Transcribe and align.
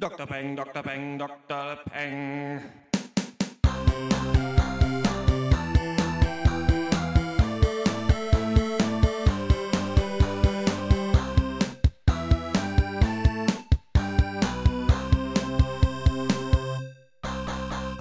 Dr. 0.00 0.24
Peng, 0.24 0.56
Dr. 0.56 0.82
Peng, 0.82 1.18
Dr. 1.18 1.76
Peng. 1.92 2.60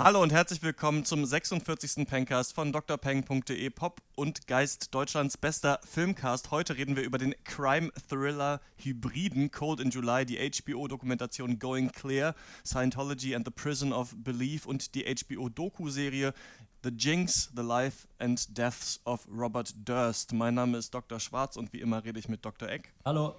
Hallo 0.01 0.23
und 0.23 0.31
herzlich 0.31 0.63
willkommen 0.63 1.03
zum 1.03 1.25
46. 1.25 2.07
Pencast 2.07 2.53
von 2.53 2.71
drpeng.de 2.71 3.69
Pop 3.69 4.01
und 4.15 4.47
Geist 4.47 4.95
Deutschlands 4.95 5.35
bester 5.35 5.81
Filmcast. 5.83 6.51
Heute 6.51 6.77
reden 6.77 6.95
wir 6.95 7.03
über 7.03 7.17
den 7.17 7.35
Crime-Thriller 7.43 8.61
Hybriden 8.77 9.51
Cold 9.51 9.81
in 9.81 9.89
July, 9.89 10.25
die 10.25 10.37
HBO-Dokumentation 10.37 11.59
Going 11.59 11.91
Clear, 11.91 12.33
Scientology 12.65 13.35
and 13.35 13.45
the 13.45 13.51
Prison 13.51 13.91
of 13.91 14.15
Belief 14.15 14.65
und 14.65 14.95
die 14.95 15.03
HBO-Doku-Serie 15.03 16.33
The 16.81 16.91
Jinx, 16.91 17.51
The 17.53 17.61
Life 17.61 18.07
and 18.19 18.57
Deaths 18.57 19.01
of 19.03 19.27
Robert 19.29 19.73
Durst. 19.83 20.31
Mein 20.31 20.53
Name 20.53 20.77
ist 20.77 20.93
Dr. 20.93 21.19
Schwarz 21.19 21.57
und 21.57 21.73
wie 21.73 21.81
immer 21.81 22.05
rede 22.05 22.19
ich 22.19 22.29
mit 22.29 22.45
Dr. 22.45 22.69
Eck, 22.69 22.93
Hallo. 23.03 23.35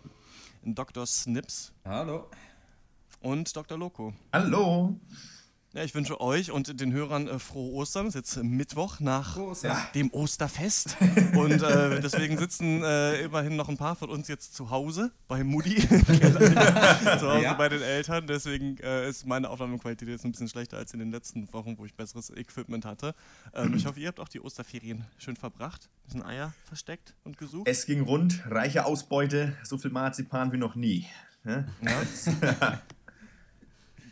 Dr. 0.62 1.06
Snips 1.06 1.72
Hallo. 1.86 2.28
und 3.22 3.56
Dr. 3.56 3.78
Loco. 3.78 4.12
Hallo. 4.30 5.00
Ja, 5.72 5.84
ich 5.84 5.94
wünsche 5.94 6.20
euch 6.20 6.50
und 6.50 6.80
den 6.80 6.92
Hörern 6.92 7.28
äh, 7.28 7.38
frohe 7.38 7.72
Ostern. 7.74 8.06
Es 8.08 8.16
ist 8.16 8.34
jetzt 8.34 8.42
Mittwoch 8.42 8.98
nach 8.98 9.36
Ostern. 9.36 9.76
dem 9.94 10.12
Osterfest. 10.12 10.96
Und 11.34 11.62
äh, 11.62 12.00
deswegen 12.00 12.38
sitzen 12.38 12.82
äh, 12.82 13.20
immerhin 13.22 13.54
noch 13.54 13.68
ein 13.68 13.76
paar 13.76 13.94
von 13.94 14.10
uns 14.10 14.26
jetzt 14.26 14.52
zu 14.56 14.70
Hause 14.70 15.12
bei 15.28 15.44
Mutti. 15.44 15.76
zu 15.86 17.30
Hause 17.30 17.42
Ja. 17.44 17.54
bei 17.54 17.68
den 17.68 17.82
Eltern. 17.82 18.26
Deswegen 18.26 18.78
äh, 18.78 19.08
ist 19.08 19.26
meine 19.28 19.48
Aufnahmequalität 19.48 20.08
jetzt 20.08 20.24
ein 20.24 20.32
bisschen 20.32 20.48
schlechter 20.48 20.76
als 20.76 20.92
in 20.92 20.98
den 20.98 21.12
letzten 21.12 21.52
Wochen, 21.52 21.78
wo 21.78 21.84
ich 21.86 21.94
besseres 21.94 22.30
Equipment 22.30 22.84
hatte. 22.84 23.14
Ähm, 23.54 23.72
ich 23.74 23.86
hoffe, 23.86 24.00
ihr 24.00 24.08
habt 24.08 24.18
auch 24.18 24.28
die 24.28 24.40
Osterferien 24.40 25.04
schön 25.18 25.36
verbracht. 25.36 25.88
Ein 25.88 26.04
bisschen 26.06 26.22
Eier 26.24 26.52
versteckt 26.64 27.14
und 27.22 27.38
gesucht. 27.38 27.68
Es 27.68 27.86
ging 27.86 28.00
rund, 28.00 28.42
reiche 28.50 28.86
Ausbeute, 28.86 29.56
so 29.62 29.78
viel 29.78 29.92
Marzipan 29.92 30.50
wie 30.50 30.56
noch 30.58 30.74
nie. 30.74 31.06
Ne? 31.44 31.68
Ja. 31.80 32.82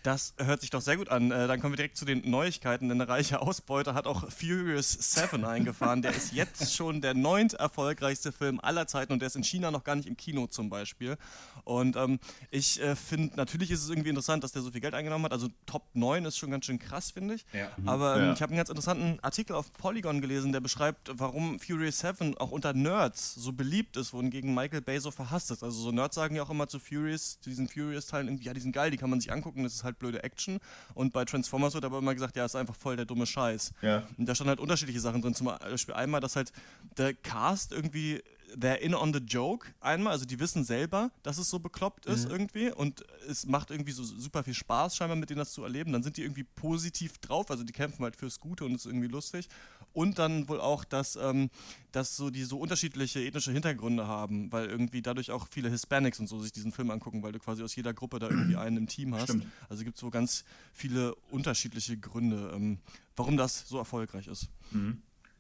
Das 0.09 0.33
hört 0.39 0.62
sich 0.62 0.70
doch 0.70 0.81
sehr 0.81 0.97
gut 0.97 1.11
an. 1.11 1.31
Äh, 1.31 1.47
dann 1.48 1.61
kommen 1.61 1.75
wir 1.75 1.77
direkt 1.77 1.98
zu 1.98 2.06
den 2.06 2.31
Neuigkeiten, 2.31 2.89
denn 2.89 2.98
eine 2.98 3.11
reiche 3.11 3.42
Ausbeute 3.42 3.92
hat 3.92 4.06
auch 4.06 4.31
Furious 4.31 4.91
7 4.92 5.45
eingefahren. 5.45 6.00
Der 6.00 6.15
ist 6.15 6.33
jetzt 6.33 6.75
schon 6.75 7.03
der 7.03 7.12
neunt 7.12 7.53
erfolgreichste 7.53 8.33
Film 8.33 8.59
aller 8.59 8.87
Zeiten 8.87 9.12
und 9.12 9.19
der 9.20 9.27
ist 9.27 9.37
in 9.37 9.45
China 9.45 9.70
noch 9.70 9.84
gar 9.84 9.97
nicht 9.97 10.09
im 10.09 10.17
Kino 10.17 10.47
zum 10.47 10.70
Beispiel. 10.70 11.19
Und 11.65 11.97
ähm, 11.97 12.20
ich 12.50 12.81
äh, 12.81 12.97
finde, 12.97 13.37
natürlich 13.37 13.70
ist 13.70 13.83
es 13.84 13.91
irgendwie 13.91 14.09
interessant, 14.09 14.42
dass 14.45 14.53
der 14.53 14.62
so 14.62 14.70
viel 14.70 14.81
Geld 14.81 14.95
eingenommen 14.95 15.27
hat. 15.27 15.33
Also 15.33 15.48
Top 15.67 15.84
9 15.92 16.25
ist 16.25 16.39
schon 16.39 16.50
ganz 16.50 16.65
schön 16.65 16.78
krass, 16.78 17.11
finde 17.11 17.34
ich. 17.34 17.45
Ja. 17.53 17.69
Aber 17.84 18.17
ähm, 18.17 18.22
Ja. 18.28 18.33
ich 18.33 18.41
habe 18.41 18.53
einen 18.53 18.56
ganz 18.56 18.70
interessanten 18.70 19.20
Artikel 19.20 19.56
auf 19.56 19.70
Polygon 19.75 20.22
gelesen, 20.22 20.53
der 20.53 20.61
beschreibt, 20.61 21.11
warum 21.12 21.61
Furious 21.61 21.98
7 21.98 22.34
auch 22.39 22.50
unter 22.50 22.72
Nerds 22.72 23.34
so 23.34 23.53
beliebt 23.53 23.98
ist, 23.98 24.15
wohingegen 24.15 24.55
Michael 24.55 24.81
Bay 24.81 25.00
so 25.00 25.11
verhasst 25.11 25.50
ist. 25.50 25.62
Also 25.62 25.78
so 25.78 25.91
Nerds 25.93 26.15
sagen 26.15 26.34
ja 26.34 26.45
auch 26.45 26.50
immer 26.50 26.67
zu 26.67 26.78
Furious, 26.78 27.39
zu 27.43 27.50
diesen 27.50 27.69
Furious-Teilen, 27.69 28.28
irgendwie, 28.28 28.45
ja, 28.47 28.55
die 28.55 28.61
sind 28.62 28.72
geil, 28.72 28.91
die 28.91 28.97
kann 28.97 29.11
man 29.11 29.20
sich 29.20 29.31
angucken, 29.31 29.65
das 29.65 29.75
ist 29.75 29.84
halt 29.84 29.97
blöde 29.98 30.22
Action. 30.22 30.58
Und 30.94 31.12
bei 31.12 31.24
Transformers 31.24 31.74
wird 31.74 31.84
aber 31.84 31.98
immer 31.98 32.14
gesagt, 32.14 32.36
ja, 32.36 32.44
ist 32.44 32.56
einfach 32.56 32.74
voll 32.77 32.96
der 32.96 33.04
dumme 33.04 33.27
Scheiß. 33.27 33.72
Ja. 33.82 34.04
Und 34.16 34.27
da 34.28 34.34
standen 34.34 34.50
halt 34.50 34.60
unterschiedliche 34.60 35.00
Sachen 35.00 35.22
drin. 35.22 35.34
Zum 35.34 35.46
Beispiel 35.46 35.94
einmal, 35.94 36.20
dass 36.20 36.36
halt 36.36 36.52
der 36.96 37.14
Cast 37.14 37.72
irgendwie, 37.72 38.22
they're 38.56 38.80
in 38.80 38.94
on 38.94 39.12
the 39.12 39.20
joke 39.20 39.66
einmal, 39.80 40.12
also 40.12 40.24
die 40.24 40.38
wissen 40.41 40.64
selber, 40.64 41.10
dass 41.22 41.38
es 41.38 41.50
so 41.50 41.58
bekloppt 41.58 42.06
ist 42.06 42.28
irgendwie 42.28 42.70
und 42.70 43.04
es 43.28 43.46
macht 43.46 43.70
irgendwie 43.70 43.92
so 43.92 44.02
super 44.02 44.42
viel 44.42 44.54
Spaß 44.54 44.96
scheinbar 44.96 45.16
mit 45.16 45.30
denen 45.30 45.38
das 45.38 45.52
zu 45.52 45.62
erleben. 45.62 45.92
Dann 45.92 46.02
sind 46.02 46.16
die 46.16 46.22
irgendwie 46.22 46.44
positiv 46.44 47.19
drauf, 47.19 47.50
also 47.50 47.64
die 47.64 47.72
kämpfen 47.72 48.02
halt 48.04 48.16
fürs 48.16 48.41
Gute 48.41 48.64
und 48.64 48.72
es 48.72 48.84
ist 48.84 48.86
irgendwie 48.86 49.08
lustig. 49.08 49.48
Und 49.92 50.19
dann 50.19 50.48
wohl 50.48 50.60
auch, 50.60 50.84
dass, 50.84 51.16
ähm, 51.16 51.50
dass 51.92 52.16
so 52.16 52.30
die 52.30 52.44
so 52.44 52.58
unterschiedliche 52.58 53.25
ethnische 53.25 53.53
Hintergründe 53.53 54.06
haben, 54.06 54.53
weil 54.53 54.66
irgendwie 54.66 55.03
dadurch 55.03 55.31
auch 55.31 55.48
viele 55.48 55.70
Hispanics 55.70 56.20
und 56.20 56.26
so 56.26 56.41
sich 56.41 56.53
diesen 56.53 56.72
Film 56.72 56.91
angucken, 56.91 57.22
weil 57.22 57.32
du 57.32 57.38
quasi 57.38 57.62
aus 57.62 57.75
jeder 57.75 57.94
Gruppe 57.94 58.19
da 58.19 58.28
irgendwie 58.28 58.56
einen 58.56 58.76
im 58.76 58.87
Team 58.87 59.14
hast. 59.14 59.25
Stimmt. 59.25 59.47
Also 59.69 59.84
gibt 59.84 59.97
es 59.97 60.00
so 60.00 60.10
ganz 60.10 60.44
viele 60.72 61.14
unterschiedliche 61.31 61.97
Gründe, 61.97 62.53
ähm, 62.54 62.78
warum 63.16 63.37
das 63.37 63.66
so 63.69 63.78
erfolgreich 63.78 64.28
ist. 64.28 64.48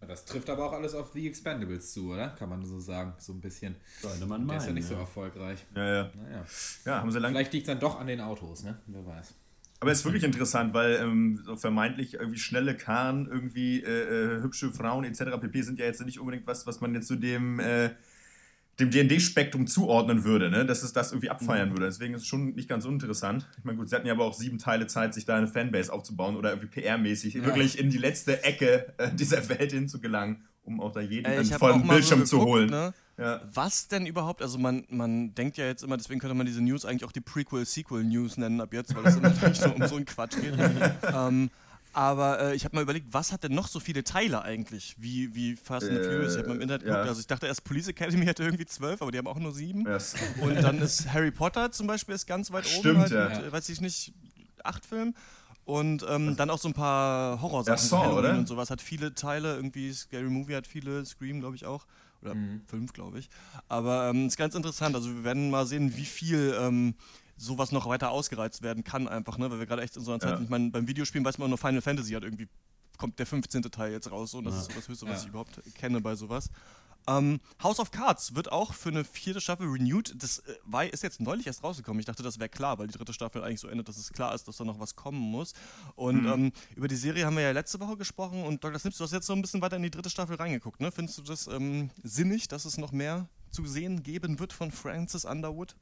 Das 0.06 0.24
trifft 0.24 0.48
aber 0.48 0.66
auch 0.66 0.72
alles 0.72 0.94
auf 0.94 1.10
The 1.12 1.26
Expendables 1.26 1.92
zu, 1.92 2.12
oder? 2.12 2.28
Kann 2.30 2.48
man 2.48 2.64
so 2.64 2.78
sagen, 2.78 3.14
so 3.18 3.32
ein 3.32 3.40
bisschen. 3.40 3.74
Sollte 4.00 4.26
man 4.26 4.40
Der 4.40 4.46
meinen. 4.46 4.58
ist 4.58 4.66
ja 4.66 4.72
nicht 4.72 4.86
so 4.86 4.94
ja. 4.94 5.00
erfolgreich. 5.00 5.66
Ja, 5.74 5.84
ja. 5.84 6.10
Naja. 6.14 6.44
ja, 6.84 7.00
haben 7.00 7.10
sie 7.10 7.18
lange. 7.18 7.34
Vielleicht 7.34 7.52
liegt 7.52 7.66
es 7.66 7.72
dann 7.72 7.80
doch 7.80 7.98
an 7.98 8.06
den 8.06 8.20
Autos, 8.20 8.62
ne? 8.62 8.78
Wer 8.86 9.04
weiß. 9.04 9.34
Aber 9.80 9.92
es 9.92 10.00
ist 10.00 10.04
wirklich 10.04 10.24
interessant, 10.24 10.74
weil 10.74 10.96
ähm, 10.96 11.40
so 11.44 11.56
vermeintlich 11.56 12.14
irgendwie 12.14 12.38
schnelle 12.38 12.76
Kahn, 12.76 13.28
irgendwie 13.30 13.80
äh, 13.80 14.36
äh, 14.36 14.42
hübsche 14.42 14.72
Frauen 14.72 15.04
etc. 15.04 15.38
pp. 15.40 15.62
sind 15.62 15.78
ja 15.78 15.84
jetzt 15.86 16.04
nicht 16.04 16.18
unbedingt 16.18 16.46
was, 16.46 16.66
was 16.66 16.80
man 16.80 16.94
jetzt 16.94 17.06
zu 17.06 17.14
dem, 17.16 17.60
äh, 17.60 17.90
dem 18.80 18.90
DD-Spektrum 18.90 19.66
zuordnen 19.66 20.24
würde, 20.24 20.50
ne? 20.50 20.64
dass 20.64 20.82
es 20.82 20.92
das 20.92 21.10
irgendwie 21.10 21.30
abfeiern 21.30 21.70
würde. 21.72 21.86
Deswegen 21.86 22.14
ist 22.14 22.22
es 22.22 22.28
schon 22.28 22.54
nicht 22.54 22.68
ganz 22.68 22.84
uninteressant. 22.84 23.48
Ich 23.58 23.64
meine, 23.64 23.76
gut, 23.76 23.88
sie 23.88 23.96
hatten 23.96 24.06
ja 24.06 24.12
aber 24.12 24.24
auch 24.24 24.34
sieben 24.34 24.58
Teile 24.58 24.86
Zeit, 24.86 25.14
sich 25.14 25.24
da 25.24 25.36
eine 25.36 25.48
Fanbase 25.48 25.92
aufzubauen 25.92 26.36
oder 26.36 26.50
irgendwie 26.50 26.80
PR-mäßig 26.80 27.44
wirklich 27.44 27.78
in 27.78 27.90
die 27.90 27.98
letzte 27.98 28.44
Ecke 28.44 28.92
äh, 28.98 29.12
dieser 29.12 29.48
Welt 29.48 29.72
hinzugelangen, 29.72 30.44
um 30.62 30.80
auch 30.80 30.92
da 30.92 31.00
jeden 31.00 31.26
hab 31.26 31.58
vollen 31.58 31.86
Bildschirm 31.86 32.20
so 32.20 32.38
zu 32.38 32.44
holen. 32.44 32.68
geguckt, 32.68 32.94
Ne? 32.94 32.94
Ja. 33.18 33.40
Was 33.52 33.88
denn 33.88 34.06
überhaupt? 34.06 34.42
Also 34.42 34.58
man, 34.58 34.84
man 34.88 35.34
denkt 35.34 35.56
ja 35.56 35.66
jetzt 35.66 35.82
immer, 35.82 35.96
deswegen 35.96 36.20
könnte 36.20 36.36
man 36.36 36.46
diese 36.46 36.62
News 36.62 36.84
eigentlich 36.84 37.04
auch 37.04 37.12
die 37.12 37.20
Prequel-Sequel-News 37.20 38.36
nennen 38.36 38.60
ab 38.60 38.72
jetzt, 38.72 38.94
weil 38.94 39.06
es 39.06 39.16
immer 39.16 39.30
nicht 39.48 39.60
nur 39.60 39.74
um 39.74 39.86
so 39.88 39.96
einen 39.96 40.04
Quatsch 40.04 40.36
geht. 40.40 40.54
ähm, 41.12 41.50
aber 41.92 42.40
äh, 42.40 42.54
ich 42.54 42.64
habe 42.64 42.76
mal 42.76 42.82
überlegt, 42.82 43.06
was 43.12 43.32
hat 43.32 43.42
denn 43.44 43.54
noch 43.54 43.66
so 43.68 43.80
viele 43.80 44.04
Teile 44.04 44.42
eigentlich, 44.42 44.94
wie, 44.98 45.34
wie 45.34 45.56
Fast 45.56 45.86
and 45.88 45.96
the 45.96 46.00
Äh, 46.00 46.04
Furious? 46.04 46.32
Ich 46.32 46.38
habe 46.38 46.48
mal 46.48 46.54
im 46.56 46.60
Internet 46.62 46.82
ja. 46.86 46.88
geguckt, 46.92 47.08
also 47.08 47.20
ich 47.20 47.26
dachte 47.26 47.46
erst 47.46 47.64
Police 47.64 47.88
Academy 47.88 48.24
hätte 48.26 48.42
irgendwie 48.44 48.66
zwölf, 48.66 49.02
aber 49.02 49.10
die 49.10 49.18
haben 49.18 49.26
auch 49.26 49.38
nur 49.38 49.52
sieben. 49.52 49.84
Ja, 49.86 49.96
es- 49.96 50.14
Und 50.40 50.54
dann 50.62 50.78
ist 50.80 51.12
Harry 51.12 51.30
Potter 51.30 51.70
zum 51.72 51.86
Beispiel 51.86 52.14
ist 52.14 52.26
ganz 52.26 52.50
weit 52.52 52.66
oben 52.66 52.78
Stimmt, 52.80 52.98
halt 53.00 53.10
ja. 53.12 53.28
mit, 53.28 53.48
äh, 53.48 53.52
weiß 53.52 53.68
ich 53.70 53.80
nicht, 53.80 54.12
acht 54.64 54.84
Filmen. 54.86 55.14
Und 55.64 56.04
ähm, 56.08 56.34
dann 56.36 56.48
auch 56.48 56.58
so 56.58 56.68
ein 56.68 56.72
paar 56.74 57.42
Horrorsachen, 57.42 57.76
Ja, 57.76 57.88
Saw, 58.04 58.16
oder? 58.18 58.30
und 58.38 58.48
sowas. 58.48 58.70
Hat 58.70 58.80
viele 58.80 59.14
Teile, 59.14 59.54
irgendwie 59.56 59.92
Scary 59.92 60.30
Movie 60.30 60.54
hat 60.54 60.66
viele, 60.66 61.04
Scream 61.04 61.40
glaube 61.40 61.56
ich 61.56 61.66
auch. 61.66 61.86
Oder 62.22 62.34
fünf, 62.66 62.92
glaube 62.94 63.18
ich. 63.18 63.28
Aber 63.68 64.08
ähm, 64.08 64.26
ist 64.26 64.36
ganz 64.38 64.54
interessant. 64.54 64.94
Also 64.96 65.14
wir 65.14 65.24
werden 65.24 65.50
mal 65.50 65.66
sehen, 65.66 65.94
wie 65.96 66.04
viel 66.06 66.56
ähm, 66.58 66.94
sowas 67.38 67.72
noch 67.72 67.86
weiter 67.88 68.10
ausgereizt 68.10 68.62
werden 68.62 68.84
kann 68.84 69.08
einfach, 69.08 69.38
ne? 69.38 69.50
Weil 69.50 69.58
wir 69.60 69.66
gerade 69.66 69.82
echt 69.82 69.96
in 69.96 70.02
so 70.02 70.10
einer 70.10 70.20
Zeit 70.20 70.30
Ja. 70.32 70.36
sind. 70.36 70.44
Ich 70.44 70.50
meine, 70.50 70.70
beim 70.70 70.86
Videospielen 70.86 71.24
weiß 71.24 71.38
man 71.38 71.48
nur 71.48 71.58
Final 71.58 71.80
Fantasy 71.80 72.12
hat 72.12 72.24
irgendwie 72.24 72.48
kommt 72.98 73.18
der 73.20 73.26
15. 73.26 73.62
Teil 73.62 73.92
jetzt 73.92 74.10
raus 74.10 74.32
so, 74.32 74.38
und 74.38 74.44
das 74.44 74.56
ist 74.56 74.64
so 74.66 74.72
das 74.74 74.88
Höchste, 74.88 75.06
was 75.06 75.18
Ja. 75.18 75.22
ich 75.22 75.28
überhaupt 75.28 75.60
kenne 75.76 76.00
bei 76.00 76.16
sowas. 76.16 76.50
Ähm, 77.06 77.40
House 77.62 77.78
of 77.80 77.90
Cards 77.90 78.34
wird 78.34 78.52
auch 78.52 78.74
für 78.74 78.90
eine 78.90 79.02
vierte 79.04 79.40
Staffel 79.40 79.66
renewed. 79.68 80.20
Das 80.22 80.40
äh, 80.40 80.56
war, 80.64 80.84
ist 80.84 81.02
jetzt 81.02 81.20
neulich 81.20 81.46
erst 81.46 81.62
rausgekommen. 81.62 82.00
Ich 82.00 82.06
dachte, 82.06 82.22
das 82.22 82.38
wäre 82.38 82.50
klar, 82.50 82.78
weil 82.78 82.86
die 82.88 82.92
dritte 82.98 83.14
Staffel 83.14 83.42
eigentlich 83.42 83.60
so 83.60 83.68
endet, 83.68 83.88
dass 83.88 83.96
es 83.96 84.12
klar 84.12 84.34
ist, 84.34 84.46
dass 84.48 84.56
da 84.58 84.64
noch 84.64 84.78
was 84.78 84.94
kommen 84.96 85.18
muss. 85.18 85.54
Und 85.94 86.26
ähm, 86.26 86.52
über 86.76 86.86
die 86.88 86.96
Serie 86.96 87.24
haben 87.24 87.36
wir 87.36 87.44
ja 87.44 87.52
letzte 87.52 87.80
Woche 87.80 87.96
gesprochen 87.96 88.42
und 88.44 88.62
Dr. 88.62 88.78
Snips, 88.78 88.98
du 88.98 89.04
hast 89.04 89.12
jetzt 89.12 89.26
so 89.26 89.32
ein 89.32 89.40
bisschen 89.40 89.62
weiter 89.62 89.76
in 89.76 89.84
die 89.84 89.90
dritte 89.90 90.10
Staffel 90.10 90.36
reingeguckt. 90.36 90.80
Ne? 90.80 90.90
Findest 90.92 91.16
du 91.18 91.22
das 91.22 91.46
ähm, 91.46 91.90
sinnig, 92.02 92.48
dass 92.48 92.64
es 92.66 92.76
noch 92.76 92.92
mehr 92.92 93.28
zu 93.52 93.64
sehen 93.64 94.02
geben 94.02 94.38
wird 94.38 94.52
von 94.52 94.70
Francis 94.70 95.24
Underwood? 95.24 95.76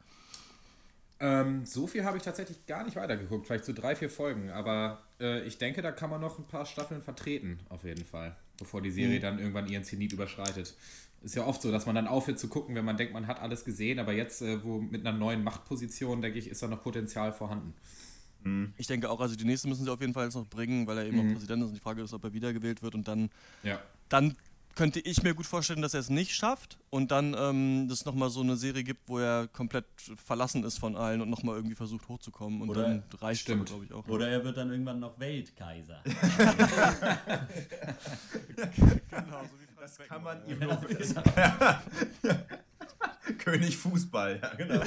Ähm, 1.19 1.65
so 1.65 1.87
viel 1.87 2.05
habe 2.05 2.17
ich 2.19 2.23
tatsächlich 2.23 2.67
gar 2.67 2.85
nicht 2.85 2.97
weitergeguckt. 2.97 3.47
Vielleicht 3.47 3.65
so 3.65 3.73
drei, 3.73 3.97
vier 3.97 4.11
Folgen. 4.11 4.51
Aber 4.51 5.03
äh, 5.21 5.43
ich 5.47 5.59
denke, 5.59 5.83
da 5.83 5.93
kann 5.93 6.11
man 6.11 6.21
noch 6.21 6.39
ein 6.39 6.47
paar 6.47 6.67
Staffeln 6.67 7.03
vertreten, 7.03 7.61
auf 7.69 7.85
jeden 7.85 8.05
Fall. 8.05 8.37
Bevor 8.59 8.83
die 8.83 8.91
Serie 8.91 9.21
dann 9.21 9.39
irgendwann 9.39 9.67
ihren 9.69 9.85
Zenit 9.85 10.13
überschreitet. 10.13 10.75
Ist 11.23 11.35
ja 11.35 11.45
oft 11.47 11.63
so, 11.63 11.73
dass 11.73 11.87
man 11.87 11.95
dann 11.95 12.07
aufhört 12.07 12.39
zu 12.39 12.49
gucken, 12.49 12.75
wenn 12.75 12.85
man 12.85 12.97
denkt, 12.97 13.13
man 13.13 13.27
hat 13.27 13.41
alles 13.41 13.65
gesehen. 13.65 13.99
Aber 13.99 14.13
jetzt, 14.13 14.43
äh, 14.43 14.63
wo 14.63 14.79
mit 14.79 15.07
einer 15.07 15.17
neuen 15.17 15.43
Machtposition, 15.43 16.21
denke 16.23 16.39
ich, 16.39 16.49
ist 16.49 16.63
da 16.63 16.69
noch 16.69 16.83
Potenzial 16.83 17.33
vorhanden. 17.33 17.75
Ich 18.77 18.87
denke 18.87 19.11
auch, 19.11 19.21
also 19.21 19.35
die 19.35 19.45
nächste 19.45 19.67
müssen 19.67 19.85
sie 19.85 19.91
auf 19.91 20.01
jeden 20.01 20.15
Fall 20.15 20.27
jetzt 20.27 20.37
noch 20.37 20.47
bringen, 20.47 20.87
weil 20.87 20.99
er 20.99 21.07
eben 21.07 21.17
noch 21.17 21.33
Präsident 21.35 21.63
ist 21.65 21.69
und 21.71 21.75
die 21.75 21.81
Frage 21.81 22.03
ist, 22.03 22.13
ob 22.13 22.23
er 22.23 22.33
wiedergewählt 22.33 22.81
wird 22.81 22.95
und 22.95 23.09
dann 23.09 23.29
Ja. 23.65 23.81
dann 24.09 24.37
könnte 24.77 25.01
ich 25.01 25.23
mir 25.23 25.35
gut 25.35 25.47
vorstellen, 25.47 25.81
dass 25.83 25.95
er 25.95 26.01
es 26.01 26.11
nicht 26.11 26.35
schafft 26.35 26.79
und 26.91 27.11
dann 27.11 27.35
ähm, 27.37 27.87
das 27.89 28.05
nochmal 28.05 28.31
so 28.31 28.43
eine 28.43 28.57
Serie 28.57 28.85
gibt, 28.85 29.09
wo 29.09 29.19
er 29.19 29.49
komplett 29.49 29.87
verlassen 30.25 30.63
ist 30.65 30.79
von 30.79 30.95
allen 30.95 31.21
und 31.23 31.31
nochmal 31.31 31.57
irgendwie 31.57 31.75
versucht 31.75 32.07
hochzukommen 32.09 32.61
und 32.63 32.69
Oder- 32.69 32.83
dann 32.83 33.03
reicht 33.21 33.41
Stimmt. 33.41 33.67
glaube 33.67 33.85
ich 33.87 33.93
auch. 33.93 34.07
Oder 34.07 34.29
er 34.29 34.45
wird 34.45 34.57
dann 34.57 34.71
irgendwann 34.71 35.01
noch 35.01 35.19
Weltkaiser. 35.19 36.01
genau, 36.05 36.19
so 39.43 39.59
wie 39.59 39.67
Das 39.81 39.99
kann 40.07 40.23
man 40.23 40.47
ihm 40.47 40.59
nur. 40.59 40.77
König 43.39 43.77
Fußball, 43.77 44.39
ja, 44.41 44.55
genau. 44.55 44.81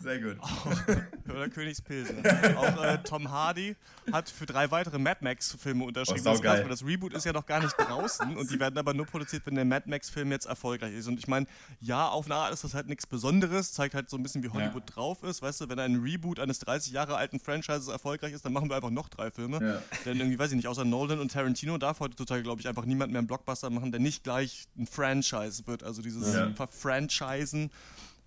Sehr 0.00 0.18
gut. 0.20 0.36
Oder 1.28 1.48
Königspilze. 1.48 2.14
Auch 2.56 2.82
äh, 2.82 2.98
Tom 3.04 3.30
Hardy 3.30 3.76
hat 4.10 4.30
für 4.30 4.46
drei 4.46 4.70
weitere 4.70 4.98
Mad 4.98 5.18
Max-Filme 5.20 5.84
unterschrieben. 5.84 6.20
Oh, 6.26 6.30
das, 6.30 6.40
krass, 6.40 6.60
das 6.68 6.84
Reboot 6.84 7.12
ist 7.12 7.24
ja 7.26 7.32
noch 7.32 7.46
gar 7.46 7.62
nicht 7.62 7.74
draußen 7.78 8.36
und 8.36 8.50
die 8.50 8.58
werden 8.58 8.78
aber 8.78 8.94
nur 8.94 9.06
produziert, 9.06 9.42
wenn 9.44 9.54
der 9.54 9.64
Mad 9.64 9.88
Max-Film 9.88 10.32
jetzt 10.32 10.46
erfolgreich 10.46 10.94
ist. 10.94 11.06
Und 11.06 11.18
ich 11.18 11.28
meine, 11.28 11.46
ja, 11.80 12.08
auf 12.08 12.26
eine 12.26 12.34
Art 12.36 12.52
ist 12.52 12.64
das 12.64 12.74
halt 12.74 12.88
nichts 12.88 13.06
Besonderes, 13.06 13.72
zeigt 13.72 13.94
halt 13.94 14.08
so 14.08 14.16
ein 14.16 14.22
bisschen, 14.22 14.42
wie 14.42 14.48
Hollywood 14.48 14.84
drauf 14.86 15.22
ist. 15.22 15.42
Weißt 15.42 15.60
du, 15.60 15.68
wenn 15.68 15.78
ein 15.78 15.96
Reboot 15.96 16.40
eines 16.40 16.58
30 16.60 16.92
Jahre 16.92 17.16
alten 17.16 17.38
Franchises 17.38 17.88
erfolgreich 17.88 18.32
ist, 18.32 18.44
dann 18.44 18.52
machen 18.52 18.70
wir 18.70 18.76
einfach 18.76 18.90
noch 18.90 19.08
drei 19.08 19.30
Filme. 19.30 19.58
Ja. 19.62 19.82
Denn 20.06 20.18
irgendwie, 20.18 20.38
weiß 20.38 20.50
ich 20.50 20.56
nicht, 20.56 20.66
außer 20.68 20.84
Nolan 20.84 21.20
und 21.20 21.32
Tarantino 21.32 21.76
darf 21.78 22.00
heutzutage, 22.00 22.42
glaube 22.42 22.60
ich, 22.60 22.68
einfach 22.68 22.86
niemand 22.86 23.12
mehr 23.12 23.18
einen 23.18 23.28
Blockbuster 23.28 23.70
machen, 23.70 23.92
der 23.92 24.00
nicht 24.00 24.24
gleich 24.24 24.66
ein 24.78 24.86
Franchise 24.86 25.66
wird. 25.66 25.82
Also 25.82 26.02
dieses 26.02 26.34
Ja. 26.34 26.50
Verfranchisen. 26.54 27.70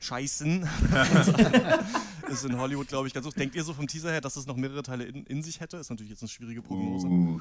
Scheißen. 0.04 0.68
ist 2.30 2.46
in 2.46 2.58
Hollywood, 2.58 2.88
glaube 2.88 3.08
ich, 3.08 3.14
ganz 3.14 3.26
hoch. 3.26 3.34
Denkt 3.34 3.56
ihr 3.56 3.64
so 3.64 3.74
vom 3.74 3.88
Teaser 3.88 4.12
her, 4.12 4.22
dass 4.22 4.36
es 4.36 4.46
noch 4.46 4.58
mehrere 4.58 4.84
Teile 4.84 5.06
in, 5.06 5.26
in 5.26 5.42
sich 5.42 5.60
hätte? 5.62 5.78
Ist 5.78 5.90
natürlich 5.90 6.10
jetzt 6.12 6.22
eine 6.22 6.30
schwierige 6.30 6.62
Prognose. 6.62 7.08
Uh, 7.08 7.40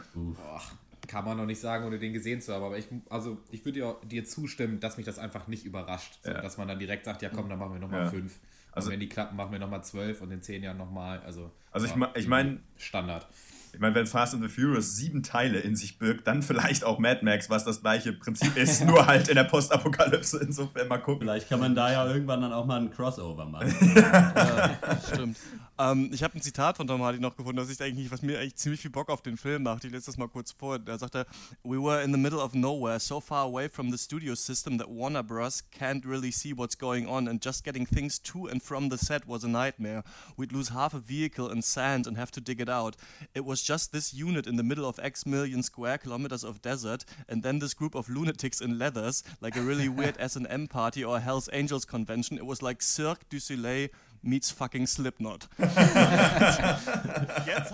Kann 1.08 1.24
man 1.24 1.36
noch 1.36 1.46
nicht 1.46 1.60
sagen, 1.60 1.84
ohne 1.86 1.98
den 1.98 2.12
gesehen 2.12 2.40
zu 2.40 2.52
haben. 2.54 2.62
Aber 2.62 2.78
ich, 2.78 2.86
also 3.10 3.38
ich 3.50 3.64
würde 3.64 3.80
dir, 3.80 3.96
dir 4.08 4.24
zustimmen, 4.24 4.78
dass 4.80 4.96
mich 4.96 5.06
das 5.06 5.18
einfach 5.18 5.48
nicht 5.48 5.64
überrascht. 5.64 6.18
So, 6.22 6.30
Ja. 6.30 6.40
Dass 6.40 6.56
man 6.56 6.68
dann 6.68 6.78
direkt 6.78 7.04
sagt, 7.04 7.22
ja 7.22 7.30
komm, 7.30 7.48
dann 7.48 7.58
machen 7.58 7.72
wir 7.74 7.80
nochmal 7.80 8.04
Ja. 8.04 8.10
fünf. 8.10 8.32
Also- 8.70 8.86
Also 8.86 8.90
wenn 8.92 9.00
die 9.00 9.08
klappen, 9.08 9.36
machen 9.36 9.52
wir 9.52 9.58
nochmal 9.58 9.84
zwölf 9.84 10.20
und 10.22 10.30
in 10.30 10.40
zehn 10.40 10.62
Jahren 10.62 10.78
nochmal. 10.78 11.20
Also, 11.26 11.50
Also 11.72 11.86
ich 11.88 11.94
ja, 11.96 12.10
ich 12.14 12.26
mein- 12.28 12.62
Standard. 12.78 13.26
Ich 13.72 13.80
meine, 13.80 13.94
wenn 13.94 14.06
Fast 14.06 14.34
and 14.34 14.42
the 14.42 14.48
Furious 14.48 14.96
sieben 14.96 15.22
Teile 15.22 15.58
in 15.58 15.76
sich 15.76 15.98
birgt, 15.98 16.26
dann 16.26 16.42
vielleicht 16.42 16.84
auch 16.84 16.98
Mad 16.98 17.24
Max, 17.24 17.48
was 17.48 17.64
das 17.64 17.80
gleiche 17.80 18.12
Prinzip 18.12 18.56
ist, 18.56 18.84
nur 18.86 19.06
halt 19.06 19.28
in 19.28 19.36
der 19.36 19.44
Postapokalypse. 19.44 20.38
Insofern 20.38 20.88
mal 20.88 20.98
gucken. 20.98 21.22
Vielleicht 21.22 21.48
kann 21.48 21.60
man 21.60 21.74
da 21.74 21.90
ja 21.90 22.06
irgendwann 22.06 22.42
dann 22.42 22.52
auch 22.52 22.66
mal 22.66 22.78
einen 22.78 22.90
Crossover 22.90 23.46
machen. 23.46 23.74
Stimmt. 25.12 25.38
Ähm, 25.82 26.10
ich 26.12 26.22
habe 26.22 26.38
ein 26.38 26.42
Zitat 26.42 26.76
von 26.76 26.86
Tom 26.86 27.02
Hardy 27.02 27.18
noch 27.18 27.36
gefunden, 27.36 27.56
das 27.56 27.68
ich 27.68 27.82
eigentlich, 27.82 28.10
was 28.12 28.22
mir 28.22 28.38
eigentlich 28.38 28.54
ziemlich 28.54 28.80
viel 28.80 28.90
Bock 28.90 29.08
auf 29.08 29.20
den 29.20 29.36
Film 29.36 29.64
macht. 29.64 29.84
Ich 29.84 29.90
lese 29.90 30.06
das 30.06 30.16
mal 30.16 30.28
kurz 30.28 30.52
vor. 30.52 30.78
Da 30.78 30.96
sagt 30.96 31.16
er, 31.16 31.26
We 31.64 31.76
were 31.82 32.02
in 32.04 32.12
the 32.12 32.18
middle 32.18 32.38
of 32.38 32.54
nowhere, 32.54 33.00
so 33.00 33.20
far 33.20 33.44
away 33.44 33.68
from 33.68 33.90
the 33.90 33.98
studio 33.98 34.36
system 34.36 34.78
that 34.78 34.88
Warner 34.88 35.24
Bros. 35.24 35.64
can't 35.72 36.04
really 36.04 36.30
see 36.30 36.52
what's 36.56 36.78
going 36.78 37.08
on 37.08 37.26
and 37.26 37.44
just 37.44 37.64
getting 37.64 37.84
things 37.86 38.20
to 38.20 38.46
and 38.46 38.62
from 38.62 38.90
the 38.90 38.98
set 38.98 39.26
was 39.26 39.42
a 39.42 39.48
nightmare. 39.48 40.04
We'd 40.36 40.52
lose 40.52 40.68
half 40.68 40.94
a 40.94 41.00
vehicle 41.00 41.50
in 41.50 41.62
sand 41.62 42.06
and 42.06 42.16
have 42.16 42.30
to 42.32 42.40
dig 42.40 42.60
it 42.60 42.68
out. 42.68 42.96
It 43.34 43.44
was 43.44 43.60
just 43.62 43.90
this 43.90 44.14
unit 44.14 44.46
in 44.46 44.56
the 44.56 44.62
middle 44.62 44.86
of 44.86 45.00
X 45.00 45.26
million 45.26 45.64
square 45.64 45.98
kilometers 45.98 46.44
of 46.44 46.62
desert 46.62 47.04
and 47.28 47.42
then 47.42 47.58
this 47.58 47.74
group 47.74 47.96
of 47.96 48.08
lunatics 48.08 48.60
in 48.60 48.78
leathers, 48.78 49.24
like 49.40 49.56
a 49.56 49.62
really 49.62 49.88
weird 49.88 50.16
S&M 50.20 50.68
party 50.68 51.02
or 51.02 51.18
Hells 51.18 51.48
Angels 51.52 51.84
convention. 51.84 52.38
It 52.38 52.46
was 52.46 52.62
like 52.62 52.82
Cirque 52.82 53.28
du 53.28 53.40
Soleil 53.40 53.88
meets 54.22 54.50
fucking 54.50 54.86
Slipknot. 54.86 55.48
Jetzt 55.58 55.72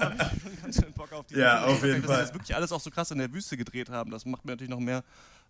habe 0.00 0.14
ich 0.16 0.42
schon 0.42 0.62
ganz 0.62 0.76
schön 0.82 0.92
Bock 0.92 1.12
auf 1.12 1.26
die 1.26 1.34
Ja, 1.36 1.64
auf 1.64 1.82
jeden 1.84 2.02
dass 2.02 2.10
Fall. 2.10 2.16
sie 2.18 2.22
das 2.24 2.34
wirklich 2.34 2.54
alles 2.54 2.72
auch 2.72 2.80
so 2.80 2.90
krass 2.90 3.10
in 3.10 3.18
der 3.18 3.32
Wüste 3.32 3.56
gedreht 3.56 3.90
haben. 3.90 4.10
Das 4.10 4.24
macht 4.24 4.44
mir 4.44 4.52
natürlich 4.52 4.70
noch 4.70 4.80
mehr 4.80 5.04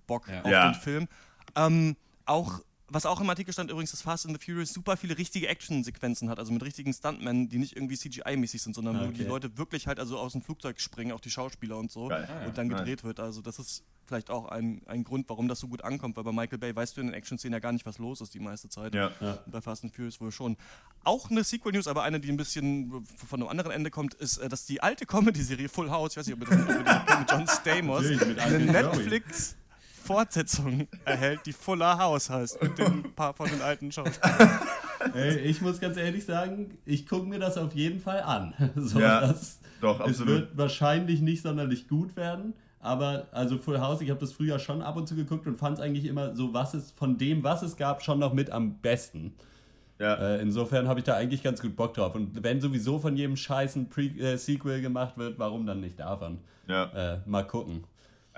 Bock 0.07 0.29
Ja. 0.29 0.43
auf 0.43 0.51
Ja. 0.51 0.71
den 0.71 0.75
Film. 0.81 1.09
Ähm, 1.57 1.97
auch 2.27 2.61
was 2.91 3.05
auch 3.05 3.21
im 3.21 3.29
Artikel 3.29 3.53
stand 3.53 3.71
übrigens, 3.71 3.91
dass 3.91 4.01
Fast 4.01 4.25
and 4.25 4.35
the 4.41 4.43
Furious 4.43 4.73
super 4.73 4.97
viele 4.97 5.19
richtige 5.19 5.47
Action-Sequenzen 5.49 6.31
hat, 6.31 6.39
also 6.39 6.53
mit 6.55 6.63
richtigen 6.63 6.95
Stuntmen, 6.95 7.51
die 7.51 7.59
nicht 7.59 7.77
irgendwie 7.77 7.97
CGI-mäßig 7.97 8.63
sind, 8.63 8.75
sondern 8.75 8.99
wo 9.01 9.11
die 9.13 9.21
Okay. 9.21 9.29
Leute 9.29 9.59
wirklich 9.59 9.87
halt 9.87 10.01
also 10.01 10.19
aus 10.19 10.33
dem 10.33 10.41
Flugzeug 10.41 10.81
springen, 10.81 11.13
auch 11.13 11.21
die 11.21 11.29
Schauspieler 11.31 11.77
und 11.77 11.93
so, 11.93 12.09
Geil. 12.09 12.27
und 12.47 12.57
dann 12.57 12.69
Nice. 12.69 12.79
gedreht 12.79 13.05
wird. 13.05 13.21
Also 13.21 13.43
das 13.43 13.59
ist 13.59 13.83
vielleicht 14.09 14.31
auch 14.31 14.47
ein, 14.49 14.83
ein 14.87 15.05
Grund, 15.05 15.29
warum 15.29 15.47
das 15.49 15.61
so 15.61 15.69
gut 15.69 15.85
ankommt, 15.85 16.17
weil 16.17 16.25
bei 16.25 16.33
Michael 16.33 16.59
Bay 16.59 16.75
weißt 16.75 16.97
du 16.97 17.01
in 17.03 17.09
den 17.09 17.15
Action-Szenen 17.15 17.53
ja 17.53 17.59
gar 17.61 17.73
nicht, 17.73 17.87
was 17.87 17.99
los 17.99 18.21
ist 18.21 18.35
die 18.35 18.41
meiste 18.41 18.69
Zeit. 18.69 18.95
Ja. 18.95 19.11
Und 19.21 19.53
bei 19.53 19.61
Fast 19.61 19.85
and 19.85 19.95
Furious 19.95 20.21
wohl 20.21 20.33
schon. 20.33 20.57
Auch 21.05 21.31
eine 21.31 21.45
Sequel-News, 21.45 21.87
aber 21.87 22.03
eine, 22.03 22.19
die 22.19 22.31
ein 22.31 22.37
bisschen 22.37 23.05
von 23.29 23.41
einem 23.41 23.49
anderen 23.49 23.71
Ende 23.71 23.91
kommt, 23.91 24.15
ist, 24.15 24.39
äh, 24.39 24.49
dass 24.49 24.67
die 24.67 24.83
alte 24.83 25.07
Comedy-Serie 25.07 25.69
Full 25.69 25.91
House, 25.91 26.13
ich 26.13 26.17
weiß 26.19 26.27
nicht, 26.27 26.37
ob 26.43 26.51
ihr 26.51 26.57
das 26.57 26.67
kennt, 26.67 27.21
mit 27.21 27.31
John 27.31 27.47
Stamos, 27.47 28.05
eine. 28.39 28.59
Netflix 28.59 29.57
Fortsetzung 30.05 30.89
erhält, 31.05 31.41
die 31.45 31.53
Fuller 31.53 31.99
House 31.99 32.31
heißt, 32.31 32.63
mit 32.63 32.79
dem 32.79 33.13
paar 33.15 33.35
von 33.35 33.49
den 33.49 33.61
alten 33.61 33.93
Schauspielern. 33.93 34.59
Ey, 35.15 35.37
ich 35.41 35.61
muss 35.61 35.81
ganz 35.81 35.99
ehrlich 35.99 36.25
sagen, 36.25 36.79
ich 36.87 37.07
gucke 37.07 37.27
mir 37.27 37.39
das 37.39 37.59
auf 37.59 37.75
jeden 37.75 38.01
Fall 38.01 38.23
an. 38.23 38.55
So, 38.77 39.01
Ja, 39.01 39.21
das, 39.21 39.59
doch, 39.83 40.01
Es 40.01 40.07
absolut. 40.07 40.29
wird 40.35 40.57
wahrscheinlich 40.57 41.21
nicht 41.21 41.43
sonderlich 41.43 41.89
gut 41.89 42.17
werden, 42.17 42.55
aber 42.81 43.27
also 43.33 43.59
Full 43.59 43.81
House, 43.81 44.01
ich 44.01 44.11
habe 44.11 44.21
das 44.21 44.33
früher 44.33 44.59
schon 44.59 44.83
ab 44.83 44.97
und 44.97 45.09
zu 45.09 45.17
geguckt 45.17 45.47
und 45.47 45.57
fand 45.57 45.79
es 45.79 45.85
eigentlich 45.85 46.05
immer 46.05 46.35
so, 46.35 46.55
was 46.55 46.75
es 46.75 46.93
von 46.93 47.19
dem, 47.19 47.43
was 47.43 47.63
es 47.63 47.77
gab, 47.77 48.03
schon 48.03 48.19
noch 48.19 48.33
mit 48.33 48.51
am 48.51 48.79
besten. 48.79 49.35
Ja. 49.99 50.15
Äh, 50.15 50.43
insofern 50.43 50.87
habe 50.87 51.01
ich 51.01 51.05
da 51.05 51.15
eigentlich 51.17 51.43
ganz 51.43 51.61
gut 51.61 51.75
Bock 51.75 51.95
drauf. 51.95 52.15
Und 52.15 52.43
wenn 52.43 52.61
sowieso 52.61 52.99
von 53.01 53.17
jedem 53.17 53.37
scheißen 53.37 53.89
Pre 53.89 54.03
äh, 54.03 54.37
Sequel 54.37 54.81
gemacht 54.81 55.19
wird, 55.19 55.39
warum 55.39 55.67
dann 55.67 55.81
nicht 55.81 55.99
davon? 55.99 56.39
ja. 56.69 57.15
Äh, 57.15 57.21
mal 57.27 57.47
gucken. 57.47 57.85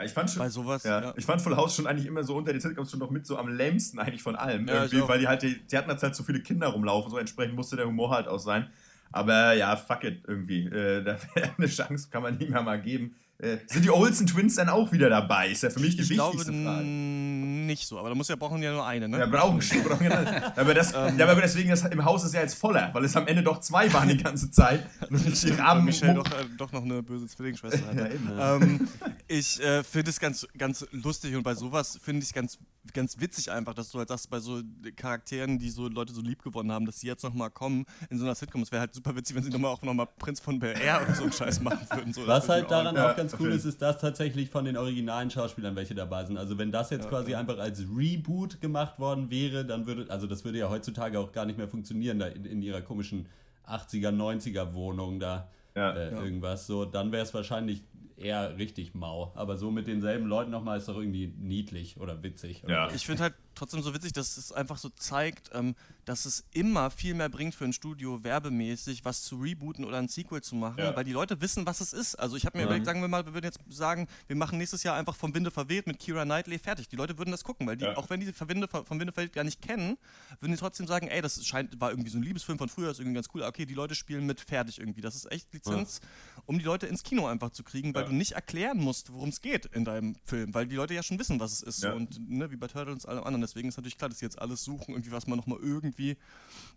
Ich 0.03 0.13
fand 0.13 0.31
schon, 0.31 0.41
Bei 0.41 0.49
sowas, 0.49 0.85
ja, 0.85 1.03
ja. 1.03 1.15
Ich 1.17 1.27
fand 1.27 1.43
Full 1.43 1.57
House 1.57 1.77
schon 1.77 1.87
eigentlich 1.87 2.07
immer 2.07 2.25
so 2.25 2.35
unter 2.35 2.53
den 2.53 2.61
Sitcoms 2.61 2.91
schon 2.91 3.01
noch 3.01 3.11
mit 3.11 3.27
so 3.27 3.37
am 3.37 3.49
lämsten 3.49 3.99
eigentlich 3.99 4.23
von 4.23 4.35
allem. 4.35 4.67
Ja, 4.67 4.87
weil 5.07 5.19
die 5.19 5.29
halt, 5.29 5.43
die, 5.43 5.61
die 5.61 5.77
hatten 5.77 5.91
halt 5.91 6.15
so 6.15 6.23
viele 6.23 6.41
Kinder 6.41 6.69
rumlaufen, 6.69 7.11
so 7.11 7.19
entsprechend 7.19 7.55
musste 7.55 7.77
der 7.77 7.87
Humor 7.87 8.11
halt 8.11 8.27
auch 8.27 8.39
sein. 8.39 8.71
Aber 9.13 9.53
ja, 9.53 9.77
fuck 9.77 10.05
it, 10.05 10.23
irgendwie. 10.27 10.65
Äh, 10.67 11.03
da 11.05 11.19
eine 11.59 11.67
Chance 11.67 12.09
kann 12.11 12.23
man 12.23 12.41
ihm 12.41 12.53
ja 12.53 12.63
mal 12.63 12.81
geben. 12.81 13.15
Äh, 13.43 13.59
sind 13.67 13.85
die 13.85 13.91
Olsen 13.91 14.27
Twins 14.27 14.57
dann 14.57 14.69
auch 14.69 14.93
wieder 14.93 15.09
dabei? 15.09 15.49
Ist 15.51 15.63
ja 15.63 15.71
für 15.71 15.81
mich 15.81 15.97
die 15.97 16.03
Ich 16.03 16.11
glaube 16.11 16.39
wichtigste 16.39 16.63
Frage. 16.63 16.83
n- 16.83 17.67
nicht 17.67 17.87
so, 17.87 17.99
aber 17.99 18.09
da 18.09 18.15
muss 18.15 18.29
ja 18.29 18.37
brauchen 18.37 18.63
ja 18.63 18.73
nur 18.73 18.85
eine, 18.85 19.09
ne? 19.09 19.19
Ja, 19.19 19.27
brauchen 19.27 19.63
schon. 19.63 19.83
Brauchen 19.85 20.05
ja, 20.11 20.53
aber 20.57 20.75
das, 20.75 20.93
Ähm. 20.93 21.17
ja, 21.19 21.27
aber 21.29 21.41
deswegen, 21.41 21.71
das 21.71 21.83
im 21.85 22.05
Haus 22.05 22.25
ist 22.25 22.35
ja 22.35 22.41
jetzt 22.41 22.55
voller, 22.55 22.91
weil 22.93 23.05
es 23.05 23.17
am 23.17 23.27
Ende 23.29 23.43
doch 23.43 23.61
zwei 23.61 23.91
waren 23.93 24.09
die 24.09 24.17
ganze 24.17 24.51
Zeit. 24.51 24.85
Und 25.09 25.43
die 25.43 25.51
Rahmen 25.51 25.85
Michelle 25.85 26.15
doch, 26.15 26.27
äh, 26.27 26.45
doch 26.59 26.73
noch 26.73 26.83
eine 26.83 27.03
böse 27.03 27.27
Zwillingsschwester 27.29 27.87
hat. 27.87 27.95
Ja, 27.97 28.07
eben. 28.09 28.31
ähm, 28.71 28.89
ich 29.29 29.61
äh, 29.63 29.85
finde 29.85 30.11
es 30.11 30.19
ganz, 30.21 30.47
ganz 30.59 30.85
lustig 30.93 31.35
und 31.37 31.43
bei 31.43 31.55
sowas 31.55 31.99
finde 32.03 32.19
ich 32.23 32.29
es 32.31 32.33
ganz, 32.35 32.59
ganz 32.93 33.21
witzig 33.21 33.51
einfach, 33.53 33.75
dass 33.75 33.91
du 33.91 33.99
halt 33.99 34.09
sagst, 34.09 34.29
bei 34.31 34.41
so 34.41 34.61
Charakteren, 34.97 35.59
die 35.59 35.71
so 35.71 35.87
Leute 35.89 36.13
so 36.13 36.21
lieb 36.21 36.43
gewonnen 36.43 36.73
haben, 36.73 36.87
dass 36.87 36.97
die 36.99 37.07
jetzt 37.07 37.23
nochmal 37.23 37.51
kommen 37.51 37.87
in 38.11 38.19
so 38.19 38.25
einer 38.25 38.35
Sitcom. 38.35 38.63
Es 38.63 38.73
wäre 38.73 38.81
halt 38.81 38.95
super 38.95 39.15
witzig, 39.15 39.37
wenn 39.37 39.45
sie 39.45 39.51
nochmal 39.51 39.71
auch 39.71 39.83
nochmal 39.83 40.09
Prinz 40.19 40.41
von 40.41 40.59
Bel 40.59 40.75
Air 40.79 41.03
oder 41.03 41.15
so 41.15 41.23
einen 41.23 41.33
Scheiß 41.33 41.61
machen 41.61 41.87
würden. 41.95 42.13
So, 42.13 42.27
Was 42.27 42.49
halt 42.49 42.71
daran 42.71 42.97
auch 42.99 43.17
ganz 43.17 43.30
auf 43.35 43.41
cool 43.41 43.53
ist, 43.53 43.65
ist, 43.65 43.81
dass 43.83 43.99
tatsächlich 43.99 44.51
von 44.51 44.65
den 44.65 44.77
originalen 44.77 45.31
Schauspielern 45.31 45.77
welche 45.77 45.95
dabei 45.95 46.25
sind. 46.25 46.37
Also 46.39 46.59
wenn 46.59 46.71
das 46.73 46.91
jetzt 46.91 47.09
quasi 47.09 47.35
einfach 47.35 47.59
als 47.59 47.83
Reboot 47.97 48.61
gemacht 48.61 48.99
worden 48.99 49.31
wäre, 49.31 49.65
dann 49.65 49.87
würde, 49.87 50.11
also 50.11 50.27
das 50.27 50.45
würde 50.45 50.59
ja 50.59 50.71
heutzutage 50.71 51.19
auch 51.19 51.33
gar 51.33 51.47
nicht 51.47 51.59
mehr 51.59 51.69
funktionieren, 51.69 52.19
da 52.19 52.27
in, 52.27 52.45
in 52.45 52.63
ihrer 52.63 52.81
komischen 52.83 53.27
80er, 53.67 54.11
90er 54.11 54.75
Wohnung 54.75 55.21
da 55.21 55.49
Ja. 55.75 55.93
äh, 55.95 56.11
irgendwas 56.11 56.67
so, 56.67 56.85
dann 56.85 57.13
wäre 57.13 57.23
es 57.23 57.33
wahrscheinlich 57.35 57.83
eher 58.17 58.59
richtig 58.59 58.95
mau. 58.95 59.33
Aber 59.35 59.57
so 59.57 59.71
mit 59.71 59.87
denselben 59.87 60.27
Leuten 60.27 60.51
nochmal 60.51 60.77
ist 60.79 60.89
doch 60.89 60.97
irgendwie 60.99 61.33
niedlich 61.39 61.99
oder 61.99 62.23
witzig. 62.23 62.65
Oder 62.65 62.73
Ja. 62.75 62.89
so. 62.91 62.97
Ich 62.97 63.07
finde 63.07 63.23
halt 63.23 63.35
trotzdem 63.55 63.83
so 63.83 63.93
witzig, 63.95 64.13
dass 64.13 64.37
es 64.37 64.53
einfach 64.53 64.79
so 64.79 64.89
zeigt, 64.91 65.51
ähm, 65.53 65.75
dass 66.05 66.25
es 66.25 66.45
immer 66.53 66.91
viel 66.91 67.15
mehr 67.15 67.29
bringt 67.29 67.55
für 67.55 67.65
ein 67.65 67.73
Studio, 67.73 68.25
werbemäßig 68.25 69.05
was 69.05 69.23
zu 69.23 69.37
rebooten 69.37 69.85
oder 69.85 69.99
ein 69.99 70.09
Sequel 70.09 70.41
zu 70.43 70.57
machen, 70.57 70.79
Ja. 70.81 70.97
weil 70.97 71.05
die 71.05 71.13
Leute 71.13 71.41
wissen, 71.41 71.67
was 71.67 71.81
es 71.81 71.93
ist. 71.93 72.15
Also 72.17 72.37
ich 72.37 72.47
habe 72.47 72.57
mir 72.57 72.63
Ja. 72.63 72.67
überlegt, 72.69 72.87
sagen 72.87 73.01
wir 73.01 73.09
mal, 73.09 73.25
wir 73.27 73.35
würden 73.35 73.45
jetzt 73.45 73.59
sagen, 73.69 74.09
wir 74.27 74.35
machen 74.37 74.59
nächstes 74.59 74.83
Jahr 74.83 74.97
einfach 74.97 75.15
vom 75.15 75.35
Winde 75.35 75.51
verweht 75.51 75.87
mit 75.87 75.99
Kira 75.99 76.25
Knightley 76.25 76.59
fertig. 76.59 76.89
Die 76.89 76.97
Leute 76.97 77.19
würden 77.19 77.31
das 77.31 77.45
gucken, 77.45 77.67
weil 77.67 77.77
die, 77.77 77.85
Ja. 77.85 77.97
auch 77.97 78.09
wenn 78.11 78.21
die 78.21 78.33
vom 78.33 78.49
Winde, 78.49 78.67
vom 78.69 78.99
Winde 78.99 79.13
verweht 79.13 79.33
gar 79.33 79.45
nicht 79.45 79.61
kennen, 79.63 79.99
würden 80.41 80.53
die 80.53 80.59
trotzdem 80.59 80.87
sagen, 80.87 81.09
ey, 81.09 81.21
das 81.21 81.45
scheint, 81.47 81.81
war 81.81 81.91
irgendwie 81.91 82.11
so 82.11 82.19
ein 82.19 82.23
Liebesfilm 82.23 82.59
von 82.59 82.69
früher, 82.69 82.91
ist 82.91 82.99
irgendwie 82.99 83.15
ganz 83.15 83.29
cool. 83.35 83.43
Okay, 83.43 83.67
die 83.67 83.75
Leute 83.75 83.95
spielen 83.95 84.27
mit 84.27 84.41
fertig 84.41 84.79
irgendwie. 84.79 85.01
Das 85.03 85.15
ist 85.15 85.31
echt 85.31 85.53
Lizenz, 85.53 86.01
um 86.47 86.59
die 86.59 86.65
Leute 86.65 86.87
ins 86.87 87.03
Kino 87.03 87.27
einfach 87.27 87.51
zu 87.51 87.63
kriegen, 87.63 87.95
weil 87.95 88.03
Ja. 88.03 88.09
du 88.09 88.15
nicht 88.15 88.33
erklären 88.33 88.79
musst, 88.79 89.13
worum 89.13 89.29
es 89.29 89.41
geht 89.41 89.67
in 89.67 89.85
deinem 89.85 90.17
Film, 90.25 90.55
weil 90.55 90.67
die 90.67 90.77
Leute 90.77 90.95
ja 90.95 91.03
schon 91.03 91.19
wissen, 91.19 91.39
was 91.39 91.53
es 91.53 91.63
ist. 91.63 91.83
Ja. 91.83 91.91
So. 91.91 91.97
Und 91.97 92.19
ne, 92.29 92.51
wie 92.51 92.57
bei 92.57 92.67
Turtles 92.67 93.05
und 93.05 93.11
allem 93.11 93.25
anderen. 93.25 93.40
Deswegen 93.41 93.69
ist 93.69 93.77
natürlich 93.77 93.99
klar, 93.99 94.09
dass 94.09 94.19
sie 94.21 94.25
jetzt 94.27 94.39
alles 94.41 94.65
suchen, 94.65 94.93
irgendwie, 94.95 95.13
was 95.13 95.27
man 95.27 95.39
nochmal 95.39 95.59
irgendwie 95.61 96.17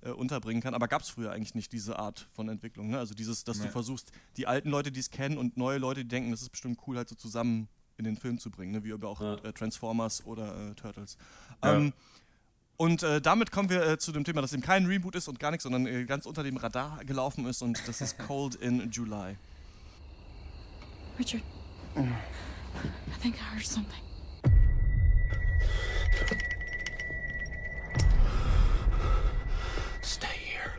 äh, 0.02 0.10
unterbringen 0.10 0.62
kann. 0.62 0.74
Aber 0.74 0.88
gab 0.88 1.02
es 1.02 1.10
früher 1.10 1.32
eigentlich 1.32 1.56
nicht 1.56 1.72
diese 1.72 2.00
Art 2.00 2.28
von 2.34 2.50
Entwicklung. 2.50 2.90
Ne? 2.90 3.00
Also 3.00 3.14
dieses, 3.14 3.44
dass 3.44 3.60
du 3.60 3.68
versuchst, 3.70 4.12
die 4.38 4.48
alten 4.48 4.70
Leute, 4.70 4.92
die 4.92 5.00
es 5.00 5.10
kennen 5.12 5.38
und 5.38 5.58
neue 5.58 5.78
Leute, 5.78 6.02
die 6.04 6.08
denken, 6.10 6.32
das 6.32 6.42
ist 6.42 6.50
bestimmt 6.50 6.80
cool, 6.88 6.98
halt 6.98 7.10
so 7.10 7.16
zusammen 7.16 7.68
in 7.98 8.06
den 8.06 8.18
Film 8.18 8.40
zu 8.40 8.50
bringen, 8.50 8.72
ne? 8.72 8.84
wie 8.84 8.90
über 8.90 9.08
auch 9.10 9.22
Ja. 9.22 9.36
äh, 9.36 9.54
Transformers 9.54 10.26
oder 10.26 10.72
äh, 10.72 10.74
Turtles. 10.76 11.18
Ja. 11.64 11.76
Ähm, 11.76 11.94
und 12.76 13.04
äh, 13.04 13.22
damit 13.22 13.52
kommen 13.52 13.70
wir 13.70 13.86
äh, 13.86 13.98
zu 14.00 14.12
dem 14.12 14.24
Thema, 14.24 14.42
das 14.42 14.52
eben 14.52 14.64
kein 14.64 14.88
Reboot 14.88 15.16
ist 15.16 15.28
und 15.28 15.40
gar 15.40 15.52
nichts, 15.52 15.64
sondern 15.64 15.86
äh, 15.86 16.06
ganz 16.06 16.26
unter 16.26 16.42
dem 16.42 16.58
Radar 16.58 17.06
gelaufen 17.06 17.46
ist 17.46 17.62
und 17.62 17.80
das 17.88 18.02
ist 18.02 18.18
Cold 18.28 18.56
in 18.56 18.90
July. 18.92 19.38
Richard. 21.20 21.44
I 21.96 22.02
think 23.22 23.36
I 23.36 23.56
heard 23.56 23.66
something. 23.68 24.02
Stay 30.02 30.28
here. 30.28 30.74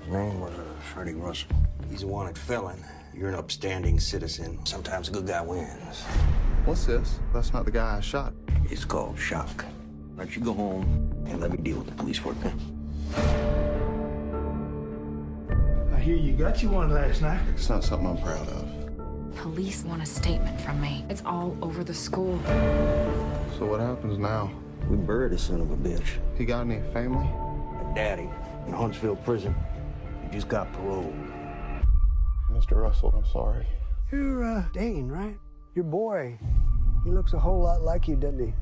His 0.00 0.08
name 0.08 0.40
was 0.40 0.52
uh, 0.52 0.64
Freddie 0.92 1.14
Russell. 1.14 1.48
He's 1.90 2.02
a 2.02 2.06
wanted 2.06 2.36
felon. 2.38 2.84
You're 3.14 3.28
an 3.28 3.34
upstanding 3.34 3.98
citizen. 4.00 4.64
Sometimes 4.64 5.08
a 5.08 5.12
good 5.12 5.26
guy 5.26 5.42
wins. 5.42 6.04
What's 6.64 6.86
this? 6.86 7.20
That's 7.32 7.52
not 7.52 7.64
the 7.64 7.70
guy 7.70 7.96
I 7.96 8.00
shot. 8.00 8.32
It's 8.70 8.84
called 8.84 9.18
shock. 9.18 9.64
Why 10.14 10.24
don't 10.24 10.36
you 10.36 10.42
go 10.42 10.52
home 10.52 11.12
and 11.26 11.40
let 11.40 11.50
me 11.50 11.56
deal 11.56 11.78
with 11.78 11.86
the 11.86 11.94
police 11.94 12.24
work 12.24 12.36
then? 12.42 13.69
I 16.00 16.02
hear 16.02 16.16
you 16.16 16.32
got 16.32 16.62
you 16.62 16.70
one 16.70 16.94
last 16.94 17.20
night. 17.20 17.42
It's 17.52 17.68
not 17.68 17.84
something 17.84 18.08
I'm 18.08 18.16
proud 18.22 18.48
of. 18.48 19.36
Police 19.36 19.84
want 19.84 20.02
a 20.02 20.06
statement 20.06 20.58
from 20.62 20.80
me. 20.80 21.04
It's 21.10 21.22
all 21.26 21.58
over 21.60 21.84
the 21.84 21.92
school. 21.92 22.40
So 23.58 23.66
what 23.66 23.80
happens 23.80 24.16
now? 24.16 24.50
We 24.88 24.96
buried 24.96 25.32
the 25.32 25.38
son 25.38 25.60
of 25.60 25.70
a 25.70 25.76
bitch. 25.76 26.16
He 26.38 26.46
got 26.46 26.62
any 26.62 26.80
family? 26.94 27.26
A 27.26 27.94
daddy 27.94 28.30
in 28.66 28.72
Huntsville 28.72 29.16
prison. 29.16 29.54
He 30.24 30.30
just 30.30 30.48
got 30.48 30.72
parole. 30.72 31.12
Mr. 32.50 32.76
Russell, 32.76 33.12
I'm 33.14 33.30
sorry. 33.30 33.66
You're, 34.10 34.42
uh, 34.42 34.64
Dane, 34.72 35.06
right? 35.06 35.36
Your 35.74 35.84
boy. 35.84 36.38
He 37.04 37.10
looks 37.10 37.34
a 37.34 37.38
whole 37.38 37.60
lot 37.60 37.82
like 37.82 38.08
you, 38.08 38.16
doesn't 38.16 38.38
he? 38.38 38.54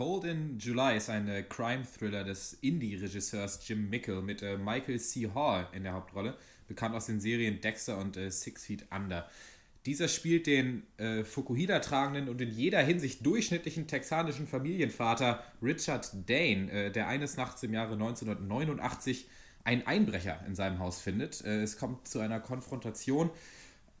Cold 0.00 0.24
in 0.24 0.58
July 0.58 0.96
ist 0.96 1.10
ein 1.10 1.28
äh, 1.28 1.42
Crime-Thriller 1.42 2.24
des 2.24 2.54
Indie-Regisseurs 2.62 3.60
Jim 3.68 3.90
Mickle 3.90 4.22
mit 4.22 4.40
äh, 4.40 4.56
Michael 4.56 4.98
C. 4.98 5.28
Hall 5.34 5.68
in 5.74 5.82
der 5.82 5.92
Hauptrolle, 5.92 6.38
bekannt 6.68 6.94
aus 6.94 7.04
den 7.04 7.20
Serien 7.20 7.60
Dexter 7.60 7.98
und 7.98 8.16
äh, 8.16 8.30
Six 8.30 8.64
Feet 8.64 8.86
Under. 8.90 9.28
Dieser 9.84 10.08
spielt 10.08 10.46
den 10.46 10.84
äh, 10.96 11.22
Fukuhila 11.22 11.80
tragenden 11.80 12.30
und 12.30 12.40
in 12.40 12.48
jeder 12.48 12.80
Hinsicht 12.80 13.26
durchschnittlichen 13.26 13.88
texanischen 13.88 14.46
Familienvater 14.46 15.44
Richard 15.60 16.10
Dane, 16.26 16.72
äh, 16.72 16.90
der 16.90 17.06
eines 17.06 17.36
Nachts 17.36 17.62
im 17.62 17.74
Jahre 17.74 17.92
1989 17.92 19.28
einen 19.64 19.86
Einbrecher 19.86 20.42
in 20.46 20.54
seinem 20.54 20.78
Haus 20.78 21.02
findet. 21.02 21.42
Es 21.42 21.76
kommt 21.76 22.08
zu 22.08 22.20
einer 22.20 22.40
Konfrontation 22.40 23.28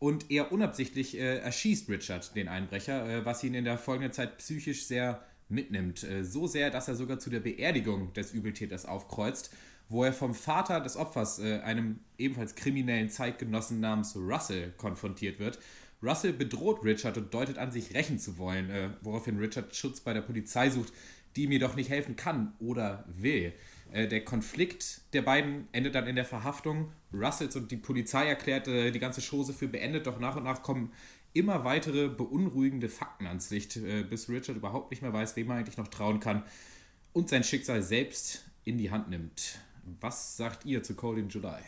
und 0.00 0.30
eher 0.30 0.50
unabsichtlich 0.50 1.16
äh, 1.16 1.40
erschießt 1.40 1.88
Richard 1.90 2.34
den 2.34 2.48
Einbrecher, 2.48 3.06
äh, 3.06 3.24
was 3.26 3.44
ihn 3.44 3.52
in 3.52 3.66
der 3.66 3.76
folgenden 3.76 4.12
Zeit 4.12 4.38
psychisch 4.38 4.86
sehr 4.86 5.22
mitnimmt. 5.50 6.04
Äh, 6.04 6.24
so 6.24 6.46
sehr, 6.46 6.70
dass 6.70 6.88
er 6.88 6.94
sogar 6.94 7.18
zu 7.18 7.30
der 7.30 7.40
Beerdigung 7.40 8.12
des 8.12 8.32
Übeltäters 8.32 8.86
aufkreuzt, 8.86 9.52
wo 9.88 10.04
er 10.04 10.12
vom 10.12 10.34
Vater 10.34 10.80
des 10.80 10.96
Opfers, 10.96 11.38
äh, 11.38 11.60
einem 11.60 12.00
ebenfalls 12.18 12.54
kriminellen 12.54 13.10
Zeitgenossen 13.10 13.80
namens 13.80 14.16
Russell, 14.16 14.72
konfrontiert 14.76 15.38
wird. 15.38 15.58
Russell 16.02 16.32
bedroht 16.32 16.84
Richard 16.84 17.18
und 17.18 17.34
deutet 17.34 17.58
an, 17.58 17.72
sich 17.72 17.94
rächen 17.94 18.18
zu 18.18 18.38
wollen, 18.38 18.70
äh, 18.70 18.90
woraufhin 19.02 19.38
Richard 19.38 19.74
Schutz 19.74 20.00
bei 20.00 20.14
der 20.14 20.22
Polizei 20.22 20.70
sucht, 20.70 20.92
die 21.36 21.44
ihm 21.44 21.52
jedoch 21.52 21.76
nicht 21.76 21.90
helfen 21.90 22.16
kann 22.16 22.54
oder 22.58 23.04
will. 23.06 23.52
Der 23.92 24.24
Konflikt 24.24 25.00
der 25.14 25.22
beiden 25.22 25.66
endet 25.72 25.96
dann 25.96 26.06
in 26.06 26.14
der 26.14 26.24
Verhaftung 26.24 26.92
Russells 27.12 27.56
und 27.56 27.70
die 27.70 27.76
Polizei 27.76 28.26
erklärt 28.26 28.68
äh, 28.68 28.90
die 28.90 28.98
ganze 28.98 29.20
Chose 29.20 29.52
für 29.52 29.68
beendet, 29.68 30.06
doch 30.06 30.20
nach 30.20 30.36
und 30.36 30.44
nach 30.44 30.62
kommen 30.62 30.92
immer 31.32 31.64
weitere 31.64 32.08
beunruhigende 32.08 32.88
Fakten 32.88 33.26
ans 33.26 33.50
Licht, 33.50 33.76
äh, 33.76 34.02
bis 34.02 34.28
Richard 34.28 34.56
überhaupt 34.56 34.90
nicht 34.90 35.02
mehr 35.02 35.12
weiß, 35.12 35.36
wem 35.36 35.50
er 35.50 35.56
eigentlich 35.56 35.76
noch 35.76 35.88
trauen 35.88 36.20
kann 36.20 36.42
und 37.12 37.28
sein 37.28 37.44
Schicksal 37.44 37.82
selbst 37.82 38.44
in 38.64 38.78
die 38.78 38.90
Hand 38.90 39.10
nimmt. 39.10 39.58
Was 40.00 40.36
sagt 40.36 40.66
ihr 40.66 40.82
zu 40.82 40.94
Cold 40.94 41.18
in 41.18 41.28
July? 41.28 41.60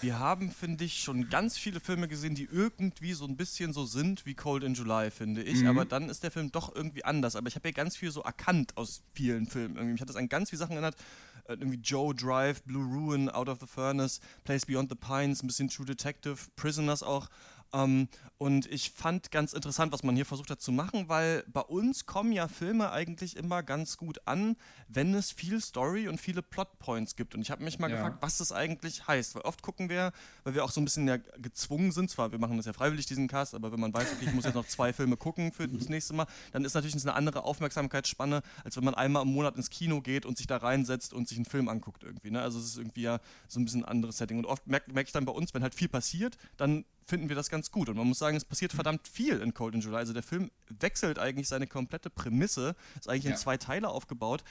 Wir 0.00 0.18
haben, 0.18 0.50
finde 0.50 0.84
ich, 0.84 1.00
schon 1.00 1.28
ganz 1.28 1.56
viele 1.56 1.78
Filme 1.78 2.08
gesehen, 2.08 2.34
die 2.34 2.48
irgendwie 2.50 3.12
so 3.12 3.24
ein 3.24 3.36
bisschen 3.36 3.72
so 3.72 3.84
sind 3.84 4.26
wie 4.26 4.34
Cold 4.34 4.64
in 4.64 4.74
July, 4.74 5.12
finde 5.12 5.44
ich. 5.44 5.64
Aber 5.68 5.84
dann 5.84 6.08
ist 6.08 6.24
der 6.24 6.32
Film 6.32 6.50
doch 6.50 6.74
irgendwie 6.74 7.04
anders. 7.04 7.36
Aber 7.36 7.46
ich 7.46 7.54
habe 7.54 7.68
ja 7.68 7.72
ganz 7.72 7.96
viel 7.96 8.10
so 8.10 8.22
erkannt 8.22 8.76
aus 8.76 9.02
vielen 9.14 9.46
Filmen. 9.46 9.76
Irgendwie. 9.76 9.92
Mich 9.92 10.00
hat 10.00 10.08
das 10.08 10.16
an 10.16 10.28
ganz 10.28 10.50
viele 10.50 10.58
Sachen 10.58 10.72
erinnert. 10.72 10.96
Äh, 11.44 11.52
Irgendwie 11.52 11.78
Joe 11.78 12.12
Drive, 12.14 12.62
Blue 12.64 12.84
Ruin, 12.84 13.28
Out 13.28 13.48
of 13.48 13.60
the 13.60 13.66
Furnace, 13.66 14.20
Place 14.42 14.66
Beyond 14.66 14.90
the 14.90 14.96
Pines, 14.96 15.42
ein 15.42 15.46
bisschen 15.46 15.68
True 15.68 15.86
Detective, 15.86 16.36
Prisoners 16.56 17.04
auch. 17.04 17.28
Ähm, 17.72 18.08
und 18.38 18.66
ich 18.72 18.90
fand 18.90 19.30
ganz 19.30 19.52
interessant, 19.52 19.92
was 19.92 20.02
man 20.02 20.16
hier 20.16 20.24
versucht 20.24 20.50
hat 20.50 20.60
zu 20.60 20.72
machen, 20.72 21.08
weil 21.08 21.44
bei 21.52 21.60
uns 21.60 22.06
kommen 22.06 22.32
ja 22.32 22.48
Filme 22.48 22.90
eigentlich 22.90 23.36
immer 23.36 23.62
ganz 23.62 23.96
gut 23.98 24.20
an, 24.26 24.56
wenn 24.88 25.14
es 25.14 25.30
viel 25.30 25.60
Story 25.60 26.08
und 26.08 26.18
viele 26.18 26.40
Plotpoints 26.42 27.16
gibt. 27.16 27.34
Und 27.34 27.42
ich 27.42 27.50
habe 27.50 27.62
mich 27.62 27.78
mal 27.78 27.90
Ja. 27.90 27.96
gefragt, 27.96 28.16
was 28.20 28.38
das 28.38 28.50
eigentlich 28.52 29.06
heißt. 29.06 29.34
Weil 29.34 29.42
oft 29.42 29.62
gucken 29.62 29.88
wir, 29.88 30.12
weil 30.44 30.54
wir 30.54 30.64
auch 30.64 30.70
so 30.70 30.80
ein 30.80 30.84
bisschen 30.84 31.06
ja 31.06 31.18
gezwungen 31.18 31.92
sind, 31.92 32.10
zwar 32.10 32.32
wir 32.32 32.38
machen 32.38 32.56
das 32.56 32.66
ja 32.66 32.72
freiwillig, 32.72 33.06
diesen 33.06 33.28
Cast, 33.28 33.54
aber 33.54 33.72
wenn 33.72 33.80
man 33.80 33.92
weiß, 33.92 34.12
okay, 34.14 34.24
ich 34.24 34.32
muss 34.32 34.44
jetzt 34.44 34.54
noch 34.54 34.66
zwei 34.66 34.92
Filme 34.92 35.16
gucken 35.16 35.52
für 35.52 35.68
das 35.68 35.88
nächste 35.88 36.14
Mal, 36.14 36.26
dann 36.52 36.64
ist 36.64 36.74
natürlich 36.74 36.96
eine 37.02 37.14
andere 37.14 37.44
Aufmerksamkeitsspanne, 37.44 38.42
als 38.64 38.76
wenn 38.76 38.84
man 38.84 38.94
einmal 38.94 39.22
im 39.22 39.28
Monat 39.32 39.56
ins 39.56 39.70
Kino 39.70 40.00
geht 40.00 40.26
und 40.26 40.38
sich 40.38 40.46
da 40.46 40.56
reinsetzt 40.56 41.12
und 41.12 41.28
sich 41.28 41.36
einen 41.38 41.44
Film 41.44 41.68
anguckt 41.68 42.02
irgendwie. 42.04 42.30
Ne? 42.30 42.40
Also 42.40 42.58
es 42.58 42.64
ist 42.66 42.78
irgendwie 42.78 43.02
ja 43.02 43.20
so 43.48 43.60
ein 43.60 43.64
bisschen 43.64 43.82
ein 43.84 43.88
anderes 43.88 44.16
Setting. 44.18 44.38
Und 44.38 44.46
oft 44.46 44.66
merke 44.66 44.92
merk 44.92 45.06
ich 45.06 45.12
dann 45.12 45.24
bei 45.24 45.32
uns, 45.32 45.52
wenn 45.54 45.62
halt 45.62 45.74
viel 45.74 45.88
passiert, 45.88 46.36
dann 46.56 46.84
finden 47.10 47.28
wir 47.28 47.36
das 47.36 47.50
ganz 47.50 47.70
gut. 47.70 47.88
Und 47.90 47.96
man 47.96 48.06
muss 48.06 48.18
sagen, 48.18 48.36
es 48.36 48.44
passiert 48.44 48.72
verdammt 48.72 49.06
viel 49.06 49.40
in 49.40 49.52
Cold 49.52 49.74
in 49.74 49.80
July. 49.82 49.96
Also 49.98 50.12
der 50.14 50.22
Film 50.22 50.50
wechselt 50.78 51.18
eigentlich 51.18 51.48
seine 51.48 51.66
komplette 51.66 52.08
Prämisse, 52.08 52.74
ist 52.98 53.08
eigentlich 53.08 53.26
in 53.26 53.32
Ja. 53.32 53.36
zwei 53.36 53.56
Teile 53.58 53.88
aufgebaut, 53.88 54.42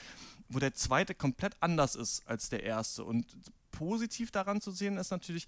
wo 0.48 0.58
der 0.60 0.74
zweite 0.74 1.14
komplett 1.14 1.56
anders 1.60 1.96
ist 1.96 2.26
als 2.28 2.48
der 2.50 2.62
erste. 2.62 3.04
Und 3.04 3.26
positiv 3.72 4.30
daran 4.30 4.60
zu 4.60 4.70
sehen 4.70 4.96
ist 4.98 5.10
natürlich, 5.10 5.46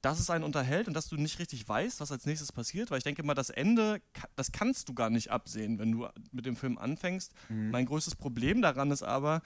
dass 0.00 0.20
es 0.20 0.30
einen 0.30 0.44
unterhält 0.44 0.86
und 0.86 0.94
dass 0.94 1.08
du 1.08 1.16
nicht 1.16 1.38
richtig 1.40 1.68
weißt, 1.68 2.00
was 2.00 2.12
als 2.12 2.24
nächstes 2.24 2.52
passiert, 2.52 2.90
weil 2.90 2.98
ich 2.98 3.04
denke 3.04 3.24
mal, 3.24 3.34
das 3.34 3.50
Ende, 3.50 4.00
das 4.36 4.52
kannst 4.52 4.88
du 4.88 4.94
gar 4.94 5.10
nicht 5.10 5.30
absehen, 5.32 5.78
wenn 5.80 5.90
du 5.90 6.06
mit 6.30 6.46
dem 6.46 6.54
Film 6.54 6.78
anfängst. 6.78 7.32
Mein 7.48 7.86
größtes 7.86 8.14
Problem 8.14 8.62
daran 8.62 8.90
ist 8.92 9.02
aber, 9.02 9.42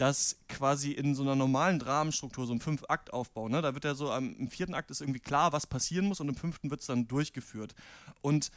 dass 0.00 0.38
quasi 0.48 0.92
in 0.92 1.14
so 1.14 1.22
einer 1.22 1.34
normalen 1.36 1.78
Dramenstruktur, 1.78 2.46
so 2.46 2.54
ein 2.54 2.60
Fünf-Akt-Aufbau, 2.60 3.50
ne, 3.50 3.60
da 3.60 3.74
wird 3.74 3.84
ja 3.84 3.94
so, 3.94 4.10
am, 4.10 4.34
im 4.36 4.48
vierten 4.48 4.72
Akt 4.72 4.90
ist 4.90 5.02
irgendwie 5.02 5.20
klar, 5.20 5.52
was 5.52 5.66
passieren 5.66 6.06
muss 6.06 6.20
und 6.20 6.28
im 6.30 6.34
fünften 6.36 6.70
wird 6.70 6.80
es 6.80 6.86
dann 6.86 7.06
durchgeführt. 7.06 7.74
Und 8.22 8.50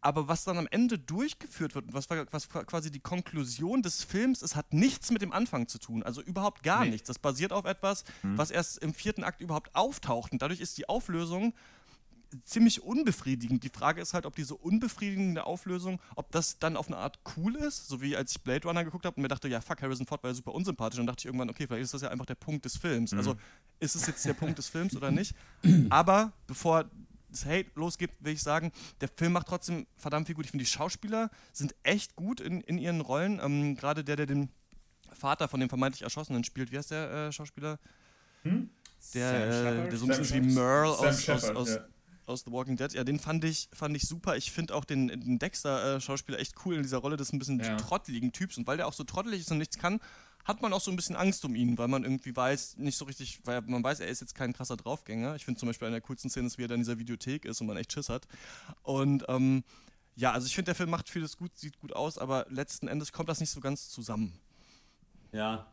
aber 0.00 0.28
was 0.28 0.44
dann 0.44 0.56
am 0.56 0.68
Ende 0.70 0.98
durchgeführt 0.98 1.74
wird 1.74 1.86
und 1.86 1.92
was, 1.92 2.08
was 2.30 2.48
quasi 2.48 2.90
die 2.90 3.00
Konklusion 3.00 3.82
des 3.82 4.02
Films 4.02 4.40
ist, 4.42 4.56
hat 4.56 4.72
nichts 4.72 5.10
mit 5.10 5.20
dem 5.20 5.32
Anfang 5.32 5.68
zu 5.68 5.78
tun. 5.78 6.02
Also 6.02 6.22
überhaupt 6.22 6.62
gar 6.62 6.84
Nee. 6.84 6.92
nichts. 6.92 7.08
Das 7.08 7.18
basiert 7.18 7.52
auf 7.52 7.66
etwas, 7.66 8.04
was 8.22 8.50
erst 8.50 8.78
im 8.78 8.94
vierten 8.94 9.24
Akt 9.24 9.42
überhaupt 9.42 9.74
auftaucht. 9.74 10.32
Und 10.32 10.40
dadurch 10.40 10.60
ist 10.60 10.78
die 10.78 10.88
Auflösung 10.88 11.52
ziemlich 12.44 12.82
unbefriedigend. 12.82 13.64
Die 13.64 13.68
Frage 13.68 14.00
ist 14.00 14.14
halt, 14.14 14.26
ob 14.26 14.36
diese 14.36 14.54
unbefriedigende 14.54 15.44
Auflösung, 15.44 16.00
ob 16.16 16.30
das 16.32 16.58
dann 16.58 16.76
auf 16.76 16.88
eine 16.88 16.96
Art 16.96 17.18
cool 17.36 17.56
ist, 17.56 17.88
so 17.88 18.00
wie 18.00 18.16
als 18.16 18.32
ich 18.32 18.42
Blade 18.42 18.66
Runner 18.66 18.84
geguckt 18.84 19.04
habe 19.04 19.16
und 19.16 19.22
mir 19.22 19.28
dachte, 19.28 19.48
ja, 19.48 19.60
fuck, 19.60 19.82
Harrison 19.82 20.06
Ford 20.06 20.22
war 20.22 20.30
ja 20.30 20.34
super 20.34 20.52
unsympathisch. 20.52 20.98
Und 20.98 21.06
dann 21.06 21.14
dachte 21.14 21.22
ich 21.22 21.26
irgendwann, 21.26 21.50
okay, 21.50 21.66
vielleicht 21.66 21.84
ist 21.84 21.94
das 21.94 22.02
ja 22.02 22.10
einfach 22.10 22.26
der 22.26 22.34
Punkt 22.34 22.64
des 22.64 22.76
Films. 22.76 23.12
Also 23.12 23.36
ist 23.78 23.94
es 23.94 24.06
jetzt 24.06 24.24
der 24.24 24.34
Punkt 24.34 24.58
des 24.58 24.68
Films 24.68 24.96
oder 24.96 25.10
nicht? 25.10 25.34
Aber 25.90 26.32
bevor 26.46 26.90
das 27.28 27.44
Hate 27.44 27.70
losgeht, 27.74 28.10
will 28.20 28.32
ich 28.32 28.42
sagen, 28.42 28.72
der 29.00 29.08
Film 29.08 29.32
macht 29.32 29.48
trotzdem 29.48 29.86
verdammt 29.96 30.26
viel 30.26 30.34
gut. 30.34 30.44
Ich 30.44 30.50
finde, 30.50 30.64
die 30.64 30.70
Schauspieler 30.70 31.30
sind 31.52 31.74
echt 31.82 32.16
gut 32.16 32.40
in, 32.40 32.60
in 32.62 32.78
ihren 32.78 33.00
Rollen. 33.00 33.40
Ähm, 33.42 33.76
Gerade 33.76 34.04
der, 34.04 34.16
der 34.16 34.26
den 34.26 34.50
Vater 35.12 35.48
von 35.48 35.60
dem 35.60 35.68
vermeintlich 35.68 36.02
Erschossenen 36.02 36.44
spielt. 36.44 36.72
Wie 36.72 36.78
heißt 36.78 36.90
der 36.90 37.10
äh, 37.10 37.32
Schauspieler? 37.32 37.78
Der, 39.14 39.52
Sam 39.52 39.86
äh, 39.86 39.88
der 39.88 39.98
so 39.98 40.06
ein 40.06 40.16
bisschen 40.16 40.44
wie 40.44 40.54
Merle 40.54 40.92
Sam 40.92 40.98
aus, 40.98 41.06
aus, 41.06 41.22
Shepard, 41.22 41.56
aus, 41.56 41.68
ja. 41.70 41.86
Aus 42.30 42.44
The 42.44 42.52
Walking 42.52 42.76
Dead. 42.76 42.92
Ja, 42.92 43.04
den 43.04 43.18
fand 43.18 43.44
ich, 43.44 43.68
fand 43.72 43.96
ich 43.96 44.08
super. 44.08 44.36
Ich 44.36 44.50
finde 44.52 44.74
auch 44.74 44.84
den, 44.84 45.08
den 45.08 45.38
Dexter-Schauspieler 45.38 46.38
echt 46.38 46.54
cool 46.64 46.76
in 46.76 46.82
dieser 46.82 46.98
Rolle 46.98 47.16
des 47.16 47.32
ein 47.32 47.38
bisschen 47.38 47.60
Ja. 47.60 47.76
trotteligen 47.76 48.32
Typs. 48.32 48.56
Und 48.56 48.66
weil 48.66 48.76
der 48.78 48.86
auch 48.86 48.92
so 48.92 49.04
trottelig 49.04 49.40
ist 49.40 49.50
und 49.50 49.58
nichts 49.58 49.76
kann, 49.78 50.00
hat 50.44 50.62
man 50.62 50.72
auch 50.72 50.80
so 50.80 50.90
ein 50.90 50.96
bisschen 50.96 51.16
Angst 51.16 51.44
um 51.44 51.54
ihn, 51.54 51.76
weil 51.76 51.88
man 51.88 52.02
irgendwie 52.02 52.34
weiß, 52.34 52.78
nicht 52.78 52.96
so 52.96 53.04
richtig, 53.04 53.40
weil 53.44 53.60
man 53.62 53.84
weiß, 53.84 54.00
er 54.00 54.08
ist 54.08 54.20
jetzt 54.20 54.34
kein 54.34 54.52
krasser 54.54 54.76
Draufgänger. 54.76 55.36
Ich 55.36 55.44
finde 55.44 55.60
zum 55.60 55.68
Beispiel 55.68 55.86
eine 55.88 55.96
der 55.96 56.00
coolsten 56.02 56.30
Szenen 56.30 56.46
ist, 56.46 56.56
wie 56.56 56.64
er 56.64 56.68
da 56.68 56.74
in 56.74 56.80
dieser 56.80 56.98
Videothek 56.98 57.44
ist 57.44 57.60
und 57.60 57.66
man 57.66 57.76
echt 57.76 57.92
Schiss 57.92 58.08
hat. 58.08 58.26
Und 58.82 59.24
ähm, 59.28 59.64
ja, 60.16 60.32
also 60.32 60.46
ich 60.46 60.54
finde, 60.54 60.66
der 60.66 60.74
Film 60.74 60.90
macht 60.90 61.08
vieles 61.08 61.36
gut, 61.36 61.56
sieht 61.56 61.78
gut 61.78 61.92
aus, 61.92 62.16
aber 62.16 62.46
letzten 62.48 62.88
Endes 62.88 63.12
kommt 63.12 63.28
das 63.28 63.40
nicht 63.40 63.50
so 63.50 63.60
ganz 63.60 63.90
zusammen. 63.90 64.32
Ja, 65.32 65.70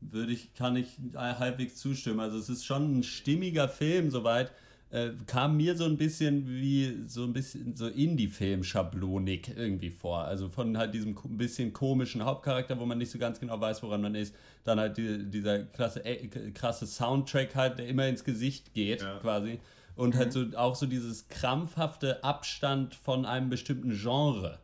würde 0.00 0.32
ich, 0.32 0.52
kann 0.54 0.76
ich 0.76 0.98
halbwegs 1.14 1.76
zustimmen. 1.76 2.20
Also 2.20 2.38
es 2.38 2.48
ist 2.48 2.64
schon 2.64 2.98
ein 2.98 3.02
stimmiger 3.02 3.68
Film, 3.68 4.10
soweit. 4.10 4.52
Äh, 4.90 5.10
kam 5.26 5.58
mir 5.58 5.76
so 5.76 5.84
ein 5.84 5.98
bisschen 5.98 6.48
wie 6.48 7.02
so 7.06 7.24
ein 7.24 7.34
bisschen 7.34 7.76
so 7.76 7.88
Indie-Film-Schablonik 7.88 9.56
irgendwie 9.56 9.90
vor. 9.90 10.20
Also 10.24 10.48
von 10.48 10.78
halt 10.78 10.94
diesem 10.94 11.14
ko- 11.14 11.28
ein 11.28 11.36
bisschen 11.36 11.72
komischen 11.72 12.24
Hauptcharakter, 12.24 12.78
wo 12.78 12.86
man 12.86 12.98
nicht 12.98 13.10
so 13.10 13.18
ganz 13.18 13.38
genau 13.38 13.60
weiß, 13.60 13.82
woran 13.82 14.00
man 14.00 14.14
ist. 14.14 14.34
Dann 14.64 14.80
halt 14.80 14.96
die, 14.96 15.28
dieser 15.30 15.60
klasse, 15.64 16.04
äh, 16.04 16.28
krasse 16.54 16.86
Soundtrack 16.86 17.54
halt, 17.54 17.78
der 17.78 17.86
immer 17.86 18.06
ins 18.08 18.24
Gesicht 18.24 18.72
geht, 18.74 19.02
quasi. 19.20 19.60
Und 19.94 20.14
halt 20.14 20.32
so 20.32 20.46
auch 20.56 20.74
so 20.76 20.86
dieses 20.86 21.28
krampfhafte 21.28 22.22
Abstand 22.24 22.94
von 22.94 23.26
einem 23.26 23.50
bestimmten 23.50 23.90
Genre 23.90 24.58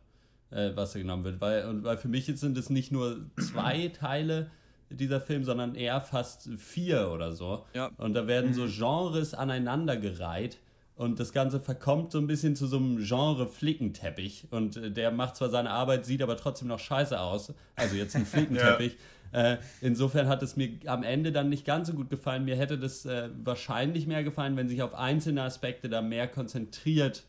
äh, 0.51 0.71
was 0.75 0.93
da 0.93 0.99
genommen 0.99 1.23
wird. 1.23 1.41
Weil, 1.41 1.65
und 1.65 1.83
weil 1.83 1.97
für 1.97 2.07
mich 2.07 2.27
jetzt 2.27 2.39
sind 2.39 2.57
es 2.57 2.69
nicht 2.69 2.91
nur 2.91 3.25
zwei 3.37 3.89
Teile 3.89 4.49
dieser 4.89 5.21
Film, 5.21 5.43
sondern 5.43 5.75
eher 5.75 6.01
fast 6.01 6.49
vier 6.57 7.11
oder 7.11 7.33
so. 7.33 7.65
Ja. 7.73 7.91
Und 7.97 8.13
da 8.13 8.27
werden 8.27 8.53
so 8.53 8.67
Genres 8.67 9.33
aneinandergereiht 9.33 10.59
Und 10.95 11.19
das 11.19 11.33
Ganze 11.33 11.59
verkommt 11.59 12.11
so 12.11 12.19
ein 12.19 12.27
bisschen 12.27 12.55
zu 12.55 12.67
so 12.67 12.77
einem 12.77 12.97
Genre 13.03 13.47
Flickenteppich. 13.47 14.47
Und 14.51 14.77
äh, 14.77 14.91
der 14.91 15.11
macht 15.11 15.35
zwar 15.35 15.49
seine 15.49 15.71
Arbeit, 15.71 16.05
sieht 16.05 16.21
aber 16.21 16.37
trotzdem 16.37 16.67
noch 16.67 16.79
scheiße 16.79 17.19
aus. 17.19 17.53
Also 17.75 17.95
jetzt 17.95 18.15
ein 18.15 18.25
Flickenteppich. 18.25 18.95
ja. 19.33 19.53
äh, 19.53 19.57
insofern 19.81 20.27
hat 20.27 20.41
es 20.43 20.55
mir 20.55 20.79
am 20.85 21.03
Ende 21.03 21.31
dann 21.31 21.49
nicht 21.49 21.65
ganz 21.65 21.87
so 21.89 21.93
gut 21.93 22.09
gefallen. 22.09 22.45
Mir 22.45 22.55
hätte 22.55 22.77
das 22.77 23.05
äh, 23.05 23.29
wahrscheinlich 23.43 24.07
mehr 24.07 24.23
gefallen, 24.23 24.55
wenn 24.55 24.69
sich 24.69 24.81
auf 24.81 24.93
einzelne 24.93 25.43
Aspekte 25.43 25.89
da 25.89 26.01
mehr 26.01 26.27
konzentriert 26.27 27.23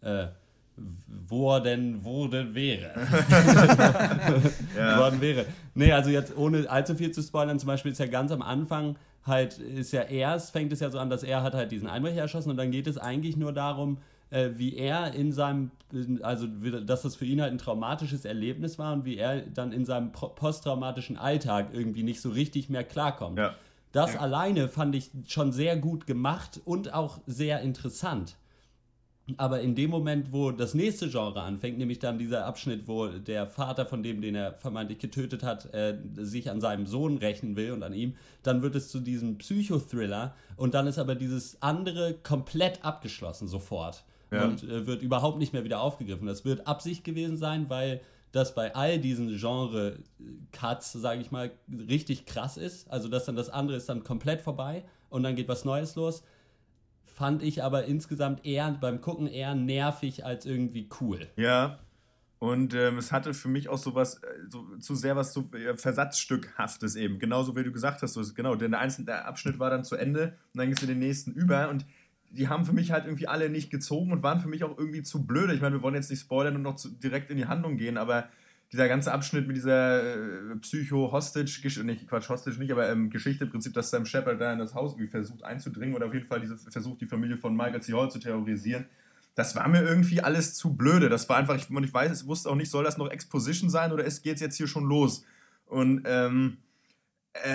äh, 0.00 0.28
wo 1.28 1.54
er 1.54 1.60
denn, 1.60 1.98
wo 2.04 2.26
denn 2.26 2.54
wäre. 2.54 2.92
ja. 4.76 4.98
Worden 4.98 5.20
wäre. 5.20 5.46
Nee, 5.74 5.92
also 5.92 6.10
jetzt 6.10 6.36
ohne 6.36 6.68
allzu 6.68 6.94
viel 6.94 7.10
zu 7.10 7.22
spoilern, 7.22 7.58
zum 7.58 7.66
Beispiel 7.66 7.92
ist 7.92 7.98
ja 7.98 8.06
ganz 8.06 8.32
am 8.32 8.42
Anfang 8.42 8.96
halt, 9.24 9.58
ist 9.58 9.92
ja 9.92 10.02
erst, 10.02 10.52
fängt 10.52 10.72
es 10.72 10.80
ja 10.80 10.90
so 10.90 10.98
an, 10.98 11.10
dass 11.10 11.22
er 11.22 11.42
hat 11.42 11.54
halt 11.54 11.72
diesen 11.72 11.88
Einbrecher 11.88 12.20
erschossen 12.20 12.50
und 12.50 12.56
dann 12.56 12.70
geht 12.70 12.86
es 12.86 12.98
eigentlich 12.98 13.36
nur 13.36 13.52
darum, 13.52 13.98
äh, 14.30 14.50
wie 14.56 14.76
er 14.76 15.14
in 15.14 15.32
seinem, 15.32 15.70
also 16.22 16.46
dass 16.46 17.02
das 17.02 17.16
für 17.16 17.24
ihn 17.24 17.40
halt 17.40 17.52
ein 17.52 17.58
traumatisches 17.58 18.24
Erlebnis 18.24 18.78
war 18.78 18.94
und 18.94 19.04
wie 19.04 19.18
er 19.18 19.42
dann 19.42 19.72
in 19.72 19.84
seinem 19.84 20.10
posttraumatischen 20.12 21.16
Alltag 21.16 21.68
irgendwie 21.72 22.02
nicht 22.02 22.20
so 22.20 22.30
richtig 22.30 22.68
mehr 22.68 22.84
klarkommt. 22.84 23.38
Ja. 23.38 23.54
Das 23.92 24.14
ja. 24.14 24.20
alleine 24.20 24.68
fand 24.68 24.94
ich 24.94 25.10
schon 25.28 25.52
sehr 25.52 25.76
gut 25.76 26.06
gemacht 26.06 26.60
und 26.64 26.94
auch 26.94 27.20
sehr 27.26 27.60
interessant. 27.60 28.36
Aber 29.38 29.60
in 29.60 29.74
dem 29.74 29.90
Moment, 29.90 30.32
wo 30.32 30.50
das 30.50 30.74
nächste 30.74 31.08
Genre 31.08 31.42
anfängt, 31.42 31.78
nämlich 31.78 31.98
dann 31.98 32.18
dieser 32.18 32.46
Abschnitt, 32.46 32.88
wo 32.88 33.08
der 33.08 33.46
Vater 33.46 33.86
von 33.86 34.02
dem, 34.02 34.20
den 34.20 34.34
er 34.34 34.54
vermeintlich 34.54 34.98
getötet 34.98 35.42
hat, 35.42 35.72
äh, 35.74 35.98
sich 36.16 36.50
an 36.50 36.60
seinem 36.60 36.86
Sohn 36.86 37.18
rächen 37.18 37.56
will 37.56 37.72
und 37.72 37.82
an 37.82 37.92
ihm, 37.92 38.14
dann 38.42 38.62
wird 38.62 38.74
es 38.74 38.88
zu 38.88 39.00
diesem 39.00 39.38
Psychothriller 39.38 40.34
und 40.56 40.74
dann 40.74 40.86
ist 40.86 40.98
aber 40.98 41.14
dieses 41.14 41.60
andere 41.62 42.14
komplett 42.14 42.84
abgeschlossen 42.84 43.48
sofort 43.48 44.04
ja. 44.30 44.44
und 44.44 44.62
äh, 44.64 44.86
wird 44.86 45.02
überhaupt 45.02 45.38
nicht 45.38 45.52
mehr 45.52 45.64
wieder 45.64 45.80
aufgegriffen. 45.80 46.26
Das 46.26 46.44
wird 46.44 46.66
Absicht 46.66 47.04
gewesen 47.04 47.36
sein, 47.36 47.68
weil 47.68 48.00
das 48.32 48.54
bei 48.54 48.74
all 48.74 48.98
diesen 48.98 49.36
Genre-Cuts, 49.36 50.92
sage 50.92 51.20
ich 51.20 51.30
mal, 51.30 51.50
richtig 51.70 52.24
krass 52.24 52.56
ist. 52.56 52.90
Also 52.90 53.08
dass 53.08 53.26
dann 53.26 53.36
das 53.36 53.50
andere 53.50 53.76
ist 53.76 53.88
dann 53.88 54.04
komplett 54.04 54.40
vorbei 54.40 54.84
und 55.10 55.22
dann 55.22 55.36
geht 55.36 55.48
was 55.48 55.64
Neues 55.64 55.94
los 55.96 56.22
fand 57.22 57.44
ich 57.44 57.62
aber 57.62 57.84
insgesamt 57.84 58.44
eher 58.44 58.68
beim 58.72 59.00
Gucken 59.00 59.28
eher 59.28 59.54
nervig 59.54 60.24
als 60.24 60.44
irgendwie 60.44 60.88
cool. 61.00 61.28
Ja. 61.36 61.78
Und 62.40 62.74
ähm, 62.74 62.98
es 62.98 63.12
hatte 63.12 63.32
für 63.32 63.46
mich 63.46 63.68
auch 63.68 63.78
so 63.78 63.94
was, 63.94 64.16
äh, 64.16 64.26
so, 64.48 64.76
zu 64.78 64.96
sehr 64.96 65.14
was 65.14 65.32
so 65.32 65.48
äh, 65.52 65.76
Versatzstückhaftes 65.76 66.96
eben. 66.96 67.20
Genauso 67.20 67.54
wie 67.54 67.62
du 67.62 67.70
gesagt 67.70 68.02
hast. 68.02 68.14
So, 68.14 68.22
genau, 68.34 68.56
der 68.56 68.76
einzelne 68.76 69.24
Abschnitt 69.24 69.60
war 69.60 69.70
dann 69.70 69.84
zu 69.84 69.94
Ende 69.94 70.36
und 70.52 70.58
dann 70.58 70.66
ging 70.66 70.76
es 70.76 70.82
in 70.82 70.88
den 70.88 70.98
nächsten 70.98 71.30
über 71.30 71.68
und 71.68 71.86
die 72.30 72.48
haben 72.48 72.64
für 72.64 72.72
mich 72.72 72.90
halt 72.90 73.04
irgendwie 73.04 73.28
alle 73.28 73.48
nicht 73.48 73.70
gezogen 73.70 74.10
und 74.10 74.24
waren 74.24 74.40
für 74.40 74.48
mich 74.48 74.64
auch 74.64 74.76
irgendwie 74.76 75.04
zu 75.04 75.24
blöde. 75.24 75.54
Ich 75.54 75.60
meine, 75.60 75.76
wir 75.76 75.82
wollen 75.82 75.94
jetzt 75.94 76.10
nicht 76.10 76.22
spoilern 76.22 76.56
und 76.56 76.62
noch 76.62 76.74
zu, 76.74 76.88
direkt 76.88 77.30
in 77.30 77.36
die 77.36 77.46
Handlung 77.46 77.76
gehen, 77.76 77.98
aber 77.98 78.24
dieser 78.72 78.88
ganze 78.88 79.12
Abschnitt 79.12 79.46
mit 79.46 79.56
dieser 79.56 80.02
äh, 80.02 80.56
Psycho-Hostage, 80.56 81.84
nicht 81.84 82.08
Quatsch, 82.08 82.28
Hostage 82.30 82.58
nicht, 82.58 82.72
aber 82.72 82.88
ähm, 82.88 83.10
Geschichte 83.10 83.44
im 83.44 83.50
Prinzip, 83.50 83.74
dass 83.74 83.90
Sam 83.90 84.06
Shepard 84.06 84.40
da 84.40 84.52
in 84.52 84.58
das 84.58 84.74
Haus 84.74 84.92
irgendwie 84.92 85.08
versucht 85.08 85.44
einzudringen 85.44 85.94
oder 85.94 86.06
auf 86.06 86.14
jeden 86.14 86.26
Fall 86.26 86.40
diese, 86.40 86.56
versucht, 86.56 87.00
die 87.02 87.06
Familie 87.06 87.36
von 87.36 87.54
Michael 87.54 87.82
C. 87.82 87.92
Hall 87.92 88.10
zu 88.10 88.18
terrorisieren. 88.18 88.86
Das 89.34 89.54
war 89.56 89.68
mir 89.68 89.82
irgendwie 89.82 90.22
alles 90.22 90.54
zu 90.54 90.74
blöde. 90.74 91.08
Das 91.08 91.28
war 91.28 91.36
einfach, 91.36 91.56
ich, 91.56 91.68
ich 91.70 91.94
weiß, 91.94 92.22
ich 92.22 92.26
wusste 92.26 92.48
auch 92.48 92.54
nicht, 92.54 92.70
soll 92.70 92.84
das 92.84 92.96
noch 92.96 93.10
Exposition 93.10 93.68
sein 93.68 93.92
oder 93.92 94.04
geht 94.04 94.34
es 94.34 94.40
jetzt 94.40 94.56
hier 94.56 94.66
schon 94.66 94.84
los? 94.84 95.24
Und 95.66 96.02
ähm, 96.06 96.56
äh, 96.56 96.71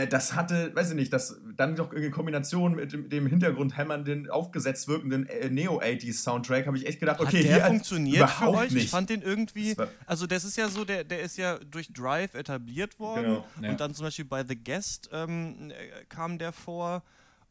das 0.10 0.34
hatte, 0.34 0.76
weiß 0.76 0.90
ich 0.90 0.96
nicht, 0.96 1.14
das 1.14 1.40
dann 1.56 1.76
noch 1.76 1.94
in 1.94 2.12
Kombination 2.12 2.76
mit 2.76 2.94
dem, 2.94 3.10
dem 3.10 3.28
Hintergrund 3.28 3.78
hämmernden, 3.78 4.28
aufgesetzt 4.28 4.88
wirkenden 4.88 5.28
äh, 5.28 5.50
Neo-80s-Soundtrack, 5.50 6.66
habe 6.66 6.78
ich 6.78 6.88
echt 6.88 7.00
gedacht, 7.00 7.20
okay, 7.20 7.44
Hat 7.44 7.60
der 7.60 7.66
funktioniert 7.68 8.30
für 8.30 8.50
euch? 8.50 8.72
Nicht. 8.72 8.86
Ich 8.86 8.90
fand 8.90 9.12
den 9.12 9.22
irgendwie, 9.22 9.76
also 10.08 10.26
das 10.26 10.46
ist 10.46 10.58
ja 10.58 10.68
so, 10.68 10.84
der, 10.84 11.04
der 11.04 11.22
ist 11.22 11.38
ja 11.38 11.60
durch 11.60 11.94
Drive 11.94 12.34
etabliert 12.34 13.00
worden 13.00 13.24
genau. 13.24 13.46
und 13.58 13.64
ja. 13.64 13.74
dann 13.76 13.94
zum 13.94 14.06
Beispiel 14.06 14.26
bei 14.26 14.44
The 14.44 14.56
Guest 14.56 15.10
ähm, 15.14 15.70
äh, 15.70 16.06
kam 16.10 16.40
der 16.40 16.54
vor 16.54 17.04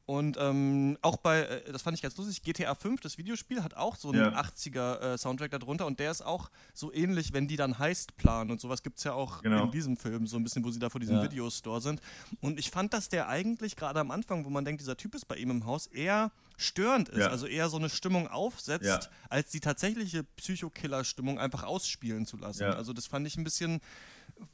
und 0.07 0.37
ähm, 0.39 0.97
auch 1.03 1.17
bei, 1.17 1.41
äh, 1.41 1.73
das 1.73 1.83
fand 1.83 1.97
ich 1.97 2.03
ganz 2.03 2.17
lustig, 2.17 2.43
GTA 2.43 2.77
5, 2.77 3.01
das 3.01 3.19
Videospiel, 3.19 3.65
hat 3.65 3.75
auch 3.75 3.97
so 3.97 4.13
einen 4.13 4.21
ja. 4.21 4.41
80er-Soundtrack 4.41 5.53
äh, 5.53 5.59
darunter 5.59 5.85
und 5.85 5.99
der 5.99 6.13
ist 6.13 6.23
auch 6.23 6.49
so 6.73 6.93
ähnlich, 6.93 7.33
wenn 7.33 7.49
die 7.49 7.57
dann 7.57 7.81
Heist 7.81 8.17
planen 8.17 8.53
und 8.53 8.61
sowas 8.61 8.85
gibt 8.85 8.99
es 8.99 9.05
ja 9.05 9.15
auch 9.15 9.43
genau. 9.43 9.65
in 9.65 9.73
diesem 9.73 9.97
Film, 9.97 10.29
so 10.29 10.37
ein 10.37 10.45
bisschen, 10.45 10.65
wo 10.65 10.71
sie 10.71 10.79
da 10.79 10.91
vor 10.91 11.01
diesem 11.01 11.17
ja. 11.17 11.25
Videostore 11.25 11.81
sind. 11.81 12.01
Und 12.41 12.61
ich 12.61 12.71
fand, 12.71 12.95
dass 12.95 13.09
der 13.09 13.29
eigentlich 13.29 13.75
gerade 13.75 13.99
am 13.99 14.13
Anfang, 14.13 14.45
wo 14.45 14.51
man 14.51 14.65
denkt, 14.65 14.81
dieser 14.81 14.97
Typ 14.97 15.17
ist 15.17 15.27
bei 15.27 15.37
ihm 15.37 15.51
im 15.51 15.67
Haus, 15.67 15.89
eher 15.89 16.31
störend 16.57 17.09
ist, 17.09 17.19
ja. 17.19 17.29
also 17.29 17.47
eher 17.47 17.69
so 17.69 17.77
eine 17.77 17.91
Stimmung 17.91 18.29
aufsetzt, 18.29 19.11
als 19.29 19.51
die 19.51 19.61
tatsächliche 19.61 20.23
Psychokiller-Stimmung 20.23 21.39
einfach 21.39 21.65
ausspielen 21.65 22.27
zu 22.27 22.37
lassen. 22.37 22.65
Also 22.65 22.93
das 22.93 23.07
fand 23.07 23.27
ich 23.27 23.37
ein 23.37 23.45
bisschen 23.45 23.81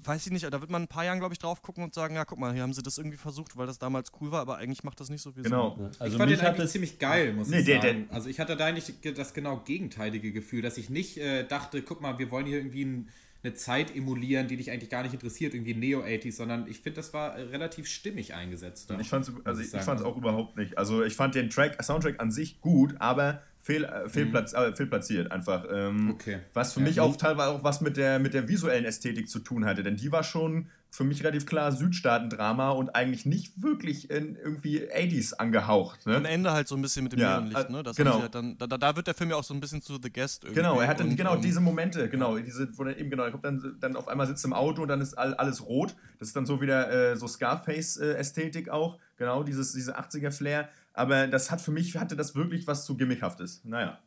weiß 0.05 0.27
ich 0.27 0.33
nicht, 0.33 0.45
da 0.45 0.61
wird 0.61 0.71
man 0.71 0.83
ein 0.83 0.89
paar 0.89 1.05
Jahren, 1.05 1.19
glaube 1.19 1.35
ich, 1.35 1.39
drauf 1.39 1.63
gucken 1.63 1.85
und 1.85 1.95
sagen, 1.95 2.15
ja, 2.15 2.25
guck 2.25 2.39
mal, 2.39 2.53
hier 2.53 2.63
haben 2.63 2.73
sie 2.73 2.83
das 2.83 2.99
irgendwie 2.99 3.17
versucht, 3.17 3.57
weil 3.57 3.67
das 3.67 3.79
damals 3.79 4.11
cool 4.21 4.31
war, 4.31 4.41
aber 4.41 4.57
eigentlich 4.57 4.85
macht 4.85 5.01
das 5.01 5.11
nicht 5.11 5.23
so 5.23 5.33
viel 5.33 5.43
genau. 5.43 5.75
Sinn. 5.77 5.91
Also 5.99 6.13
ich 6.13 6.19
fand 6.19 6.31
den 6.31 6.41
eigentlich 6.41 6.71
ziemlich 6.71 6.99
geil, 6.99 7.33
muss 7.33 7.49
nee, 7.49 7.61
ich 7.61 7.67
sagen. 7.67 8.07
Der, 8.09 8.15
also 8.15 8.29
ich 8.29 8.39
hatte 8.41 8.57
da 8.57 8.67
eigentlich 8.67 8.95
das 9.15 9.35
genau 9.35 9.59
gegenteilige 9.59 10.33
Gefühl, 10.33 10.63
dass 10.63 10.79
ich 10.79 10.91
nicht 10.91 11.19
äh, 11.19 11.45
dachte, 11.45 11.83
guck 11.83 12.01
mal, 12.01 12.19
wir 12.19 12.31
wollen 12.31 12.47
hier 12.47 12.59
irgendwie 12.59 12.85
ein, 12.85 13.09
eine 13.43 13.55
Zeit 13.55 13.95
emulieren, 13.95 14.47
die 14.47 14.57
dich 14.57 14.71
eigentlich 14.71 14.91
gar 14.91 15.03
nicht 15.03 15.15
interessiert, 15.15 15.55
irgendwie 15.55 15.75
Neo-80s, 15.75 16.37
sondern 16.37 16.69
ich 16.69 16.79
finde, 16.79 16.97
das 16.97 17.13
war 17.13 17.37
relativ 17.37 17.89
stimmig 17.89 18.35
eingesetzt. 18.35 18.89
Da, 18.89 19.01
ich 19.01 19.09
fand 19.09 19.29
es 19.29 19.35
also 19.45 19.61
ich, 19.61 19.75
ich 19.75 19.89
auch 19.89 20.17
überhaupt 20.17 20.57
nicht. 20.57 20.79
Also 20.79 21.03
ich 21.03 21.15
fand 21.15 21.35
den 21.35 21.51
Track, 21.51 21.83
Soundtrack 21.83 22.21
an 22.21 22.31
sich 22.31 22.61
gut, 22.61 22.95
aber 23.01 23.43
fehl, 23.63 23.85
äh, 23.85 24.09
fehlplatz, 24.09 24.53
mhm. 24.53 24.59
äh, 24.59 24.77
fehlplatziert 24.77 25.33
einfach. 25.33 25.65
Ähm, 25.73 26.11
okay. 26.11 26.41
Was 26.53 26.75
für 26.75 26.81
ja, 26.81 26.87
mich 26.87 27.01
auch 27.01 27.17
teilweise 27.17 27.51
auch 27.51 27.65
was 27.65 27.81
mit 27.81 27.97
der, 27.97 28.19
mit 28.19 28.35
der 28.35 28.49
visuellen 28.49 28.85
Ästhetik 28.85 29.31
zu 29.31 29.39
tun 29.39 29.65
hatte, 29.65 29.83
denn 29.83 29.97
die 29.97 30.13
war 30.13 30.25
schon 30.25 30.67
für 30.91 31.05
mich 31.05 31.23
relativ 31.25 31.47
klar 31.47 31.73
Südstaaten-Drama 31.73 32.71
und 32.73 32.95
eigentlich 32.95 33.25
nicht 33.25 33.63
wirklich 33.63 34.11
in 34.11 34.37
irgendwie 34.37 34.83
80s 34.83 35.33
angehaucht. 35.33 36.07
Ne? 36.07 36.17
Am 36.17 36.27
Ende 36.27 36.53
halt 36.53 36.69
so 36.69 36.77
ein 36.77 36.83
bisschen 36.83 37.05
mit 37.05 37.15
dem 37.15 37.21
ja, 37.21 37.41
Neonlicht, 37.41 37.71
ne? 37.71 37.83
Das 37.83 37.97
genau. 37.97 38.21
Halt 38.21 38.35
dann, 38.35 38.59
da, 38.59 38.67
da, 38.67 38.95
wird 38.95 39.07
der 39.07 39.15
Film 39.15 39.31
ja 39.31 39.37
auch 39.37 39.45
so 39.45 39.55
ein 39.55 39.61
bisschen 39.61 39.81
zu 39.81 39.99
The 40.03 40.13
Guest 40.13 40.45
irgendwie. 40.45 40.61
Genau, 40.61 40.79
er 40.81 40.89
hat 40.89 41.01
dann 41.01 41.17
genau 41.17 41.37
um, 41.37 41.41
diese 41.41 41.61
Momente, 41.61 42.11
genau, 42.11 42.37
diese, 42.37 42.69
wo 42.77 42.85
dann 42.85 42.99
eben 42.99 43.09
genau, 43.09 43.23
er 43.23 43.31
kommt 43.31 43.47
dann, 43.47 43.77
dann 43.81 43.97
auf 43.97 44.07
einmal 44.07 44.27
sitzt 44.27 44.45
im 44.45 44.53
Auto 44.53 44.83
und 44.83 44.89
dann 44.89 45.01
ist 45.01 45.15
all, 45.15 45.33
alles 45.33 45.65
rot. 45.65 45.97
Das 46.19 46.29
ist 46.29 46.37
dann 46.37 46.45
so 46.45 46.61
wieder 46.61 46.93
äh, 46.93 47.17
so 47.17 47.27
Scarface-Ästhetik 47.27 48.69
auch, 48.69 48.99
genau, 49.17 49.45
dieses, 49.45 49.73
diese 49.73 49.99
80er-Flair. 49.99 50.69
Aber 50.95 51.27
das 51.27 51.51
hat 51.51 51.61
für 51.61 51.71
mich, 51.71 51.97
hatte 51.97 52.17
das 52.17 52.35
wirklich 52.35 52.67
was 52.67 52.85
zu 52.85 52.97
Gimmickhaftes. 52.97 53.63
Naja. 53.65 53.99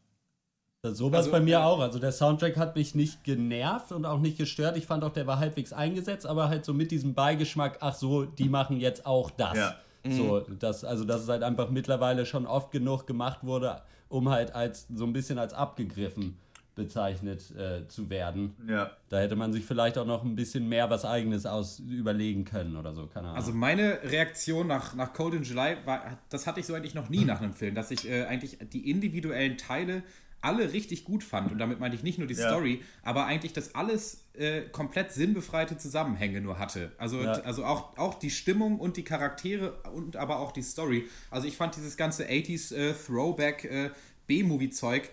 So 0.84 1.12
war 1.12 1.20
es 1.20 1.26
also, 1.26 1.32
bei 1.32 1.40
mir 1.40 1.64
auch. 1.64 1.80
Also 1.80 1.98
der 1.98 2.12
Soundtrack 2.12 2.58
hat 2.58 2.76
mich 2.76 2.94
nicht 2.94 3.24
genervt 3.24 3.92
und 3.92 4.06
auch 4.06 4.20
nicht 4.20 4.38
gestört. 4.38 4.78
Ich 4.78 4.86
fand 4.86 5.04
auch, 5.04 5.14
der 5.14 5.26
war 5.26 5.40
halbwegs 5.40 5.74
eingesetzt, 5.74 6.28
aber 6.28 6.48
halt 6.48 6.64
so 6.64 6.74
mit 6.74 6.92
diesem 6.92 7.16
Beigeschmack, 7.16 7.78
ach 7.82 7.96
so, 7.96 8.26
die 8.26 8.50
machen 8.50 8.80
jetzt 8.80 9.06
auch 9.06 9.32
das. 9.32 9.58
Ja. 9.58 9.76
So, 10.08 10.46
mhm. 10.48 10.60
das, 10.60 10.84
also 10.84 11.04
dass 11.04 11.22
es 11.22 11.30
halt 11.30 11.42
einfach 11.42 11.72
mittlerweile 11.72 12.28
schon 12.28 12.46
oft 12.46 12.72
genug 12.72 13.08
gemacht 13.08 13.40
wurde, 13.42 13.82
um 14.08 14.30
halt 14.30 14.54
als 14.54 14.88
so 14.94 15.04
ein 15.06 15.14
bisschen 15.14 15.40
als 15.40 15.54
abgegriffen 15.54 16.38
bezeichnet 16.76 17.52
äh, 17.58 17.88
zu 17.88 18.10
werden. 18.10 18.56
Ja. 18.68 18.92
Da 19.10 19.20
hätte 19.20 19.36
man 19.36 19.54
sich 19.54 19.66
vielleicht 19.66 19.98
auch 19.98 20.06
noch 20.06 20.24
ein 20.24 20.36
bisschen 20.36 20.68
mehr 20.68 20.90
was 20.90 21.06
Eigenes 21.06 21.46
aus 21.46 21.80
überlegen 21.80 22.46
können 22.46 22.76
oder 22.76 22.94
so, 22.94 23.08
keine 23.08 23.28
Ahnung. 23.28 23.38
Also 23.38 23.54
meine 23.54 24.04
Reaktion 24.04 24.68
nach, 24.68 24.94
nach 24.94 25.14
Cold 25.14 25.36
in 25.36 25.44
July 25.44 25.78
war, 25.86 26.20
das 26.30 26.46
hatte 26.46 26.60
ich 26.60 26.66
so 26.66 26.74
eigentlich 26.74 26.94
noch 26.94 27.10
nie 27.10 27.26
nach 27.26 27.42
einem 27.42 27.54
Film, 27.54 27.76
dass 27.76 27.92
ich 27.92 28.10
äh, 28.10 28.26
eigentlich 28.26 28.58
die 28.74 28.90
individuellen 28.90 29.58
Teile 29.58 30.04
alle 30.42 30.74
richtig 30.74 31.06
gut 31.06 31.24
fand. 31.24 31.52
Und 31.52 31.58
damit 31.58 31.80
meine 31.80 31.96
ich 31.96 32.04
nicht 32.04 32.20
nur 32.20 32.28
die 32.28 32.36
ja. 32.36 32.50
Story, 32.50 32.84
aber 33.02 33.26
eigentlich, 33.26 33.54
dass 33.54 33.74
alles 33.74 34.26
äh, 34.34 34.62
komplett 34.62 35.12
sinnbefreite 35.12 35.78
Zusammenhänge 35.78 36.40
nur 36.40 36.60
hatte. 36.60 36.92
Also, 36.98 37.22
ja. 37.22 37.32
also 37.42 37.66
auch, 37.66 37.98
auch 37.98 38.14
die 38.16 38.30
Stimmung 38.30 38.80
und 38.80 38.98
die 38.98 39.04
Charaktere 39.04 39.74
und 39.94 40.18
aber 40.18 40.40
auch 40.40 40.52
die 40.52 40.62
Story. 40.62 41.08
Also 41.32 41.48
ich 41.48 41.58
fand 41.58 41.76
dieses 41.76 41.98
ganze 41.98 42.26
80s 42.26 42.76
äh, 42.76 42.94
Throwback 42.94 43.66
äh, 43.66 43.90
B-Movie-Zeug 44.28 45.10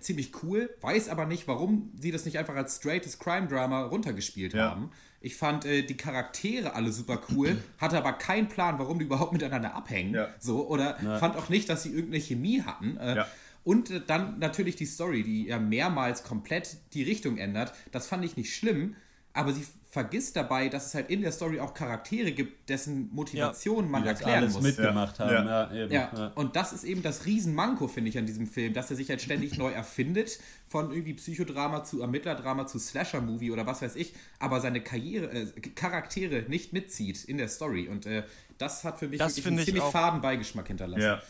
ziemlich 0.00 0.42
cool, 0.42 0.70
weiß 0.80 1.08
aber 1.08 1.26
nicht, 1.26 1.48
warum 1.48 1.92
sie 1.98 2.10
das 2.10 2.24
nicht 2.24 2.38
einfach 2.38 2.54
als 2.54 2.76
straightes 2.76 3.18
Crime-Drama 3.18 3.84
runtergespielt 3.84 4.54
ja. 4.54 4.70
haben. 4.70 4.90
Ich 5.20 5.36
fand 5.36 5.64
äh, 5.64 5.82
die 5.82 5.96
Charaktere 5.96 6.74
alle 6.74 6.92
super 6.92 7.20
cool, 7.30 7.56
hatte 7.78 7.96
aber 7.98 8.12
keinen 8.14 8.48
Plan, 8.48 8.78
warum 8.78 8.98
die 8.98 9.04
überhaupt 9.06 9.32
miteinander 9.32 9.74
abhängen. 9.74 10.14
Ja. 10.14 10.28
So, 10.38 10.68
oder 10.68 11.02
ja. 11.02 11.18
fand 11.18 11.36
auch 11.36 11.48
nicht, 11.48 11.68
dass 11.68 11.82
sie 11.82 11.90
irgendeine 11.90 12.22
Chemie 12.22 12.62
hatten. 12.62 12.96
Äh, 12.96 13.24
und 13.64 13.90
äh, 13.90 14.00
dann 14.06 14.38
natürlich 14.38 14.76
die 14.76 14.86
Story, 14.86 15.22
die 15.22 15.46
ja 15.46 15.58
mehrmals 15.58 16.22
komplett 16.22 16.76
die 16.92 17.02
Richtung 17.02 17.38
ändert. 17.38 17.72
Das 17.90 18.06
fand 18.06 18.24
ich 18.24 18.36
nicht 18.36 18.54
schlimm, 18.54 18.96
aber 19.32 19.52
sie 19.52 19.66
vergisst 19.94 20.34
dabei, 20.34 20.68
dass 20.68 20.86
es 20.86 20.94
halt 20.94 21.08
in 21.08 21.22
der 21.22 21.30
Story 21.30 21.60
auch 21.60 21.72
Charaktere 21.72 22.32
gibt, 22.32 22.68
dessen 22.68 23.14
Motivation 23.14 23.84
ja, 23.84 23.90
man 23.90 24.04
erklären 24.04 24.38
alles 24.42 24.54
muss. 24.54 24.64
mitgemacht 24.64 25.20
ja. 25.20 25.24
haben. 25.24 25.46
Ja. 25.46 25.72
Ja, 25.72 26.10
ja. 26.12 26.32
und 26.34 26.56
das 26.56 26.72
ist 26.72 26.82
eben 26.82 27.00
das 27.00 27.26
Riesenmanko, 27.26 27.86
finde 27.86 28.10
ich, 28.10 28.18
an 28.18 28.26
diesem 28.26 28.48
Film, 28.48 28.74
dass 28.74 28.90
er 28.90 28.96
sich 28.96 29.08
halt 29.08 29.22
ständig 29.22 29.56
neu 29.56 29.70
erfindet, 29.70 30.40
von 30.66 30.90
irgendwie 30.90 31.14
Psychodrama 31.14 31.84
zu 31.84 32.00
Ermittlerdrama 32.00 32.66
zu 32.66 32.80
Slasher-Movie 32.80 33.52
oder 33.52 33.66
was 33.66 33.82
weiß 33.82 33.94
ich, 33.94 34.14
aber 34.40 34.60
seine 34.60 34.80
Karriere, 34.80 35.30
äh, 35.30 35.46
Charaktere 35.76 36.42
nicht 36.48 36.72
mitzieht 36.72 37.22
in 37.24 37.38
der 37.38 37.46
Story. 37.46 37.86
Und 37.86 38.04
äh, 38.04 38.24
das 38.58 38.82
hat 38.82 38.98
für 38.98 39.06
mich 39.06 39.20
das 39.20 39.36
einen 39.46 39.60
ziemlich 39.60 39.84
faden 39.84 40.20
Beigeschmack 40.20 40.66
hinterlassen. 40.66 41.02
Ja. 41.02 41.22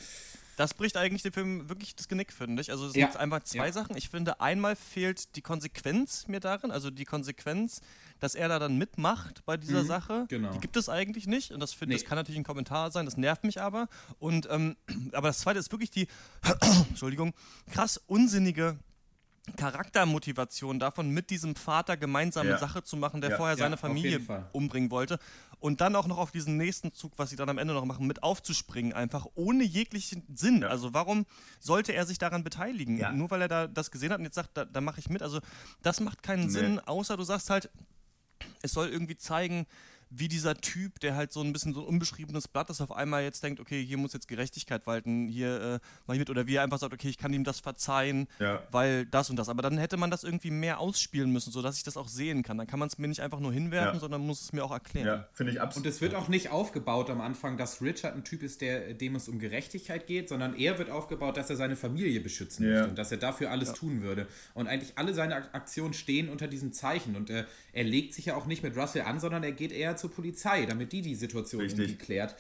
das 0.57 0.73
bricht 0.73 0.97
eigentlich 0.97 1.23
dem 1.23 1.33
Film 1.35 1.69
wirklich 1.69 1.97
das 1.97 2.09
Genick, 2.09 2.33
finde 2.33 2.63
ich. 2.63 2.71
Also 2.71 2.87
es 2.87 2.95
Ja. 2.95 3.11
sind 3.11 3.21
einfach 3.21 3.43
zwei 3.43 3.67
Ja. 3.67 3.73
Sachen. 3.73 3.95
Ich 3.97 4.09
finde, 4.09 4.41
einmal 4.41 4.75
fehlt 4.75 5.37
die 5.37 5.43
Konsequenz 5.43 6.29
mir 6.29 6.41
darin, 6.41 6.71
also 6.71 6.91
die 6.91 7.05
Konsequenz, 7.05 7.83
dass 8.21 8.35
er 8.35 8.49
da 8.49 8.59
dann 8.59 8.79
mitmacht 8.79 9.45
bei 9.45 9.57
dieser 9.57 9.83
Mhm, 9.83 9.87
Sache. 9.87 10.25
genau. 10.29 10.53
Die 10.53 10.61
gibt 10.61 10.77
es 10.77 10.89
eigentlich 10.89 11.27
nicht. 11.27 11.51
Und 11.53 11.61
das 11.61 11.73
finde 11.75 11.95
Nee. 11.95 12.01
das 12.01 12.09
kann 12.09 12.17
natürlich 12.17 12.39
ein 12.41 12.45
Kommentar 12.45 12.91
sein, 12.91 13.05
das 13.05 13.17
nervt 13.17 13.45
mich 13.45 13.61
aber. 13.61 13.89
Und 14.19 14.49
ähm, 14.51 14.77
aber 15.13 15.29
das 15.29 15.39
zweite 15.41 15.59
ist 15.59 15.71
wirklich 15.73 15.91
die, 15.91 16.07
Entschuldigung, 16.91 17.35
krass 17.71 18.01
unsinnige 18.07 18.79
Charaktermotivation 19.57 20.79
davon, 20.79 21.11
mit 21.11 21.29
diesem 21.31 21.55
Vater 21.55 21.97
gemeinsame 21.97 22.51
Ja. 22.51 22.59
Sache 22.59 22.83
zu 22.83 22.97
machen, 22.97 23.21
der 23.21 23.31
Ja. 23.31 23.37
vorher 23.37 23.57
Ja, 23.57 23.65
seine 23.65 23.77
Familie 23.77 24.21
umbringen 24.53 24.91
wollte. 24.91 25.19
Und 25.59 25.81
dann 25.81 25.97
auch 25.97 26.07
noch 26.07 26.19
auf 26.19 26.31
diesen 26.31 26.57
nächsten 26.57 26.93
Zug, 26.95 27.13
was 27.17 27.31
sie 27.31 27.37
dann 27.37 27.49
am 27.49 27.59
Ende 27.59 27.75
noch 27.75 27.85
machen, 27.85 28.07
mit 28.07 28.23
aufzuspringen, 28.23 28.93
einfach 28.93 29.27
ohne 29.35 29.65
jeglichen 29.65 30.23
Sinn. 30.35 30.63
Also 30.65 30.95
warum 30.95 31.27
sollte 31.61 31.93
er 31.93 32.07
sich 32.07 32.19
daran 32.19 32.45
beteiligen? 32.45 33.01
Nur 33.17 33.31
weil 33.31 33.43
er 33.43 33.49
da 33.49 33.67
das 33.67 33.91
gesehen 33.91 34.13
hat 34.13 34.19
und 34.19 34.25
jetzt 34.25 34.35
sagt, 34.35 34.51
da, 34.57 34.65
da 34.65 34.81
mache 34.81 35.01
ich 35.01 35.09
mit. 35.09 35.23
Also 35.23 35.41
das 35.83 36.01
macht 36.01 36.23
keinen 36.23 36.45
Nee. 36.47 36.51
Sinn, 36.53 36.81
außer 36.81 37.17
du 37.17 37.23
sagst 37.25 37.49
halt, 37.51 37.71
es 38.63 38.73
soll 38.73 38.89
irgendwie 38.89 39.17
zeigen, 39.17 39.67
wie 40.17 40.29
dieser 40.29 40.55
Typ, 40.57 41.01
der 41.01 41.17
halt 41.17 41.33
so 41.33 41.41
ein 41.41 41.53
bisschen 41.53 41.75
so 41.75 41.81
ein 41.81 41.87
unbeschriebenes 41.87 42.49
Blatt 42.49 42.71
ist, 42.71 42.81
auf 42.81 42.93
einmal 42.93 43.23
jetzt 43.23 43.43
denkt, 43.43 43.61
okay, 43.61 43.85
hier 43.85 43.99
muss 43.99 44.13
jetzt 44.13 44.29
Gerechtigkeit 44.29 44.87
walten, 44.87 45.29
hier 45.29 45.61
äh, 45.61 45.79
mach 46.07 46.15
ich 46.15 46.19
mit. 46.21 46.31
Oder 46.31 46.47
wie 46.47 46.55
er 46.57 46.63
einfach 46.63 46.79
sagt, 46.79 46.93
okay, 46.95 47.09
ich 47.09 47.19
kann 47.19 47.33
ihm 47.33 47.45
das 47.45 47.61
verzeihen, 47.61 48.29
Ja. 48.39 48.63
weil 48.71 49.07
das 49.07 49.31
und 49.31 49.37
das. 49.37 49.49
Aber 49.49 49.63
dann 49.63 49.79
hätte 49.79 49.97
man 49.97 50.11
das 50.11 50.25
irgendwie 50.25 50.51
mehr 50.51 50.79
ausspielen 50.79 51.33
müssen, 51.33 51.51
sodass 51.53 51.77
ich 51.77 51.83
das 51.83 51.97
auch 51.97 52.09
sehen 52.09 52.43
kann. 52.43 52.59
Dann 52.59 52.67
kann 52.67 52.79
man 52.79 52.89
es 52.89 52.99
mir 52.99 53.09
nicht 53.09 53.21
einfach 53.21 53.41
nur 53.41 53.53
hinwerfen, 53.53 53.95
Ja. 53.95 54.01
sondern 54.01 54.21
muss 54.27 54.41
es 54.43 54.53
mir 54.53 54.65
auch 54.65 54.71
erklären. 54.73 55.07
Ja, 55.07 55.29
finde 55.33 55.53
ich 55.53 55.59
Und 55.59 55.65
absolut. 55.65 55.87
es 55.89 56.01
wird 56.01 56.15
auch 56.15 56.29
nicht 56.29 56.51
aufgebaut 56.51 57.11
am 57.11 57.21
Anfang, 57.21 57.57
dass 57.57 57.83
Richard 57.83 58.15
ein 58.15 58.25
Typ 58.25 58.43
ist, 58.43 58.61
der, 58.61 58.95
dem 58.95 59.17
es 59.17 59.29
um 59.29 59.39
Gerechtigkeit 59.39 60.07
geht, 60.07 60.29
sondern 60.29 60.55
er 60.57 60.79
wird 60.79 60.91
aufgebaut, 60.91 61.37
dass 61.37 61.51
er 61.51 61.57
seine 61.57 61.77
Familie 61.77 62.21
beschützen 62.21 62.65
Ja. 62.67 62.73
möchte 62.75 62.89
und 62.91 62.99
dass 62.99 63.11
er 63.11 63.19
dafür 63.19 63.51
alles 63.51 63.73
tun 63.73 64.03
würde. 64.03 64.27
Und 64.55 64.69
eigentlich 64.69 64.93
alle 64.97 65.15
seine 65.15 65.37
Ak- 65.37 65.55
Aktionen 65.55 65.95
stehen 65.95 66.29
unter 66.29 66.47
diesem 66.47 66.73
Zeichen. 66.73 67.17
Und 67.17 67.31
äh, 67.31 67.45
er 67.73 67.85
legt 67.85 68.15
sich 68.15 68.27
ja 68.27 68.37
auch 68.37 68.47
nicht 68.47 68.63
mit 68.63 68.77
Russell 68.77 69.03
an, 69.03 69.19
sondern 69.21 69.43
er 69.43 69.53
geht 69.53 69.73
eher 69.73 69.97
zur 70.05 70.11
Polizei, 70.13 70.67
damit 70.67 70.93
die 70.93 71.01
die 71.03 71.15
Situation 71.15 71.63
Richtig. 71.63 71.79
irgendwie 71.81 72.05
klärt. 72.05 72.35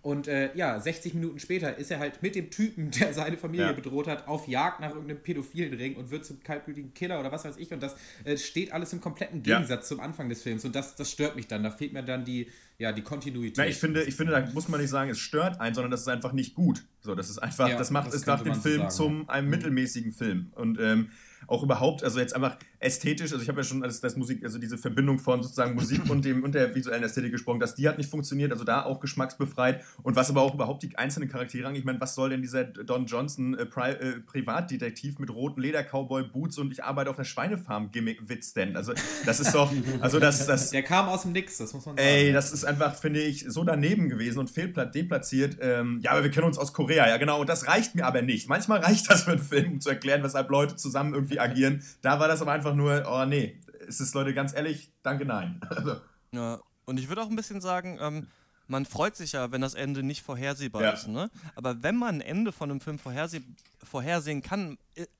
Und 0.00 0.28
äh, 0.28 0.54
ja, 0.54 0.78
60 0.78 1.14
Minuten 1.14 1.40
später 1.40 1.76
ist 1.76 1.90
er 1.90 1.98
halt 1.98 2.22
mit 2.22 2.36
dem 2.36 2.50
Typen, 2.50 2.90
der 3.00 3.12
seine 3.12 3.36
Familie 3.36 3.66
Ja. 3.66 3.72
bedroht 3.72 4.06
hat, 4.06 4.28
auf 4.28 4.46
Jagd 4.46 4.78
nach 4.80 4.90
irgendeinem 4.90 5.20
pädophilen 5.20 5.74
Ring 5.74 5.96
und 5.96 6.12
wird 6.12 6.24
zum 6.24 6.40
kaltblütigen 6.40 6.94
Killer 6.94 7.18
oder 7.18 7.32
was 7.32 7.44
weiß 7.44 7.56
ich. 7.56 7.72
Und 7.72 7.82
das 7.82 7.96
äh, 8.24 8.36
steht 8.36 8.72
alles 8.72 8.92
im 8.92 9.00
kompletten 9.00 9.42
Ja. 9.44 9.56
Gegensatz 9.56 9.88
zum 9.88 9.98
Anfang 9.98 10.28
des 10.28 10.40
Films. 10.42 10.64
Und 10.64 10.76
das, 10.76 10.94
das 10.94 11.10
stört 11.10 11.34
mich 11.34 11.48
dann. 11.48 11.64
Da 11.64 11.72
fehlt 11.72 11.92
mir 11.92 12.04
dann 12.04 12.24
die, 12.24 12.46
ja, 12.78 12.92
die 12.92 13.02
Kontinuität. 13.02 13.56
Na, 13.58 13.66
ich 13.66 13.76
finde, 13.76 14.04
ich 14.04 14.14
finde, 14.14 14.32
da 14.34 14.48
muss 14.54 14.68
man 14.68 14.80
nicht 14.80 14.90
sagen, 14.90 15.10
es 15.10 15.18
stört 15.18 15.60
einen, 15.60 15.74
sondern 15.74 15.90
das 15.90 16.02
ist 16.02 16.08
einfach 16.08 16.32
nicht 16.32 16.54
gut. 16.54 16.84
So, 17.00 17.16
das 17.16 17.28
ist 17.28 17.38
einfach, 17.38 17.68
Ja, 17.68 17.76
das 17.76 17.90
macht 17.90 18.06
das 18.06 18.14
es 18.14 18.26
nach 18.26 18.36
könnte 18.36 18.44
dem 18.44 18.50
man 18.52 18.60
so 18.62 18.68
Film 18.68 18.80
sagen, 18.82 18.90
zum 18.92 19.28
einem 19.28 19.50
mittelmäßigen 19.50 20.12
Film. 20.12 20.52
Und 20.54 20.78
ähm, 20.80 21.10
auch 21.48 21.62
überhaupt, 21.64 22.04
also 22.04 22.20
jetzt 22.20 22.36
einfach 22.36 22.56
ästhetisch, 22.80 23.32
also 23.32 23.42
ich 23.42 23.48
habe 23.48 23.60
ja 23.60 23.64
schon 23.64 23.80
das, 23.80 24.00
das 24.00 24.16
Musik, 24.16 24.44
also 24.44 24.58
diese 24.58 24.78
Verbindung 24.78 25.18
von 25.18 25.42
sozusagen 25.42 25.74
Musik 25.74 26.08
und 26.08 26.24
dem 26.24 26.44
und 26.44 26.54
der 26.54 26.74
visuellen 26.74 27.02
Ästhetik 27.02 27.32
gesprochen, 27.32 27.58
dass 27.58 27.74
die 27.74 27.88
hat 27.88 27.98
nicht 27.98 28.10
funktioniert, 28.10 28.52
also 28.52 28.64
da 28.64 28.84
auch 28.84 29.00
geschmacksbefreit. 29.00 29.84
Und 30.02 30.16
was 30.16 30.30
aber 30.30 30.42
auch 30.42 30.54
überhaupt 30.54 30.82
die 30.82 30.96
einzelnen 30.96 31.28
Charaktere 31.28 31.66
angeht, 31.66 31.80
ich 31.80 31.86
meine, 31.86 32.00
was 32.00 32.14
soll 32.14 32.30
denn 32.30 32.42
dieser 32.42 32.64
Don 32.64 33.06
Johnson 33.06 33.58
äh, 33.58 33.66
Pri 33.66 33.90
äh, 33.90 34.20
Privatdetektiv 34.20 35.18
mit 35.18 35.30
roten 35.30 35.60
Leder-Cowboy-Boots 35.60 36.58
und 36.58 36.72
ich 36.72 36.84
arbeite 36.84 37.10
auf 37.10 37.16
einer 37.16 37.24
Schweinefarm-Gimmick-Witz 37.24 38.52
denn? 38.52 38.76
Also, 38.76 38.92
das 39.26 39.40
ist 39.40 39.54
doch, 39.54 39.72
also 40.00 40.20
das, 40.20 40.46
das, 40.46 40.70
Der 40.70 40.82
kam 40.82 41.08
aus 41.08 41.22
dem 41.22 41.32
Nix, 41.32 41.58
das 41.58 41.72
muss 41.72 41.84
man 41.86 41.96
sagen. 41.96 42.08
Ey, 42.08 42.32
das 42.32 42.52
ist 42.52 42.64
einfach, 42.64 42.94
finde 42.94 43.20
ich, 43.20 43.44
so 43.48 43.64
daneben 43.64 44.08
gewesen 44.08 44.38
und 44.38 44.50
fehlplat 44.50 44.94
deplatziert. 44.94 45.58
Ähm, 45.60 46.00
ja, 46.02 46.12
aber 46.12 46.22
wir 46.22 46.30
kennen 46.30 46.46
uns 46.46 46.58
aus 46.58 46.72
Korea, 46.72 47.08
ja 47.08 47.16
genau. 47.16 47.40
Und 47.40 47.48
das 47.48 47.66
reicht 47.66 47.94
mir 47.94 48.06
aber 48.06 48.22
nicht. 48.22 48.48
Manchmal 48.48 48.80
reicht 48.80 49.10
das 49.10 49.24
für 49.24 49.32
einen 49.32 49.40
Film, 49.40 49.72
um 49.72 49.80
zu 49.80 49.88
erklären, 49.88 50.22
weshalb 50.22 50.48
Leute 50.50 50.76
zusammen 50.76 51.14
irgendwie 51.14 51.40
agieren. 51.40 51.82
Da 52.02 52.20
war 52.20 52.28
das 52.28 52.40
aber 52.40 52.52
einfach 52.52 52.67
nur, 52.74 53.04
oh 53.08 53.24
nee, 53.24 53.60
es 53.86 54.00
ist, 54.00 54.14
Leute, 54.14 54.34
ganz 54.34 54.54
ehrlich, 54.54 54.92
danke, 55.02 55.24
nein. 55.24 55.60
Also, 55.70 55.96
Ja, 56.32 56.60
und 56.84 56.98
ich 56.98 57.08
würde 57.08 57.22
auch 57.22 57.28
ein 57.30 57.36
bisschen 57.36 57.60
sagen, 57.60 57.98
ähm, 58.00 58.26
man 58.66 58.84
freut 58.84 59.16
sich 59.16 59.32
ja, 59.32 59.50
wenn 59.50 59.62
das 59.62 59.72
Ende 59.74 60.02
nicht 60.02 60.22
vorhersehbar 60.22 60.82
Ja. 60.82 60.90
ist. 60.92 61.08
Ne? 61.08 61.30
Aber 61.54 61.82
wenn 61.82 61.96
man 61.96 62.16
ein 62.16 62.20
Ende 62.20 62.52
von 62.52 62.70
einem 62.70 62.80
Film 62.80 62.98
vorherseh 62.98 63.40
vorhersehen 63.82 64.42
kann, 64.42 64.76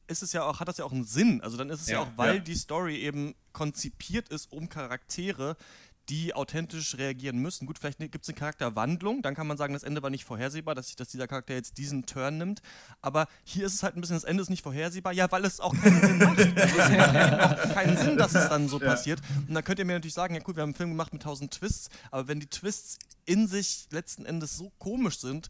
ist 0.06 0.22
es 0.22 0.32
ja 0.34 0.42
auch, 0.44 0.60
hat 0.60 0.68
das 0.68 0.76
ja 0.78 0.84
auch 0.84 0.92
einen 0.92 1.04
Sinn. 1.04 1.40
Also 1.42 1.56
dann 1.56 1.70
ist 1.70 1.80
es 1.80 1.86
ja, 1.86 1.94
Ja, 1.94 2.00
auch, 2.02 2.08
weil 2.16 2.34
ja. 2.36 2.40
die 2.40 2.54
Story 2.56 2.96
eben 2.98 3.34
konzipiert 3.52 4.28
ist, 4.28 4.52
um 4.52 4.68
Charaktere, 4.68 5.56
die 6.08 6.34
authentisch 6.34 6.96
reagieren 6.96 7.38
müssen. 7.38 7.66
Gut, 7.66 7.78
vielleicht 7.78 7.98
gibt 7.98 8.22
es 8.22 8.28
eine 8.28 8.38
Charakterwandlung, 8.38 9.22
dann 9.22 9.34
kann 9.34 9.46
man 9.46 9.56
sagen, 9.56 9.74
das 9.74 9.82
Ende 9.82 10.02
war 10.02 10.10
nicht 10.10 10.24
vorhersehbar, 10.24 10.74
dass, 10.74 10.86
sich, 10.86 10.96
dass 10.96 11.08
dieser 11.08 11.28
Charakter 11.28 11.54
jetzt 11.54 11.76
diesen 11.78 12.06
Turn 12.06 12.38
nimmt. 12.38 12.62
Aber 13.02 13.26
hier 13.44 13.66
ist 13.66 13.74
es 13.74 13.82
halt 13.82 13.96
ein 13.96 14.00
bisschen, 14.00 14.16
das 14.16 14.24
Ende 14.24 14.42
ist 14.42 14.48
nicht 14.48 14.62
vorhersehbar, 14.62 15.12
ja, 15.12 15.30
weil 15.30 15.44
es 15.44 15.60
auch 15.60 15.74
keinen 15.74 16.00
Sinn 16.00 16.18
macht. 16.18 16.38
Also 16.38 16.52
es 16.56 16.90
macht 16.90 17.14
eben 17.14 17.40
auch 17.40 17.74
keinen 17.74 17.96
Sinn, 17.96 18.16
dass 18.16 18.34
es 18.34 18.48
dann 18.48 18.68
so 18.68 18.78
passiert. 18.78 19.20
Und 19.46 19.54
dann 19.54 19.64
könnt 19.64 19.78
ihr 19.78 19.84
mir 19.84 19.94
natürlich 19.94 20.14
sagen, 20.14 20.34
ja 20.34 20.40
gut, 20.40 20.56
wir 20.56 20.62
haben 20.62 20.70
einen 20.70 20.76
Film 20.76 20.90
gemacht 20.90 21.12
mit 21.12 21.22
tausend 21.22 21.52
Twists, 21.52 21.90
aber 22.10 22.28
wenn 22.28 22.40
die 22.40 22.46
Twists 22.46 22.98
in 23.26 23.46
sich 23.46 23.88
letzten 23.90 24.24
Endes 24.24 24.56
so 24.56 24.72
komisch 24.78 25.18
sind, 25.18 25.48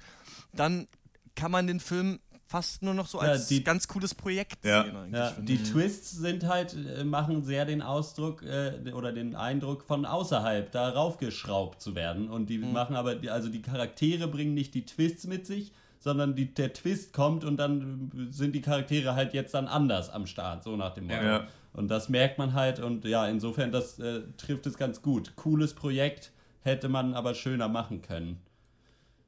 dann 0.53 0.89
kann 1.37 1.53
man 1.53 1.69
den 1.69 1.79
Film 1.79 2.19
fast 2.49 2.83
nur 2.83 2.95
noch 2.95 3.07
so 3.07 3.19
Ja, 3.23 3.29
als 3.29 3.47
die- 3.49 3.63
ganz 3.63 3.87
cooles 3.87 4.15
Projekt 4.15 4.65
Ja. 4.65 4.83
sehen. 4.83 4.97
Eigentlich, 4.97 5.15
Ja, 5.21 5.31
die 5.39 5.55
ich. 5.55 5.63
Twists 5.71 6.13
sind 6.13 6.45
halt, 6.45 6.75
äh, 6.75 7.05
machen 7.05 7.45
sehr 7.45 7.67
den 7.67 7.83
Ausdruck 7.83 8.43
äh, 8.43 8.91
oder 8.93 9.13
den 9.13 9.35
Eindruck 9.37 9.85
von 9.85 10.07
außerhalb 10.07 10.73
da 10.73 10.89
raufgeschraubt 10.89 11.81
zu 11.83 11.95
werden. 11.95 12.31
Und 12.31 12.49
die 12.49 12.59
machen 12.59 12.97
aber, 12.97 13.17
also 13.31 13.51
die 13.51 13.61
Charaktere 13.63 14.29
bringen 14.29 14.55
nicht 14.55 14.75
die 14.75 14.87
Twists 14.87 15.27
mit 15.27 15.47
sich, 15.47 15.73
sondern 16.01 16.35
die, 16.35 16.55
der 16.55 16.73
Twist 16.73 17.13
kommt 17.13 17.45
und 17.45 17.59
dann 17.59 18.11
äh, 18.17 18.33
sind 18.33 18.55
die 18.55 18.63
Charaktere 18.63 19.15
halt 19.15 19.35
jetzt 19.35 19.53
dann 19.53 19.67
anders 19.69 20.09
am 20.09 20.27
Start, 20.27 20.65
so 20.65 20.75
nach 20.77 20.95
dem 20.95 21.07
Motto. 21.07 21.23
Ja. 21.23 21.47
Und 21.75 21.89
das 21.89 22.09
merkt 22.09 22.39
man 22.39 22.55
halt 22.55 22.81
und 22.81 23.05
ja, 23.05 23.27
insofern, 23.29 23.71
das 23.73 23.99
äh, 23.99 24.23
trifft 24.39 24.67
es 24.67 24.79
ganz 24.79 25.03
gut. 25.03 25.37
Cooles 25.37 25.75
Projekt 25.75 26.33
hätte 26.63 26.89
man 26.89 27.13
aber 27.15 27.35
schöner 27.35 27.69
machen 27.69 28.01
können. 28.01 28.41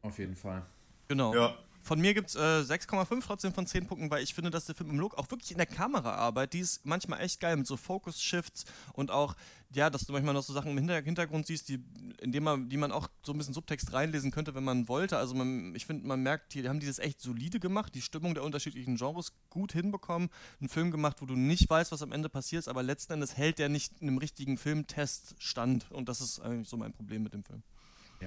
Auf 0.02 0.18
jeden 0.18 0.36
Fall. 0.36 0.62
Genau. 1.08 1.34
Ja. 1.34 1.54
Von 1.82 2.00
mir 2.00 2.14
gibt 2.14 2.28
es 2.30 2.36
äh, 2.36 2.38
6,5 2.38 3.22
trotzdem 3.24 3.52
von 3.52 3.66
10 3.66 3.86
Punkten, 3.86 4.10
weil 4.10 4.22
ich 4.22 4.34
finde, 4.34 4.50
dass 4.50 4.66
der 4.66 4.74
Film 4.74 4.90
im 4.90 4.98
Look 4.98 5.16
auch 5.16 5.30
wirklich 5.30 5.50
in 5.50 5.56
der 5.56 5.66
Kameraarbeit, 5.66 6.52
die 6.52 6.60
ist 6.60 6.84
manchmal 6.84 7.20
echt 7.20 7.40
geil 7.40 7.56
mit 7.56 7.66
so 7.66 7.76
Focus-Shifts 7.76 8.64
und 8.92 9.10
auch, 9.10 9.34
ja, 9.72 9.88
dass 9.88 10.04
du 10.04 10.12
manchmal 10.12 10.34
noch 10.34 10.42
so 10.42 10.52
Sachen 10.52 10.70
im 10.72 10.78
Hinter 10.78 11.00
Hintergrund 11.00 11.46
siehst, 11.46 11.68
die, 11.68 11.82
in 12.20 12.32
dem 12.32 12.44
man, 12.44 12.68
die 12.68 12.76
man 12.76 12.92
auch 12.92 13.08
so 13.22 13.32
ein 13.32 13.38
bisschen 13.38 13.54
Subtext 13.54 13.92
reinlesen 13.92 14.30
könnte, 14.30 14.54
wenn 14.54 14.64
man 14.64 14.88
wollte. 14.88 15.16
Also 15.16 15.34
man, 15.34 15.74
ich 15.74 15.86
finde, 15.86 16.06
man 16.06 16.22
merkt, 16.22 16.54
die 16.54 16.68
haben 16.68 16.80
dieses 16.80 16.98
echt 16.98 17.20
solide 17.20 17.60
gemacht, 17.60 17.94
die 17.94 18.02
Stimmung 18.02 18.34
der 18.34 18.44
unterschiedlichen 18.44 18.96
Genres 18.96 19.32
gut 19.48 19.72
hinbekommen, 19.72 20.28
einen 20.60 20.68
Film 20.68 20.90
gemacht, 20.90 21.18
wo 21.20 21.26
du 21.26 21.34
nicht 21.34 21.70
weißt, 21.70 21.92
was 21.92 22.02
am 22.02 22.12
Ende 22.12 22.28
passiert, 22.28 22.68
aber 22.68 22.82
letzten 22.82 23.14
Endes 23.14 23.36
hält 23.36 23.58
der 23.58 23.68
nicht 23.68 24.02
einem 24.02 24.18
richtigen 24.18 24.58
Filmtest 24.58 25.34
stand 25.38 25.90
und 25.90 26.08
das 26.08 26.20
ist 26.20 26.40
eigentlich 26.40 26.68
so 26.68 26.76
mein 26.76 26.92
Problem 26.92 27.22
mit 27.22 27.32
dem 27.32 27.44
Film. 27.44 27.62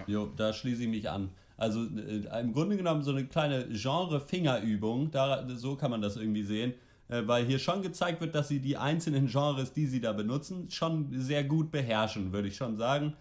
Jo, 0.07 0.25
da 0.25 0.53
schließe 0.53 0.83
ich 0.83 0.89
mich 0.89 1.09
an. 1.09 1.29
Also 1.57 1.83
äh, 1.83 2.39
im 2.39 2.53
Grunde 2.53 2.77
genommen 2.77 3.03
so 3.03 3.11
eine 3.11 3.25
kleine 3.25 3.67
Genre-Fingerübung, 3.69 5.11
da, 5.11 5.47
so 5.55 5.75
kann 5.75 5.91
man 5.91 6.01
das 6.01 6.17
irgendwie 6.17 6.43
sehen, 6.43 6.73
äh, 7.09 7.21
weil 7.25 7.45
hier 7.45 7.59
schon 7.59 7.81
gezeigt 7.81 8.21
wird, 8.21 8.35
dass 8.35 8.47
sie 8.47 8.59
die 8.59 8.77
einzelnen 8.77 9.27
Genres, 9.27 9.73
die 9.73 9.85
sie 9.85 10.01
da 10.01 10.13
benutzen, 10.13 10.69
schon 10.69 11.09
sehr 11.11 11.43
gut 11.43 11.71
beherrschen, 11.71 12.33
würde 12.33 12.47
ich 12.47 12.55
schon 12.55 12.77
sagen. 12.77 13.13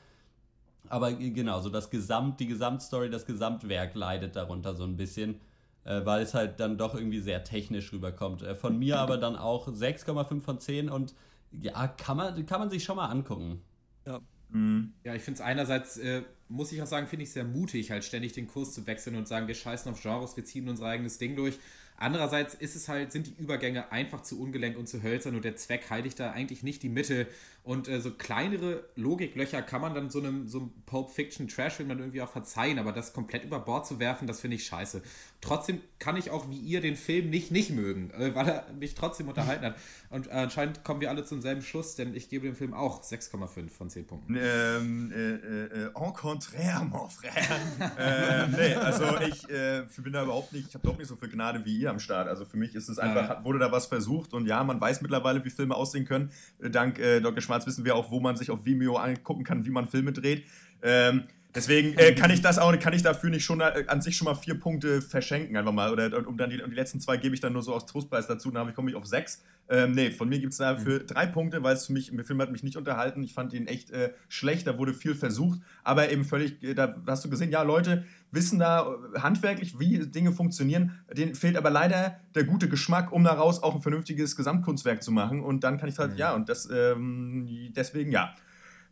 Aber 0.89 1.11
äh, 1.11 1.31
genau, 1.31 1.61
so 1.61 1.69
das 1.69 1.91
Gesamt, 1.91 2.41
die 2.41 2.47
Gesamtstory, 2.47 3.11
das 3.11 3.27
Gesamtwerk 3.27 3.95
leidet 3.95 4.37
darunter 4.37 4.75
so 4.75 4.85
ein 4.85 4.97
bisschen, 4.97 5.41
äh, 5.85 6.05
weil 6.05 6.23
es 6.23 6.35
halt 6.35 6.59
dann 6.61 6.79
doch 6.79 6.95
irgendwie 6.95 7.21
sehr 7.21 7.45
technisch 7.45 7.93
rüberkommt. 7.93 8.43
Äh, 8.43 8.55
von 8.55 8.79
mir 8.79 8.99
aber 8.99 9.19
dann 9.19 9.37
auch 9.37 9.69
6,5 9.69 10.41
von 10.41 10.59
10 10.59 10.89
und 10.89 11.15
ja, 11.61 11.87
kann 11.87 12.17
man, 12.17 12.47
kann 12.47 12.61
man 12.61 12.71
sich 12.71 12.83
schon 12.83 12.97
mal 12.97 13.09
angucken. 13.09 13.61
Ja, 14.07 14.21
Ja, 15.05 15.15
ich 15.15 15.23
finde 15.23 15.41
es 15.41 15.41
einerseits, 15.41 15.97
äh, 15.97 16.23
muss 16.53 16.71
ich 16.73 16.83
auch 16.83 16.87
sagen, 16.87 17.07
finde 17.07 17.25
ich 17.25 17.33
sehr 17.33 17.45
mutig, 17.45 17.91
halt 17.91 18.05
ständig 18.05 18.33
den 18.33 18.47
Kurs 18.47 18.73
zu 18.73 18.87
wechseln 18.87 19.17
und 19.17 19.27
sagen, 19.27 19.49
wir 19.49 19.55
scheißen 19.55 19.91
auf 19.91 20.01
Genres, 20.01 20.37
wir 20.37 20.45
ziehen 20.45 20.69
unser 20.69 20.87
eigenes 20.87 21.19
Ding 21.19 21.35
durch. 21.35 21.59
Andererseits 21.97 22.55
ist 22.55 22.75
es 22.75 22.89
halt, 22.89 23.13
sind 23.13 23.29
die 23.29 23.35
Übergänge 23.41 23.93
einfach 23.93 24.23
zu 24.23 24.41
ungelenk 24.41 24.77
und 24.77 24.89
zu 24.89 25.03
hölzern 25.03 25.37
und 25.37 25.45
der 25.45 25.55
Zweck 25.57 25.89
heiligt 25.89 26.19
da 26.19 26.33
eigentlich 26.33 26.63
nicht 26.63 26.83
die 26.83 26.89
Mitte. 26.89 27.29
Und 27.63 27.87
äh, 27.87 28.01
so 28.01 28.11
kleinere 28.11 28.85
Logiklöcher 28.97 29.63
kann 29.63 29.81
man 29.81 29.95
dann 29.95 30.11
so 30.11 30.19
einem, 30.19 30.49
so 30.49 30.71
Pulp 30.85 31.11
Fiction 31.11 31.47
Trash 31.47 31.79
will 31.79 31.87
man 31.87 32.01
irgendwie 32.01 32.21
auch 32.21 32.31
verzeihen, 32.31 32.79
aber 32.81 32.91
das 32.91 33.13
komplett 33.13 33.45
über 33.45 33.61
Bord 33.61 33.87
zu 33.87 34.01
werfen, 34.01 34.27
das 34.27 34.41
finde 34.41 34.57
ich 34.57 34.67
scheiße. 34.67 35.01
Trotzdem 35.41 35.81
kann 36.03 36.17
ich 36.17 36.31
auch 36.33 36.51
wie 36.51 36.59
ihr 36.59 36.81
den 36.81 36.97
Film 36.97 37.31
nicht 37.31 37.53
nicht 37.53 37.71
mögen, 37.71 38.11
äh, 38.11 38.35
weil 38.35 38.49
er 38.49 38.67
mich 38.77 38.97
trotzdem 38.97 39.29
unterhalten 39.29 39.65
hat. 39.67 39.77
Und 40.11 40.27
äh, 40.27 40.31
anscheinend 40.31 40.83
kommen 40.83 41.01
wir 41.01 41.11
alle 41.11 41.25
zum 41.25 41.41
selben 41.41 41.63
Schluss, 41.63 41.95
denn 41.95 42.13
ich 42.17 42.29
gebe 42.29 42.45
dem 42.45 42.57
Film 42.57 42.75
auch 42.75 43.05
6,5 43.05 43.71
von 43.71 43.89
10 43.89 44.07
Punkten. 44.09 44.37
Ähm, 44.37 45.13
äh, 45.15 45.17
äh, 45.17 45.85
äh, 45.85 45.91
en 45.95 46.13
contraire, 46.13 46.85
mon 46.85 47.09
frère. 47.09 47.31
ähm, 48.01 48.51
nee, 48.51 48.75
also 48.75 49.05
ich 49.21 49.49
äh, 49.49 49.85
bin 50.03 50.13
da 50.13 50.25
überhaupt 50.25 50.53
nicht, 50.53 50.67
ich 50.69 50.75
habe 50.75 50.83
überhaupt 50.83 50.99
nicht 50.99 51.09
so 51.09 51.15
viel 51.15 51.29
Gnade 51.29 51.65
wie 51.65 51.79
ihr 51.79 51.91
am 51.91 52.01
Start. 52.01 52.27
Also 52.27 52.47
für 52.47 52.57
mich 52.57 52.75
ist 52.75 52.89
es 52.89 52.99
einfach, 52.99 53.29
Ja. 53.29 53.45
wurde 53.45 53.61
da 53.61 53.71
was 53.71 53.87
versucht 53.87 54.35
und 54.35 54.47
ja, 54.47 54.65
man 54.65 54.81
weiß 54.81 55.03
mittlerweile, 55.03 55.45
wie 55.45 55.51
Filme 55.51 55.77
aussehen 55.77 56.05
können. 56.05 56.33
Äh, 56.61 56.71
Dank 56.71 56.99
äh, 56.99 57.21
Dr. 57.21 57.41
Schwarz 57.43 57.65
wissen 57.69 57.85
wir 57.85 57.95
auch, 57.95 58.11
wo 58.11 58.19
man 58.19 58.37
sich 58.37 58.51
auf 58.51 58.65
Vimeo 58.65 58.97
angucken 58.97 59.45
kann, 59.45 59.65
wie 59.65 59.71
man 59.71 59.87
Filme 59.87 60.13
dreht. 60.13 60.45
Ähm, 60.83 61.29
Deswegen 61.55 61.99
äh, 61.99 62.15
kann 62.15 62.31
ich 62.31 62.41
das 62.41 62.59
auch, 62.59 62.77
kann 62.79 62.95
ich 62.95 63.03
dafür 63.03 63.29
nicht 63.29 63.45
schon 63.45 63.61
äh, 63.61 63.85
an 63.87 64.01
sich 64.01 64.17
schon 64.17 64.25
mal 64.25 64.35
vier 64.35 64.59
Punkte 64.59 65.03
verschenken, 65.03 65.57
einfach 65.57 65.73
mal. 65.73 65.93
Oder 65.93 66.27
um 66.27 66.39
dann 66.39 66.49
die, 66.49 66.63
um 66.63 66.71
die 66.71 66.77
letzten 66.77 66.99
zwei 66.99 67.19
gebe 67.19 67.35
ich 67.35 67.41
dann 67.41 67.53
nur 67.53 67.63
so 67.63 67.75
aus 67.75 67.85
Trostpreis 67.85 68.27
dazu, 68.27 68.51
dann 68.51 68.73
komme 68.75 68.91
ich 68.91 68.97
auf 68.97 69.07
sechs. 69.07 69.43
Ähm, 69.69 69.93
nee, 69.93 70.11
von 70.11 70.29
mir 70.29 70.39
gibt 70.39 70.53
es 70.53 70.59
dafür 70.59 71.01
mhm. 71.01 71.07
drei 71.07 71.27
Punkte, 71.27 71.63
weil 71.63 71.75
es 71.75 71.87
für 71.87 71.93
mich, 71.93 72.11
der 72.11 72.25
Film 72.25 72.41
hat 72.41 72.51
mich 72.51 72.63
nicht 72.63 72.77
unterhalten. 72.77 73.23
Ich 73.23 73.35
fand 73.35 73.53
ihn 73.53 73.67
echt 73.67 73.91
äh, 73.91 74.13
schlecht, 74.29 74.67
da 74.67 74.79
wurde 74.79 74.95
viel 74.95 75.15
versucht, 75.15 75.61
aber 75.85 76.11
eben 76.11 76.25
völlig, 76.25 76.63
äh, 76.63 76.75
da 76.75 76.97
hast 77.07 77.25
du 77.25 77.31
gesehen, 77.31 77.51
ja, 77.51 77.63
Leute 77.63 78.05
wissen 78.31 78.59
da 78.59 78.87
äh, 79.15 79.21
handwerklich, 79.21 79.79
wie 79.79 79.99
Dinge 80.07 80.33
funktionieren. 80.33 80.99
Denen 81.13 81.35
fehlt 81.35 81.57
aber 81.57 81.71
leider 81.71 82.19
der 82.35 82.45
gute 82.45 82.69
Geschmack, 82.69 83.13
um 83.13 83.25
daraus 83.25 83.63
auch 83.63 83.75
ein 83.75 83.83
vernünftiges 83.83 84.37
Gesamtkunstwerk 84.37 85.03
zu 85.03 85.13
machen. 85.13 85.41
Und 85.41 85.65
dann 85.65 85.79
kann 85.79 85.91
ich 85.91 85.99
halt, 85.99 86.13
mhm. 86.13 86.19
ja, 86.19 86.35
und 86.35 86.49
das, 86.49 86.69
ähm, 86.71 87.73
deswegen 87.77 88.11
ja. 88.11 88.35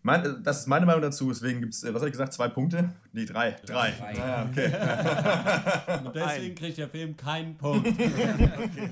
Mein, 0.03 0.25
äh, 0.25 0.35
das 0.43 0.61
ist 0.61 0.67
meine 0.67 0.87
Meinung 0.87 1.03
dazu, 1.03 1.29
deswegen 1.29 1.61
gibt 1.61 1.75
es, 1.75 1.85
äh, 1.85 1.93
was 1.93 2.01
habe 2.01 2.09
ich 2.09 2.13
gesagt, 2.13 2.33
zwei 2.33 2.49
Punkte? 2.49 2.93
Nee, 3.13 3.27
drei. 3.27 3.53
Drei. 3.67 3.93
drei. 3.93 4.23
Ah, 4.23 4.49
okay. 4.51 6.05
Und 6.05 6.15
deswegen 6.15 6.55
kriegt 6.55 6.79
der 6.79 6.89
Film 6.89 7.17
keinen 7.17 7.57
Punkt. 7.57 7.87
okay. 7.89 8.91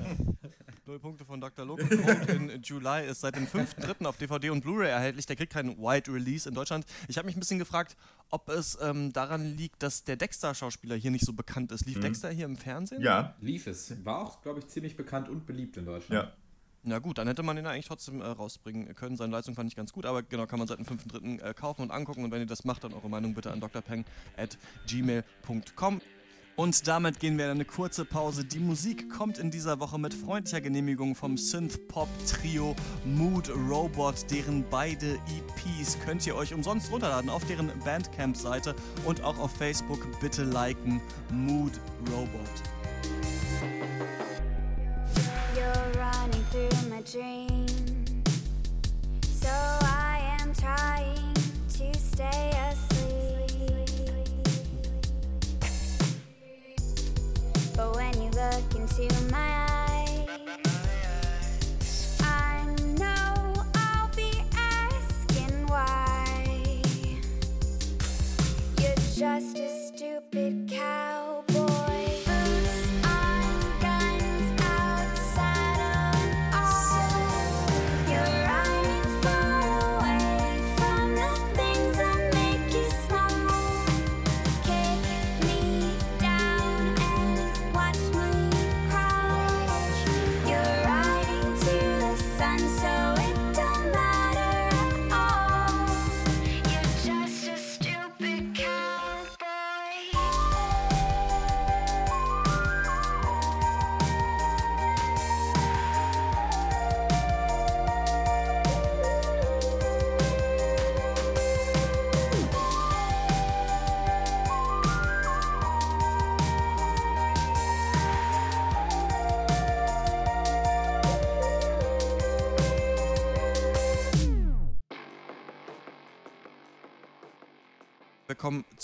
Null 0.88 0.98
Punkte 1.00 1.26
von 1.26 1.38
Dr. 1.38 1.66
Loco. 1.66 1.82
In 2.28 2.62
July 2.62 3.06
ist 3.06 3.20
seit 3.20 3.36
dem 3.36 3.46
5.3. 3.46 4.06
auf 4.06 4.16
DVD 4.16 4.48
und 4.48 4.62
Blu-ray 4.62 4.88
erhältlich. 4.88 5.26
Der 5.26 5.36
kriegt 5.36 5.52
keinen 5.52 5.76
Wide 5.76 6.10
Release 6.10 6.48
in 6.48 6.54
Deutschland. 6.54 6.86
Ich 7.08 7.18
habe 7.18 7.26
mich 7.26 7.36
ein 7.36 7.40
bisschen 7.40 7.58
gefragt, 7.58 7.94
ob 8.30 8.48
es 8.48 8.78
ähm, 8.80 9.12
daran 9.12 9.54
liegt, 9.54 9.82
dass 9.82 10.04
der 10.04 10.16
Dexter-Schauspieler 10.16 10.94
hier 10.96 11.10
nicht 11.10 11.26
so 11.26 11.34
bekannt 11.34 11.72
ist. 11.72 11.84
Lief 11.84 11.98
mhm. 11.98 12.02
Dexter 12.02 12.30
hier 12.30 12.46
im 12.46 12.56
Fernsehen? 12.56 13.02
Ja. 13.02 13.34
Lief 13.42 13.66
es. 13.66 14.02
War 14.02 14.22
auch, 14.22 14.40
glaube 14.40 14.60
ich, 14.60 14.68
ziemlich 14.68 14.96
bekannt 14.96 15.28
und 15.28 15.44
beliebt 15.44 15.76
in 15.76 15.84
Deutschland. 15.84 16.24
Ja. 16.24 16.32
Na 16.84 16.98
gut, 17.00 17.18
dann 17.18 17.26
hätte 17.26 17.42
man 17.42 17.58
ihn 17.58 17.66
eigentlich 17.66 17.86
trotzdem 17.86 18.20
äh, 18.20 18.26
rausbringen 18.26 18.94
können. 18.94 19.16
Seine 19.16 19.32
Leistung 19.32 19.54
fand 19.54 19.68
ich 19.68 19.76
ganz 19.76 19.92
gut, 19.92 20.06
aber 20.06 20.22
genau, 20.22 20.46
kann 20.46 20.58
man 20.58 20.68
seit 20.68 20.78
dem 20.78 20.86
5.3. 20.86 21.42
Äh, 21.42 21.54
kaufen 21.54 21.82
und 21.82 21.90
angucken. 21.90 22.24
Und 22.24 22.30
wenn 22.30 22.40
ihr 22.40 22.46
das 22.46 22.64
macht, 22.64 22.84
dann 22.84 22.94
eure 22.94 23.08
Meinung 23.08 23.34
bitte 23.34 23.50
an 23.50 23.60
drpeng 23.60 24.04
at 24.36 24.56
gmail.com. 24.86 26.00
Und 26.58 26.88
damit 26.88 27.20
gehen 27.20 27.38
wir 27.38 27.44
in 27.44 27.52
eine 27.52 27.64
kurze 27.64 28.04
Pause. 28.04 28.44
Die 28.44 28.58
Musik 28.58 29.08
kommt 29.10 29.38
in 29.38 29.52
dieser 29.52 29.78
Woche 29.78 29.96
mit 29.96 30.12
freundlicher 30.12 30.60
Genehmigung 30.60 31.14
vom 31.14 31.36
Synth-Pop-Trio 31.36 32.74
Mood 33.04 33.48
Robot. 33.70 34.28
Deren 34.28 34.64
beide 34.68 35.14
EPs 35.14 36.00
könnt 36.04 36.26
ihr 36.26 36.34
euch 36.34 36.52
umsonst 36.52 36.90
runterladen 36.90 37.30
auf 37.30 37.44
deren 37.44 37.70
Bandcamp-Seite 37.84 38.74
und 39.04 39.22
auch 39.22 39.38
auf 39.38 39.52
Facebook. 39.52 40.00
Bitte 40.20 40.42
liken 40.42 41.00
Mood 41.30 41.78
Robot. 42.10 42.77
So 47.10 47.18
I 49.48 50.36
am 50.40 50.52
trying 50.52 51.32
to 51.72 51.98
stay 51.98 52.52
asleep. 52.68 53.88
But 57.74 57.96
when 57.96 58.12
you 58.20 58.28
look 58.32 58.74
into 58.74 59.08
my 59.32 59.38
eyes, 59.38 59.57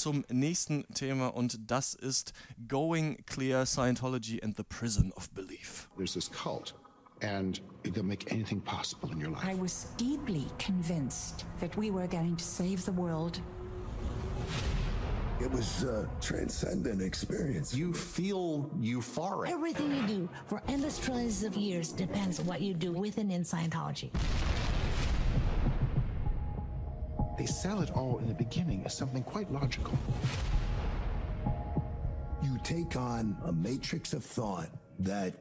zum 0.04 0.22
nächsten 0.30 0.84
Thema 0.92 1.28
und 1.28 1.58
das 1.70 1.94
ist 1.94 2.34
Going 2.68 3.24
Clear 3.24 3.64
Scientology 3.64 4.38
and 4.44 4.54
the 4.54 4.62
Prison 4.62 5.10
of 5.16 5.30
Belief. 5.30 5.88
There's 5.96 6.12
this 6.12 6.30
cult 6.30 6.74
and 7.22 7.58
they'll 7.84 8.04
make 8.04 8.30
anything 8.30 8.60
possible 8.60 9.10
in 9.10 9.18
your 9.18 9.30
life. 9.30 9.42
I 9.42 9.54
was 9.54 9.86
deeply 9.96 10.44
convinced 10.58 11.46
that 11.58 11.74
we 11.78 11.90
were 11.90 12.06
going 12.06 12.36
to 12.36 12.44
save 12.44 12.84
the 12.84 12.92
world. 12.92 13.40
It 15.40 15.50
was 15.50 15.84
a 15.84 16.06
transcendent 16.20 17.00
experience. 17.00 17.74
You 17.74 17.94
feel 17.94 18.70
euphoric. 18.78 19.48
Everything 19.48 19.90
you 19.90 20.06
do 20.06 20.28
for 20.48 20.60
endless 20.68 20.98
trillions 20.98 21.44
of 21.44 21.56
years 21.56 21.92
depends 21.92 22.40
on 22.40 22.46
what 22.46 22.60
you 22.60 22.74
do 22.74 22.92
with 22.92 23.16
and 23.16 23.32
in 23.32 23.42
Scientology. 23.42 24.10
They 27.44 27.52
sell 27.52 27.82
it 27.82 27.90
all 27.90 28.20
in 28.20 28.26
the 28.26 28.32
beginning 28.32 28.84
as 28.86 28.96
something 28.96 29.22
quite 29.22 29.52
logical. 29.52 29.92
You 32.42 32.58
take 32.64 32.96
on 32.96 33.36
a 33.44 33.52
matrix 33.52 34.14
of 34.14 34.24
thought 34.24 34.70
that 35.00 35.34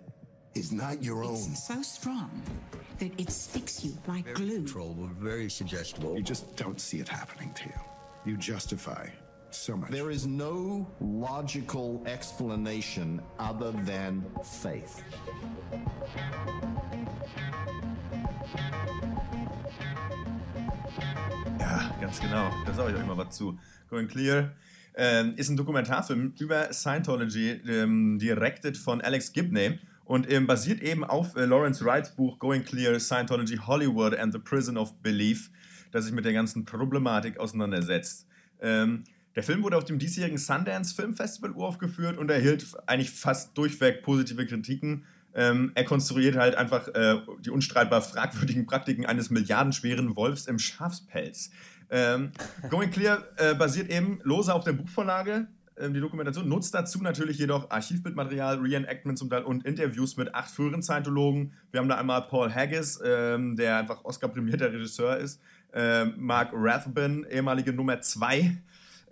is 0.53 0.73
not 0.73 1.01
your 1.01 1.23
own. 1.23 1.35
It's 1.35 1.65
so 1.65 1.81
strong 1.81 2.41
that 2.99 3.17
it 3.17 3.29
sticks 3.29 3.85
you 3.85 3.93
like 4.05 4.25
very 4.25 4.35
glue. 4.35 4.55
Controllable, 4.65 5.09
very 5.17 5.49
suggestible. 5.49 6.17
You 6.17 6.23
just 6.23 6.57
don't 6.57 6.81
see 6.81 6.99
it 6.99 7.07
happening 7.07 7.53
to 7.53 7.63
you. 7.67 7.79
You 8.25 8.35
justify 8.35 9.07
so 9.55 9.77
much. 9.77 9.91
There 9.91 10.11
is 10.11 10.25
no 10.25 10.87
logical 10.99 12.01
explanation 12.05 13.21
other 13.39 13.71
than 13.85 14.25
faith. 14.43 15.03
Ja, 21.59 21.95
ganz 22.01 22.19
genau. 22.19 22.51
Da 22.65 22.73
sage 22.73 22.91
ich 22.91 22.97
euch 22.99 23.05
mal 23.05 23.17
was 23.17 23.35
zu. 23.35 23.57
Going 23.89 24.07
Clear 24.07 24.51
ähm, 24.95 25.33
ist 25.35 25.49
ein 25.49 25.57
Dokumentarfilm 25.57 26.33
über 26.39 26.71
Scientology, 26.73 27.61
ähm, 27.67 28.19
directed 28.19 28.77
von 28.77 29.01
Alex 29.01 29.33
Gibney 29.33 29.79
und 30.05 30.31
ähm, 30.31 30.47
basiert 30.47 30.81
eben 30.81 31.03
auf 31.03 31.35
äh, 31.35 31.45
Lawrence 31.45 31.83
Wrights 31.83 32.11
Buch 32.11 32.39
Going 32.39 32.63
Clear, 32.63 32.99
Scientology 32.99 33.57
Hollywood 33.57 34.15
and 34.15 34.33
the 34.33 34.39
Prison 34.39 34.77
of 34.77 34.93
Belief, 35.01 35.49
das 35.91 36.05
sich 36.05 36.13
mit 36.13 36.25
der 36.25 36.33
ganzen 36.33 36.65
Problematik 36.65 37.39
auseinandersetzt. 37.39 38.27
Ähm, 38.61 39.03
der 39.35 39.43
Film 39.43 39.63
wurde 39.63 39.77
auf 39.77 39.85
dem 39.85 39.99
diesjährigen 39.99 40.37
Sundance 40.37 40.95
Film 40.95 41.15
Festival 41.15 41.51
uraufgeführt 41.51 42.17
und 42.17 42.29
erhielt 42.29 42.65
eigentlich 42.85 43.11
fast 43.11 43.57
durchweg 43.57 44.03
positive 44.03 44.45
Kritiken. 44.45 45.05
Ähm, 45.35 45.71
er 45.73 45.85
konstruiert 45.85 46.35
halt 46.35 46.55
einfach 46.55 46.87
äh, 46.89 47.17
die 47.43 47.49
unstreitbar 47.49 48.01
fragwürdigen 48.01 48.67
Praktiken 48.67 49.05
eines 49.05 49.29
milliardenschweren 49.31 50.15
Wolfs 50.15 50.45
im 50.45 50.59
Schafspelz. 50.59 51.49
Ähm, 51.89 52.31
Going 52.69 52.91
Clear 52.91 53.23
äh, 53.37 53.55
basiert 53.55 53.89
eben 53.89 54.19
lose 54.23 54.53
auf 54.53 54.63
der 54.63 54.73
Buchvorlage. 54.73 55.47
Ähm, 55.77 55.93
die 55.93 55.99
Dokumentation 55.99 56.47
nutzt 56.47 56.73
dazu 56.75 57.01
natürlich 57.01 57.39
jedoch 57.39 57.71
Archivbildmaterial, 57.71 58.59
Reenactments 58.59 59.23
und, 59.23 59.33
und 59.33 59.65
Interviews 59.65 60.17
mit 60.17 60.35
acht 60.35 60.51
früheren 60.51 60.83
Scientologen. 60.83 61.53
Wir 61.71 61.79
haben 61.79 61.89
da 61.89 61.97
einmal 61.97 62.21
Paul 62.23 62.53
Haggis, 62.53 62.99
ähm, 63.03 63.55
der 63.55 63.77
einfach 63.77 64.03
Oscar-prämierter 64.05 64.71
Regisseur 64.71 65.17
ist, 65.17 65.41
äh, 65.73 66.05
Mark 66.05 66.51
Rathbun, 66.53 67.25
ehemalige 67.29 67.73
Nummer 67.73 67.99
2, 68.01 68.55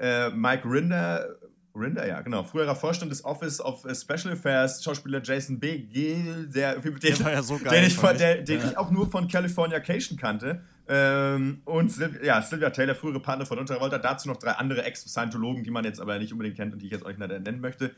äh, 0.01 0.29
Mike 0.31 0.67
Rinder, 0.67 1.37
Rinder, 1.75 2.05
ja, 2.07 2.21
genau. 2.21 2.43
Früherer 2.43 2.75
Vorstand 2.75 3.11
des 3.11 3.23
Office 3.23 3.61
of 3.61 3.85
Special 3.93 4.33
Affairs, 4.33 4.83
Schauspieler 4.83 5.21
Jason 5.23 5.59
B. 5.59 5.77
Gill, 5.79 6.47
der, 6.47 6.75
den, 6.79 6.99
der 6.99 7.31
ja 7.31 7.41
so 7.41 7.57
geil, 7.57 7.79
den, 7.79 7.87
ich, 7.87 7.95
von, 7.95 8.17
der, 8.17 8.41
den 8.41 8.59
ja. 8.59 8.69
ich 8.69 8.77
auch 8.77 8.91
nur 8.91 9.09
von 9.09 9.27
California 9.27 9.79
Cation 9.79 10.17
kannte. 10.17 10.61
Ähm, 10.89 11.61
und 11.63 11.93
ja, 12.23 12.41
Sylvia 12.41 12.71
Taylor, 12.71 12.95
frühere 12.95 13.21
Partner 13.21 13.45
von 13.45 13.59
Unterwolter. 13.59 13.99
Dazu 13.99 14.27
noch 14.27 14.37
drei 14.37 14.51
andere 14.51 14.83
Ex-Scientologen, 14.83 15.63
die 15.63 15.71
man 15.71 15.85
jetzt 15.85 16.01
aber 16.01 16.17
nicht 16.19 16.33
unbedingt 16.33 16.57
kennt 16.57 16.73
und 16.73 16.81
die 16.81 16.87
ich 16.87 16.91
jetzt 16.91 17.05
euch 17.05 17.17
nicht 17.17 17.29
nennen 17.29 17.61
möchte. 17.61 17.91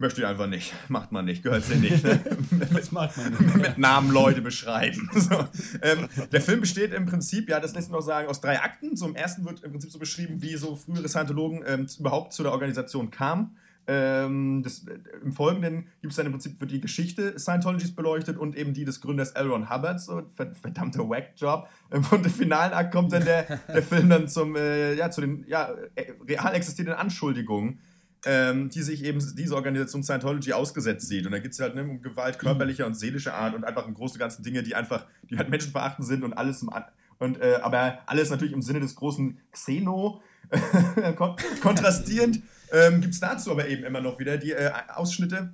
Möchte 0.00 0.20
ich 0.20 0.26
einfach 0.26 0.46
nicht. 0.46 0.72
Macht 0.88 1.10
man 1.10 1.24
nicht. 1.24 1.42
Gehört 1.42 1.64
sich 1.64 1.80
nicht. 1.80 2.04
Ne? 2.04 2.20
Das 2.72 2.92
macht 2.92 3.16
man 3.16 3.30
nicht. 3.30 3.56
Mit 3.56 3.78
Namen 3.78 4.10
Leute 4.12 4.40
beschreiben. 4.40 5.10
So. 5.18 5.46
Ähm, 5.82 6.08
der 6.30 6.40
Film 6.40 6.60
besteht 6.60 6.92
im 6.94 7.06
Prinzip, 7.06 7.48
ja, 7.48 7.58
das 7.58 7.74
lässt 7.74 7.86
sich 7.86 7.92
noch 7.92 8.02
sagen, 8.02 8.28
aus 8.28 8.40
drei 8.40 8.60
Akten. 8.60 8.96
So 8.96 9.06
im 9.06 9.16
ersten 9.16 9.44
wird 9.44 9.64
im 9.64 9.72
Prinzip 9.72 9.90
so 9.90 9.98
beschrieben, 9.98 10.40
wie 10.40 10.56
so 10.56 10.76
frühere 10.76 11.08
Scientologen 11.08 11.64
ähm, 11.66 11.86
überhaupt 11.98 12.32
zu 12.32 12.44
der 12.44 12.52
Organisation 12.52 13.10
kamen. 13.10 13.56
Ähm, 13.90 14.62
das, 14.62 14.86
äh, 14.86 14.98
Im 15.24 15.32
Folgenden 15.32 15.86
gibt 16.02 16.12
es 16.12 16.16
dann 16.16 16.26
im 16.26 16.32
Prinzip 16.32 16.60
wird 16.60 16.70
die 16.70 16.80
Geschichte 16.80 17.38
Scientologys 17.38 17.94
beleuchtet 17.94 18.36
und 18.36 18.54
eben 18.54 18.74
die 18.74 18.84
des 18.84 19.00
Gründers 19.00 19.30
L. 19.32 19.48
Ron 19.50 19.70
Hubbard, 19.70 19.98
so 19.98 20.22
verdammter 20.34 21.08
Wack-Job. 21.08 21.68
Und 21.90 22.12
im 22.12 22.30
finalen 22.30 22.74
Akt 22.74 22.92
kommt 22.92 23.14
dann 23.14 23.24
der, 23.24 23.44
der 23.66 23.82
Film 23.82 24.10
dann 24.10 24.28
zum, 24.28 24.56
äh, 24.56 24.92
ja, 24.92 25.10
zu 25.10 25.22
den 25.22 25.44
ja, 25.48 25.70
äh, 25.94 26.12
real 26.28 26.54
existierenden 26.54 27.00
Anschuldigungen, 27.00 27.80
ähm, 28.24 28.68
die 28.68 28.82
sich 28.82 29.04
eben 29.04 29.20
diese 29.36 29.54
Organisation 29.54 30.02
Scientology 30.02 30.52
ausgesetzt 30.52 31.08
sieht. 31.08 31.26
Und 31.26 31.32
da 31.32 31.38
geht 31.38 31.52
es 31.52 31.60
halt 31.60 31.74
ne, 31.74 31.82
um 31.82 32.02
Gewalt 32.02 32.38
körperlicher 32.38 32.86
und 32.86 32.94
seelischer 32.94 33.34
Art 33.34 33.54
und 33.54 33.64
einfach 33.64 33.86
um 33.86 33.94
große 33.94 34.18
ganzen 34.18 34.42
Dinge, 34.42 34.62
die 34.62 34.74
einfach, 34.74 35.06
die 35.30 35.36
halt 35.36 35.48
menschenverachtend 35.48 36.06
sind 36.06 36.24
und 36.24 36.32
alles 36.32 36.62
im, 36.62 36.70
und, 37.18 37.40
äh, 37.40 37.58
aber 37.62 37.98
alles 38.06 38.30
natürlich 38.30 38.52
im 38.52 38.62
Sinne 38.62 38.80
des 38.80 38.94
großen 38.94 39.38
Xeno, 39.52 40.22
kon 41.16 41.36
kontrastierend. 41.60 42.40
Ähm, 42.72 43.00
Gibt 43.00 43.14
es 43.14 43.20
dazu 43.20 43.50
aber 43.50 43.68
eben 43.68 43.84
immer 43.84 44.00
noch 44.00 44.18
wieder 44.18 44.36
die 44.36 44.52
äh, 44.52 44.70
Ausschnitte 44.94 45.52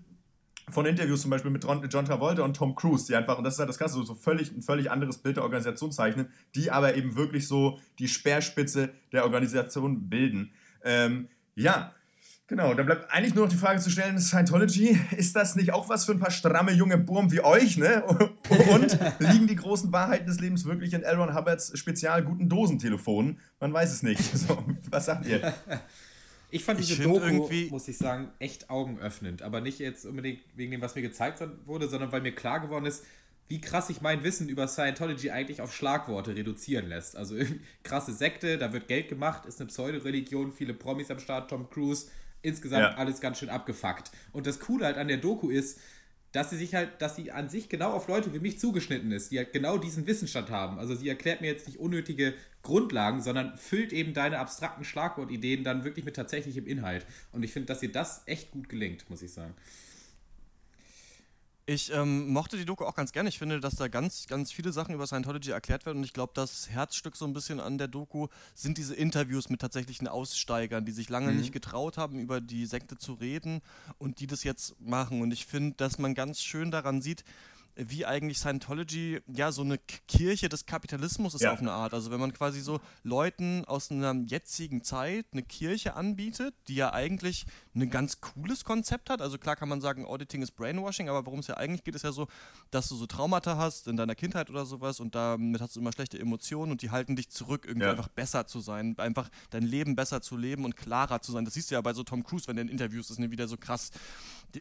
von 0.70 0.86
Interviews 0.86 1.22
zum 1.22 1.30
Beispiel 1.30 1.50
mit 1.50 1.64
John 1.64 2.04
Travolta 2.04 2.42
und 2.42 2.56
Tom 2.56 2.74
Cruise, 2.74 3.06
die 3.06 3.14
einfach, 3.14 3.36
und 3.38 3.44
das 3.44 3.54
ist 3.54 3.58
halt 3.58 3.68
das 3.68 3.78
Ganze, 3.78 4.02
so 4.02 4.14
völlig, 4.14 4.50
ein 4.50 4.62
völlig 4.62 4.90
anderes 4.90 5.18
Bild 5.18 5.36
der 5.36 5.44
Organisation 5.44 5.92
zeichnen, 5.92 6.28
die 6.54 6.70
aber 6.70 6.96
eben 6.96 7.16
wirklich 7.16 7.46
so 7.46 7.78
die 7.98 8.08
Speerspitze 8.08 8.90
der 9.12 9.24
Organisation 9.24 10.08
bilden. 10.08 10.52
Ähm, 10.82 11.28
ja, 11.54 11.92
Genau, 12.46 12.74
da 12.74 12.82
bleibt 12.82 13.10
eigentlich 13.10 13.34
nur 13.34 13.44
noch 13.46 13.50
die 13.50 13.56
Frage 13.58 13.80
zu 13.80 13.88
stellen, 13.88 14.18
Scientology, 14.20 14.98
ist 15.16 15.34
das 15.34 15.56
nicht 15.56 15.72
auch 15.72 15.88
was 15.88 16.04
für 16.04 16.12
ein 16.12 16.18
paar 16.20 16.30
stramme 16.30 16.72
junge 16.72 16.98
Burm 16.98 17.32
wie 17.32 17.40
euch, 17.40 17.78
ne? 17.78 18.04
Und 18.70 18.98
liegen 19.18 19.46
die 19.46 19.56
großen 19.56 19.90
Wahrheiten 19.92 20.26
des 20.26 20.40
Lebens 20.40 20.66
wirklich 20.66 20.92
in 20.92 21.02
L. 21.02 21.16
Ron 21.16 21.34
Hubbards 21.34 21.76
spezial 21.78 22.22
guten 22.22 22.50
Dosentelefonen? 22.50 23.38
Man 23.60 23.72
weiß 23.72 23.92
es 23.92 24.02
nicht. 24.02 24.20
So, 24.36 24.62
was 24.90 25.06
sagt 25.06 25.24
ihr? 25.26 25.54
Ich 26.50 26.62
fand 26.64 26.78
diese 26.80 26.92
Ich 26.92 26.98
Doku, 27.00 27.20
find 27.20 27.32
irgendwie- 27.32 27.70
muss 27.70 27.88
ich 27.88 27.96
sagen, 27.96 28.28
echt 28.38 28.68
augenöffnend. 28.68 29.40
Aber 29.40 29.62
nicht 29.62 29.78
jetzt 29.78 30.04
unbedingt 30.04 30.40
wegen 30.54 30.70
dem, 30.70 30.82
was 30.82 30.94
mir 30.94 31.02
gezeigt 31.02 31.42
wurde, 31.64 31.88
sondern 31.88 32.12
weil 32.12 32.20
mir 32.20 32.34
klar 32.34 32.60
geworden 32.60 32.84
ist, 32.84 33.04
wie 33.48 33.60
krass 33.62 33.86
sich 33.86 34.02
mein 34.02 34.22
Wissen 34.22 34.50
über 34.50 34.68
Scientology 34.68 35.30
eigentlich 35.30 35.62
auf 35.62 35.74
Schlagworte 35.74 36.36
reduzieren 36.36 36.88
lässt. 36.88 37.16
Also 37.16 37.36
krasse 37.82 38.12
Sekte, 38.12 38.58
da 38.58 38.74
wird 38.74 38.86
Geld 38.86 39.08
gemacht, 39.08 39.46
ist 39.46 39.60
eine 39.60 39.68
Pseudo-Religion, 39.68 40.52
viele 40.52 40.74
Promis 40.74 41.10
am 41.10 41.18
Start, 41.18 41.48
Tom 41.48 41.70
Cruise, 41.70 42.08
insgesamt 42.44 42.82
Ja. 42.82 42.94
alles 42.94 43.20
ganz 43.20 43.38
schön 43.38 43.48
abgefuckt. 43.48 44.10
Und 44.32 44.46
das 44.46 44.60
Coole 44.60 44.84
halt 44.86 44.96
an 44.96 45.08
der 45.08 45.16
Doku 45.18 45.50
ist, 45.50 45.80
dass 46.32 46.50
sie 46.50 46.56
sich 46.56 46.74
halt, 46.74 47.00
dass 47.00 47.14
sie 47.14 47.30
an 47.30 47.48
sich 47.48 47.68
genau 47.68 47.92
auf 47.92 48.08
Leute 48.08 48.34
wie 48.34 48.40
mich 48.40 48.58
zugeschnitten 48.58 49.12
ist, 49.12 49.30
die 49.30 49.38
halt 49.38 49.52
genau 49.52 49.78
diesen 49.78 50.06
Wissensstand 50.08 50.50
haben. 50.50 50.78
Also 50.80 50.96
sie 50.96 51.08
erklärt 51.08 51.40
mir 51.40 51.46
jetzt 51.46 51.68
nicht 51.68 51.78
unnötige 51.78 52.34
Grundlagen, 52.62 53.22
sondern 53.22 53.56
füllt 53.56 53.92
eben 53.92 54.14
deine 54.14 54.40
abstrakten 54.40 54.84
Schlagwortideen 54.84 55.62
dann 55.62 55.84
wirklich 55.84 56.04
mit 56.04 56.16
tatsächlichem 56.16 56.66
Inhalt. 56.66 57.06
Und 57.30 57.44
ich 57.44 57.52
finde, 57.52 57.66
dass 57.66 57.82
ihr 57.84 57.92
das 57.92 58.22
echt 58.26 58.50
gut 58.50 58.68
gelingt, 58.68 59.08
muss 59.10 59.22
ich 59.22 59.32
sagen. 59.32 59.54
Ich 61.66 61.90
ähm, 61.92 62.28
mochte 62.28 62.58
die 62.58 62.66
Doku 62.66 62.84
auch 62.84 62.94
ganz 62.94 63.12
gerne. 63.12 63.30
Ich 63.30 63.38
finde, 63.38 63.58
dass 63.58 63.76
da 63.76 63.88
ganz, 63.88 64.26
ganz 64.26 64.52
viele 64.52 64.70
Sachen 64.70 64.94
über 64.94 65.06
Scientology 65.06 65.50
erklärt 65.50 65.86
werden. 65.86 65.98
Und 65.98 66.04
ich 66.04 66.12
glaube, 66.12 66.32
das 66.34 66.68
Herzstück 66.68 67.16
so 67.16 67.24
ein 67.24 67.32
bisschen 67.32 67.58
an 67.58 67.78
der 67.78 67.88
Doku 67.88 68.28
sind 68.54 68.76
diese 68.76 68.94
Interviews 68.94 69.48
mit 69.48 69.62
tatsächlichen 69.62 70.06
Aussteigern, 70.06 70.84
die 70.84 70.92
sich 70.92 71.08
lange 71.08 71.30
Mhm. 71.32 71.38
nicht 71.38 71.52
getraut 71.52 71.96
haben, 71.96 72.18
über 72.20 72.42
die 72.42 72.66
Sekte 72.66 72.98
zu 72.98 73.14
reden 73.14 73.62
und 73.96 74.20
die 74.20 74.26
das 74.26 74.44
jetzt 74.44 74.78
machen. 74.78 75.22
Und 75.22 75.32
ich 75.32 75.46
finde, 75.46 75.74
dass 75.78 75.98
man 75.98 76.14
ganz 76.14 76.42
schön 76.42 76.70
daran 76.70 77.00
sieht, 77.00 77.24
wie 77.76 78.06
eigentlich 78.06 78.38
Scientology 78.38 79.20
ja 79.26 79.50
so 79.52 79.62
eine 79.62 79.78
Kirche 80.06 80.48
des 80.48 80.66
Kapitalismus 80.66 81.34
ist 81.34 81.40
Ja. 81.42 81.52
auf 81.52 81.58
eine 81.60 81.72
Art. 81.72 81.92
Also 81.94 82.10
wenn 82.10 82.20
man 82.20 82.32
quasi 82.32 82.60
so 82.60 82.80
Leuten 83.02 83.64
aus 83.64 83.90
einer 83.90 84.14
jetzigen 84.26 84.82
Zeit 84.84 85.26
eine 85.32 85.42
Kirche 85.42 85.94
anbietet, 85.96 86.54
die 86.68 86.76
ja 86.76 86.92
eigentlich 86.92 87.46
ein 87.74 87.90
ganz 87.90 88.20
cooles 88.20 88.64
Konzept 88.64 89.10
hat. 89.10 89.20
Also 89.20 89.38
klar 89.38 89.56
kann 89.56 89.68
man 89.68 89.80
sagen, 89.80 90.04
Auditing 90.06 90.42
ist 90.42 90.52
Brainwashing, 90.52 91.08
aber 91.08 91.26
worum 91.26 91.40
es 91.40 91.48
ja 91.48 91.56
eigentlich 91.56 91.82
geht, 91.82 91.94
ist 91.96 92.04
ja 92.04 92.12
so, 92.12 92.28
dass 92.70 92.88
du 92.88 92.94
so 92.96 93.06
Traumata 93.06 93.56
hast 93.56 93.88
in 93.88 93.96
deiner 93.96 94.14
Kindheit 94.14 94.50
oder 94.50 94.64
sowas 94.66 95.00
und 95.00 95.14
damit 95.16 95.60
hast 95.60 95.74
du 95.74 95.80
immer 95.80 95.92
schlechte 95.92 96.18
Emotionen 96.18 96.70
und 96.72 96.82
die 96.82 96.90
halten 96.90 97.16
dich 97.16 97.30
zurück, 97.30 97.64
irgendwie 97.66 97.86
Ja. 97.86 97.90
einfach 97.90 98.08
besser 98.08 98.46
zu 98.46 98.60
sein, 98.60 98.96
einfach 98.98 99.28
dein 99.50 99.64
Leben 99.64 99.96
besser 99.96 100.20
zu 100.22 100.36
leben 100.36 100.64
und 100.64 100.76
klarer 100.76 101.20
zu 101.22 101.32
sein. 101.32 101.44
Das 101.44 101.54
siehst 101.54 101.70
du 101.70 101.74
ja 101.74 101.80
bei 101.80 101.92
so 101.92 102.04
Tom 102.04 102.22
Cruise, 102.22 102.46
wenn 102.46 102.56
der 102.56 102.64
in 102.64 102.68
Interviews 102.70 103.10
ist, 103.10 103.18
ne, 103.18 103.30
wie 103.32 103.36
der 103.36 103.48
so 103.48 103.56
krass 103.56 103.90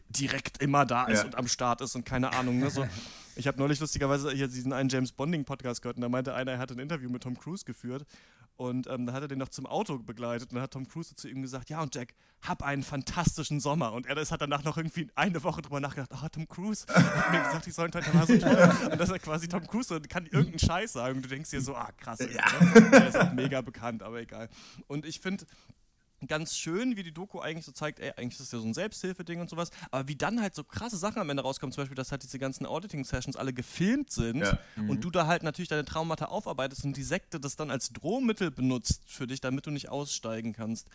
direkt 0.08 0.58
immer 0.62 0.84
da 0.86 1.04
ist 1.06 1.20
Ja. 1.20 1.24
und 1.26 1.34
am 1.36 1.48
Start 1.48 1.80
ist 1.80 1.94
und 1.94 2.04
keine 2.04 2.32
Ahnung. 2.32 2.58
Ne, 2.58 2.70
so. 2.70 2.86
Ich 3.36 3.48
habe 3.48 3.58
neulich 3.58 3.80
lustigerweise 3.80 4.30
hier 4.30 4.46
diesen 4.46 4.72
einen 4.72 4.88
James 4.88 5.10
Bonding 5.10 5.44
Podcast 5.44 5.82
gehört 5.82 5.96
und 5.96 6.02
da 6.02 6.08
meinte 6.08 6.34
einer, 6.34 6.52
er 6.52 6.58
hatte 6.60 6.74
ein 6.74 6.78
Interview 6.78 7.10
mit 7.10 7.24
Tom 7.24 7.36
Cruise 7.36 7.64
geführt 7.64 8.04
und 8.56 8.86
ähm, 8.86 9.06
da 9.06 9.12
hat 9.12 9.22
er 9.22 9.26
den 9.26 9.40
noch 9.40 9.48
zum 9.48 9.66
Auto 9.66 9.98
begleitet 9.98 10.50
und 10.50 10.54
dann 10.54 10.62
hat 10.62 10.70
Tom 10.70 10.86
Cruise 10.86 11.16
zu 11.16 11.26
ihm 11.28 11.42
gesagt, 11.42 11.68
ja 11.68 11.82
und 11.82 11.92
Jack, 11.92 12.14
hab 12.42 12.62
einen 12.62 12.84
fantastischen 12.84 13.58
Sommer 13.58 13.92
und 13.92 14.06
er 14.06 14.14
das 14.14 14.30
hat 14.30 14.40
danach 14.40 14.62
noch 14.62 14.76
irgendwie 14.76 15.08
eine 15.16 15.42
Woche 15.42 15.62
drüber 15.62 15.80
nachgedacht, 15.80 16.10
ach 16.14 16.28
Tom 16.28 16.46
Cruise 16.46 16.86
hat 16.94 17.32
mir 17.32 17.40
gesagt, 17.42 17.66
ich 17.66 17.74
soll 17.74 17.90
heute 17.92 18.16
mal 18.16 18.24
so 18.24 18.38
toll 18.38 18.72
und 18.92 19.00
dass 19.00 19.10
er 19.10 19.18
quasi 19.18 19.48
Tom 19.48 19.66
Cruise 19.66 19.88
so, 19.88 19.98
kann 20.08 20.26
irgendeinen 20.26 20.60
Scheiß 20.60 20.92
sagen 20.92 21.16
und 21.16 21.24
du 21.24 21.28
denkst 21.28 21.50
dir 21.50 21.60
so, 21.60 21.74
ah 21.74 21.90
krass, 21.96 22.20
ja. 22.20 22.44
der 22.92 23.08
ist 23.08 23.16
auch 23.16 23.32
mega 23.32 23.62
bekannt, 23.62 24.04
aber 24.04 24.20
egal. 24.20 24.48
Und 24.86 25.04
ich 25.06 25.18
finde 25.18 25.44
ganz 26.26 26.56
schön, 26.56 26.96
wie 26.96 27.02
die 27.02 27.12
Doku 27.12 27.40
eigentlich 27.40 27.64
so 27.64 27.72
zeigt, 27.72 28.00
ey, 28.00 28.10
eigentlich 28.16 28.32
ist 28.32 28.40
das 28.40 28.52
ja 28.52 28.58
so 28.58 28.66
ein 28.66 28.74
Selbsthilfeding 28.74 29.40
und 29.40 29.48
sowas, 29.50 29.70
aber 29.90 30.08
wie 30.08 30.16
dann 30.16 30.40
halt 30.40 30.54
so 30.54 30.64
krasse 30.64 30.96
Sachen 30.96 31.20
am 31.20 31.30
Ende 31.30 31.42
rauskommen, 31.42 31.72
zum 31.72 31.82
Beispiel, 31.82 31.96
dass 31.96 32.10
halt 32.10 32.22
diese 32.22 32.38
ganzen 32.38 32.66
Auditing-Sessions 32.66 33.36
alle 33.36 33.52
gefilmt 33.52 34.10
sind 34.10 34.40
Ja. 34.40 34.58
und 34.88 35.02
du 35.04 35.10
da 35.10 35.26
halt 35.26 35.42
natürlich 35.42 35.68
deine 35.68 35.84
Traumata 35.84 36.26
aufarbeitest 36.26 36.84
und 36.84 36.96
die 36.96 37.02
Sekte 37.02 37.40
das 37.40 37.56
dann 37.56 37.70
als 37.70 37.92
Drohmittel 37.92 38.50
benutzt 38.50 39.02
für 39.06 39.26
dich, 39.26 39.40
damit 39.40 39.66
du 39.66 39.70
nicht 39.70 39.88
aussteigen 39.88 40.52
kannst. 40.52 40.88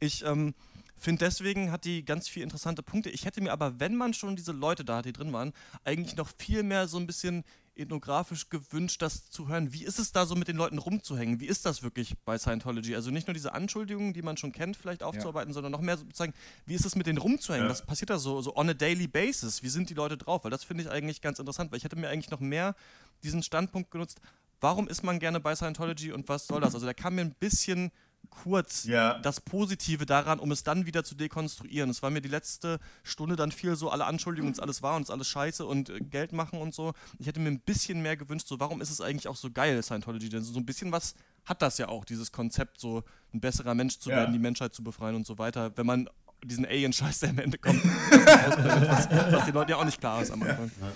Ich 0.00 0.24
ähm, 0.24 0.54
finde 0.96 1.24
deswegen 1.24 1.72
hat 1.72 1.84
die 1.84 2.04
ganz 2.04 2.28
viele 2.28 2.44
interessante 2.44 2.82
Punkte. 2.82 3.10
Ich 3.10 3.24
hätte 3.24 3.40
mir 3.40 3.52
aber, 3.52 3.80
wenn 3.80 3.96
man 3.96 4.14
schon 4.14 4.36
diese 4.36 4.52
Leute 4.52 4.84
da 4.84 4.98
hat, 4.98 5.04
die 5.06 5.12
drin 5.12 5.32
waren, 5.32 5.52
eigentlich 5.84 6.16
noch 6.16 6.28
viel 6.38 6.62
mehr 6.62 6.86
so 6.88 6.98
ein 6.98 7.06
bisschen 7.06 7.44
ethnografisch 7.78 8.48
gewünscht, 8.48 9.02
das 9.02 9.30
zu 9.30 9.48
hören. 9.48 9.72
Wie 9.72 9.84
ist 9.84 9.98
es 9.98 10.12
da 10.12 10.26
so 10.26 10.34
mit 10.34 10.48
den 10.48 10.56
Leuten 10.56 10.78
rumzuhängen? 10.78 11.40
Wie 11.40 11.46
ist 11.46 11.64
das 11.66 11.82
wirklich 11.82 12.14
bei 12.24 12.38
Scientology? 12.38 12.94
Also 12.94 13.10
nicht 13.10 13.26
nur 13.26 13.34
diese 13.34 13.52
Anschuldigungen, 13.52 14.12
die 14.12 14.22
man 14.22 14.36
schon 14.36 14.52
kennt, 14.52 14.76
vielleicht 14.76 15.02
aufzuarbeiten, 15.02 15.52
sondern 15.52 15.72
noch 15.72 15.80
mehr 15.80 15.96
sozusagen, 15.96 16.34
wie 16.66 16.74
ist 16.74 16.84
es 16.84 16.96
mit 16.96 17.06
denen 17.06 17.18
rumzuhängen? 17.18 17.66
Ja. 17.66 17.70
Was 17.70 17.84
passiert 17.84 18.10
da 18.10 18.18
so, 18.18 18.40
so 18.42 18.56
on 18.56 18.68
a 18.68 18.74
daily 18.74 19.06
basis? 19.06 19.62
Wie 19.62 19.68
sind 19.68 19.90
die 19.90 19.94
Leute 19.94 20.16
drauf? 20.16 20.44
Weil 20.44 20.50
das 20.50 20.64
finde 20.64 20.84
ich 20.84 20.90
eigentlich 20.90 21.20
ganz 21.20 21.38
interessant, 21.38 21.70
weil 21.70 21.78
ich 21.78 21.84
hätte 21.84 21.96
mir 21.96 22.08
eigentlich 22.08 22.30
noch 22.30 22.40
mehr 22.40 22.74
diesen 23.22 23.42
Standpunkt 23.42 23.90
genutzt, 23.90 24.20
warum 24.60 24.88
ist 24.88 25.02
man 25.02 25.18
gerne 25.18 25.40
bei 25.40 25.54
Scientology 25.54 26.12
und 26.12 26.28
was 26.28 26.46
soll 26.46 26.60
das? 26.60 26.74
Also 26.74 26.86
da 26.86 26.94
kam 26.94 27.14
mir 27.14 27.22
ein 27.22 27.34
bisschen 27.34 27.90
kurz 28.30 28.84
Ja. 28.84 29.18
das 29.20 29.40
Positive 29.40 30.06
daran, 30.06 30.38
um 30.38 30.50
es 30.52 30.62
dann 30.62 30.86
wieder 30.86 31.02
zu 31.04 31.14
dekonstruieren. 31.14 31.90
Es 31.90 32.02
war 32.02 32.10
mir 32.10 32.20
die 32.20 32.28
letzte 32.28 32.78
Stunde 33.02 33.34
dann 33.36 33.50
viel 33.52 33.74
so, 33.74 33.90
alle 33.90 34.04
Anschuldigungen, 34.04 34.52
uns 34.52 34.60
alles 34.60 34.82
wahr, 34.82 34.96
uns 34.96 35.10
alles 35.10 35.26
scheiße 35.28 35.64
und 35.66 35.88
äh, 35.90 35.98
Geld 36.00 36.32
machen 36.32 36.60
und 36.60 36.74
so. 36.74 36.92
Ich 37.18 37.26
hätte 37.26 37.40
mir 37.40 37.48
ein 37.50 37.60
bisschen 37.60 38.00
mehr 38.02 38.16
gewünscht, 38.16 38.46
so 38.46 38.60
warum 38.60 38.80
ist 38.80 38.90
es 38.90 39.00
eigentlich 39.00 39.26
auch 39.28 39.36
so 39.36 39.50
geil, 39.50 39.82
Scientology? 39.82 40.28
Denn 40.28 40.42
so 40.44 40.58
ein 40.58 40.66
bisschen 40.66 40.92
was 40.92 41.14
hat 41.44 41.62
das 41.62 41.78
ja 41.78 41.88
auch, 41.88 42.04
dieses 42.04 42.30
Konzept, 42.30 42.78
so 42.80 43.02
ein 43.32 43.40
besserer 43.40 43.74
Mensch 43.74 43.98
zu 43.98 44.10
Ja. 44.10 44.16
werden, 44.16 44.32
die 44.32 44.38
Menschheit 44.38 44.74
zu 44.74 44.84
befreien 44.84 45.16
und 45.16 45.26
so 45.26 45.38
weiter, 45.38 45.72
wenn 45.76 45.86
man 45.86 46.08
diesen 46.44 46.64
Alien-Scheiß, 46.66 47.18
der 47.20 47.30
am 47.30 47.38
Ende 47.38 47.58
kommt, 47.58 47.82
was, 48.10 49.08
was 49.32 49.44
den 49.46 49.54
Leuten 49.54 49.70
ja 49.72 49.76
auch 49.78 49.84
nicht 49.84 49.98
klar 49.98 50.22
ist 50.22 50.30
am 50.30 50.42
Anfang. 50.42 50.70
Ja, 50.80 50.92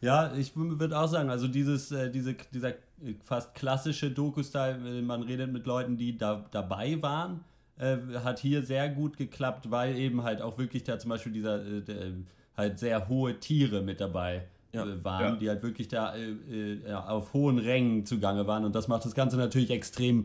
ich 0.00 0.52
würde 0.56 0.98
auch 0.98 1.08
sagen, 1.08 1.30
also 1.30 1.48
dieses, 1.48 1.90
äh, 1.92 2.10
diese, 2.10 2.34
dieser 2.52 2.70
äh, 2.70 2.74
fast 3.24 3.54
klassische 3.54 4.10
Doku-Style, 4.10 4.98
äh, 4.98 5.02
man 5.02 5.22
redet 5.22 5.52
mit 5.52 5.66
Leuten, 5.66 5.96
die 5.96 6.16
da 6.16 6.44
dabei 6.50 7.00
waren, 7.02 7.40
äh, 7.78 7.96
hat 8.24 8.38
hier 8.38 8.62
sehr 8.62 8.88
gut 8.88 9.16
geklappt, 9.16 9.70
weil 9.70 9.96
eben 9.96 10.22
halt 10.22 10.40
auch 10.42 10.58
wirklich 10.58 10.84
da 10.84 10.98
zum 10.98 11.10
Beispiel 11.10 11.32
dieser 11.32 11.64
äh, 11.66 11.80
der, 11.82 11.96
halt 12.56 12.78
sehr 12.78 13.08
hohe 13.08 13.38
Tiere 13.38 13.82
mit 13.82 14.00
dabei 14.00 14.46
Ja. 14.72 14.84
äh, 14.84 15.04
waren, 15.04 15.34
Ja. 15.34 15.36
die 15.36 15.48
halt 15.48 15.62
wirklich 15.62 15.88
da 15.88 16.14
äh, 16.14 16.30
äh, 16.50 16.88
ja, 16.88 17.06
auf 17.06 17.32
hohen 17.34 17.58
Rängen 17.58 18.06
zugange 18.06 18.46
waren 18.46 18.64
und 18.64 18.74
das 18.74 18.88
macht 18.88 19.04
das 19.04 19.14
Ganze 19.14 19.36
natürlich 19.36 19.70
extrem 19.70 20.24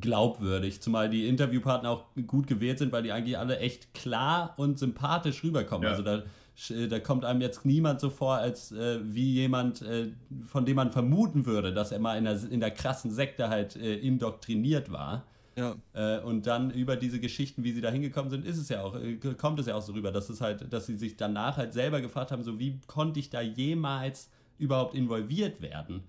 glaubwürdig, 0.00 0.80
zumal 0.80 1.10
die 1.10 1.28
Interviewpartner 1.28 1.90
auch 1.90 2.04
gut 2.26 2.46
gewählt 2.46 2.78
sind, 2.78 2.92
weil 2.92 3.02
die 3.02 3.12
eigentlich 3.12 3.38
alle 3.38 3.58
echt 3.58 3.92
klar 3.94 4.54
und 4.56 4.78
sympathisch 4.78 5.44
rüberkommen. 5.44 5.84
Ja. 5.84 5.90
Also 5.90 6.02
da, 6.02 6.22
sch- 6.56 6.88
da 6.88 6.98
kommt 6.98 7.24
einem 7.24 7.40
jetzt 7.40 7.64
niemand 7.66 8.00
so 8.00 8.08
vor, 8.10 8.34
als 8.36 8.72
äh, 8.72 9.00
wie 9.02 9.34
jemand, 9.34 9.82
äh, 9.82 10.12
von 10.46 10.64
dem 10.64 10.76
man 10.76 10.92
vermuten 10.92 11.44
würde, 11.46 11.72
dass 11.74 11.92
er 11.92 11.98
mal 11.98 12.16
in 12.16 12.24
der, 12.24 12.40
in 12.50 12.60
der 12.60 12.70
krassen 12.70 13.10
Sekte 13.10 13.48
halt 13.48 13.76
äh, 13.76 13.96
indoktriniert 13.96 14.90
war. 14.90 15.24
Ja. 15.56 15.76
Äh, 15.92 16.20
und 16.20 16.46
dann 16.46 16.70
über 16.70 16.96
diese 16.96 17.20
Geschichten, 17.20 17.62
wie 17.62 17.72
sie 17.72 17.82
da 17.82 17.90
hingekommen 17.90 18.30
sind, 18.30 18.46
ist 18.46 18.56
es 18.56 18.70
ja 18.70 18.82
auch, 18.82 18.96
äh, 18.96 19.16
kommt 19.36 19.58
es 19.58 19.66
ja 19.66 19.74
auch 19.74 19.82
so 19.82 19.92
rüber, 19.92 20.10
dass 20.10 20.30
es 20.30 20.40
halt, 20.40 20.72
dass 20.72 20.86
sie 20.86 20.96
sich 20.96 21.16
danach 21.18 21.58
halt 21.58 21.74
selber 21.74 22.00
gefragt 22.00 22.32
haben, 22.32 22.42
so 22.42 22.58
wie 22.58 22.80
konnte 22.86 23.20
ich 23.20 23.28
da 23.28 23.42
jemals 23.42 24.30
überhaupt 24.58 24.94
involviert 24.94 25.60
werden? 25.60 26.04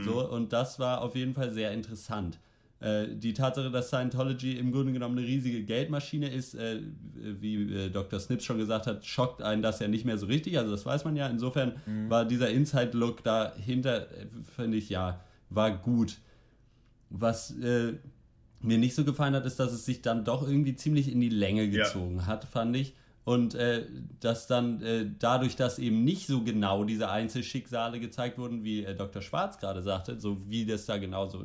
So, 0.00 0.26
und 0.26 0.54
das 0.54 0.78
war 0.78 1.02
auf 1.02 1.14
jeden 1.16 1.34
Fall 1.34 1.50
sehr 1.50 1.70
interessant. 1.72 2.38
Äh, 2.82 3.14
die 3.14 3.32
Tatsache, 3.32 3.70
dass 3.70 3.88
Scientology 3.88 4.58
im 4.58 4.72
Grunde 4.72 4.92
genommen 4.92 5.16
eine 5.16 5.26
riesige 5.26 5.62
Geldmaschine 5.62 6.28
ist, 6.28 6.56
äh, 6.56 6.80
wie 7.14 7.62
äh, 7.72 7.90
Dr. 7.90 8.18
Snips 8.18 8.44
schon 8.44 8.58
gesagt 8.58 8.88
hat, 8.88 9.06
schockt 9.06 9.40
einen 9.40 9.62
das 9.62 9.78
ja 9.78 9.86
nicht 9.86 10.04
mehr 10.04 10.18
so 10.18 10.26
richtig. 10.26 10.58
Also 10.58 10.72
das 10.72 10.84
weiß 10.84 11.04
man 11.04 11.14
ja. 11.14 11.28
Insofern 11.28 11.74
mhm. 11.86 12.10
war 12.10 12.24
dieser 12.24 12.50
Inside-Look 12.50 13.22
dahinter, 13.22 14.10
äh, 14.10 14.26
finde 14.56 14.78
ich, 14.78 14.88
ja, 14.88 15.20
war 15.48 15.70
gut. 15.78 16.18
Was 17.08 17.52
äh, 17.58 17.92
mir 18.60 18.78
nicht 18.78 18.96
so 18.96 19.04
gefallen 19.04 19.34
hat, 19.34 19.46
ist, 19.46 19.60
dass 19.60 19.72
es 19.72 19.84
sich 19.84 20.02
dann 20.02 20.24
doch 20.24 20.42
irgendwie 20.42 20.74
ziemlich 20.74 21.12
in 21.12 21.20
die 21.20 21.28
Länge 21.28 21.70
gezogen 21.70 22.16
ja. 22.16 22.26
hat, 22.26 22.46
fand 22.46 22.76
ich. 22.76 22.94
Und 23.24 23.56
dass 24.18 24.48
dann 24.48 25.14
dadurch, 25.20 25.54
dass 25.54 25.78
eben 25.78 26.02
nicht 26.02 26.26
so 26.26 26.42
genau 26.42 26.82
diese 26.82 27.08
Einzelschicksale 27.08 28.00
gezeigt 28.00 28.36
wurden, 28.36 28.64
wie 28.64 28.84
Dr. 28.98 29.22
Schwarz 29.22 29.58
gerade 29.58 29.80
sagte, 29.80 30.18
so 30.18 30.38
wie 30.50 30.66
das 30.66 30.86
da 30.86 30.96
genau 30.96 31.28
so 31.28 31.44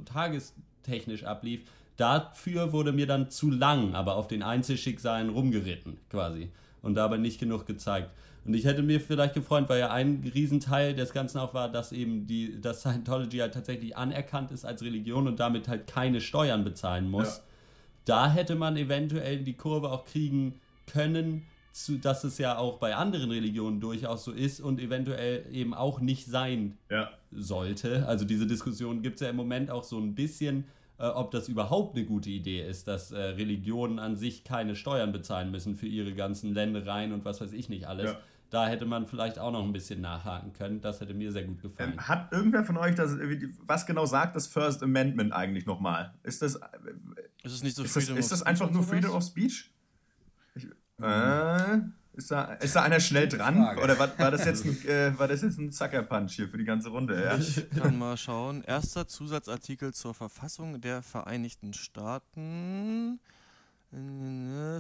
tagestechnisch 0.88 1.24
ablief, 1.24 1.62
dafür 1.98 2.72
wurde 2.74 2.92
mir 2.92 3.08
dann 3.08 3.30
zu 3.30 3.52
lang, 3.52 3.94
aber 3.96 4.16
auf 4.16 4.28
den 4.28 4.44
Einzelschicksalen 4.44 5.30
rumgeritten 5.30 5.98
quasi 6.10 6.50
und 6.82 6.96
dabei 6.96 7.18
nicht 7.18 7.40
genug 7.40 7.66
gezeigt. 7.66 8.10
Und 8.46 8.54
ich 8.54 8.64
hätte 8.64 8.82
mir 8.82 9.02
vielleicht 9.02 9.34
gefreut, 9.34 9.66
weil 9.68 9.80
ja 9.80 9.92
ein 9.92 10.24
Riesenteil 10.34 10.96
des 10.96 11.12
Ganzen 11.12 11.40
auch 11.40 11.54
war, 11.54 11.70
dass 11.70 11.92
eben 11.92 12.28
die, 12.28 12.62
dass 12.62 12.80
Scientology 12.80 13.40
halt 13.40 13.54
tatsächlich 13.54 13.98
anerkannt 13.98 14.52
ist 14.52 14.64
als 14.64 14.82
Religion 14.84 15.28
und 15.28 15.40
damit 15.42 15.68
halt 15.68 15.88
keine 15.88 16.22
Steuern 16.22 16.64
bezahlen 16.64 17.10
muss. 17.10 17.38
Ja. 17.38 17.44
Da 18.06 18.32
hätte 18.32 18.56
man 18.56 18.78
eventuell 18.78 19.44
die 19.44 19.56
Kurve 19.56 19.92
auch 19.92 20.06
kriegen 20.06 20.62
können, 20.86 21.46
zu, 21.74 21.98
dass 21.98 22.24
es 22.24 22.38
ja 22.38 22.58
auch 22.58 22.80
bei 22.80 22.96
anderen 22.96 23.30
Religionen 23.32 23.82
durchaus 23.82 24.24
so 24.24 24.32
ist 24.32 24.62
und 24.62 24.80
eventuell 24.80 25.46
eben 25.52 25.74
auch 25.74 26.00
nicht 26.00 26.26
sein 26.26 26.78
ja. 26.90 27.12
sollte. 27.32 28.08
Also 28.08 28.26
diese 28.26 28.48
Diskussion 28.48 29.02
gibt 29.02 29.16
es 29.16 29.22
ja 29.22 29.30
im 29.30 29.36
Moment 29.36 29.70
auch 29.70 29.84
so 29.84 30.00
ein 30.00 30.16
bisschen, 30.16 30.66
äh, 31.00 31.06
ob 31.06 31.32
das 31.32 31.48
überhaupt 31.48 31.96
eine 31.96 32.06
gute 32.06 32.30
Idee 32.30 32.68
ist, 32.68 32.88
dass 32.88 33.12
äh, 33.12 33.18
Religionen 33.18 34.00
an 34.00 34.16
sich 34.16 34.44
keine 34.44 34.76
Steuern 34.76 35.12
bezahlen 35.12 35.52
müssen 35.52 35.76
für 35.76 35.88
ihre 35.88 36.14
ganzen 36.14 36.54
Ländereien 36.54 37.12
und 37.12 37.26
was 37.26 37.40
weiß 37.42 37.54
ich 37.54 37.70
nicht 37.70 37.88
alles. 37.88 38.12
Ja. 38.12 38.20
Da 38.50 38.68
hätte 38.68 38.86
man 38.86 39.08
vielleicht 39.08 39.40
auch 39.40 39.52
noch 39.52 39.64
ein 39.64 39.74
bisschen 39.74 40.00
nachhaken 40.00 40.54
können. 40.54 40.80
Das 40.80 41.02
hätte 41.02 41.14
mir 41.14 41.34
sehr 41.34 41.44
gut 41.44 41.62
gefallen. 41.62 41.94
Ähm, 41.94 42.08
hat 42.08 42.32
irgendwer 42.32 42.64
von 42.64 42.78
euch 42.78 42.96
das, 42.96 43.18
was 43.66 43.86
genau 43.86 44.06
sagt 44.06 44.38
das 44.38 44.48
First 44.48 44.82
Amendment 44.82 45.34
eigentlich 45.34 45.66
nochmal? 45.66 46.14
Ist 46.24 46.42
das, 46.42 46.56
ist 47.44 47.54
es 47.54 47.64
nicht 47.64 47.76
so 47.76 47.84
ist 47.84 47.96
das, 47.96 48.08
ist 48.08 48.32
das 48.32 48.44
einfach 48.44 48.72
nur 48.72 48.84
Freedom 48.84 49.12
of 49.12 49.24
Speech? 49.24 49.70
Ich, 50.56 50.66
äh, 51.02 51.80
ist 52.18 52.32
da, 52.32 52.54
ist 52.54 52.76
da 52.76 52.82
einer 52.84 53.00
schnell 53.00 53.28
dran? 53.28 53.78
Oder 53.78 53.98
war, 54.00 54.18
war, 54.18 54.32
das 54.32 54.46
jetzt 54.46 54.66
ein, 54.66 54.88
äh, 54.88 55.18
war 55.18 55.28
das 55.28 55.44
jetzt 55.44 55.60
ein 55.60 55.72
Sucker-Punch 55.72 56.32
hier 56.34 56.50
für 56.50 56.58
die 56.58 56.66
ganze 56.66 56.90
Runde? 56.90 57.24
Ja? 57.24 57.38
Ich 57.38 57.70
kann 57.70 57.98
mal 57.98 58.18
schauen. 58.18 58.64
Erster 58.64 59.08
Zusatzartikel 59.08 59.94
zur 59.94 60.14
Verfassung 60.14 60.82
der 60.82 61.04
Vereinigten 61.04 61.74
Staaten 61.74 63.20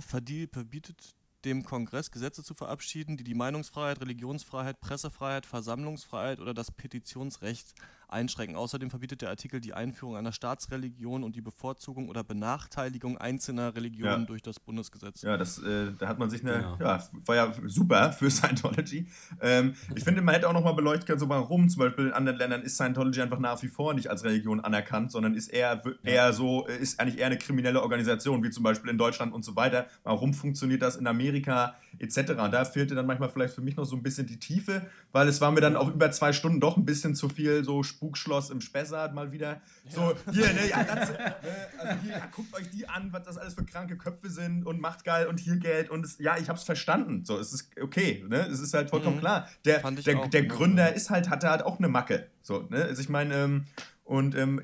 verbietet 0.02 1.16
dem 1.46 1.64
Kongress 1.64 2.12
Gesetze 2.12 2.44
zu 2.44 2.54
verabschieden, 2.54 3.16
die 3.16 3.24
die 3.24 3.36
Meinungsfreiheit, 3.36 4.02
Religionsfreiheit, 4.02 4.82
Pressefreiheit, 4.82 5.46
Versammlungsfreiheit 5.46 6.40
oder 6.40 6.54
das 6.54 6.72
Petitionsrecht 6.72 7.74
einschränken. 8.10 8.56
Außerdem 8.56 8.90
verbietet 8.90 9.22
der 9.22 9.30
Artikel 9.30 9.60
die 9.60 9.74
Einführung 9.74 10.16
einer 10.16 10.32
Staatsreligion 10.32 11.24
und 11.24 11.36
die 11.36 11.42
Bevorzugung 11.42 12.10
oder 12.10 12.24
Benachteiligung 12.24 13.18
einzelner 13.18 13.76
Religionen 13.76 14.22
ja. 14.22 14.26
durch 14.26 14.42
das 14.42 14.60
Bundesgesetz. 14.60 15.22
Ja, 15.22 15.38
das, 15.38 15.60
äh, 15.60 15.92
da 15.98 16.08
hat 16.08 16.20
man 16.20 16.30
sich 16.30 16.42
eine, 16.42 16.62
ja. 16.62 16.78
ja. 16.80 17.04
war 17.26 17.36
ja 17.36 17.54
super 17.66 18.14
für 18.14 18.30
Scientology. 18.32 19.08
Ähm, 19.42 19.76
ich 19.96 20.04
finde, 20.04 20.22
man 20.22 20.36
hätte 20.36 20.48
auch 20.48 20.54
nochmal 20.54 20.74
beleuchten 20.74 21.06
können, 21.06 21.20
so 21.20 21.28
warum 21.30 21.70
zum 21.70 21.80
Beispiel 21.80 22.08
in 22.08 22.14
anderen 22.14 22.38
Ländern 22.38 22.62
ist 22.62 22.76
Scientology 22.76 23.22
einfach 23.22 23.40
nach 23.40 23.62
wie 23.62 23.68
vor 23.68 23.94
nicht 23.94 24.10
als 24.10 24.24
Religion 24.24 24.62
anerkannt, 24.62 25.12
sondern 25.12 25.34
ist 25.34 25.50
eher, 25.50 25.82
eher 26.04 26.32
so, 26.34 26.66
ist 26.66 27.00
eigentlich 27.00 27.20
eher 27.20 27.28
eine 27.28 27.38
kriminelle 27.38 27.82
Organisation, 27.82 28.44
wie 28.44 28.50
zum 28.50 28.64
Beispiel 28.64 28.90
in 28.90 28.98
Deutschland 28.98 29.34
und 29.34 29.44
so 29.44 29.56
weiter. 29.56 29.88
Warum 30.04 30.34
funktioniert 30.34 30.82
das 30.82 30.96
in 30.96 31.08
Amerika 31.08 31.76
etc.? 32.00 32.32
Und 32.32 32.52
da 32.52 32.64
fehlte 32.66 32.96
dann 32.96 33.06
manchmal 33.06 33.30
vielleicht 33.30 33.54
für 33.54 33.62
mich 33.62 33.76
noch 33.76 33.86
so 33.86 33.96
ein 33.96 34.04
bisschen 34.04 34.28
die 34.28 34.40
Tiefe, 34.40 34.86
weil 35.12 35.28
es 35.28 35.42
war 35.42 35.52
mir 35.52 35.62
dann 35.62 35.76
auch 35.76 35.94
über 35.94 36.12
zwei 36.12 36.32
Stunden 36.34 36.60
doch 36.60 36.78
ein 36.78 36.86
bisschen 36.86 37.16
zu 37.16 37.30
viel 37.30 37.64
so 37.64 37.84
Spukschloss 37.98 38.52
im 38.52 38.62
Spessart 38.62 39.14
mal 39.14 39.32
wieder. 39.32 39.60
So, 39.90 40.14
hier, 40.32 40.54
ne, 40.54 40.70
ja, 40.70 40.84
das, 40.84 41.10
ne, 41.10 41.36
also 41.80 42.02
hier, 42.04 42.12
ja, 42.12 42.30
guckt 42.32 42.54
euch 42.54 42.70
die 42.70 42.88
an, 42.88 43.12
was 43.12 43.24
das 43.24 43.38
alles 43.38 43.56
für 43.56 43.66
kranke 43.66 43.98
Köpfe 43.98 44.30
sind 44.30 44.66
und 44.66 44.80
macht 44.80 45.04
geil 45.04 45.26
und 45.26 45.40
hier 45.40 45.58
Geld 45.58 45.90
und 45.90 46.06
es, 46.06 46.20
ja, 46.20 46.38
ich 46.38 46.48
hab's 46.50 46.64
verstanden. 46.64 47.26
So, 47.26 47.40
es 47.40 47.54
ist 47.54 47.72
okay, 47.82 48.24
ne, 48.28 48.48
es 48.48 48.60
ist 48.60 48.74
halt 48.74 48.92
vollkommen 48.92 49.18
mhm. 49.18 49.22
klar. 49.22 49.50
Der, 49.66 49.80
der, 49.92 50.28
der 50.28 50.46
Gründer 50.46 50.94
ist 50.94 51.10
halt, 51.10 51.30
hatte 51.30 51.50
halt 51.50 51.64
auch 51.64 51.80
eine 51.80 51.88
Macke. 51.88 52.28
So, 52.44 52.68
ne, 52.70 52.84
also 52.84 53.02
ich 53.02 53.10
meine, 53.10 53.34
ähm, 53.36 53.66
und 54.04 54.36
ähm, 54.36 54.62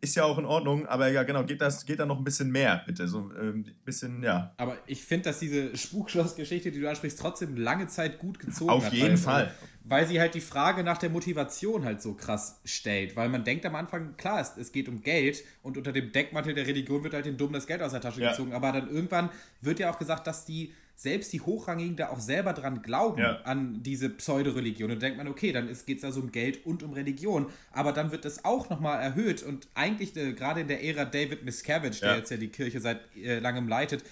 ist 0.00 0.16
ja 0.16 0.24
auch 0.24 0.38
in 0.38 0.44
Ordnung, 0.44 0.86
aber 0.86 1.08
ja, 1.08 1.22
genau, 1.22 1.44
geht, 1.44 1.60
das, 1.60 1.84
geht 1.84 2.00
da 2.00 2.06
noch 2.06 2.18
ein 2.18 2.24
bisschen 2.24 2.50
mehr, 2.50 2.82
bitte. 2.86 3.06
So 3.06 3.30
ein 3.30 3.36
ähm, 3.40 3.64
bisschen, 3.84 4.22
ja. 4.22 4.54
Aber 4.56 4.78
ich 4.86 5.04
finde, 5.04 5.24
dass 5.24 5.38
diese 5.38 5.76
Spukschloss-Geschichte, 5.76 6.70
die 6.70 6.80
du 6.80 6.88
ansprichst, 6.88 7.18
trotzdem 7.18 7.56
lange 7.56 7.86
Zeit 7.86 8.18
gut 8.18 8.38
gezogen 8.38 8.70
Auf 8.70 8.84
hat. 8.84 8.92
Auf 8.92 8.98
jeden 8.98 9.16
Fall. 9.16 9.52
Weil 9.82 10.06
sie 10.06 10.20
halt 10.20 10.34
die 10.34 10.40
Frage 10.40 10.84
nach 10.84 10.98
der 10.98 11.10
Motivation 11.10 11.84
halt 11.84 12.02
so 12.02 12.14
krass 12.14 12.60
stellt. 12.64 13.16
Weil 13.16 13.28
man 13.28 13.44
denkt 13.44 13.64
am 13.64 13.74
Anfang, 13.74 14.16
klar, 14.16 14.40
es, 14.40 14.56
es 14.56 14.72
geht 14.72 14.88
um 14.88 15.02
Geld 15.02 15.42
und 15.62 15.78
unter 15.78 15.92
dem 15.92 16.12
Deckmantel 16.12 16.54
der 16.54 16.66
Religion 16.66 17.02
wird 17.02 17.14
halt 17.14 17.26
den 17.26 17.36
Dummen 17.36 17.54
das 17.54 17.66
Geld 17.66 17.82
aus 17.82 17.92
der 17.92 18.00
Tasche 18.00 18.20
ja. 18.20 18.30
gezogen. 18.30 18.52
Aber 18.52 18.72
dann 18.72 18.90
irgendwann 18.90 19.30
wird 19.60 19.78
ja 19.78 19.90
auch 19.90 19.98
gesagt, 19.98 20.26
dass 20.26 20.44
die 20.44 20.72
selbst 21.00 21.32
die 21.32 21.40
Hochrangigen 21.40 21.96
da 21.96 22.10
auch 22.10 22.20
selber 22.20 22.52
dran 22.52 22.82
glauben, 22.82 23.22
ja. 23.22 23.40
an 23.44 23.82
diese 23.82 24.10
Pseudo-Religion. 24.10 24.90
Und 24.90 25.00
denkt 25.00 25.16
man, 25.16 25.28
okay, 25.28 25.50
dann 25.50 25.74
geht 25.86 25.96
es 25.96 26.04
also 26.04 26.20
um 26.20 26.30
Geld 26.30 26.66
und 26.66 26.82
um 26.82 26.92
Religion. 26.92 27.46
Aber 27.72 27.92
dann 27.92 28.12
wird 28.12 28.26
es 28.26 28.44
auch 28.44 28.68
nochmal 28.68 29.00
erhöht. 29.00 29.42
Und 29.42 29.66
eigentlich, 29.72 30.14
äh, 30.16 30.34
gerade 30.34 30.60
in 30.60 30.68
der 30.68 30.84
Ära 30.84 31.06
David 31.06 31.42
Miscavige, 31.42 31.96
der 32.00 32.18
jetzt 32.18 32.30
ja 32.30 32.36
die 32.36 32.48
Kirche 32.48 32.80
seit 32.80 33.00
äh, 33.16 33.38
langem 33.38 33.66
leitet, 33.66 34.04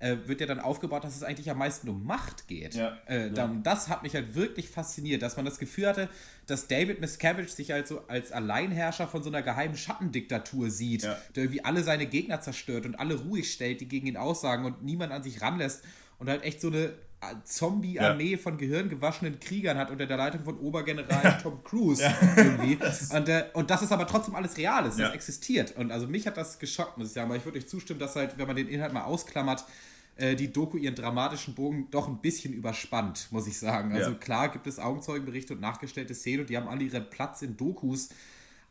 äh, 0.00 0.16
wird 0.26 0.40
ja 0.40 0.46
dann 0.46 0.58
aufgebaut, 0.58 1.04
dass 1.04 1.14
es 1.14 1.22
eigentlich 1.22 1.50
am 1.50 1.58
meisten 1.58 1.88
um 1.88 2.04
Macht 2.04 2.48
geht. 2.48 2.74
Ja. 2.74 2.98
Äh, 3.06 3.30
dann, 3.30 3.62
das 3.62 3.88
hat 3.88 4.02
mich 4.02 4.14
halt 4.14 4.34
wirklich 4.34 4.68
fasziniert, 4.68 5.22
dass 5.22 5.36
man 5.36 5.44
das 5.44 5.58
Gefühl 5.58 5.86
hatte, 5.86 6.08
dass 6.46 6.66
David 6.66 7.00
Miscavige 7.00 7.48
sich 7.48 7.70
halt 7.70 7.86
so 7.86 8.06
als 8.08 8.32
Alleinherrscher 8.32 9.06
von 9.06 9.22
so 9.22 9.28
einer 9.28 9.42
geheimen 9.42 9.76
Schattendiktatur 9.76 10.70
sieht, 10.70 11.02
ja. 11.02 11.16
der 11.36 11.44
irgendwie 11.44 11.64
alle 11.64 11.84
seine 11.84 12.06
Gegner 12.06 12.40
zerstört 12.40 12.86
und 12.86 12.98
alle 12.98 13.14
ruhig 13.14 13.52
stellt, 13.52 13.80
die 13.80 13.88
gegen 13.88 14.06
ihn 14.06 14.16
aussagen 14.16 14.64
und 14.64 14.82
niemand 14.82 15.12
an 15.12 15.22
sich 15.22 15.42
ranlässt 15.42 15.84
und 16.18 16.28
halt 16.28 16.44
echt 16.44 16.60
so 16.60 16.68
eine 16.68 16.94
äh, 17.22 17.34
Zombie-Armee 17.44 18.32
ja. 18.32 18.38
von 18.38 18.56
gehirngewaschenen 18.56 19.38
Kriegern 19.38 19.76
hat 19.76 19.90
unter 19.90 20.06
der 20.06 20.16
Leitung 20.16 20.44
von 20.44 20.58
Obergeneral 20.58 21.38
Tom 21.42 21.62
Cruise 21.62 22.02
ja. 22.02 22.14
irgendwie. 22.36 22.78
Und, 23.14 23.28
äh, 23.28 23.44
und 23.52 23.70
das 23.70 23.82
ist 23.82 23.92
aber 23.92 24.06
trotzdem 24.06 24.34
alles 24.34 24.56
real, 24.56 24.86
ist, 24.86 24.98
ja. 24.98 25.06
das 25.06 25.14
existiert. 25.14 25.76
Und 25.76 25.92
also 25.92 26.06
mich 26.06 26.26
hat 26.26 26.36
das 26.36 26.58
geschockt, 26.58 26.96
muss 26.96 27.08
ich 27.08 27.12
sagen. 27.12 27.28
Aber 27.28 27.36
ich 27.36 27.44
würde 27.44 27.58
euch 27.58 27.68
zustimmen, 27.68 28.00
dass 28.00 28.16
halt, 28.16 28.38
wenn 28.38 28.46
man 28.46 28.56
den 28.56 28.68
Inhalt 28.68 28.92
mal 28.92 29.04
ausklammert, 29.04 29.64
äh, 30.20 30.36
die 30.36 30.52
Doku 30.52 30.76
ihren 30.76 30.94
dramatischen 30.94 31.54
Bogen 31.54 31.88
doch 31.90 32.08
ein 32.08 32.20
bisschen 32.20 32.52
überspannt, 32.52 33.28
muss 33.30 33.46
ich 33.46 33.58
sagen. 33.58 33.92
Also 33.92 34.14
klar 34.14 34.50
gibt 34.50 34.66
es 34.66 34.78
Augenzeugenberichte 34.78 35.54
und 35.54 35.60
nachgestellte 35.60 36.14
Szenen 36.14 36.42
und 36.42 36.50
die 36.50 36.56
haben 36.56 36.68
alle 36.68 36.84
ihren 36.84 37.08
Platz 37.08 37.42
in 37.42 37.56
Dokus. 37.56 38.10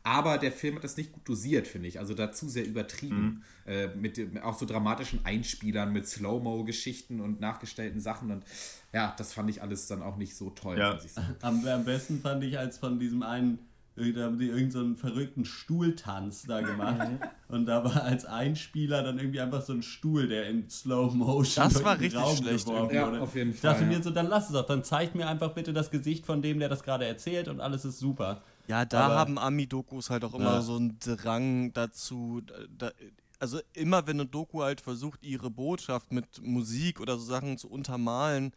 Aber 0.02 0.38
der 0.38 0.50
Film 0.50 0.76
hat 0.76 0.84
das 0.84 0.96
nicht 0.96 1.12
gut 1.12 1.28
dosiert, 1.28 1.66
finde 1.66 1.88
ich. 1.88 1.98
Also 1.98 2.14
dazu 2.14 2.48
sehr 2.48 2.64
übertrieben. 2.64 3.44
Mhm. 3.66 3.70
Äh, 3.70 3.88
mit, 3.88 4.16
mit, 4.16 4.42
auch 4.42 4.58
so 4.58 4.64
dramatischen 4.64 5.24
Einspielern, 5.24 5.92
mit 5.92 6.08
Slow-Mo-Geschichten 6.08 7.20
und 7.20 7.40
nachgestellten 7.40 8.00
Sachen. 8.00 8.30
Und 8.30 8.44
ja, 8.92 9.14
das 9.18 9.34
fand 9.34 9.50
ich 9.50 9.60
alles 9.60 9.86
dann 9.88 10.02
auch 10.02 10.16
nicht 10.16 10.34
so 10.34 10.50
toll, 10.50 10.78
ja. 10.78 10.94
muss 10.94 11.04
ich 11.04 11.12
sagen. 11.12 11.36
Am, 11.42 11.66
am 11.66 11.84
besten 11.84 12.20
fand 12.20 12.42
ich, 12.44 12.58
als 12.58 12.78
von 12.78 12.98
diesem 12.98 13.22
einen 13.22 13.58
da 14.12 14.24
haben 14.24 14.38
die 14.38 14.48
irgendeinen 14.48 14.96
so 14.96 15.00
verrückten 15.00 15.44
Stuhltanz 15.44 16.42
da 16.42 16.60
gemacht. 16.60 16.98
Mhm. 16.98 17.18
und 17.48 17.66
da 17.66 17.84
war 17.84 18.02
als 18.02 18.24
Einspieler 18.24 19.02
dann 19.02 19.18
irgendwie 19.18 19.40
einfach 19.40 19.62
so 19.62 19.72
ein 19.72 19.82
Stuhl, 19.82 20.28
der 20.28 20.48
in 20.48 20.68
Slow 20.68 21.14
Motion 21.14 21.64
das 21.64 21.84
war 21.84 21.98
richtig 21.98 22.20
Raum 22.20 22.36
schlecht 22.36 22.68
ja, 22.68 23.06
wurde. 23.06 23.20
auf 23.20 23.34
jeden 23.34 23.52
Fall. 23.52 23.56
Ich 23.56 23.60
dachte 23.60 23.82
ja. 23.82 23.98
mir 23.98 24.02
so, 24.02 24.10
dann 24.10 24.26
lass 24.26 24.46
es 24.46 24.52
doch, 24.52 24.66
dann 24.66 24.82
zeigt 24.84 25.14
mir 25.14 25.28
einfach 25.28 25.52
bitte 25.52 25.72
das 25.72 25.90
Gesicht 25.90 26.26
von 26.26 26.42
dem, 26.42 26.58
der 26.58 26.68
das 26.68 26.82
gerade 26.82 27.04
erzählt 27.04 27.48
und 27.48 27.60
alles 27.60 27.84
ist 27.84 27.98
super. 27.98 28.42
Ja, 28.66 28.84
da 28.84 29.06
Aber, 29.06 29.14
haben 29.16 29.38
Ami-Dokus 29.38 30.10
halt 30.10 30.24
auch 30.24 30.34
immer 30.34 30.54
ja. 30.54 30.62
so 30.62 30.76
einen 30.76 30.98
Drang 31.00 31.72
dazu. 31.72 32.42
Da, 32.76 32.92
also 33.40 33.58
immer 33.72 34.06
wenn 34.06 34.20
eine 34.20 34.28
Doku 34.28 34.62
halt 34.62 34.80
versucht, 34.80 35.24
ihre 35.24 35.50
Botschaft 35.50 36.12
mit 36.12 36.40
Musik 36.42 37.00
oder 37.00 37.18
so 37.18 37.24
Sachen 37.24 37.58
zu 37.58 37.68
untermalen, 37.68 38.52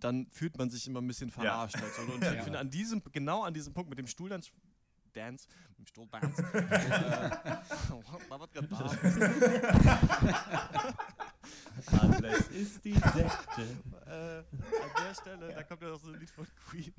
dann 0.00 0.26
fühlt 0.30 0.58
man 0.58 0.70
sich 0.70 0.86
immer 0.86 1.00
ein 1.00 1.06
bisschen 1.06 1.30
verarscht. 1.30 1.76
Ja. 1.76 1.82
Also. 1.82 2.12
Und 2.14 2.22
ich 2.22 2.42
finde 2.42 2.58
an 2.58 2.70
diesem, 2.70 3.02
genau 3.12 3.42
an 3.42 3.54
diesem 3.54 3.72
Punkt 3.72 3.88
mit 3.88 3.98
dem 3.98 4.06
Stuhl 4.06 4.28
Dance, 5.14 5.46
Dance 5.74 5.78
mit 5.78 5.78
dem 5.78 5.86
Stuhl 5.86 6.06
Dance, 6.10 6.42
äh, 6.54 7.30
Alles 12.00 12.48
ist 12.54 12.84
die 12.84 12.92
Sekte. 12.94 13.62
äh, 14.06 14.38
an 14.38 14.44
der 15.08 15.14
Stelle, 15.14 15.52
da 15.54 15.62
kommt 15.64 15.82
ja 15.82 15.88
noch 15.88 16.00
so 16.00 16.08
ein 16.12 16.18
Lied 16.20 16.30
von 16.30 16.46
Queen. 16.70 16.92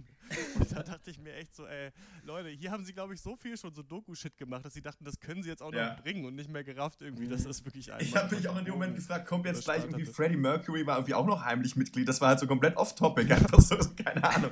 Und 0.60 0.72
da 0.72 0.84
dachte 0.84 1.10
ich 1.12 1.18
mir 1.20 1.34
echt 1.36 1.56
so, 1.56 1.66
ey, 1.66 1.92
Leute, 2.24 2.50
hier 2.50 2.72
haben 2.72 2.84
sie, 2.84 2.94
glaube 2.94 3.14
ich, 3.14 3.22
so 3.22 3.36
viel 3.38 3.58
schon 3.58 3.74
so 3.74 3.82
Doku-Shit 3.84 4.38
gemacht, 4.38 4.66
dass 4.66 4.74
sie 4.74 4.82
dachten, 4.82 5.04
das 5.06 5.20
können 5.20 5.42
sie 5.44 5.50
jetzt 5.50 5.62
auch 5.64 5.74
Ja. 5.74 5.90
noch 5.94 6.02
bringen 6.04 6.26
und 6.26 6.36
nicht 6.36 6.50
mehr 6.50 6.64
gerafft 6.64 7.02
irgendwie. 7.02 7.28
Das 7.28 7.46
ist 7.46 7.64
wirklich 7.66 7.92
einmal. 7.92 8.04
Ich 8.06 8.16
habe 8.16 8.36
mich 8.36 8.48
auch 8.48 8.58
in 8.58 8.66
dem 8.66 8.74
Moment 8.74 8.96
gefragt, 8.96 9.28
kommt 9.28 9.46
jetzt 9.46 9.64
gleich 9.64 9.84
irgendwie. 9.84 10.06
Freddie 10.06 10.36
Mercury, 10.38 10.86
war 10.86 10.98
irgendwie 10.98 11.14
auch 11.14 11.26
noch 11.26 11.44
heimlich 11.44 11.76
Mitglied. 11.76 12.08
Das 12.08 12.20
war 12.22 12.30
halt 12.30 12.40
so 12.40 12.48
komplett 12.48 12.76
off-topic, 12.76 13.32
einfach 13.34 13.60
so, 13.62 13.78
keine 14.04 14.24
Ahnung. 14.24 14.52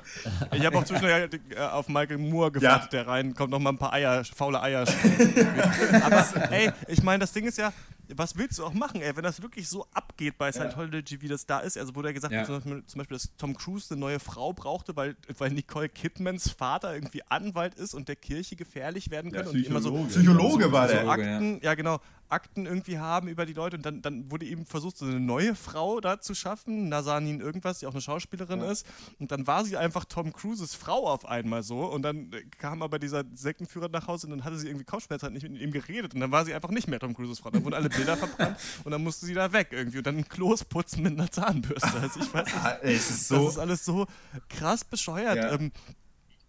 Ich 0.52 0.64
habe 0.64 0.78
auch 0.78 0.84
zwischendurch 0.84 1.40
äh, 1.50 1.58
auf 1.60 1.88
Michael 1.88 2.18
Moore 2.18 2.50
gewartet, 2.52 2.92
der 2.92 3.06
rein 3.06 3.34
kommt 3.34 3.50
noch 3.50 3.58
mal 3.60 3.70
ein 3.70 3.78
paar 3.78 3.92
Eier, 3.92 4.13
faule 4.22 4.60
Eier. 4.62 4.84
Aber 6.02 6.24
ey, 6.52 6.70
ich 6.88 7.02
meine, 7.02 7.20
das 7.20 7.32
Ding 7.32 7.44
ist 7.46 7.58
ja, 7.58 7.72
was 8.14 8.36
willst 8.36 8.58
du 8.58 8.64
auch 8.64 8.74
machen, 8.74 9.00
ey, 9.00 9.16
wenn 9.16 9.22
das 9.24 9.40
wirklich 9.42 9.68
so 9.68 9.86
abgeht 9.94 10.36
bei 10.38 10.52
Scientology, 10.52 11.20
wie 11.22 11.28
das 11.28 11.46
da 11.46 11.60
ist? 11.60 11.78
Also 11.78 11.94
wurde 11.94 12.08
ja 12.08 12.12
gesagt, 12.12 12.32
Ja. 12.34 12.44
zum, 12.44 12.56
Beispiel, 12.56 12.82
zum 12.86 12.98
Beispiel, 12.98 13.16
dass 13.16 13.30
Tom 13.38 13.56
Cruise 13.56 13.92
eine 13.92 14.00
neue 14.00 14.20
Frau 14.20 14.52
brauchte, 14.52 14.94
weil, 14.96 15.16
weil 15.38 15.50
Nicole 15.50 15.88
Kidmans 15.88 16.50
Vater 16.50 16.94
irgendwie 16.94 17.22
Anwalt 17.28 17.74
ist 17.74 17.94
und 17.94 18.08
der 18.08 18.16
Kirche 18.16 18.56
gefährlich 18.56 19.10
werden 19.10 19.30
Ja, 19.32 19.38
könnte 19.42 19.50
und 19.52 19.56
die 19.58 19.66
immer 19.66 19.80
so 19.80 19.92
Psychologe. 20.04 20.70
War 20.70 20.88
so 20.88 20.94
der. 20.94 21.08
Akten, 21.08 21.60
ja. 21.62 21.74
genau, 21.74 21.98
Akten 22.28 22.66
irgendwie 22.66 22.98
haben 22.98 23.28
über 23.28 23.46
die 23.46 23.52
Leute 23.52 23.76
und 23.76 23.86
dann, 23.86 24.02
dann 24.02 24.30
wurde 24.30 24.46
eben 24.46 24.66
versucht, 24.66 24.96
so 24.96 25.04
eine 25.04 25.20
neue 25.20 25.54
Frau 25.54 26.00
da 26.00 26.20
zu 26.20 26.34
schaffen, 26.34 26.88
Nazanin 26.88 27.40
irgendwas, 27.40 27.78
die 27.78 27.86
auch 27.86 27.92
eine 27.92 28.00
Schauspielerin 28.00 28.60
ist 28.60 28.86
und 29.18 29.30
dann 29.30 29.46
war 29.46 29.64
sie 29.64 29.76
einfach 29.76 30.04
Tom 30.04 30.32
Cruises 30.32 30.74
Frau 30.74 31.08
auf 31.08 31.26
einmal 31.26 31.62
so 31.62 31.84
und 31.84 32.02
dann 32.02 32.30
kam 32.58 32.82
aber 32.82 32.98
dieser 32.98 33.24
Sektenführer 33.34 33.88
nach 33.88 34.06
Hause 34.06 34.26
und 34.26 34.32
dann 34.32 34.44
hatte 34.44 34.58
sie 34.58 34.68
irgendwie 34.68 34.84
Kopfschmerzen, 34.84 35.26
hat 35.26 35.32
nicht 35.32 35.48
mit 35.48 35.60
ihm 35.60 35.70
geredet 35.70 36.14
und 36.14 36.20
dann 36.20 36.30
war 36.30 36.44
sie 36.44 36.54
einfach 36.54 36.70
nicht 36.70 36.88
mehr 36.88 37.00
Tom 37.00 37.14
Cruises 37.14 37.40
Frau, 37.40 37.50
dann 37.50 37.64
wurden 37.64 37.74
alle 37.74 37.88
Bilder 37.88 38.16
verbrannt 38.16 38.58
und 38.84 38.90
dann 38.90 39.02
musste 39.02 39.26
sie 39.26 39.34
da 39.34 39.52
weg 39.52 39.68
irgendwie 39.70 39.98
und 39.98 40.06
dann 40.06 40.18
ein 40.18 40.28
Klos 40.28 40.64
putzen 40.64 41.02
mit 41.02 41.12
einer 41.12 41.30
Zahnbürste, 41.30 42.00
also 42.00 42.20
ich 42.20 42.32
weiß 42.32 42.46
nicht, 42.46 42.64
es 42.82 43.10
ist 43.10 43.10
das 43.10 43.28
so. 43.28 43.48
ist 43.48 43.58
alles 43.58 43.84
so 43.84 44.06
krass 44.48 44.84
bescheuert. 44.84 45.36
Ja. 45.36 45.52
Ähm, 45.52 45.72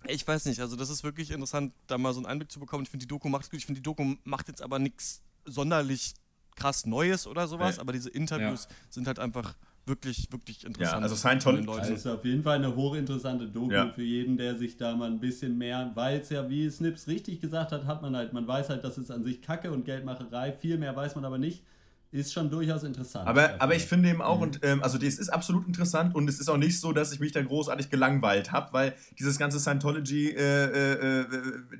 ich 0.08 0.28
weiß 0.28 0.46
nicht, 0.46 0.60
also 0.60 0.76
das 0.76 0.90
ist 0.90 1.04
wirklich 1.04 1.32
interessant, 1.32 1.74
da 1.88 1.98
mal 1.98 2.14
so 2.14 2.20
einen 2.20 2.28
Einblick 2.28 2.52
zu 2.52 2.60
bekommen. 2.60 2.84
Ich 2.84 2.90
finde, 2.90 3.06
die 3.06 3.08
Doku 3.08 3.30
macht 3.30 3.46
es 3.46 3.50
gut. 3.50 3.60
Ich 3.60 3.66
finde, 3.66 3.80
die 3.80 3.84
Doku 3.84 4.16
macht 4.24 4.48
jetzt 4.48 4.62
aber 4.62 4.80
nichts 4.80 5.22
sonderlich 5.46 6.14
krass 6.56 6.86
Neues 6.86 7.28
oder 7.28 7.48
sowas, 7.48 7.80
aber 7.80 7.92
diese 7.94 8.10
Interviews 8.10 8.68
sind 8.90 9.08
halt 9.08 9.20
einfach 9.20 9.56
wirklich, 9.86 10.32
wirklich 10.32 10.66
interessant. 10.66 11.04
also 11.04 11.16
von 11.16 11.32
Scientology-. 11.32 11.80
Also 11.80 11.94
ist 11.94 12.08
auf 12.08 12.26
jeden 12.26 12.42
Fall 12.44 12.56
eine 12.56 12.76
hochinteressante 12.76 13.48
Doku 13.48 13.72
Ja. 13.74 13.92
für 13.92 14.02
jeden, 14.04 14.38
der 14.38 14.58
sich 14.58 14.78
da 14.78 14.96
mal 14.96 15.12
ein 15.12 15.20
bisschen 15.20 15.58
mehr, 15.58 15.92
weil 15.96 16.20
es 16.22 16.30
ja, 16.30 16.50
wie 16.50 16.70
Snips 16.70 17.08
richtig 17.08 17.40
gesagt 17.42 17.72
hat, 17.72 17.86
hat 17.86 18.02
man 18.02 18.16
halt, 18.16 18.34
man 18.34 18.48
weiß 18.48 18.70
halt, 18.70 18.84
das 18.84 18.98
ist 18.98 19.12
an 19.12 19.24
sich 19.24 19.42
Kacke 19.42 19.72
und 19.72 19.86
Geldmacherei, 19.86 20.54
viel 20.54 20.78
mehr 20.78 20.96
weiß 20.96 21.16
man 21.16 21.26
aber 21.26 21.38
nicht. 21.38 21.64
Ist 22.12 22.32
schon 22.32 22.50
durchaus 22.50 22.84
interessant. 22.84 23.28
Aber, 23.28 23.62
aber 23.62 23.76
ich 23.76 23.84
finde 23.84 24.08
eben 24.08 24.20
Mhm. 24.20 24.24
auch, 24.24 24.40
und 24.40 24.60
ähm, 24.64 24.82
also 24.82 24.98
das 24.98 25.16
ist 25.16 25.28
absolut 25.30 25.68
interessant 25.68 26.16
und 26.16 26.30
es 26.30 26.40
ist 26.40 26.48
auch 26.48 26.56
nicht 26.58 26.80
so, 26.80 26.94
dass 26.94 27.12
ich 27.12 27.20
mich 27.20 27.34
da 27.34 27.42
großartig 27.42 27.90
gelangweilt 27.90 28.54
habe, 28.54 28.72
weil 28.72 28.96
dieses 29.20 29.38
ganze 29.38 29.60
Scientology, 29.60 30.30
äh, 30.30 30.40
äh, 30.40 31.22
äh, 31.22 31.26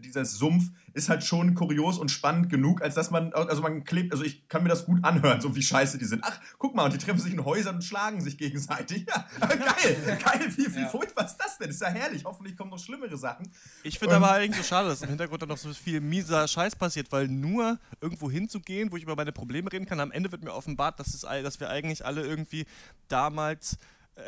dieser 0.04 0.26
Sumpf 0.26 0.72
ist 0.96 1.10
halt 1.10 1.26
schon 1.26 1.56
kurios 1.56 1.98
und 1.98 2.10
spannend 2.10 2.50
genug, 2.50 2.82
als 2.82 2.96
dass 2.96 3.12
man, 3.12 3.34
also 3.34 3.62
man 3.62 3.84
klebt, 3.84 4.14
also 4.14 4.24
ich 4.24 4.48
kann 4.48 4.64
mir 4.64 4.70
das 4.70 4.86
gut 4.86 5.04
anhören, 5.04 5.42
so 5.42 5.54
wie 5.54 5.62
scheiße 5.62 5.98
die 5.98 6.06
sind. 6.06 6.24
Ach, 6.24 6.40
guck 6.58 6.74
mal, 6.74 6.86
und 6.86 6.94
die 6.94 6.98
treffen 6.98 7.20
sich 7.20 7.34
in 7.34 7.44
Häusern 7.44 7.76
und 7.76 7.84
schlagen 7.84 8.22
sich 8.22 8.38
gegenseitig. 8.38 9.06
Ja, 9.16 9.48
geil, 9.48 10.20
geil, 10.24 10.54
wie, 10.56 10.76
wie 10.76 10.86
furchtbar 10.86 11.26
ist 11.26 11.38
das 11.38 11.58
denn? 11.58 11.70
Ist 11.70 11.82
ja 11.82 11.88
herrlich, 11.88 12.24
hoffentlich 12.26 12.56
kommen 12.58 12.72
noch 12.72 12.80
schlimmere 12.80 13.18
Sachen. 13.18 13.52
Ich 13.84 14.00
finde 14.00 14.16
aber 14.16 14.32
eigentlich 14.32 14.58
so 14.58 14.64
schade, 14.64 14.88
dass 14.88 15.02
im 15.02 15.10
Hintergrund 15.10 15.42
dann 15.42 15.50
noch 15.50 15.58
so 15.58 15.74
viel 15.74 16.02
mieser 16.02 16.48
Scheiß 16.48 16.76
passiert, 16.76 17.12
weil 17.12 17.28
nur 17.28 17.78
irgendwo 18.02 18.32
hinzugehen, 18.32 18.92
wo 18.92 18.98
ich 18.98 19.04
über 19.04 19.16
meine 19.16 19.32
Probleme 19.32 19.72
reden 19.72 19.86
kann, 19.86 20.00
am 20.00 20.12
Ende 20.12 20.32
wird 20.32 20.44
mir 20.44 20.54
offenbart, 20.54 21.00
dass, 21.00 21.14
es, 21.14 21.22
dass 21.22 21.60
wir 21.60 21.70
eigentlich 21.70 22.06
alle 22.06 22.26
irgendwie 22.26 22.66
damals, 23.08 23.78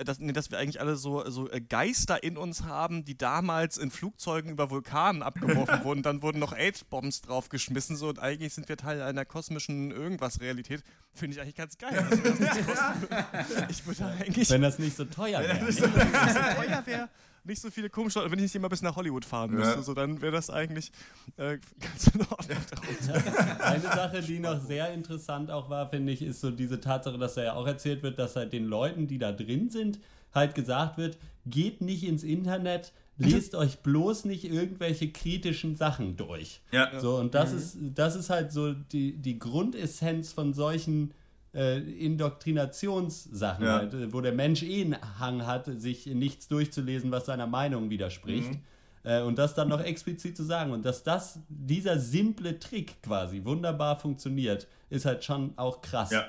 dass, 0.04 0.20
nee, 0.20 0.34
dass 0.34 0.52
wir 0.52 0.58
eigentlich 0.58 0.82
alle 0.82 0.98
so, 0.98 1.30
so 1.30 1.50
äh, 1.50 1.62
Geister 1.62 2.22
in 2.22 2.38
uns 2.38 2.64
haben, 2.64 3.06
die 3.06 3.18
damals 3.18 3.78
in 3.78 3.90
Flugzeugen 3.90 4.52
über 4.52 4.70
Vulkanen 4.70 5.24
abgeworfen 5.24 5.82
wurden, 5.84 6.04
dann 6.04 6.22
wurden 6.22 6.40
noch 6.40 6.52
Age-Bombs 6.54 7.22
draufgeschmissen 7.22 7.96
so, 7.96 8.10
und 8.10 8.20
eigentlich 8.20 8.54
sind 8.54 8.68
wir 8.68 8.76
Teil 8.78 9.02
einer 9.02 9.24
kosmischen 9.24 9.92
Irgendwas-Realität. 9.92 10.84
Finde 11.14 11.36
ich 11.36 11.42
eigentlich 11.42 11.56
ganz 11.56 11.78
geil. 11.78 12.06
das 12.10 12.24
würden. 12.24 13.68
Ich 13.70 13.88
würde 13.88 14.06
eigentlich 14.06 14.50
Wenn 14.50 14.62
das 14.62 14.78
nicht 14.78 14.98
so 14.98 15.06
teuer 15.06 15.40
wäre. 15.42 15.64
nicht 15.64 15.80
so 15.80 15.88
teuer 15.88 16.84
wäre, 16.86 17.10
nicht 17.48 17.62
so 17.62 17.70
viele 17.72 17.90
komische 17.90 18.20
Leute, 18.20 18.32
wenn 18.32 18.40
ich 18.40 18.44
nicht 18.44 18.56
immer 18.56 18.70
bis 18.70 18.82
nach 18.82 18.96
Hollywood 18.96 19.26
fahren 19.26 19.52
Ja. 19.52 19.58
müsste, 19.60 19.82
so, 19.84 19.94
dann 19.94 20.22
wäre 20.22 20.32
das 20.32 20.50
eigentlich 20.50 20.92
äh, 21.38 21.58
ganz 21.80 22.08
in 22.14 22.22
Ordnung. 22.22 22.58
Eine 23.60 23.82
Sache, 23.82 24.22
die 24.22 24.40
noch 24.40 24.60
sehr 24.62 24.94
interessant 24.94 25.50
auch 25.52 25.70
war, 25.70 25.90
finde 25.90 26.12
ich, 26.14 26.22
ist 26.22 26.42
so 26.42 26.52
diese 26.52 26.80
Tatsache, 26.80 27.18
dass 27.18 27.36
da 27.36 27.44
ja 27.44 27.54
auch 27.54 27.68
erzählt 27.68 28.04
wird, 28.04 28.20
dass 28.20 28.36
halt 28.36 28.54
den 28.54 28.66
Leuten, 28.66 29.08
die 29.08 29.18
da 29.18 29.32
drin 29.32 29.70
sind, 29.70 30.00
halt 30.34 30.56
gesagt 30.56 30.98
wird, 30.98 31.18
geht 31.46 31.82
nicht 31.82 32.04
ins 32.04 32.24
Internet, 32.24 32.92
lest 33.18 33.56
euch 33.56 33.80
bloß 33.80 34.26
nicht 34.26 34.44
irgendwelche 34.46 35.12
kritischen 35.12 35.76
Sachen 35.76 36.18
durch. 36.18 36.62
Ja. 36.72 37.00
So, 37.00 37.16
und 37.18 37.34
das 37.34 37.52
ist, 37.54 37.78
das 37.96 38.16
ist 38.16 38.30
halt 38.30 38.52
so 38.52 38.74
die, 38.74 39.14
die 39.14 39.40
Grundessenz 39.40 40.32
von 40.34 40.54
solchen 40.54 41.14
äh, 41.58 41.80
Indoktrinationssachen, 41.80 43.66
Ja. 43.66 43.78
halt, 43.80 43.94
äh, 43.94 44.14
wo 44.14 44.22
der 44.22 44.34
Mensch 44.34 44.64
eh 44.64 44.82
einen 44.82 45.20
Hang 45.20 45.46
hat, 45.46 45.66
sich 45.82 46.06
nichts 46.06 46.48
durchzulesen, 46.48 47.12
was 47.12 47.26
seiner 47.26 47.48
Meinung 47.48 47.90
widerspricht. 47.90 48.52
Mhm. 48.52 48.62
Äh, 49.04 49.22
und 49.22 49.38
das 49.38 49.56
dann 49.56 49.70
noch 49.70 49.82
explizit 49.82 50.38
zu 50.38 50.44
sagen. 50.44 50.72
Und 50.72 50.86
dass 50.86 51.04
das, 51.04 51.40
dieser 51.50 52.00
simple 52.00 52.60
Trick 52.60 53.02
quasi 53.02 53.44
wunderbar 53.44 54.00
funktioniert, 54.00 54.68
ist 54.90 55.06
halt 55.06 55.24
schon 55.24 55.54
auch 55.58 55.82
krass. 55.82 56.12
Ja. 56.12 56.26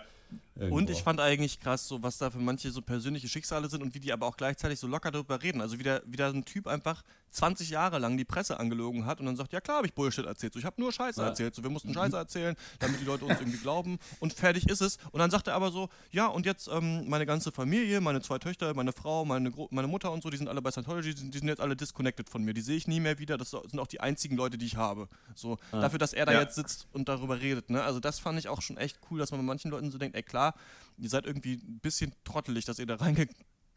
Irgendwo. 0.57 0.77
Und 0.77 0.91
ich 0.91 1.03
fand 1.03 1.21
eigentlich 1.21 1.61
krass, 1.61 1.87
so 1.87 2.03
was 2.03 2.19
da 2.19 2.31
für 2.31 2.39
manche 2.39 2.71
so 2.71 2.83
persönliche 2.83 3.29
Schicksale 3.29 3.69
sind 3.69 3.83
und 3.83 3.95
wie 3.95 4.01
die 4.01 4.13
aber 4.13 4.27
auch 4.27 4.37
gleichzeitig 4.37 4.79
so 4.79 4.87
locker 4.87 5.11
darüber 5.11 5.41
reden. 5.43 5.61
Also 5.61 5.79
wie 5.79 5.85
der, 5.85 6.03
wie 6.07 6.17
da 6.17 6.29
ein 6.31 6.45
Typ 6.45 6.67
einfach 6.67 7.03
20 7.31 7.71
Jahre 7.71 7.99
lang 7.99 8.17
die 8.17 8.25
Presse 8.25 8.59
angelogen 8.59 9.07
hat 9.07 9.21
und 9.21 9.27
dann 9.27 9.37
sagt, 9.37 9.53
ja 9.53 9.61
klar 9.61 9.79
habe 9.79 9.87
ich 9.87 9.95
Bullshit 9.95 10.25
erzählt, 10.27 10.53
so, 10.55 10.59
ich 10.59 10.65
habe 10.65 10.81
nur 10.81 10.93
Scheiße 10.93 11.21
Ja. 11.21 11.29
erzählt, 11.29 11.55
so, 11.55 11.63
wir 11.63 11.71
mussten 11.71 11.93
Scheiße 11.95 12.17
erzählen, 12.17 12.57
damit 12.79 13.01
die 13.01 13.05
Leute 13.05 13.25
uns 13.25 13.39
irgendwie 13.41 13.59
glauben 13.59 13.99
und 14.21 14.33
fertig 14.33 14.69
ist 14.69 14.81
es. 14.81 14.99
Und 15.13 15.21
dann 15.21 15.31
sagt 15.31 15.47
er 15.49 15.55
aber 15.55 15.71
so, 15.71 15.89
ja 16.11 16.27
und 16.27 16.47
jetzt 16.47 16.69
ähm, 16.69 17.09
meine 17.09 17.27
ganze 17.27 17.53
Familie, 17.53 18.01
meine 18.01 18.21
zwei 18.23 18.39
Töchter, 18.39 18.73
meine 18.75 18.93
Frau, 18.93 19.25
meine, 19.25 19.51
Gro 19.51 19.69
meine 19.71 19.89
Mutter 19.89 20.11
und 20.13 20.23
so, 20.23 20.31
die 20.31 20.37
sind 20.37 20.49
alle 20.49 20.63
bei 20.63 20.71
Scientology, 20.71 21.15
die 21.15 21.21
sind, 21.21 21.35
die 21.35 21.39
sind 21.39 21.49
jetzt 21.49 21.61
alle 21.61 21.77
disconnected 21.77 22.29
von 22.31 22.43
mir, 22.45 22.55
die 22.55 22.61
sehe 22.61 22.77
ich 22.77 22.87
nie 22.89 23.01
mehr 23.01 23.19
wieder, 23.19 23.37
das 23.37 23.51
sind 23.51 23.79
auch 23.79 23.87
die 23.87 24.01
einzigen 24.01 24.37
Leute, 24.37 24.59
die 24.59 24.67
ich 24.67 24.77
habe. 24.77 25.09
So, 25.35 25.59
Ah. 25.73 25.81
dafür, 25.81 25.99
dass 25.99 26.13
er 26.13 26.27
da 26.27 26.33
Ja. 26.33 26.41
jetzt 26.41 26.55
sitzt 26.55 26.87
und 26.93 27.09
darüber 27.09 27.41
redet, 27.41 27.71
ne? 27.71 27.83
Also 27.83 28.01
das 28.01 28.19
fand 28.19 28.39
ich 28.39 28.49
auch 28.49 28.63
schon 28.63 28.77
echt 28.77 28.99
cool, 29.11 29.19
dass 29.19 29.31
man 29.31 29.41
bei 29.41 29.45
manchen 29.47 29.71
Leuten 29.71 29.91
so 29.91 29.99
denkt, 29.99 30.17
ey 30.17 30.23
klar, 30.23 30.55
ihr 30.97 31.09
seid 31.09 31.27
irgendwie 31.27 31.55
ein 31.55 31.79
bisschen 31.81 32.13
trottelig, 32.25 32.65
dass 32.65 32.79
ihr 32.79 32.87
da 32.87 32.97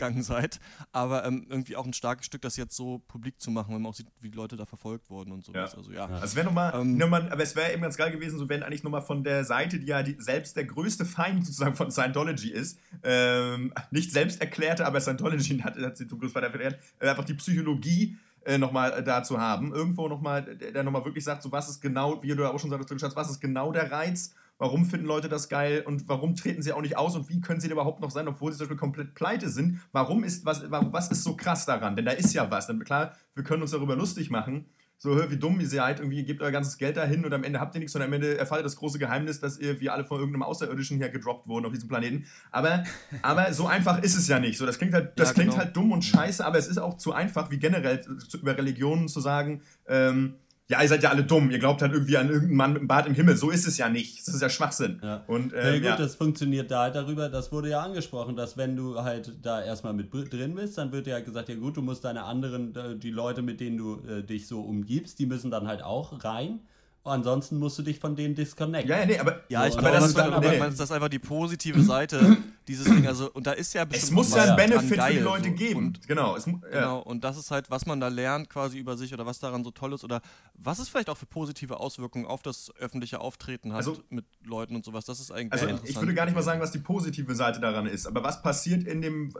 reingegangen 0.02 0.24
seid, 0.24 0.60
aber 0.92 1.26
ähm, 1.26 1.46
irgendwie 1.50 1.76
auch 1.76 1.86
ein 1.86 1.94
starkes 1.94 2.26
Stück, 2.26 2.42
das 2.42 2.58
jetzt 2.58 2.76
so 2.76 3.00
publik 3.08 3.40
zu 3.40 3.52
machen, 3.52 3.74
wenn 3.74 3.82
man 3.82 3.92
auch 3.92 3.96
sieht, 3.96 4.08
wie 4.20 4.30
die 4.30 4.38
Leute 4.38 4.58
da 4.58 4.66
verfolgt 4.66 5.10
wurden 5.10 5.32
und 5.32 5.44
sowas. 5.44 5.72
Ja. 5.72 5.78
Also 5.78 5.92
ja. 5.92 6.06
Also 6.08 6.36
wäre 6.36 6.46
nochmal, 6.46 6.74
Ähm, 6.76 6.98
noch 6.98 7.10
mal, 7.10 7.32
aber 7.32 7.44
es 7.44 7.56
wäre 7.56 7.72
eben 7.72 7.82
ganz 7.82 7.98
geil 7.98 8.12
gewesen, 8.12 8.40
so 8.40 8.50
wenn 8.50 8.64
eigentlich 8.64 8.84
nochmal 8.84 9.02
von 9.02 9.24
der 9.24 9.44
Seite, 9.44 9.80
die 9.80 9.88
ja 9.88 10.04
die, 10.04 10.16
selbst 10.20 10.56
der 10.56 10.66
größte 10.66 11.06
Feind 11.06 11.46
sozusagen 11.46 11.76
von 11.76 11.92
Scientology 11.92 12.52
ist, 12.52 12.80
ähm, 13.04 13.74
nicht 13.92 14.12
selbst 14.12 14.42
erklärte, 14.42 14.86
aber 14.86 15.00
Scientology 15.02 15.60
hat, 15.60 15.78
hat 15.78 15.98
sie 15.98 16.08
zum 16.08 16.20
Schluss 16.20 16.36
weiter 16.36 16.52
verehrt, 16.52 16.80
äh, 17.00 17.10
einfach 17.10 17.26
die 17.26 17.34
Psychologie 17.36 18.18
äh, 18.46 18.58
nochmal 18.58 18.94
äh, 18.94 19.04
da 19.04 19.24
zu 19.24 19.40
haben. 19.40 19.74
Irgendwo 19.74 20.08
nochmal, 20.08 20.44
der, 20.44 20.72
der 20.72 20.84
nochmal 20.84 21.06
wirklich 21.06 21.24
sagt, 21.24 21.44
so 21.44 21.52
was 21.52 21.70
ist 21.70 21.82
genau, 21.82 22.22
wie 22.24 22.36
du 22.36 22.46
auch 22.46 22.60
schon 22.60 22.70
sagst, 22.70 23.16
was 23.16 23.30
ist 23.30 23.40
genau 23.40 23.72
der 23.72 23.92
Reiz? 23.92 24.34
Warum 24.62 24.86
finden 24.86 25.08
Leute 25.08 25.28
das 25.28 25.50
geil 25.50 25.82
und 25.88 26.08
warum 26.08 26.36
treten 26.36 26.62
sie 26.62 26.72
auch 26.72 26.84
nicht 26.84 26.96
aus 26.96 27.16
und 27.16 27.28
wie 27.30 27.42
können 27.42 27.60
sie 27.60 27.68
denn 27.68 27.74
überhaupt 27.74 28.00
noch 28.00 28.12
sein, 28.12 28.28
obwohl 28.28 28.52
sie 28.52 28.60
zum 28.60 28.68
Beispiel 28.68 28.78
komplett 28.78 29.16
pleite 29.16 29.50
sind? 29.50 29.82
Warum 29.92 30.24
ist, 30.24 30.46
was, 30.46 30.70
was 30.70 31.10
ist 31.10 31.24
so 31.24 31.36
krass 31.36 31.66
daran? 31.66 31.96
Denn 31.96 32.06
da 32.06 32.12
ist 32.12 32.32
ja 32.36 32.52
was. 32.52 32.68
Denn 32.68 32.84
klar, 32.84 33.14
wir 33.34 33.44
können 33.44 33.64
uns 33.64 33.72
darüber 33.72 33.96
lustig 33.96 34.30
machen, 34.30 34.68
so, 35.00 35.16
hör, 35.16 35.32
wie 35.32 35.38
dumm 35.38 35.60
ihr 35.60 35.68
seid, 35.68 36.00
irgendwie, 36.00 36.18
ihr 36.20 36.26
gebt 36.26 36.44
euer 36.44 36.52
ganzes 36.52 36.78
Geld 36.78 36.96
dahin 36.96 37.26
und 37.26 37.34
am 37.34 37.44
Ende 37.44 37.60
habt 37.60 37.74
ihr 37.74 37.80
nichts 37.80 37.96
und 37.96 38.04
am 38.04 38.14
Ende 38.14 38.38
erfahrt 38.38 38.60
ihr 38.60 38.64
das 38.64 38.76
große 38.76 39.00
Geheimnis, 39.00 39.40
dass 39.40 39.58
ihr, 39.58 39.80
wir 39.82 39.94
alle 39.94 40.06
von 40.06 40.20
irgendeinem 40.20 40.44
Außerirdischen 40.44 40.98
hier 40.98 41.10
gedroppt 41.10 41.48
wurden 41.48 41.66
auf 41.66 41.72
diesem 41.72 41.90
Planeten. 41.90 42.28
Aber, 42.52 42.84
aber 43.24 43.52
so 43.52 43.66
einfach 43.66 44.04
ist 44.04 44.16
es 44.16 44.28
ja 44.28 44.38
nicht. 44.38 44.60
So, 44.60 44.68
das 44.68 44.78
klingt 44.78 44.94
halt, 44.94 45.20
das 45.20 45.30
Ja, 45.30 45.34
klingt 45.34 45.50
genau. 45.54 45.64
halt 45.64 45.76
dumm 45.76 45.92
und 45.92 46.04
scheiße, 46.06 46.46
aber 46.46 46.60
es 46.60 46.68
ist 46.68 46.78
auch 46.78 46.98
zu 46.98 47.14
einfach, 47.14 47.50
wie 47.50 47.58
generell 47.58 48.02
zu, 48.02 48.38
über 48.38 48.56
Religionen 48.56 49.08
zu 49.08 49.22
sagen, 49.22 49.64
ähm, 49.88 50.36
ja, 50.72 50.82
ihr 50.82 50.88
seid 50.88 51.04
ja 51.04 51.10
alle 51.10 51.24
dumm, 51.24 51.52
ihr 51.52 51.60
glaubt 51.60 51.82
halt 51.82 51.92
irgendwie 51.94 52.18
an 52.18 52.28
irgendeinen 52.30 52.56
Mann 52.56 52.72
mit 52.74 52.80
einem 52.80 52.88
Bart 52.88 53.06
im 53.06 53.14
Himmel. 53.14 53.36
So 53.38 53.50
ist 53.52 53.68
es 53.68 53.78
ja 53.78 53.90
nicht. 53.90 54.26
Das 54.26 54.34
ist 54.34 54.42
ja 54.42 54.50
Schwachsinn. 54.50 55.00
Ja. 55.04 55.24
Und, 55.28 55.52
Na 55.54 55.62
ähm, 55.62 55.74
gut, 55.76 55.84
ja. 55.84 55.96
das 55.98 56.16
funktioniert 56.16 56.72
da 56.72 56.84
halt 56.84 56.96
darüber, 56.96 57.30
das 57.30 57.52
wurde 57.52 57.70
ja 57.70 57.82
angesprochen, 57.82 58.36
dass 58.36 58.58
wenn 58.58 58.76
du 58.76 59.02
halt 59.04 59.34
da 59.44 59.62
erstmal 59.62 59.94
mit 59.94 60.12
drin 60.14 60.56
bist, 60.56 60.78
dann 60.78 60.92
wird 60.92 61.06
ja 61.08 61.16
halt 61.16 61.26
gesagt, 61.26 61.50
ja 61.50 61.56
gut, 61.56 61.78
du 61.78 61.82
musst 61.82 62.04
deine 62.06 62.24
anderen, 62.24 62.76
äh, 62.76 62.96
die 62.98 63.12
Leute, 63.12 63.42
mit 63.42 63.60
denen 63.60 63.78
du 63.78 64.02
äh, 64.08 64.24
dich 64.24 64.48
so 64.48 64.62
umgibst, 64.62 65.20
die 65.20 65.26
müssen 65.26 65.52
dann 65.52 65.68
halt 65.68 65.84
auch 65.84 66.24
rein. 66.24 66.60
Ansonsten 67.04 67.58
musst 67.58 67.80
du 67.80 67.82
dich 67.82 67.98
von 68.00 68.16
denen 68.16 68.36
disconnecten. 68.36 68.90
ja, 68.92 69.00
ja, 69.00 69.06
nee, 69.08 69.18
aber, 69.18 69.42
Ja, 69.50 69.66
ich 69.66 69.74
So, 69.74 69.80
glaube, 69.80 69.96
und 69.96 70.04
das, 70.04 70.14
dann 70.14 70.34
aber- 70.34 70.48
aber, 70.48 70.66
das 70.68 70.80
ist 70.80 70.92
einfach 70.92 71.10
die 71.10 71.18
positive 71.18 71.82
Seite 71.82 72.38
dieses 72.68 72.86
Ding. 72.86 73.08
Also, 73.08 73.32
und 73.32 73.48
da 73.48 73.52
ist 73.52 73.74
ja 73.74 73.86
Es 73.90 74.12
muss 74.12 74.34
ja 74.36 74.44
einen 74.44 74.56
Benefit 74.56 75.02
für 75.02 75.12
die 75.12 75.20
Leute 75.20 75.50
so. 75.50 75.56
geben. 75.56 75.88
Und, 75.88 76.08
genau, 76.08 76.36
es, 76.36 76.46
ja. 76.46 76.54
genau. 76.72 77.00
Und 77.00 77.24
das 77.24 77.38
ist 77.38 77.52
halt, 77.52 77.70
was 77.70 77.86
man 77.86 78.00
da 78.00 78.08
lernt 78.08 78.50
quasi 78.50 78.78
über 78.78 78.98
sich 78.98 79.14
oder 79.14 79.26
was 79.26 79.40
daran 79.40 79.64
so 79.64 79.72
toll 79.72 79.94
ist 79.94 80.04
oder 80.04 80.22
was 80.54 80.80
es 80.80 80.90
vielleicht 80.90 81.10
auch 81.10 81.18
für 81.18 81.26
positive 81.26 81.80
Auswirkungen 81.80 82.26
auf 82.26 82.42
das 82.42 82.72
öffentliche 82.78 83.20
Auftreten 83.20 83.72
hat 83.72 83.78
also, 83.78 84.02
mit 84.10 84.26
Leuten 84.44 84.76
und 84.76 84.86
sowas. 84.86 85.06
Das 85.06 85.20
ist 85.20 85.32
eigentlich 85.32 85.62
Also 85.62 85.80
ich 85.84 85.96
würde 85.96 86.14
gar 86.14 86.26
nicht 86.26 86.36
mal 86.36 86.44
sagen, 86.44 86.62
was 86.62 86.72
die 86.72 86.80
positive 86.80 87.36
Seite 87.36 87.60
daran 87.60 87.88
ist, 87.88 88.06
aber 88.06 88.24
was 88.24 88.42
passiert 88.42 88.84
in 88.84 89.02
dem, 89.02 89.34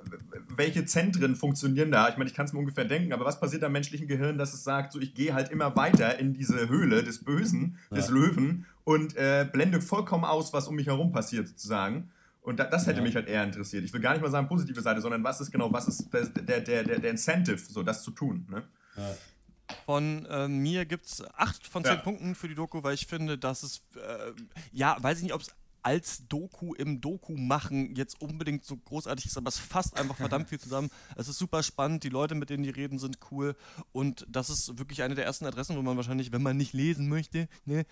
welche 0.50 0.86
Zentren 0.86 1.36
funktionieren 1.36 1.92
da? 1.92 2.10
Ich 2.10 2.18
meine, 2.18 2.30
ich 2.30 2.36
kann 2.36 2.46
es 2.46 2.54
mir 2.54 2.60
ungefähr 2.60 2.86
denken, 2.86 3.14
aber 3.14 3.26
was 3.26 3.40
passiert 3.40 3.64
am 3.64 3.72
menschlichen 3.72 4.08
Gehirn, 4.08 4.38
dass 4.38 4.54
es 4.54 4.64
sagt, 4.64 4.92
so 4.92 5.00
ich 5.00 5.14
gehe 5.14 5.34
halt 5.34 5.50
immer 5.50 5.76
weiter 5.76 6.18
in 6.20 6.34
diese 6.34 6.70
Höhle 6.70 7.04
des 7.04 7.24
Bösen, 7.24 7.78
ja. 7.90 7.98
des 7.98 8.10
Löwen 8.10 8.66
und 8.84 9.16
äh, 9.16 9.48
blende 9.52 9.82
vollkommen 9.82 10.26
aus, 10.26 10.54
was 10.54 10.68
um 10.68 10.76
mich 10.76 10.88
herum 10.88 11.12
passiert 11.12 11.48
sozusagen. 11.48 12.10
Und 12.42 12.60
da, 12.60 12.64
das 12.66 12.88
hätte 12.88 12.98
ja. 12.98 13.04
mich 13.04 13.16
halt 13.16 13.28
eher 13.28 13.44
interessiert. 13.44 13.84
Ich 13.84 13.94
will 13.94 14.02
gar 14.02 14.14
nicht 14.14 14.22
mal 14.22 14.32
sagen 14.32 14.48
positive 14.48 14.82
Seite, 14.82 15.02
sondern 15.02 15.24
was 15.24 15.42
ist 15.42 15.52
genau, 15.52 15.72
was 15.72 15.88
ist 15.88 16.10
der, 16.12 16.26
der, 16.62 16.84
der, 16.84 17.00
der 17.00 17.12
Incentive, 17.12 17.58
so 17.58 17.84
das 17.84 18.04
zu 18.04 18.12
tun. 18.12 18.48
Ne? 18.50 18.64
Ja. 18.98 19.16
Von 19.86 20.26
äh, 20.26 20.48
mir 20.48 20.86
gibt 20.86 21.06
es 21.06 21.24
acht 21.36 21.66
von 21.66 21.84
zehn 21.84 21.96
ja. 21.96 22.02
Punkten 22.02 22.36
für 22.36 22.48
die 22.48 22.56
Doku, 22.56 22.84
weil 22.84 22.96
ich 22.96 23.08
finde, 23.08 23.38
dass 23.38 23.64
es, 23.64 23.84
äh, 23.96 24.32
ja, 24.72 24.98
weiß 25.00 25.18
ich 25.18 25.24
nicht, 25.24 25.34
ob 25.34 25.42
es 25.42 25.52
als 25.84 26.28
Doku 26.28 26.74
im 26.74 27.02
Doku 27.02 27.36
machen 27.36 27.96
jetzt 27.96 28.22
unbedingt 28.22 28.66
so 28.66 28.78
großartig 28.78 29.26
ist, 29.26 29.38
aber 29.38 29.50
es 29.50 29.58
fasst 29.58 29.98
einfach 29.98 30.16
verdammt 30.18 30.50
viel 30.50 30.60
zusammen. 30.60 30.90
Es 31.16 31.28
ist 31.28 31.38
super 31.38 31.64
spannend, 31.64 32.04
die 32.04 32.10
Leute, 32.10 32.36
mit 32.36 32.50
denen 32.50 32.64
die 32.64 32.70
reden, 32.70 33.00
sind 33.00 33.20
cool 33.32 33.56
und 33.92 34.26
das 34.30 34.50
ist 34.50 34.78
wirklich 34.78 35.04
eine 35.04 35.16
der 35.16 35.26
ersten 35.26 35.46
Adressen, 35.46 35.76
wo 35.76 35.82
man 35.82 35.98
wahrscheinlich, 35.98 36.32
wenn 36.32 36.44
man 36.44 36.58
nicht 36.58 36.74
lesen 36.74 37.10
möchte, 37.10 37.48
ne, 37.66 37.86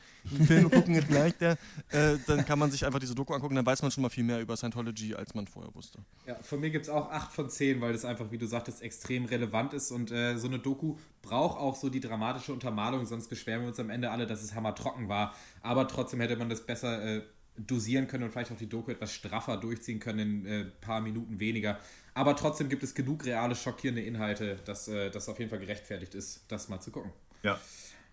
Filme 0.45 0.69
gucken 0.69 0.95
ist 0.95 1.09
leichter, 1.09 1.57
äh, 1.89 2.17
dann 2.27 2.45
kann 2.45 2.59
man 2.59 2.71
sich 2.71 2.85
einfach 2.85 2.99
diese 2.99 3.15
Doku 3.15 3.33
angucken, 3.33 3.55
dann 3.55 3.65
weiß 3.65 3.81
man 3.81 3.91
schon 3.91 4.03
mal 4.03 4.09
viel 4.09 4.23
mehr 4.23 4.41
über 4.41 4.55
Scientology, 4.55 5.15
als 5.15 5.33
man 5.33 5.47
vorher 5.47 5.73
wusste. 5.73 5.99
Ja, 6.25 6.35
von 6.41 6.59
mir 6.59 6.69
gibt 6.69 6.85
es 6.85 6.89
auch 6.89 7.09
8 7.09 7.31
von 7.31 7.49
10, 7.49 7.81
weil 7.81 7.93
das 7.93 8.05
einfach, 8.05 8.31
wie 8.31 8.37
du 8.37 8.45
sagtest, 8.45 8.81
extrem 8.81 9.25
relevant 9.25 9.73
ist 9.73 9.91
und 9.91 10.11
äh, 10.11 10.37
so 10.37 10.47
eine 10.47 10.59
Doku 10.59 10.97
braucht 11.21 11.59
auch 11.59 11.75
so 11.75 11.89
die 11.89 11.99
dramatische 11.99 12.53
Untermalung, 12.53 13.05
sonst 13.05 13.27
beschweren 13.27 13.61
wir 13.61 13.69
uns 13.69 13.79
am 13.79 13.89
Ende 13.89 14.11
alle, 14.11 14.27
dass 14.27 14.43
es 14.43 14.53
hammertrocken 14.53 15.09
war, 15.09 15.33
aber 15.61 15.87
trotzdem 15.87 16.21
hätte 16.21 16.35
man 16.35 16.49
das 16.49 16.65
besser 16.65 17.03
äh, 17.03 17.21
dosieren 17.67 18.07
können 18.07 18.23
und 18.23 18.31
vielleicht 18.31 18.51
auch 18.51 18.57
die 18.57 18.69
Doku 18.69 18.91
etwas 18.91 19.13
straffer 19.13 19.57
durchziehen 19.57 19.99
können, 19.99 20.19
in 20.19 20.47
ein 20.47 20.67
äh, 20.67 20.71
paar 20.81 21.01
Minuten 21.01 21.39
weniger. 21.39 21.79
Aber 22.13 22.35
trotzdem 22.35 22.69
gibt 22.69 22.83
es 22.83 22.95
genug 22.95 23.25
reale, 23.25 23.55
schockierende 23.55 24.01
Inhalte, 24.01 24.57
dass 24.65 24.87
äh, 24.87 25.09
das 25.09 25.29
auf 25.29 25.39
jeden 25.39 25.49
Fall 25.49 25.59
gerechtfertigt 25.59 26.15
ist, 26.15 26.43
das 26.47 26.69
mal 26.69 26.79
zu 26.79 26.91
gucken. 26.91 27.11
Ja. 27.43 27.59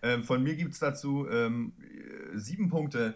Ähm, 0.01 0.23
von 0.23 0.43
mir 0.43 0.55
gibt 0.55 0.73
es 0.73 0.79
dazu 0.79 1.27
ähm, 1.29 1.73
sieben 2.35 2.69
Punkte 2.69 3.15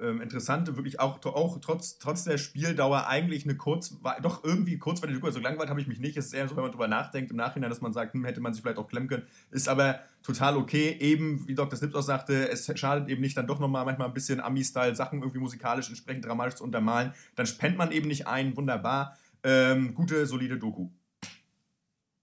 ähm, 0.00 0.20
interessante, 0.20 0.76
wirklich 0.76 1.00
auch, 1.00 1.24
auch 1.24 1.58
trotz, 1.60 1.98
trotz 1.98 2.24
der 2.24 2.38
Spieldauer 2.38 3.06
eigentlich 3.06 3.44
eine 3.44 3.56
kurz, 3.56 3.96
doch 4.22 4.44
irgendwie 4.44 4.78
kurzweilige 4.78 5.18
Doku. 5.18 5.26
Also 5.26 5.40
langweilig 5.40 5.70
habe 5.70 5.80
ich 5.80 5.86
mich 5.86 6.00
nicht. 6.00 6.16
Es 6.16 6.26
ist 6.26 6.32
eher 6.32 6.48
so, 6.48 6.56
wenn 6.56 6.62
man 6.62 6.72
drüber 6.72 6.88
nachdenkt 6.88 7.30
im 7.30 7.36
Nachhinein, 7.36 7.70
dass 7.70 7.80
man 7.80 7.92
sagt, 7.92 8.14
hm, 8.14 8.24
hätte 8.24 8.40
man 8.40 8.52
sich 8.52 8.62
vielleicht 8.62 8.78
auch 8.78 8.88
klemmen 8.88 9.08
können. 9.08 9.24
Ist 9.50 9.68
aber 9.68 10.00
total 10.22 10.56
okay. 10.56 10.96
Eben, 11.00 11.46
wie 11.48 11.54
Dr. 11.54 11.76
Snips 11.76 11.94
auch 11.94 12.02
sagte, 12.02 12.48
es 12.48 12.70
schadet 12.78 13.08
eben 13.08 13.20
nicht, 13.20 13.36
dann 13.36 13.46
doch 13.46 13.58
nochmal 13.58 13.84
manchmal 13.84 14.08
ein 14.08 14.14
bisschen 14.14 14.40
Ami-Style 14.40 14.94
Sachen 14.94 15.20
irgendwie 15.20 15.40
musikalisch 15.40 15.88
entsprechend 15.88 16.24
dramatisch 16.24 16.56
zu 16.56 16.64
untermalen. 16.64 17.12
Dann 17.36 17.46
spennt 17.46 17.76
man 17.76 17.92
eben 17.92 18.08
nicht 18.08 18.26
ein. 18.26 18.56
Wunderbar. 18.56 19.16
Ähm, 19.42 19.94
gute, 19.94 20.26
solide 20.26 20.58
Doku. 20.58 20.88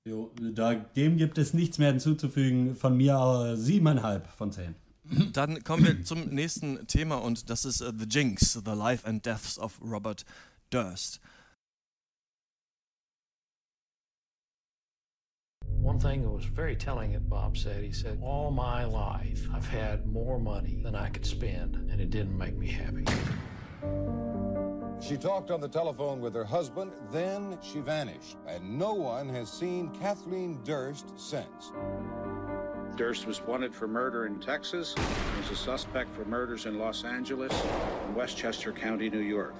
Jo, 0.05 0.31
da, 0.39 0.73
dem 0.73 1.17
gibt 1.17 1.37
es 1.37 1.53
nichts 1.53 1.79
mehr 1.79 1.89
hinzuzufügen. 1.89 2.75
Von 2.75 2.95
mir 2.95 3.55
siebeneinhalb 3.57 4.27
von 4.27 4.51
zehn. 4.51 4.75
Dann 5.33 5.63
kommen 5.63 5.85
wir 5.85 6.03
zum 6.03 6.25
nächsten 6.25 6.85
Thema 6.87 7.17
und 7.17 7.49
das 7.49 7.65
ist 7.65 7.81
uh, 7.81 7.91
The 7.97 8.05
Jinx, 8.05 8.53
The 8.53 8.71
Life 8.71 9.07
and 9.07 9.25
Deaths 9.25 9.57
of 9.57 9.79
Robert 9.81 10.25
Durst. 10.69 11.19
One 15.81 15.99
thing 15.99 16.23
that 16.23 16.29
was 16.29 16.43
very 16.43 16.75
telling 16.75 17.13
that 17.13 17.29
Bob 17.29 17.55
said, 17.57 17.81
he 17.83 17.93
said, 17.93 18.19
All 18.21 18.51
my 18.51 18.83
life 18.83 19.47
I've 19.53 19.69
had 19.69 20.05
more 20.05 20.37
money 20.37 20.81
than 20.83 20.95
I 20.95 21.09
could 21.09 21.25
spend, 21.25 21.75
and 21.89 22.01
it 22.01 22.09
didn't 22.09 22.37
make 22.37 22.57
me 22.57 22.67
happy. 22.67 23.05
She 24.99 25.15
talked 25.15 25.51
on 25.51 25.61
the 25.61 25.69
telephone 25.69 26.19
with 26.19 26.33
her 26.33 26.43
husband, 26.43 26.91
then 27.11 27.57
she 27.61 27.79
vanished, 27.79 28.35
and 28.47 28.77
no 28.77 28.93
one 28.93 29.29
has 29.29 29.49
seen 29.49 29.89
Kathleen 29.91 30.59
Durst 30.65 31.13
since. 31.17 31.71
Durst 32.97 33.27
was 33.27 33.43
wanted 33.43 33.75
for 33.75 33.87
murder 33.87 34.25
in 34.25 34.39
Texas, 34.39 34.95
and 34.97 35.37
was 35.37 35.51
a 35.51 35.55
suspect 35.55 36.15
for 36.15 36.25
murders 36.25 36.65
in 36.65 36.79
Los 36.79 37.03
Angeles 37.03 37.53
and 38.07 38.15
Westchester 38.15 38.71
County, 38.71 39.07
New 39.07 39.19
York. 39.19 39.53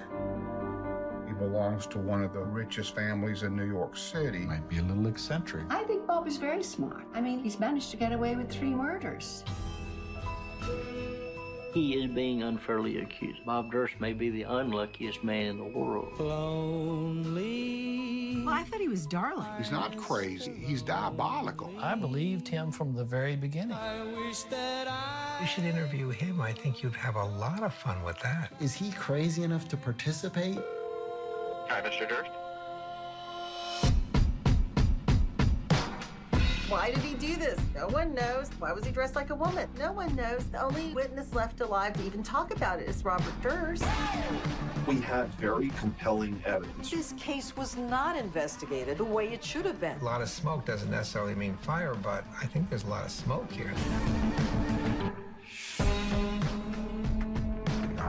He 1.27 1.33
belongs 1.33 1.85
to 1.87 1.99
one 1.99 2.23
of 2.23 2.33
the 2.33 2.39
richest 2.39 2.95
families 2.95 3.43
in 3.43 3.55
New 3.55 3.67
York 3.67 3.95
City. 3.95 4.39
Might 4.39 4.67
be 4.67 4.79
a 4.79 4.81
little 4.81 5.05
eccentric. 5.05 5.65
I 5.69 5.83
think 5.83 6.07
Bob 6.07 6.27
is 6.27 6.37
very 6.37 6.63
smart. 6.63 7.03
I 7.13 7.21
mean, 7.21 7.39
he's 7.39 7.59
managed 7.59 7.91
to 7.91 7.97
get 7.97 8.11
away 8.11 8.35
with 8.35 8.49
three 8.49 8.73
murders. 8.73 9.43
He 11.77 11.93
is 11.93 12.07
being 12.07 12.41
unfairly 12.41 12.97
accused. 13.01 13.45
Bob 13.45 13.71
Durst 13.71 14.01
may 14.01 14.11
be 14.11 14.31
the 14.31 14.41
unluckiest 14.41 15.23
man 15.23 15.45
in 15.45 15.57
the 15.59 15.63
world. 15.63 16.19
Lonely. 16.19 17.61
Well, 18.43 18.55
I 18.55 18.63
thought 18.63 18.79
he 18.81 18.87
was 18.87 19.05
darling. 19.05 19.45
He's 19.59 19.69
not 19.69 19.95
crazy. 19.95 20.55
He's 20.59 20.81
diabolical. 20.81 21.71
I 21.79 21.93
believed 21.93 22.47
him 22.47 22.71
from 22.71 22.95
the 22.95 23.05
very 23.05 23.35
beginning. 23.35 23.77
i 23.77 24.03
wish 24.03 24.41
that 24.45 24.87
You 25.39 25.45
should 25.45 25.65
interview 25.65 26.09
him. 26.09 26.41
I 26.41 26.51
think 26.51 26.81
you'd 26.81 26.95
have 26.95 27.15
a 27.15 27.25
lot 27.25 27.61
of 27.61 27.75
fun 27.75 28.01
with 28.01 28.19
that. 28.21 28.51
Is 28.59 28.73
he 28.73 28.89
crazy 28.93 29.43
enough 29.43 29.67
to 29.67 29.77
participate? 29.77 30.57
Hi, 31.67 31.81
Mr. 31.81 32.09
Durst. 32.09 32.31
Why 36.69 36.91
did 36.91 36.99
he 36.99 37.13
do 37.13 37.37
this? 37.37 37.57
No 37.73 37.87
one 37.87 38.13
knows. 38.13 38.49
Why 38.59 38.73
was 38.73 38.83
he 38.83 38.91
dressed 38.91 39.15
like 39.15 39.29
a 39.29 39.35
woman? 39.35 39.69
No 39.79 39.93
one 39.93 40.13
knows. 40.17 40.43
The 40.47 40.61
only 40.61 40.93
witness 40.93 41.33
left 41.33 41.61
alive 41.61 41.93
to 41.93 42.03
even 42.03 42.23
talk 42.23 42.53
about 42.53 42.81
it 42.81 42.89
is 42.89 43.05
Robert 43.05 43.33
Durst. 43.41 43.85
We 44.85 44.99
had 44.99 45.33
very 45.35 45.69
compelling 45.79 46.41
evidence. 46.45 46.91
This 46.91 47.13
case 47.13 47.55
was 47.55 47.77
not 47.77 48.17
investigated 48.17 48.97
the 48.97 49.05
way 49.05 49.29
it 49.29 49.45
should 49.45 49.65
have 49.65 49.79
been. 49.79 49.97
A 50.01 50.03
lot 50.03 50.21
of 50.21 50.27
smoke 50.27 50.65
doesn't 50.65 50.91
necessarily 50.91 51.35
mean 51.35 51.55
fire, 51.61 51.95
but 51.95 52.25
I 52.41 52.47
think 52.47 52.69
there's 52.69 52.83
a 52.83 52.87
lot 52.87 53.05
of 53.05 53.11
smoke 53.11 53.49
here. 53.49 53.71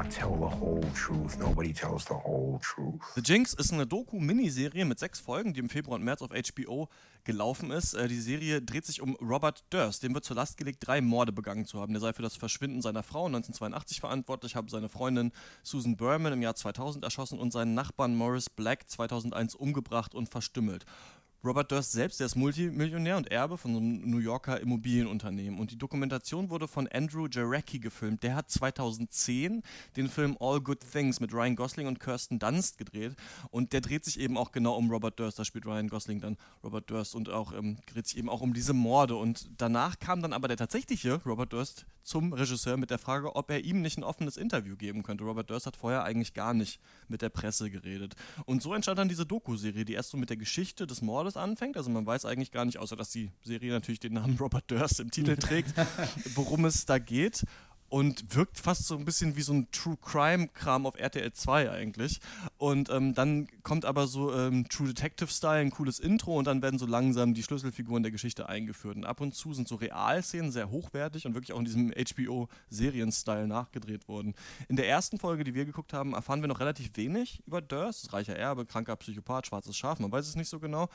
Tell 0.09 0.35
the 0.37 0.61
whole 0.61 0.83
truth. 0.95 1.39
Nobody 1.39 1.73
tells 1.73 2.05
the 2.05 2.15
whole 2.15 2.59
truth. 2.61 3.01
The 3.15 3.21
Jinx 3.21 3.55
ist 3.55 3.73
eine 3.73 3.87
Doku-Miniserie 3.87 4.85
mit 4.85 4.99
sechs 4.99 5.21
Folgen, 5.21 5.53
die 5.53 5.61
im 5.61 5.69
Februar 5.69 5.97
und 5.97 6.05
März 6.05 6.23
auf 6.23 6.31
HBO 6.31 6.89
gelaufen 7.25 7.71
ist. 7.71 7.95
Äh, 7.95 8.09
die 8.09 8.21
Serie 8.21 8.63
dreht 8.63 8.87
sich 8.87 9.01
um 9.01 9.17
Robert 9.17 9.65
Durst. 9.71 10.03
Dem 10.03 10.15
wird 10.15 10.25
zur 10.25 10.37
Last 10.37 10.57
gelegt, 10.57 10.87
drei 10.87 11.01
Morde 11.01 11.33
begangen 11.33 11.67
zu 11.67 11.81
haben. 11.81 11.93
Der 11.93 12.01
sei 12.01 12.13
für 12.13 12.23
das 12.23 12.37
Verschwinden 12.37 12.81
seiner 12.81 13.03
Frau 13.03 13.27
1982 13.27 14.01
verantwortlich, 14.01 14.57
habe 14.57 14.71
seine 14.71 14.89
Freundin 14.89 15.33
Susan 15.63 15.97
Berman 15.97 16.33
im 16.33 16.43
Jahr 16.43 16.55
2000 16.55 17.05
erschossen 17.05 17.39
und 17.39 17.53
seinen 17.53 17.75
Nachbarn 17.75 18.15
Morris 18.15 18.49
Black 18.49 18.89
2001 18.89 19.55
umgebracht 19.55 20.15
und 20.15 20.29
verstümmelt. 20.29 20.87
Robert 21.45 21.71
Durst 21.71 21.93
selbst, 21.93 22.19
der 22.19 22.27
ist 22.27 22.35
Multimillionär 22.35 23.17
und 23.17 23.31
Erbe 23.31 23.59
von 23.59 23.73
so 23.73 23.79
einem 23.79 24.11
New 24.11 24.19
Yorker 24.19 24.61
Immobilienunternehmen. 24.61 25.61
Und 25.61 25.71
die 25.71 25.79
Dokumentation 25.79 26.51
wurde 26.51 26.67
von 26.67 26.89
Andrew 26.89 27.29
Jarecki 27.31 27.79
gefilmt. 27.79 28.25
Der 28.25 28.35
hat 28.35 28.51
2010 28.51 29.63
den 29.97 30.09
Film 30.09 30.37
All 30.41 30.61
Good 30.61 30.81
Things 30.91 31.21
mit 31.21 31.33
Ryan 31.33 31.55
Gosling 31.55 31.87
und 31.87 32.01
Kirsten 32.01 32.41
Dunst 32.41 32.77
gedreht. 32.77 33.15
Und 33.53 33.73
der 33.73 33.83
dreht 33.83 34.05
sich 34.05 34.19
eben 34.19 34.37
auch 34.37 34.51
genau 34.51 34.77
um 34.77 34.91
Robert 34.91 35.21
Durst. 35.21 35.39
Da 35.39 35.45
spielt 35.45 35.65
Ryan 35.65 35.89
Gosling 35.89 36.21
dann 36.21 36.37
Robert 36.65 36.91
Durst 36.91 37.15
und 37.15 37.31
auch 37.31 37.53
ähm, 37.53 37.79
dreht 37.87 38.09
sich 38.09 38.19
eben 38.19 38.29
auch 38.29 38.41
um 38.41 38.53
diese 38.53 38.73
Morde. 38.73 39.15
Und 39.15 39.49
danach 39.59 40.01
kam 40.01 40.21
dann 40.21 40.33
aber 40.33 40.49
der 40.49 40.57
tatsächliche 40.57 41.23
Robert 41.25 41.53
Durst 41.53 41.87
zum 42.03 42.33
Regisseur 42.33 42.79
mit 42.79 42.91
der 42.91 42.99
Frage, 42.99 43.37
ob 43.37 43.51
er 43.51 43.63
ihm 43.65 43.83
nicht 43.83 43.99
ein 43.99 44.03
offenes 44.03 44.39
Interview 44.39 44.77
geben 44.77 45.03
könnte. 45.03 45.25
Robert 45.25 45.51
Durst 45.51 45.67
hat 45.67 45.77
vorher 45.77 46.05
eigentlich 46.05 46.33
gar 46.33 46.55
nicht 46.55 46.81
mit 47.07 47.21
der 47.21 47.29
Presse 47.29 47.71
geredet. 47.71 48.17
Und 48.47 48.63
so 48.63 48.75
entstand 48.75 48.99
dann 48.99 49.11
diese 49.11 49.27
Doku-Serie, 49.27 49.85
die 49.85 49.93
erst 49.93 50.11
so 50.11 50.17
mit 50.17 50.31
der 50.31 50.39
Geschichte 50.39 50.87
des 50.87 51.03
Mordes 51.03 51.28
anfängt. 51.37 51.77
Also 51.77 51.91
man 51.91 52.07
weiß 52.07 52.25
eigentlich 52.25 52.51
gar 52.51 52.65
nicht, 52.65 52.79
außer 52.79 52.97
dass 52.97 53.11
die 53.11 53.31
Serie 53.43 53.73
natürlich 53.73 54.01
den 54.01 54.15
Namen 54.15 54.37
Robert 54.39 54.71
Durst 54.71 55.01
im 55.01 55.11
Titel 55.11 55.37
trägt, 55.37 55.75
worum 56.35 56.65
es 56.65 56.87
da 56.87 56.99
geht 56.99 57.45
und 57.89 58.35
wirkt 58.35 58.59
fast 58.59 58.87
so 58.87 58.97
ein 58.97 59.05
bisschen 59.05 59.37
wie 59.37 59.43
so 59.43 59.53
ein 59.53 59.71
True 59.71 59.97
Crime 60.03 60.49
Kram 60.49 60.87
auf 60.87 60.99
RTL 60.99 61.33
2 61.33 61.71
eigentlich. 61.71 62.21
Und 62.59 62.91
ähm, 62.91 63.15
dann 63.15 63.49
kommt 63.63 63.85
aber 63.85 64.07
so 64.07 64.35
ähm, 64.35 64.69
True 64.69 64.89
Detective 64.89 65.31
Style, 65.31 65.61
ein 65.61 65.71
cooles 65.71 65.99
Intro 65.99 66.39
und 66.39 66.47
dann 66.47 66.61
werden 66.61 66.79
so 66.79 66.87
langsam 66.87 67.35
die 67.35 67.43
Schlüsselfiguren 67.43 68.03
der 68.03 68.13
Geschichte 68.13 68.49
eingeführt. 68.49 68.97
Und 68.97 69.05
ab 69.05 69.21
und 69.21 69.35
zu 69.35 69.55
sind 69.55 69.69
so 69.69 69.77
Realszenen 69.77 70.53
sehr 70.53 70.71
hochwertig 70.71 71.27
und 71.27 71.35
wirklich 71.35 71.53
auch 71.53 71.59
in 71.59 71.65
diesem 71.65 71.93
HBO 71.93 72.49
Serien-Style 72.69 73.47
nachgedreht 73.47 74.07
worden. 74.09 74.35
In 74.69 74.77
der 74.77 74.89
ersten 74.89 75.19
Folge, 75.19 75.45
die 75.45 75.55
wir 75.55 75.65
geguckt 75.65 75.93
haben, 75.93 76.13
erfahren 76.13 76.43
wir 76.43 76.49
noch 76.49 76.61
relativ 76.61 76.91
wenig 76.97 77.43
über 77.47 77.63
Durst, 77.63 78.13
reicher 78.13 78.37
Erbe, 78.37 78.67
kranker 78.67 78.97
Psychopath, 78.97 79.47
schwarzes 79.47 79.77
Schaf, 79.77 79.99
man 79.99 80.13
weiß 80.13 80.29
es 80.29 80.37
nicht 80.37 80.49
so 80.49 80.61
genau. 80.61 80.89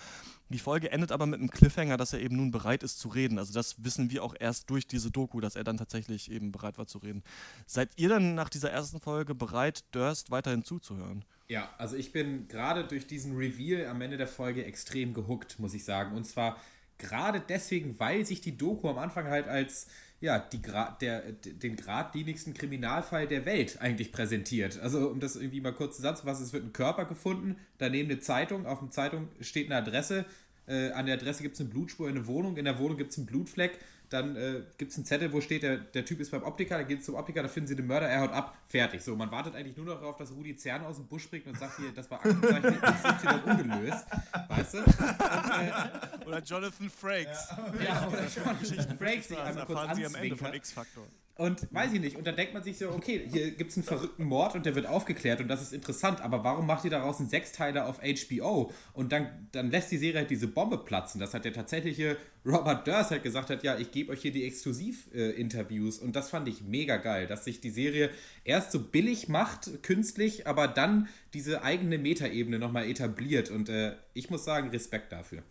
Die 0.49 0.59
Folge 0.59 0.91
endet 0.91 1.11
aber 1.11 1.25
mit 1.25 1.39
einem 1.39 1.49
Cliffhanger, 1.49 1.97
dass 1.97 2.13
er 2.13 2.19
eben 2.19 2.35
nun 2.35 2.51
bereit 2.51 2.83
ist 2.83 2.99
zu 2.99 3.07
reden. 3.07 3.39
Also 3.39 3.53
das 3.53 3.83
wissen 3.83 4.11
wir 4.11 4.23
auch 4.23 4.35
erst 4.39 4.69
durch 4.69 4.85
diese 4.87 5.09
Doku, 5.09 5.39
dass 5.39 5.55
er 5.55 5.63
dann 5.63 5.77
tatsächlich 5.77 6.29
eben 6.29 6.51
bereit 6.51 6.77
war 6.77 6.82
zu 6.87 6.99
reden. 6.99 7.23
Seid 7.65 7.89
ihr 7.97 8.09
dann 8.09 8.35
nach 8.35 8.49
dieser 8.49 8.71
ersten 8.71 8.99
Folge 8.99 9.35
bereit, 9.35 9.83
Durst 9.91 10.31
weiterhin 10.31 10.63
zuzuhören? 10.63 11.25
Ja, 11.47 11.69
also 11.77 11.95
ich 11.95 12.11
bin 12.11 12.47
gerade 12.47 12.85
durch 12.85 13.05
diesen 13.05 13.35
Reveal 13.35 13.87
am 13.87 14.01
Ende 14.01 14.17
der 14.17 14.27
Folge 14.27 14.65
extrem 14.65 15.13
gehuckt, 15.13 15.59
muss 15.59 15.73
ich 15.73 15.83
sagen. 15.83 16.15
Und 16.15 16.25
zwar 16.25 16.57
gerade 16.97 17.41
deswegen, 17.47 17.99
weil 17.99 18.25
sich 18.25 18.41
die 18.41 18.57
Doku 18.57 18.89
am 18.89 18.97
Anfang 18.97 19.27
halt 19.27 19.47
als 19.47 19.87
ja, 20.23 20.39
die 20.39 20.61
Gra 20.61 20.97
der, 21.01 21.33
den 21.33 21.75
geradlinigsten 21.75 22.53
Kriminalfall 22.53 23.27
der 23.27 23.45
Welt 23.45 23.81
eigentlich 23.81 24.13
präsentiert. 24.13 24.79
Also, 24.79 25.09
um 25.09 25.19
das 25.19 25.35
irgendwie 25.35 25.59
mal 25.59 25.73
kurz 25.73 25.97
zusammenzufassen, 25.97 26.45
es 26.45 26.53
wird 26.53 26.63
ein 26.63 26.71
Körper 26.71 27.03
gefunden, 27.03 27.57
daneben 27.77 28.09
eine 28.09 28.21
Zeitung, 28.21 28.65
auf 28.65 28.79
der 28.79 28.89
Zeitung 28.89 29.27
steht 29.41 29.65
eine 29.65 29.75
Adresse, 29.75 30.23
äh, 30.65 30.91
an 30.91 31.07
der 31.07 31.15
Adresse 31.15 31.43
gibt 31.43 31.55
es 31.55 31.59
eine 31.59 31.69
Blutspur 31.69 32.07
in 32.07 32.15
der 32.15 32.25
Wohnung, 32.25 32.55
in 32.55 32.63
der 32.63 32.79
Wohnung 32.79 32.97
gibt 32.97 33.11
es 33.11 33.17
einen 33.17 33.27
Blutfleck, 33.27 33.77
dann 34.13 34.35
äh, 34.35 34.61
gibt 34.77 34.91
es 34.91 34.97
einen 34.97 35.05
Zettel, 35.05 35.33
wo 35.33 35.41
steht, 35.41 35.63
der, 35.63 35.77
der 35.77 36.05
Typ 36.05 36.19
ist 36.19 36.31
beim 36.31 36.43
Optiker, 36.43 36.77
dann 36.77 36.87
geht 36.87 36.99
es 36.99 37.05
zum 37.05 37.15
Optiker, 37.15 37.41
da 37.41 37.49
finden 37.49 37.67
sie 37.67 37.75
den 37.75 37.87
Mörder, 37.87 38.07
er 38.07 38.21
haut 38.21 38.31
ab, 38.31 38.57
fertig. 38.67 39.01
So, 39.01 39.15
man 39.15 39.31
wartet 39.31 39.55
eigentlich 39.55 39.75
nur 39.75 39.87
noch 39.87 39.99
darauf, 39.99 40.17
dass 40.17 40.31
Rudi 40.31 40.55
Zern 40.55 40.83
aus 40.85 40.97
dem 40.97 41.07
Busch 41.07 41.23
springt 41.23 41.47
und 41.47 41.57
sagt 41.57 41.77
hier, 41.77 41.91
das 41.91 42.09
war 42.11 42.19
Aktenzeichen 42.23 42.79
XY 42.79 43.49
ungelöst, 43.49 44.05
weißt 44.49 44.73
du? 44.75 44.77
Und, 44.79 44.87
äh, 44.87 46.25
oder 46.27 46.39
Jonathan 46.43 46.89
Frakes. 46.89 47.47
Ja, 47.79 47.83
ja 47.83 48.07
oder 48.07 48.25
Jonathan 48.27 48.97
Frakes, 48.97 49.27
die 49.27 49.35
einmal 49.35 49.65
kurz 49.65 49.95
Sie 49.95 50.05
am 50.05 50.15
Ende 50.15 50.37
von 50.37 50.53
X-Factor. 50.53 51.07
Und 51.35 51.73
weiß 51.73 51.93
ich 51.93 51.99
nicht, 51.99 52.15
und 52.15 52.27
dann 52.27 52.35
denkt 52.35 52.53
man 52.53 52.63
sich 52.63 52.77
so, 52.77 52.89
okay, 52.91 53.27
hier 53.27 53.49
gibt 53.51 53.71
es 53.71 53.77
einen 53.77 53.83
verrückten 53.83 54.23
Mord 54.23 54.53
und 54.53 54.67
der 54.67 54.75
wird 54.75 54.85
aufgeklärt 54.85 55.41
und 55.41 55.47
das 55.47 55.63
ist 55.63 55.73
interessant, 55.73 56.21
aber 56.21 56.43
warum 56.43 56.67
macht 56.67 56.85
ihr 56.85 56.91
daraus 56.91 57.19
einen 57.19 57.27
Sechsteiler 57.27 57.87
auf 57.87 57.99
HBO? 58.01 58.71
Und 58.93 59.11
dann, 59.11 59.47
dann 59.51 59.71
lässt 59.71 59.91
die 59.91 59.97
Serie 59.97 60.19
halt 60.19 60.29
diese 60.29 60.47
Bombe 60.47 60.77
platzen, 60.77 61.19
dass 61.19 61.33
halt 61.33 61.45
der 61.45 61.53
tatsächliche 61.53 62.17
Robert 62.45 62.85
Durst 62.85 63.09
halt 63.09 63.23
gesagt 63.23 63.49
hat, 63.49 63.63
ja, 63.63 63.79
ich 63.79 63.89
gebe 63.89 64.11
euch 64.11 64.21
hier 64.21 64.31
die 64.31 64.45
Exklusiv-Interviews 64.45 65.97
und 65.97 66.15
das 66.15 66.29
fand 66.29 66.47
ich 66.47 66.61
mega 66.61 66.97
geil, 66.97 67.25
dass 67.25 67.45
sich 67.45 67.59
die 67.59 67.71
Serie 67.71 68.11
erst 68.43 68.71
so 68.71 68.79
billig 68.79 69.27
macht, 69.27 69.81
künstlich, 69.81 70.45
aber 70.45 70.67
dann 70.67 71.07
diese 71.33 71.63
eigene 71.63 71.97
Metaebene 71.97 72.59
nochmal 72.59 72.87
etabliert 72.87 73.49
und 73.49 73.69
äh, 73.69 73.95
ich 74.13 74.29
muss 74.29 74.45
sagen, 74.45 74.69
Respekt 74.69 75.11
dafür. 75.11 75.41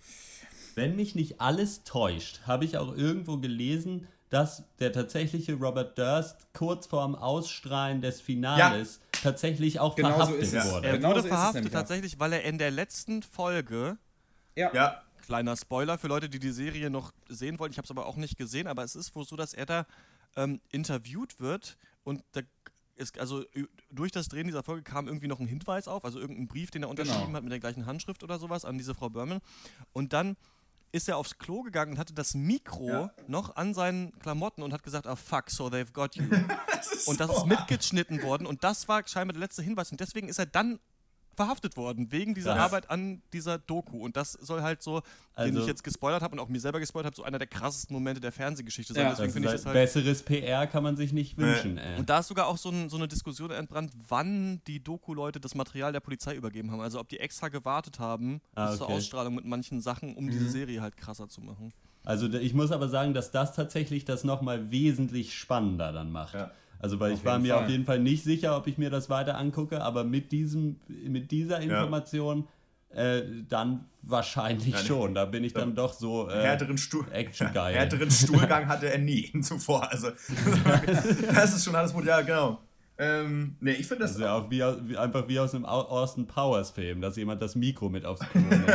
Wenn 0.76 0.94
mich 0.94 1.14
nicht 1.16 1.40
alles 1.40 1.82
täuscht, 1.84 2.42
habe 2.46 2.64
ich 2.64 2.78
auch 2.78 2.96
irgendwo 2.96 3.36
gelesen, 3.36 4.06
dass 4.32 4.64
der 4.78 4.92
tatsächliche 4.92 5.54
Robert 5.54 5.98
Durst 5.98 6.46
kurz 6.54 6.86
vorm 6.86 7.14
Ausstrahlen 7.14 8.00
des 8.00 8.22
Finales 8.22 9.00
ja. 9.02 9.20
tatsächlich 9.22 9.78
auch 9.78 9.94
genau 9.94 10.08
verhaftet 10.08 10.46
so 10.46 10.70
wurde. 10.70 10.88
Er 10.88 11.02
wurde 11.02 11.22
verhaftet 11.22 11.70
tatsächlich, 11.70 12.18
weil 12.18 12.32
er 12.32 12.42
in 12.44 12.56
der 12.56 12.70
letzten 12.70 13.22
Folge 13.22 13.98
ja. 14.56 14.72
ja. 14.72 15.02
Kleiner 15.26 15.54
Spoiler 15.54 15.98
für 15.98 16.08
Leute, 16.08 16.30
die 16.30 16.38
die 16.38 16.50
Serie 16.50 16.88
noch 16.88 17.12
sehen 17.28 17.58
wollen. 17.58 17.72
Ich 17.72 17.76
habe 17.78 17.84
es 17.84 17.90
aber 17.90 18.06
auch 18.06 18.16
nicht 18.16 18.38
gesehen, 18.38 18.68
aber 18.68 18.82
es 18.84 18.96
ist 18.96 19.14
wohl 19.14 19.26
so, 19.26 19.36
dass 19.36 19.52
er 19.52 19.66
da 19.66 19.86
ähm, 20.34 20.62
interviewt 20.70 21.38
wird 21.38 21.76
und 22.02 22.24
da 22.32 22.40
ist, 22.96 23.18
also 23.18 23.44
durch 23.90 24.12
das 24.12 24.28
Drehen 24.28 24.46
dieser 24.46 24.62
Folge 24.62 24.82
kam 24.82 25.08
irgendwie 25.08 25.28
noch 25.28 25.40
ein 25.40 25.46
Hinweis 25.46 25.88
auf, 25.88 26.06
also 26.06 26.18
irgendein 26.18 26.48
Brief, 26.48 26.70
den 26.70 26.84
er 26.84 26.88
unterschrieben 26.88 27.26
genau. 27.26 27.36
hat 27.36 27.42
mit 27.42 27.52
der 27.52 27.60
gleichen 27.60 27.84
Handschrift 27.84 28.22
oder 28.22 28.38
sowas 28.38 28.64
an 28.64 28.78
diese 28.78 28.94
Frau 28.94 29.10
Berman. 29.10 29.40
Und 29.92 30.14
dann 30.14 30.36
ist 30.93 31.09
er 31.09 31.16
aufs 31.16 31.38
Klo 31.38 31.62
gegangen 31.62 31.93
und 31.93 31.99
hatte 31.99 32.14
das 32.14 32.34
Mikro 32.34 32.88
ja. 32.88 33.14
noch 33.26 33.57
an 33.57 33.74
seinen 33.74 34.16
Klamotten 34.18 34.62
und 34.62 34.72
hat 34.72 34.82
gesagt, 34.82 35.07
ah 35.07 35.12
oh, 35.12 35.16
fuck, 35.16 35.51
so 35.51 35.66
they've 35.68 35.93
got 35.93 36.14
you. 36.16 36.24
das 36.70 37.09
und 37.09 37.18
das 37.18 37.28
so 37.28 37.36
ist 37.38 37.47
mitgeschnitten 37.47 38.22
worden 38.22 38.47
und 38.47 38.62
das 38.62 38.88
war 38.88 39.07
scheinbar 39.09 39.32
der 39.32 39.40
letzte 39.40 39.62
Hinweis 39.62 39.90
und 39.90 40.01
deswegen 40.01 40.28
ist 40.28 40.38
er 40.38 40.47
dann 40.47 40.78
verhaftet 41.34 41.76
worden 41.76 42.12
wegen 42.12 42.34
dieser 42.34 42.52
Was? 42.52 42.58
Arbeit 42.58 42.90
an 42.90 43.22
dieser 43.32 43.58
Doku. 43.58 43.98
Und 43.98 44.16
das 44.16 44.32
soll 44.32 44.62
halt 44.62 44.82
so, 44.82 45.02
also, 45.34 45.52
den 45.52 45.60
ich 45.60 45.66
jetzt 45.66 45.82
gespoilert 45.82 46.22
habe 46.22 46.34
und 46.34 46.40
auch 46.40 46.48
mir 46.48 46.60
selber 46.60 46.80
gespoilert 46.80 47.06
habe, 47.06 47.16
so 47.16 47.22
einer 47.22 47.38
der 47.38 47.46
krassesten 47.46 47.94
Momente 47.94 48.20
der 48.20 48.32
Fernsehgeschichte 48.32 48.92
sein. 48.92 49.04
Ja, 49.04 49.14
Deswegen 49.14 49.46
halt 49.46 49.64
halt 49.64 49.74
besseres 49.74 50.22
PR 50.22 50.66
kann 50.66 50.82
man 50.82 50.96
sich 50.96 51.12
nicht 51.12 51.38
wünschen. 51.38 51.78
Äh. 51.78 51.96
Und 51.98 52.10
da 52.10 52.18
ist 52.18 52.28
sogar 52.28 52.46
auch 52.46 52.58
so, 52.58 52.70
ein, 52.70 52.88
so 52.88 52.96
eine 52.96 53.08
Diskussion 53.08 53.50
entbrannt, 53.50 53.92
wann 54.08 54.60
die 54.66 54.82
Doku-Leute 54.82 55.40
das 55.40 55.54
Material 55.54 55.92
der 55.92 56.00
Polizei 56.00 56.34
übergeben 56.34 56.70
haben. 56.70 56.80
Also 56.80 57.00
ob 57.00 57.08
die 57.08 57.18
extra 57.18 57.48
gewartet 57.48 57.98
haben 57.98 58.40
ah, 58.54 58.66
bis 58.70 58.80
okay. 58.80 58.86
zur 58.86 58.96
Ausstrahlung 58.96 59.34
mit 59.34 59.44
manchen 59.44 59.80
Sachen, 59.80 60.14
um 60.14 60.26
mhm. 60.26 60.30
diese 60.30 60.48
Serie 60.48 60.82
halt 60.82 60.96
krasser 60.96 61.28
zu 61.28 61.40
machen. 61.40 61.72
Also 62.04 62.28
ich 62.28 62.52
muss 62.52 62.72
aber 62.72 62.88
sagen, 62.88 63.14
dass 63.14 63.30
das 63.30 63.54
tatsächlich 63.54 64.04
das 64.04 64.24
nochmal 64.24 64.70
wesentlich 64.70 65.38
spannender 65.38 65.92
dann 65.92 66.10
macht. 66.10 66.34
Ja. 66.34 66.50
Also 66.82 66.98
weil 66.98 67.12
auf 67.12 67.20
ich 67.20 67.24
war 67.24 67.38
mir 67.38 67.54
Fall. 67.54 67.64
auf 67.64 67.70
jeden 67.70 67.84
Fall 67.84 68.00
nicht 68.00 68.24
sicher, 68.24 68.56
ob 68.56 68.66
ich 68.66 68.76
mir 68.76 68.90
das 68.90 69.08
weiter 69.08 69.38
angucke, 69.38 69.80
aber 69.82 70.02
mit 70.02 70.32
diesem, 70.32 70.80
mit 70.88 71.30
dieser 71.30 71.60
Information 71.60 72.48
ja. 72.92 73.18
äh, 73.18 73.24
dann 73.48 73.84
wahrscheinlich 74.02 74.74
ja, 74.74 74.78
schon. 74.78 75.14
Da 75.14 75.24
bin 75.24 75.44
ich 75.44 75.52
dann 75.52 75.76
doch 75.76 75.92
so 75.92 76.28
äh, 76.28 76.42
härteren, 76.42 76.76
Stuhl 76.76 77.06
Action 77.12 77.52
geil. 77.54 77.74
härteren 77.78 78.10
Stuhlgang 78.10 78.66
hatte 78.66 78.92
er 78.92 78.98
nie 78.98 79.32
zuvor. 79.42 79.88
Also 79.90 80.08
das 81.32 81.54
ist 81.54 81.64
schon 81.64 81.76
alles 81.76 81.94
gut, 81.94 82.04
ja 82.04 82.20
genau. 82.20 82.58
Ähm, 82.98 83.56
nee, 83.60 83.72
ich 83.72 83.86
finde 83.86 84.02
das. 84.02 84.12
Das 84.12 84.18
ist 84.18 84.24
ja 84.24 84.34
auch 84.34 84.50
wie, 84.50 84.60
wie, 84.88 84.96
einfach 84.96 85.28
wie 85.28 85.38
aus 85.38 85.54
einem 85.54 85.64
Austin 85.64 86.26
Powers 86.26 86.72
Film, 86.72 87.00
dass 87.00 87.16
jemand 87.16 87.40
das 87.40 87.54
Mikro 87.54 87.90
mit 87.90 88.04
aufs 88.04 88.28
Klo 88.28 88.40
nimmt 88.40 88.66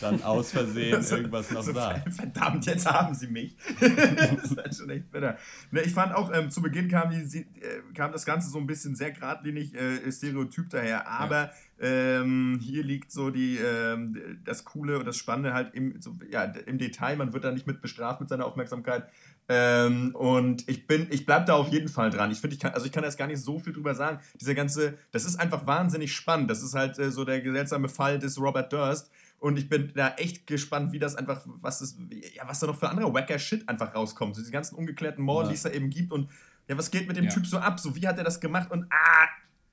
dann 0.00 0.22
aus 0.22 0.52
Versehen 0.52 1.02
so, 1.02 1.16
irgendwas 1.16 1.50
noch 1.50 1.62
so, 1.62 1.72
sagt. 1.72 2.12
Verdammt, 2.14 2.66
jetzt 2.66 2.90
haben 2.90 3.14
sie 3.14 3.26
mich. 3.28 3.56
das 3.80 4.50
ist 4.50 4.56
halt 4.56 4.74
schon 4.74 4.90
echt 4.90 5.10
bitter. 5.10 5.36
Ne, 5.70 5.82
ich 5.82 5.92
fand 5.92 6.14
auch, 6.14 6.32
ähm, 6.32 6.50
zu 6.50 6.62
Beginn 6.62 6.88
kam, 6.88 7.10
die, 7.10 7.38
äh, 7.38 7.44
kam 7.94 8.12
das 8.12 8.24
Ganze 8.24 8.50
so 8.50 8.58
ein 8.58 8.66
bisschen 8.66 8.94
sehr 8.94 9.12
geradlinig, 9.12 9.74
äh, 9.74 10.10
stereotyp 10.10 10.70
daher, 10.70 11.08
aber 11.08 11.50
ja. 11.80 12.20
ähm, 12.20 12.58
hier 12.62 12.84
liegt 12.84 13.12
so 13.12 13.30
die, 13.30 13.56
ähm, 13.56 14.40
das 14.44 14.64
Coole 14.64 14.98
und 14.98 15.06
das 15.06 15.16
Spannende 15.16 15.54
halt 15.54 15.74
im, 15.74 16.00
so, 16.00 16.14
ja, 16.30 16.44
im 16.44 16.78
Detail. 16.78 17.16
Man 17.16 17.32
wird 17.32 17.44
da 17.44 17.52
nicht 17.52 17.66
mit 17.66 17.80
bestraft 17.80 18.20
mit 18.20 18.28
seiner 18.28 18.46
Aufmerksamkeit. 18.46 19.08
Ähm, 19.48 20.14
und 20.14 20.68
ich 20.68 20.86
bin, 20.86 21.06
ich 21.10 21.24
bleib 21.24 21.46
da 21.46 21.54
auf 21.54 21.68
jeden 21.68 21.88
Fall 21.88 22.10
dran. 22.10 22.30
Ich 22.32 22.40
finde, 22.40 22.54
ich 22.54 22.60
kann, 22.60 22.74
also 22.74 22.86
ich 22.86 22.92
kann 22.92 23.04
jetzt 23.04 23.16
gar 23.16 23.28
nicht 23.28 23.40
so 23.40 23.58
viel 23.60 23.72
drüber 23.72 23.94
sagen. 23.94 24.18
Dieser 24.40 24.54
ganze, 24.54 24.98
das 25.12 25.24
ist 25.24 25.36
einfach 25.36 25.66
wahnsinnig 25.66 26.14
spannend. 26.14 26.50
Das 26.50 26.62
ist 26.62 26.74
halt 26.74 26.98
äh, 26.98 27.10
so 27.10 27.24
der 27.24 27.42
seltsame 27.42 27.88
Fall 27.88 28.18
des 28.18 28.40
Robert 28.40 28.72
Durst. 28.72 29.10
Und 29.38 29.58
ich 29.58 29.68
bin 29.68 29.92
da 29.94 30.14
echt 30.14 30.46
gespannt, 30.46 30.92
wie 30.92 30.98
das 30.98 31.14
einfach, 31.14 31.42
was 31.60 31.82
ist, 31.82 31.98
ja, 32.34 32.48
was 32.48 32.58
da 32.60 32.66
noch 32.66 32.78
für 32.78 32.88
andere 32.88 33.12
wacker 33.12 33.38
Shit 33.38 33.68
einfach 33.68 33.94
rauskommt. 33.94 34.34
So 34.34 34.40
diese 34.40 34.52
ganzen 34.52 34.76
ungeklärten 34.76 35.22
Morden, 35.22 35.46
ja. 35.46 35.50
die 35.50 35.56
es 35.56 35.62
da 35.62 35.70
eben 35.70 35.90
gibt. 35.90 36.12
Und 36.12 36.30
ja, 36.68 36.76
was 36.76 36.90
geht 36.90 37.06
mit 37.06 37.16
dem 37.16 37.26
ja. 37.26 37.30
Typ 37.30 37.46
so 37.46 37.58
ab? 37.58 37.78
So, 37.78 37.94
wie 37.94 38.06
hat 38.08 38.18
er 38.18 38.24
das 38.24 38.40
gemacht? 38.40 38.70
Und 38.70 38.86
ah, 38.90 39.28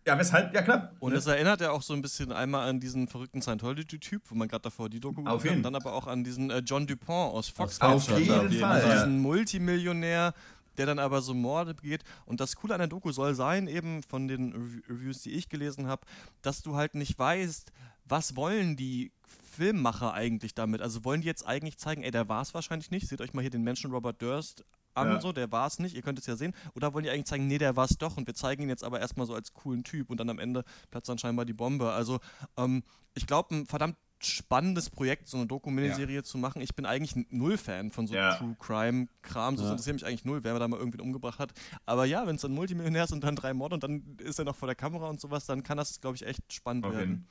ja, 0.06 0.20
weshalb? 0.20 0.54
Ja, 0.54 0.62
klar. 0.62 0.92
Und 1.00 1.14
es 1.14 1.26
erinnert 1.26 1.62
ja 1.62 1.72
auch 1.72 1.82
so 1.82 1.94
ein 1.94 2.02
bisschen 2.02 2.32
einmal 2.32 2.68
an 2.68 2.80
diesen 2.80 3.08
verrückten 3.08 3.42
Scientology-Typ, 3.42 4.22
wo 4.30 4.36
man 4.36 4.50
gerade 4.50 4.64
davor 4.64 4.90
die 4.90 5.00
Doku 5.00 5.24
gesehen 5.24 5.50
hat, 5.50 5.58
und 5.58 5.64
dann 5.64 5.76
aber 5.76 5.94
auch 5.94 6.08
an 6.08 6.24
diesen 6.24 6.50
äh, 6.50 6.60
John 6.60 6.86
Dupont 6.86 7.34
aus 7.34 7.48
Fox. 7.48 7.80
Auf 7.80 8.10
jeden 8.20 8.52
Fall. 8.60 8.82
Diesen 8.82 8.90
ja. 8.90 9.06
Multimillionär, 9.08 10.34
der 10.78 10.86
dann 10.86 11.00
aber 11.00 11.22
so 11.22 11.34
Morde 11.34 11.74
begeht. 11.74 12.04
Und 12.26 12.42
das 12.42 12.56
Coole 12.58 12.74
an 12.74 12.80
der 12.80 12.88
Doku 12.88 13.12
soll 13.12 13.34
sein, 13.34 13.68
eben 13.68 14.04
von 14.04 14.28
den 14.28 14.82
Reviews, 14.90 15.22
die 15.22 15.32
ich 15.32 15.48
gelesen 15.48 15.88
habe, 15.88 16.06
dass 16.42 16.62
du 16.62 16.76
halt 16.76 16.96
nicht 16.96 17.18
weißt, 17.18 17.72
was 18.06 18.36
wollen 18.36 18.76
die 18.76 19.12
Filmmacher 19.56 20.14
eigentlich 20.14 20.56
damit? 20.56 20.82
Also 20.82 21.06
wollen 21.06 21.22
die 21.22 21.28
jetzt 21.28 21.46
eigentlich 21.46 21.78
zeigen, 21.78 22.04
ey, 22.04 22.12
der 22.12 22.30
war 22.30 22.42
es 22.42 22.54
wahrscheinlich 22.54 22.92
nicht. 22.92 23.08
Seht 23.08 23.22
euch 23.22 23.34
mal 23.34 23.42
hier 23.42 23.50
den 23.50 23.64
Menschen 23.64 23.92
Robert 23.92 24.22
Durst 24.22 24.66
an 24.96 25.08
ja. 25.08 25.16
und 25.16 25.22
so, 25.22 25.32
der 25.32 25.52
war 25.52 25.68
es 25.68 25.80
nicht, 25.80 25.96
ihr 25.96 26.02
könnt 26.02 26.20
es 26.20 26.26
ja 26.26 26.36
sehen. 26.36 26.54
Oder 26.76 26.94
wollen 26.94 27.04
die 27.04 27.10
eigentlich 27.10 27.26
zeigen, 27.26 27.48
nee, 27.48 27.58
der 27.58 27.76
war 27.76 27.86
es 27.86 27.98
doch 27.98 28.18
und 28.18 28.28
wir 28.28 28.36
zeigen 28.36 28.64
ihn 28.64 28.70
jetzt 28.70 28.84
aber 28.84 29.00
erstmal 29.00 29.26
so 29.26 29.34
als 29.34 29.54
coolen 29.54 29.84
Typ 29.84 30.10
und 30.10 30.20
dann 30.20 30.30
am 30.30 30.40
Ende 30.40 30.64
platzt 30.92 31.10
dann 31.10 31.18
scheinbar 31.18 31.46
die 31.46 31.54
Bombe. 31.54 31.92
Also 31.92 32.20
ähm, 32.58 32.84
ich 33.16 33.28
glaube, 33.28 33.56
ein 33.56 33.66
verdammt 33.66 33.98
spannendes 34.26 34.90
Projekt, 34.90 35.28
so 35.28 35.38
eine 35.38 35.48
Doku-Miniserie 35.48 36.18
ja. 36.18 36.24
zu 36.24 36.38
machen. 36.38 36.62
Ich 36.62 36.76
bin 36.76 36.86
eigentlich 36.86 37.26
null 37.30 37.58
Fan 37.58 37.92
von 37.92 38.08
so 38.08 38.16
ja. 38.16 38.36
True 38.36 38.56
Crime-Kram. 38.60 39.58
So 39.58 39.64
ja. 39.64 39.72
interessiert 39.72 39.96
mich 39.96 40.06
eigentlich 40.06 40.26
null, 40.26 40.44
wer 40.44 40.58
da 40.58 40.68
mal 40.68 40.80
irgendwie 40.80 41.02
umgebracht 41.02 41.40
hat. 41.40 41.52
Aber 41.86 42.06
ja, 42.06 42.26
wenn 42.26 42.36
es 42.36 42.42
dann 42.42 42.54
Multimillionär 42.54 43.04
ist 43.04 43.12
und 43.12 43.24
dann 43.24 43.36
drei 43.36 43.54
Morde 43.54 43.76
und 43.76 43.84
dann 43.84 44.18
ist 44.20 44.40
er 44.40 44.46
noch 44.46 44.56
vor 44.56 44.68
der 44.68 44.76
Kamera 44.76 45.10
und 45.10 45.20
sowas, 45.20 45.46
dann 45.46 45.64
kann 45.64 45.78
das, 45.78 46.00
glaube 46.00 46.16
ich, 46.16 46.26
echt 46.26 46.54
spannend 46.54 46.86
okay. 46.86 46.98
werden. 46.98 47.28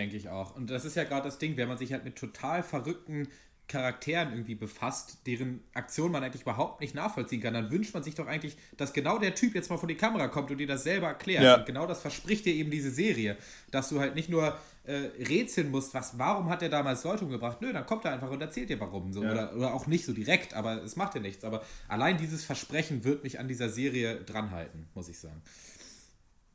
Denke 0.00 0.16
ich 0.16 0.30
auch. 0.30 0.56
Und 0.56 0.70
das 0.70 0.86
ist 0.86 0.96
ja 0.96 1.04
gerade 1.04 1.24
das 1.24 1.36
Ding, 1.36 1.58
wenn 1.58 1.68
man 1.68 1.76
sich 1.76 1.92
halt 1.92 2.04
mit 2.04 2.16
total 2.16 2.62
verrückten 2.62 3.28
Charakteren 3.68 4.32
irgendwie 4.32 4.54
befasst, 4.54 5.18
deren 5.26 5.62
Aktion 5.74 6.10
man 6.10 6.24
eigentlich 6.24 6.40
überhaupt 6.40 6.80
nicht 6.80 6.94
nachvollziehen 6.94 7.42
kann, 7.42 7.52
dann 7.52 7.70
wünscht 7.70 7.92
man 7.92 8.02
sich 8.02 8.14
doch 8.14 8.26
eigentlich, 8.26 8.56
dass 8.78 8.94
genau 8.94 9.18
der 9.18 9.34
Typ 9.34 9.54
jetzt 9.54 9.68
mal 9.68 9.76
vor 9.76 9.90
die 9.90 9.96
Kamera 9.96 10.28
kommt 10.28 10.50
und 10.50 10.56
dir 10.56 10.66
das 10.66 10.84
selber 10.84 11.08
erklärt. 11.08 11.44
Ja. 11.44 11.56
Und 11.56 11.66
genau 11.66 11.86
das 11.86 12.00
verspricht 12.00 12.46
dir 12.46 12.54
eben 12.54 12.70
diese 12.70 12.90
Serie, 12.90 13.36
dass 13.70 13.90
du 13.90 14.00
halt 14.00 14.14
nicht 14.14 14.30
nur 14.30 14.56
äh, 14.84 14.94
rätseln 15.22 15.70
musst, 15.70 15.92
was, 15.92 16.18
warum 16.18 16.48
hat 16.48 16.62
er 16.62 16.70
damals 16.70 17.04
Leute 17.04 17.26
umgebracht? 17.26 17.58
Nö, 17.60 17.70
dann 17.74 17.84
kommt 17.84 18.06
er 18.06 18.14
einfach 18.14 18.30
und 18.30 18.40
erzählt 18.40 18.70
dir 18.70 18.80
warum. 18.80 19.12
So. 19.12 19.22
Ja. 19.22 19.32
Oder, 19.32 19.54
oder 19.54 19.74
auch 19.74 19.86
nicht 19.86 20.06
so 20.06 20.14
direkt, 20.14 20.54
aber 20.54 20.82
es 20.82 20.96
macht 20.96 21.14
ja 21.14 21.20
nichts. 21.20 21.44
Aber 21.44 21.62
allein 21.88 22.16
dieses 22.16 22.42
Versprechen 22.42 23.04
wird 23.04 23.22
mich 23.22 23.38
an 23.38 23.48
dieser 23.48 23.68
Serie 23.68 24.24
dranhalten, 24.24 24.88
muss 24.94 25.10
ich 25.10 25.18
sagen. 25.18 25.42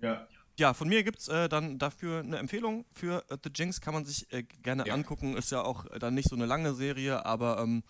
Ja, 0.02 0.28
ja, 0.58 0.74
von 0.74 0.88
mir 0.88 1.04
gibt 1.04 1.20
es 1.20 1.28
äh, 1.28 1.50
dann 1.50 1.78
dafür 1.78 2.20
eine 2.20 2.38
Empfehlung 2.38 2.86
für 2.94 3.24
äh, 3.30 3.38
The 3.44 3.50
Jinx, 3.54 3.82
kann 3.82 3.94
man 3.94 4.06
sich 4.06 4.32
äh, 4.32 4.44
gerne 4.44 4.88
ja. 4.88 4.94
angucken. 4.94 5.36
Ist 5.38 5.52
ja 5.52 5.62
auch 5.62 5.86
äh, 5.92 6.00
dann 6.00 6.14
nicht 6.14 6.30
so 6.30 6.36
eine 6.36 6.46
lange 6.46 6.74
Serie, 6.74 7.26
aber 7.26 7.60
ähm, 7.60 7.84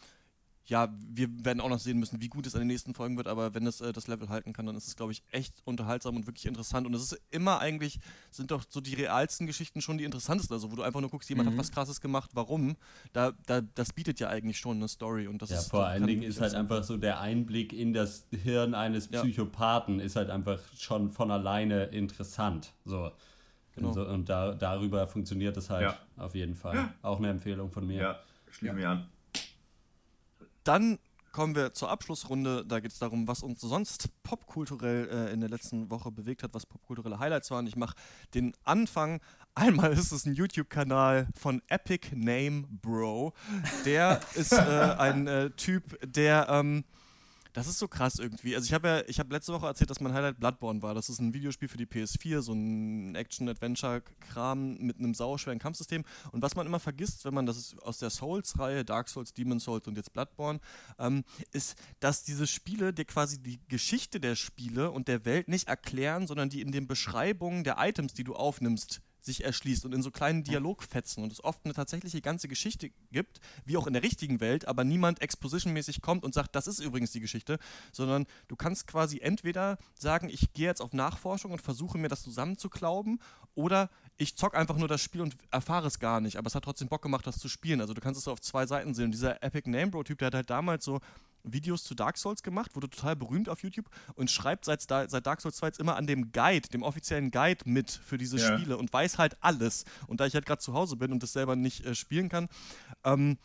ja, 0.67 0.91
wir 0.99 1.27
werden 1.45 1.61
auch 1.61 1.69
noch 1.69 1.79
sehen 1.79 1.99
müssen, 1.99 2.21
wie 2.21 2.27
gut 2.27 2.47
es 2.47 2.55
in 2.55 2.59
den 2.59 2.67
nächsten 2.67 2.95
Folgen 2.95 3.17
wird, 3.17 3.27
aber 3.27 3.53
wenn 3.53 3.67
es 3.67 3.81
äh, 3.81 3.93
das 3.93 4.07
Level 4.07 4.29
halten 4.29 4.51
kann, 4.51 4.65
dann 4.65 4.75
ist 4.75 4.87
es, 4.87 4.95
glaube 4.95 5.11
ich, 5.11 5.23
echt 5.29 5.61
unterhaltsam 5.63 6.15
und 6.15 6.25
wirklich 6.25 6.47
interessant. 6.47 6.87
Und 6.87 6.95
es 6.95 7.11
ist 7.11 7.21
immer 7.29 7.59
eigentlich, 7.59 7.99
sind 8.31 8.49
doch 8.49 8.63
so 8.67 8.81
die 8.81 8.95
realsten 8.95 9.45
Geschichten 9.45 9.81
schon 9.81 9.99
die 9.99 10.05
interessantesten, 10.05 10.55
also 10.55 10.71
wo 10.71 10.75
du 10.75 10.81
einfach 10.81 11.01
nur 11.01 11.11
guckst, 11.11 11.29
jemand 11.29 11.49
mhm. 11.49 11.53
hat 11.53 11.59
was 11.59 11.71
krasses 11.71 12.01
gemacht, 12.01 12.31
warum? 12.33 12.77
Da, 13.13 13.33
da, 13.45 13.61
das 13.61 13.93
bietet 13.93 14.19
ja 14.19 14.29
eigentlich 14.29 14.57
schon 14.57 14.77
eine 14.77 14.87
Story. 14.87 15.27
Und 15.27 15.41
das 15.41 15.51
ja, 15.51 15.59
ist, 15.59 15.69
vor 15.69 15.85
allen 15.85 16.07
Dingen 16.07 16.23
ist 16.23 16.41
halt 16.41 16.55
einfach 16.55 16.83
so 16.83 16.97
der 16.97 17.19
Einblick 17.19 17.71
in 17.71 17.93
das 17.93 18.25
Hirn 18.31 18.73
eines 18.73 19.07
Psychopathen 19.07 19.99
ja. 19.99 20.05
ist 20.05 20.15
halt 20.15 20.31
einfach 20.31 20.59
schon 20.77 21.11
von 21.11 21.29
alleine 21.29 21.85
interessant. 21.85 22.73
So. 22.85 23.11
Genau. 23.75 23.89
Und, 23.89 23.93
so, 23.93 24.07
und 24.07 24.29
da, 24.29 24.53
darüber 24.53 25.05
funktioniert 25.05 25.57
es 25.57 25.69
halt 25.69 25.83
ja. 25.83 25.97
auf 26.17 26.33
jeden 26.33 26.55
Fall. 26.55 26.93
Auch 27.01 27.19
eine 27.19 27.29
Empfehlung 27.29 27.69
von 27.69 27.85
mir. 27.85 28.01
Ja, 28.01 28.19
schließe 28.49 28.67
ja. 28.67 28.73
mir 28.73 28.89
an. 28.89 29.09
Dann 30.65 30.99
kommen 31.31 31.53
wir 31.53 31.73
zur 31.73 31.89
Abschlussrunde. 31.89 32.65
Da 32.65 32.79
geht 32.79 32.91
es 32.91 32.99
darum, 32.99 33.27
was 33.27 33.43
uns 33.43 33.61
sonst 33.61 34.09
popkulturell 34.23 35.09
äh, 35.09 35.33
in 35.33 35.41
der 35.41 35.49
letzten 35.49 35.89
Woche 35.89 36.11
bewegt 36.11 36.43
hat, 36.43 36.53
was 36.53 36.65
popkulturelle 36.65 37.19
Highlights 37.19 37.51
waren. 37.51 37.67
Ich 37.67 37.75
mache 37.75 37.95
den 38.33 38.53
Anfang. 38.63 39.21
Einmal 39.53 39.93
ist 39.93 40.11
es 40.11 40.25
ein 40.25 40.33
YouTube-Kanal 40.33 41.27
von 41.35 41.61
Epic 41.67 42.15
Name 42.15 42.63
Bro. 42.69 43.33
Der 43.85 44.21
ist 44.35 44.53
äh, 44.53 44.55
ein 44.97 45.27
äh, 45.27 45.49
Typ, 45.51 45.99
der 46.05 46.47
ähm, 46.49 46.83
das 47.55 47.67
ist 47.67 47.79
so 47.79 47.87
krass 47.87 48.19
irgendwie. 48.19 48.53
Also 48.53 48.65
ich 48.65 48.73
habe 48.73 48.87
ja, 48.87 49.03
ich 49.07 49.17
habe 49.17 49.33
letzte 49.33 49.53
Woche 49.53 49.65
erzählt, 49.65 49.89
dass 49.89 50.01
mein 50.01 50.13
Highlight 50.13 50.41
Bloodborne 50.41 50.81
war. 50.81 50.93
Das 50.93 51.07
ist 51.07 51.19
ein 51.19 51.33
Videospiel 51.33 51.69
für 51.69 51.77
die 51.77 51.85
PS4, 51.85 52.41
so 52.41 52.51
ein 52.51 53.15
Action-Adventure-Kram 53.15 54.75
mit 54.79 54.99
einem 54.99 55.13
sauschweren 55.13 55.57
Kampfsystem. 55.57 56.03
Und 56.33 56.41
was 56.41 56.57
man 56.57 56.67
immer 56.67 56.81
vergisst, 56.81 57.23
wenn 57.23 57.33
man 57.33 57.45
das 57.45 57.77
aus 57.79 57.99
der 57.99 58.09
Souls-Reihe, 58.09 58.83
Dark 58.83 59.07
Souls, 59.07 59.33
Demon 59.33 59.61
Souls 59.61 59.87
und 59.87 59.95
jetzt 59.95 60.11
Bloodborne, 60.11 60.59
ähm, 60.99 61.23
ist, 61.53 61.77
dass 62.01 62.23
diese 62.23 62.45
Spiele 62.45 62.91
dir 62.91 63.05
quasi 63.05 63.41
die 63.41 63.61
Geschichte 63.69 64.19
der 64.19 64.35
Spiele 64.35 64.91
und 64.91 65.07
der 65.07 65.23
Welt 65.23 65.47
nicht 65.47 65.69
erklären, 65.69 66.27
sondern 66.27 66.49
die 66.49 66.59
in 66.59 66.73
den 66.73 66.87
Beschreibungen 66.87 67.63
der 67.63 67.77
Items, 67.79 68.13
die 68.13 68.25
du 68.25 68.35
aufnimmst, 68.35 69.01
sich 69.25 69.43
erschließt 69.43 69.85
und 69.85 69.93
in 69.93 70.01
so 70.01 70.11
kleinen 70.11 70.43
Dialogfetzen 70.43 71.23
und 71.23 71.31
es 71.31 71.43
oft 71.43 71.65
eine 71.65 71.73
tatsächliche 71.73 72.21
ganze 72.21 72.47
Geschichte 72.47 72.91
gibt, 73.11 73.39
wie 73.65 73.77
auch 73.77 73.87
in 73.87 73.93
der 73.93 74.03
richtigen 74.03 74.39
Welt, 74.39 74.67
aber 74.67 74.83
niemand 74.83 75.21
expositionmäßig 75.21 76.01
kommt 76.01 76.23
und 76.23 76.33
sagt, 76.33 76.55
das 76.55 76.67
ist 76.67 76.79
übrigens 76.79 77.11
die 77.11 77.19
Geschichte, 77.19 77.59
sondern 77.91 78.25
du 78.47 78.55
kannst 78.55 78.87
quasi 78.87 79.19
entweder 79.19 79.77
sagen, 79.97 80.29
ich 80.29 80.53
gehe 80.53 80.67
jetzt 80.67 80.81
auf 80.81 80.93
Nachforschung 80.93 81.51
und 81.51 81.61
versuche 81.61 81.97
mir 81.97 82.07
das 82.07 82.23
zusammenzuklauben 82.23 83.19
oder 83.55 83.89
ich 84.17 84.37
zock 84.37 84.55
einfach 84.55 84.77
nur 84.77 84.87
das 84.87 85.01
Spiel 85.01 85.21
und 85.21 85.35
erfahre 85.51 85.87
es 85.87 85.99
gar 85.99 86.21
nicht, 86.21 86.37
aber 86.37 86.47
es 86.47 86.55
hat 86.55 86.63
trotzdem 86.63 86.87
Bock 86.87 87.01
gemacht, 87.01 87.27
das 87.27 87.37
zu 87.37 87.49
spielen. 87.49 87.81
Also 87.81 87.93
du 87.93 88.01
kannst 88.01 88.19
es 88.19 88.25
so 88.25 88.31
auf 88.31 88.41
zwei 88.41 88.65
Seiten 88.65 88.93
sehen. 88.93 89.05
Und 89.05 89.11
dieser 89.11 89.43
Epic 89.43 89.69
Name 89.69 89.87
Bro 89.87 90.03
Typ, 90.03 90.19
der 90.19 90.27
hat 90.27 90.35
halt 90.35 90.49
damals 90.49 90.85
so 90.85 91.01
Videos 91.45 91.83
zu 91.83 91.95
Dark 91.95 92.17
Souls 92.17 92.43
gemacht, 92.43 92.75
wurde 92.75 92.89
total 92.89 93.15
berühmt 93.15 93.49
auf 93.49 93.63
YouTube 93.63 93.89
und 94.15 94.31
schreibt 94.31 94.65
seit, 94.65 94.81
seit 94.81 95.25
Dark 95.25 95.41
Souls 95.41 95.55
2 95.57 95.67
jetzt 95.67 95.79
immer 95.79 95.95
an 95.95 96.07
dem 96.07 96.31
Guide, 96.31 96.67
dem 96.69 96.83
offiziellen 96.83 97.31
Guide 97.31 97.61
mit 97.65 97.91
für 97.91 98.17
diese 98.17 98.37
ja. 98.37 98.57
Spiele 98.57 98.77
und 98.77 98.91
weiß 98.91 99.17
halt 99.17 99.37
alles. 99.41 99.85
Und 100.07 100.19
da 100.19 100.25
ich 100.25 100.33
halt 100.33 100.45
gerade 100.45 100.61
zu 100.61 100.73
Hause 100.73 100.95
bin 100.95 101.11
und 101.11 101.23
das 101.23 101.33
selber 101.33 101.55
nicht 101.55 101.85
äh, 101.85 101.95
spielen 101.95 102.29
kann, 102.29 102.47
ähm, 103.03 103.37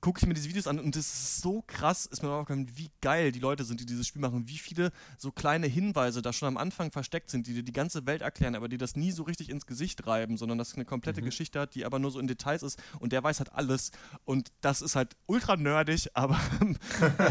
gucke 0.00 0.20
ich 0.20 0.26
mir 0.26 0.34
diese 0.34 0.48
Videos 0.48 0.66
an 0.66 0.78
und 0.78 0.96
es 0.96 1.06
ist 1.06 1.42
so 1.42 1.62
krass, 1.66 2.06
ist 2.06 2.22
mir 2.22 2.30
aufgefallen, 2.30 2.68
wie 2.74 2.90
geil 3.00 3.30
die 3.32 3.38
Leute 3.38 3.64
sind, 3.64 3.80
die 3.80 3.86
dieses 3.86 4.06
Spiel 4.06 4.20
machen, 4.20 4.48
wie 4.48 4.58
viele 4.58 4.90
so 5.16 5.30
kleine 5.30 5.66
Hinweise 5.66 6.22
da 6.22 6.32
schon 6.32 6.48
am 6.48 6.56
Anfang 6.56 6.90
versteckt 6.90 7.30
sind, 7.30 7.46
die 7.46 7.54
dir 7.54 7.62
die 7.62 7.72
ganze 7.72 8.04
Welt 8.04 8.20
erklären, 8.20 8.56
aber 8.56 8.68
die 8.68 8.78
das 8.78 8.96
nie 8.96 9.12
so 9.12 9.22
richtig 9.22 9.50
ins 9.50 9.66
Gesicht 9.66 10.06
reiben, 10.06 10.36
sondern 10.36 10.58
das 10.58 10.74
eine 10.74 10.84
komplette 10.84 11.20
mhm. 11.20 11.26
Geschichte 11.26 11.60
hat, 11.60 11.74
die 11.74 11.84
aber 11.84 12.00
nur 12.00 12.10
so 12.10 12.18
in 12.18 12.26
Details 12.26 12.62
ist 12.62 12.82
und 12.98 13.12
der 13.12 13.22
weiß 13.22 13.38
halt 13.38 13.52
alles 13.52 13.92
und 14.24 14.50
das 14.60 14.82
ist 14.82 14.96
halt 14.96 15.16
ultra 15.26 15.56
nerdig, 15.56 16.08
aber 16.14 16.38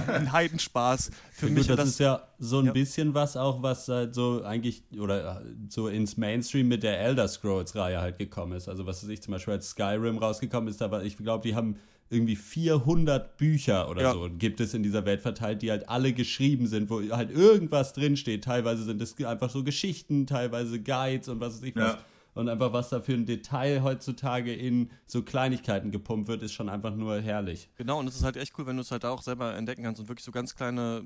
ein 0.07 0.31
Heidenspaß 0.31 1.11
für 1.31 1.47
ja, 1.47 1.51
mich. 1.51 1.67
Gut, 1.67 1.77
das, 1.77 1.85
das, 1.85 1.89
ist 1.89 1.99
ja 1.99 2.27
so 2.39 2.59
ein 2.59 2.67
ja. 2.67 2.71
bisschen 2.71 3.13
was 3.13 3.35
auch, 3.35 3.61
was 3.61 3.87
halt 3.89 4.15
so 4.15 4.43
eigentlich 4.43 4.83
oder 4.97 5.41
äh, 5.41 5.45
so 5.69 5.89
ins 5.89 6.17
Mainstream 6.17 6.69
mit 6.69 6.83
der 6.83 6.99
Elder 6.99 7.27
Scrolls 7.27 7.75
Reihe 7.75 7.99
halt 7.99 8.17
gekommen 8.17 8.53
ist. 8.53 8.69
Also 8.69 8.85
was 8.85 9.03
weiß 9.03 9.09
ich 9.09 9.21
zum 9.21 9.33
Beispiel 9.33 9.55
als 9.55 9.69
Skyrim 9.69 10.17
rausgekommen 10.17 10.69
ist, 10.69 10.81
aber 10.81 11.03
ich 11.03 11.17
glaube, 11.17 11.47
die 11.47 11.55
haben 11.55 11.77
irgendwie 12.13 12.35
400 12.35 13.37
Bücher 13.37 13.89
oder 13.89 14.01
ja. 14.01 14.13
so 14.13 14.29
gibt 14.29 14.59
es 14.59 14.73
in 14.73 14.83
dieser 14.83 15.05
Welt 15.05 15.21
verteilt, 15.21 15.61
die 15.61 15.71
halt 15.71 15.89
alle 15.89 16.13
geschrieben 16.13 16.67
sind, 16.67 16.89
wo 16.89 17.01
halt 17.11 17.31
irgendwas 17.31 17.93
drinsteht. 17.93 18.43
Teilweise 18.43 18.83
sind 18.83 19.01
es 19.01 19.17
einfach 19.23 19.49
so 19.49 19.63
Geschichten, 19.63 20.27
teilweise 20.27 20.81
Guides 20.81 21.27
und 21.29 21.39
was 21.39 21.55
weiß 21.55 21.63
ich 21.63 21.75
was. 21.75 21.93
Ja. 21.93 21.99
Und 22.35 22.49
einfach, 22.49 22.73
was 22.73 22.89
da 22.89 22.99
für 22.99 23.13
ein 23.13 23.25
Detail 23.25 23.83
heutzutage 23.83 24.53
in 24.53 24.89
so 25.05 25.21
Kleinigkeiten 25.21 25.91
gepumpt 25.91 26.27
wird, 26.27 26.41
ist 26.41 26.53
schon 26.53 26.67
einfach 26.67 26.95
nur 26.95 27.21
herrlich. 27.21 27.69
Genau, 27.75 27.99
und 27.99 28.07
es 28.07 28.15
ist 28.15 28.23
halt 28.23 28.37
echt 28.37 28.57
cool, 28.57 28.65
wenn 28.65 28.75
du 28.75 28.81
es 28.81 28.89
halt 28.89 29.05
auch 29.05 29.21
selber 29.21 29.55
entdecken 29.55 29.83
kannst 29.83 30.01
und 30.01 30.09
wirklich 30.09 30.25
so 30.25 30.31
ganz 30.31 30.55
kleine 30.55 31.03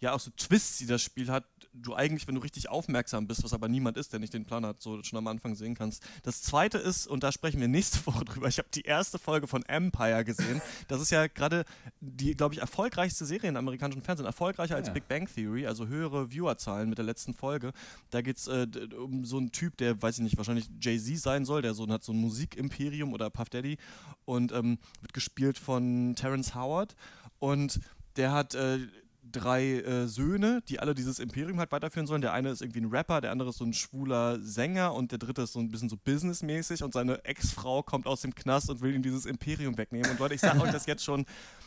ja 0.00 0.12
auch 0.12 0.20
so 0.20 0.30
Twists, 0.36 0.78
die 0.78 0.86
das 0.86 1.02
Spiel 1.02 1.30
hat, 1.30 1.44
du 1.72 1.94
eigentlich, 1.94 2.26
wenn 2.26 2.34
du 2.34 2.40
richtig 2.40 2.68
aufmerksam 2.68 3.26
bist, 3.26 3.44
was 3.44 3.52
aber 3.52 3.68
niemand 3.68 3.96
ist, 3.96 4.12
der 4.12 4.20
nicht 4.20 4.32
den 4.32 4.44
Plan 4.44 4.64
hat, 4.64 4.80
so 4.80 5.02
schon 5.02 5.18
am 5.18 5.26
Anfang 5.26 5.54
sehen 5.54 5.74
kannst. 5.74 6.02
Das 6.22 6.42
zweite 6.42 6.78
ist, 6.78 7.06
und 7.06 7.22
da 7.22 7.32
sprechen 7.32 7.60
wir 7.60 7.68
nächste 7.68 8.04
Woche 8.06 8.24
drüber, 8.24 8.48
ich 8.48 8.58
habe 8.58 8.68
die 8.74 8.82
erste 8.82 9.18
Folge 9.18 9.46
von 9.46 9.62
Empire 9.64 10.24
gesehen. 10.24 10.60
Das 10.88 11.00
ist 11.00 11.10
ja 11.10 11.26
gerade 11.26 11.64
die, 12.00 12.34
glaube 12.34 12.54
ich, 12.54 12.60
erfolgreichste 12.60 13.24
Serie 13.24 13.48
im 13.48 13.56
amerikanischen 13.56 14.02
Fernsehen. 14.02 14.26
Erfolgreicher 14.26 14.76
als 14.76 14.88
ja. 14.88 14.92
Big 14.92 15.08
Bang 15.08 15.28
Theory, 15.32 15.66
also 15.66 15.86
höhere 15.86 16.30
Viewerzahlen 16.30 16.88
mit 16.88 16.98
der 16.98 17.04
letzten 17.04 17.34
Folge. 17.34 17.72
Da 18.10 18.22
geht 18.22 18.38
es 18.38 18.48
äh, 18.48 18.66
um 18.98 19.24
so 19.24 19.38
einen 19.38 19.52
Typ, 19.52 19.76
der, 19.76 20.00
weiß 20.00 20.18
ich 20.18 20.24
nicht, 20.24 20.36
wahrscheinlich 20.36 20.68
Jay-Z 20.80 21.18
sein 21.18 21.44
soll, 21.44 21.62
der 21.62 21.74
so 21.74 21.86
hat 21.88 22.02
so 22.02 22.12
ein 22.12 22.18
Musikimperium 22.18 23.12
oder 23.12 23.30
Puff 23.30 23.48
Daddy 23.48 23.78
und 24.24 24.52
ähm, 24.52 24.78
wird 25.00 25.12
gespielt 25.12 25.58
von 25.58 26.14
Terrence 26.16 26.54
Howard. 26.54 26.96
Und 27.38 27.80
der 28.16 28.32
hat 28.32 28.54
äh, 28.54 28.78
drei 29.32 29.80
äh, 29.80 30.06
Söhne, 30.06 30.62
die 30.68 30.80
alle 30.80 30.94
dieses 30.94 31.18
Imperium 31.18 31.58
halt 31.58 31.72
weiterführen 31.72 32.06
sollen. 32.06 32.22
Der 32.22 32.32
eine 32.32 32.50
ist 32.50 32.62
irgendwie 32.62 32.80
ein 32.80 32.90
Rapper, 32.90 33.20
der 33.20 33.30
andere 33.30 33.50
ist 33.50 33.58
so 33.58 33.64
ein 33.64 33.72
schwuler 33.72 34.40
Sänger 34.40 34.94
und 34.94 35.12
der 35.12 35.18
dritte 35.18 35.42
ist 35.42 35.52
so 35.52 35.60
ein 35.60 35.70
bisschen 35.70 35.88
so 35.88 35.96
businessmäßig 35.96 36.82
und 36.82 36.92
seine 36.92 37.24
Ex-Frau 37.24 37.82
kommt 37.82 38.06
aus 38.06 38.22
dem 38.22 38.34
Knast 38.34 38.70
und 38.70 38.80
will 38.80 38.94
ihm 38.94 39.02
dieses 39.02 39.26
Imperium 39.26 39.76
wegnehmen. 39.78 40.10
Und 40.10 40.18
Leute, 40.18 40.34
ich 40.34 40.40
sage 40.40 40.60
euch 40.60 40.72
das 40.72 40.86
jetzt 40.86 41.04
schon, 41.04 41.26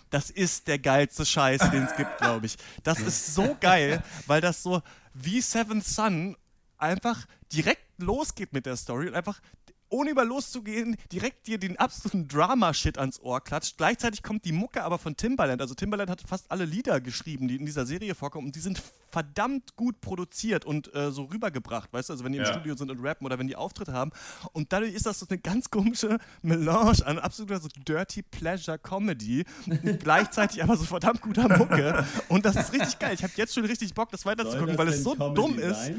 das 0.09 0.29
ist 0.29 0.67
der 0.67 0.79
geilste 0.79 1.25
Scheiß, 1.25 1.71
den 1.71 1.83
es 1.83 1.95
gibt, 1.95 2.17
glaube 2.17 2.45
ich. 2.45 2.57
Das 2.83 2.99
ist 2.99 3.35
so 3.35 3.55
geil, 3.59 4.03
weil 4.25 4.41
das 4.41 4.63
so 4.63 4.81
wie 5.13 5.41
Seventh 5.41 5.85
Son 5.85 6.35
einfach 6.77 7.25
direkt 7.51 7.83
losgeht 7.97 8.53
mit 8.53 8.65
der 8.65 8.77
Story 8.77 9.07
und 9.07 9.15
einfach 9.15 9.41
ohne 9.89 10.11
über 10.11 10.25
loszugehen, 10.25 10.95
direkt 11.11 11.47
dir 11.47 11.57
den 11.57 11.77
absoluten 11.77 12.27
Drama-Shit 12.27 12.97
ans 12.97 13.19
Ohr 13.19 13.41
klatscht. 13.41 13.77
Gleichzeitig 13.77 14.23
kommt 14.23 14.45
die 14.45 14.51
Mucke 14.51 14.83
aber 14.83 14.97
von 14.97 15.15
Timbaland. 15.15 15.61
Also 15.61 15.73
Timbaland 15.73 16.09
hat 16.09 16.21
fast 16.21 16.49
alle 16.51 16.65
Lieder 16.65 17.01
geschrieben, 17.01 17.47
die 17.47 17.55
in 17.55 17.65
dieser 17.65 17.85
Serie 17.85 18.15
vorkommen 18.15 18.47
und 18.47 18.55
die 18.55 18.59
sind 18.59 18.81
verdammt 19.11 19.75
gut 19.75 20.01
produziert 20.01 20.65
und 20.65 20.93
äh, 20.93 21.11
so 21.11 21.23
rübergebracht, 21.23 21.91
weißt 21.91 22.09
du, 22.09 22.13
also 22.13 22.23
wenn 22.23 22.31
die 22.31 22.37
im 22.37 22.43
ja. 22.43 22.51
Studio 22.51 22.75
sind 22.75 22.91
und 22.91 22.99
rappen 23.03 23.25
oder 23.25 23.39
wenn 23.39 23.47
die 23.47 23.55
Auftritte 23.55 23.93
haben 23.93 24.11
und 24.53 24.71
dadurch 24.71 24.93
ist 24.93 25.05
das 25.05 25.19
so 25.19 25.25
eine 25.29 25.39
ganz 25.39 25.69
komische 25.69 26.19
Melange 26.41 27.05
an 27.05 27.17
absoluter 27.17 27.59
so 27.59 27.69
Dirty 27.87 28.21
Pleasure 28.21 28.77
Comedy, 28.77 29.45
gleichzeitig 29.99 30.61
aber 30.63 30.77
so 30.77 30.85
verdammt 30.85 31.21
guter 31.21 31.57
Mucke 31.57 32.05
und 32.29 32.45
das 32.45 32.55
ist 32.55 32.73
richtig 32.73 32.99
geil. 32.99 33.13
Ich 33.15 33.23
habe 33.23 33.33
jetzt 33.35 33.53
schon 33.53 33.65
richtig 33.65 33.93
Bock, 33.93 34.11
das 34.11 34.25
weiterzugucken, 34.25 34.77
weil 34.77 34.89
es 34.89 35.03
so 35.03 35.15
dumm 35.15 35.57
sein? 35.57 35.71
ist. 35.71 35.91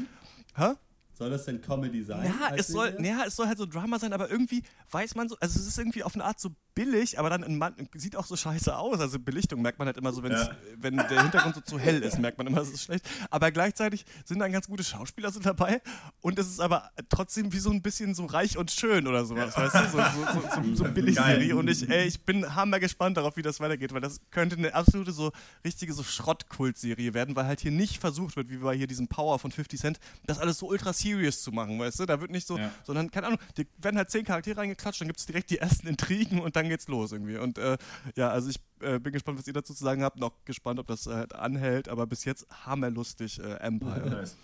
Hä? 0.55 0.73
Soll 1.13 1.29
das 1.29 1.45
denn 1.45 1.61
Comedy 1.61 2.03
sein? 2.03 2.25
Ja, 2.25 2.55
es 2.55 2.67
soll, 2.67 2.97
ja, 2.99 3.25
es 3.27 3.35
soll 3.35 3.47
halt 3.47 3.57
so 3.57 3.65
Drama 3.65 3.99
sein, 3.99 4.13
aber 4.13 4.29
irgendwie 4.29 4.63
weiß 4.89 5.15
man 5.15 5.29
so, 5.29 5.35
also 5.39 5.59
es 5.59 5.67
ist 5.67 5.77
irgendwie 5.77 6.03
auf 6.03 6.15
eine 6.15 6.23
Art 6.23 6.39
so 6.39 6.49
billig, 6.73 7.19
aber 7.19 7.29
dann 7.29 7.57
Mann, 7.57 7.75
sieht 7.95 8.15
auch 8.15 8.25
so 8.25 8.35
scheiße 8.35 8.75
aus. 8.75 8.99
Also 8.99 9.19
Belichtung 9.19 9.61
merkt 9.61 9.79
man 9.79 9.87
halt 9.87 9.97
immer 9.97 10.13
so, 10.13 10.23
ja. 10.25 10.51
wenn 10.77 10.95
der 10.95 11.21
Hintergrund 11.23 11.55
so 11.55 11.61
zu 11.61 11.79
hell 11.79 12.01
ist, 12.01 12.19
merkt 12.19 12.37
man 12.37 12.47
immer, 12.47 12.61
es 12.61 12.69
ist 12.69 12.83
schlecht. 12.83 13.07
Aber 13.29 13.51
gleichzeitig 13.51 14.05
sind 14.25 14.39
dann 14.39 14.51
ganz 14.51 14.67
gute 14.67 14.83
Schauspieler 14.83 15.31
so 15.31 15.39
dabei 15.39 15.81
und 16.21 16.39
es 16.39 16.47
ist 16.47 16.59
aber 16.59 16.89
trotzdem 17.09 17.51
wie 17.53 17.59
so 17.59 17.71
ein 17.71 17.81
bisschen 17.81 18.15
so 18.15 18.25
reich 18.25 18.57
und 18.57 18.71
schön 18.71 19.07
oder 19.07 19.25
sowas, 19.25 19.55
ja. 19.55 19.63
weißt 19.63 19.75
du? 19.75 19.89
So, 19.91 19.97
so, 19.97 20.31
so, 20.33 20.63
so, 20.63 20.75
so 20.75 20.91
Billigserie. 20.91 21.55
Und 21.55 21.69
ich, 21.69 21.89
ey, 21.89 22.07
ich 22.07 22.23
bin 22.23 22.55
hammer 22.55 22.79
gespannt 22.79 23.17
darauf, 23.17 23.35
wie 23.37 23.41
das 23.41 23.59
weitergeht, 23.59 23.93
weil 23.93 24.01
das 24.01 24.21
könnte 24.31 24.55
eine 24.55 24.73
absolute 24.73 25.11
so 25.11 25.31
richtige 25.65 25.93
so 25.93 26.03
Schrottkultserie 26.03 27.13
werden, 27.13 27.35
weil 27.35 27.45
halt 27.45 27.59
hier 27.59 27.71
nicht 27.71 27.99
versucht 27.99 28.35
wird, 28.35 28.49
wie 28.49 28.57
bei 28.57 28.75
hier 28.75 28.87
diesem 28.87 29.07
Power 29.07 29.39
von 29.39 29.51
50 29.51 29.79
Cent, 29.79 29.99
das 30.25 30.39
alles 30.39 30.57
so 30.57 30.67
ultra 30.67 30.93
serious 31.11 31.41
zu 31.41 31.51
machen, 31.51 31.79
weißt 31.79 31.99
du? 31.99 32.05
Da 32.05 32.19
wird 32.19 32.31
nicht 32.31 32.47
so, 32.47 32.57
ja. 32.57 32.71
sondern, 32.83 33.11
keine 33.11 33.27
Ahnung, 33.27 33.39
die 33.57 33.67
werden 33.77 33.97
halt 33.97 34.09
zehn 34.09 34.25
Charaktere 34.25 34.57
reingeklatscht, 34.57 35.01
dann 35.01 35.07
gibt 35.07 35.19
es 35.19 35.25
direkt 35.25 35.49
die 35.49 35.57
ersten 35.57 35.87
Intrigen 35.87 36.39
und 36.39 36.55
dann 36.55 36.69
geht's 36.69 36.87
los 36.87 37.11
irgendwie. 37.11 37.37
Und 37.37 37.57
äh, 37.57 37.77
ja, 38.15 38.29
also 38.29 38.49
ich 38.49 38.59
äh, 38.81 38.99
bin 38.99 39.13
gespannt, 39.13 39.39
was 39.39 39.47
ihr 39.47 39.53
dazu 39.53 39.73
zu 39.73 39.83
sagen 39.83 40.03
habt. 40.03 40.19
Noch 40.19 40.33
gespannt, 40.45 40.79
ob 40.79 40.87
das 40.87 41.07
äh, 41.07 41.27
anhält, 41.33 41.89
aber 41.89 42.07
bis 42.07 42.25
jetzt 42.25 42.47
hammerlustig 42.65 43.39
äh, 43.39 43.53
Empire. 43.55 44.09
Nice. 44.09 44.35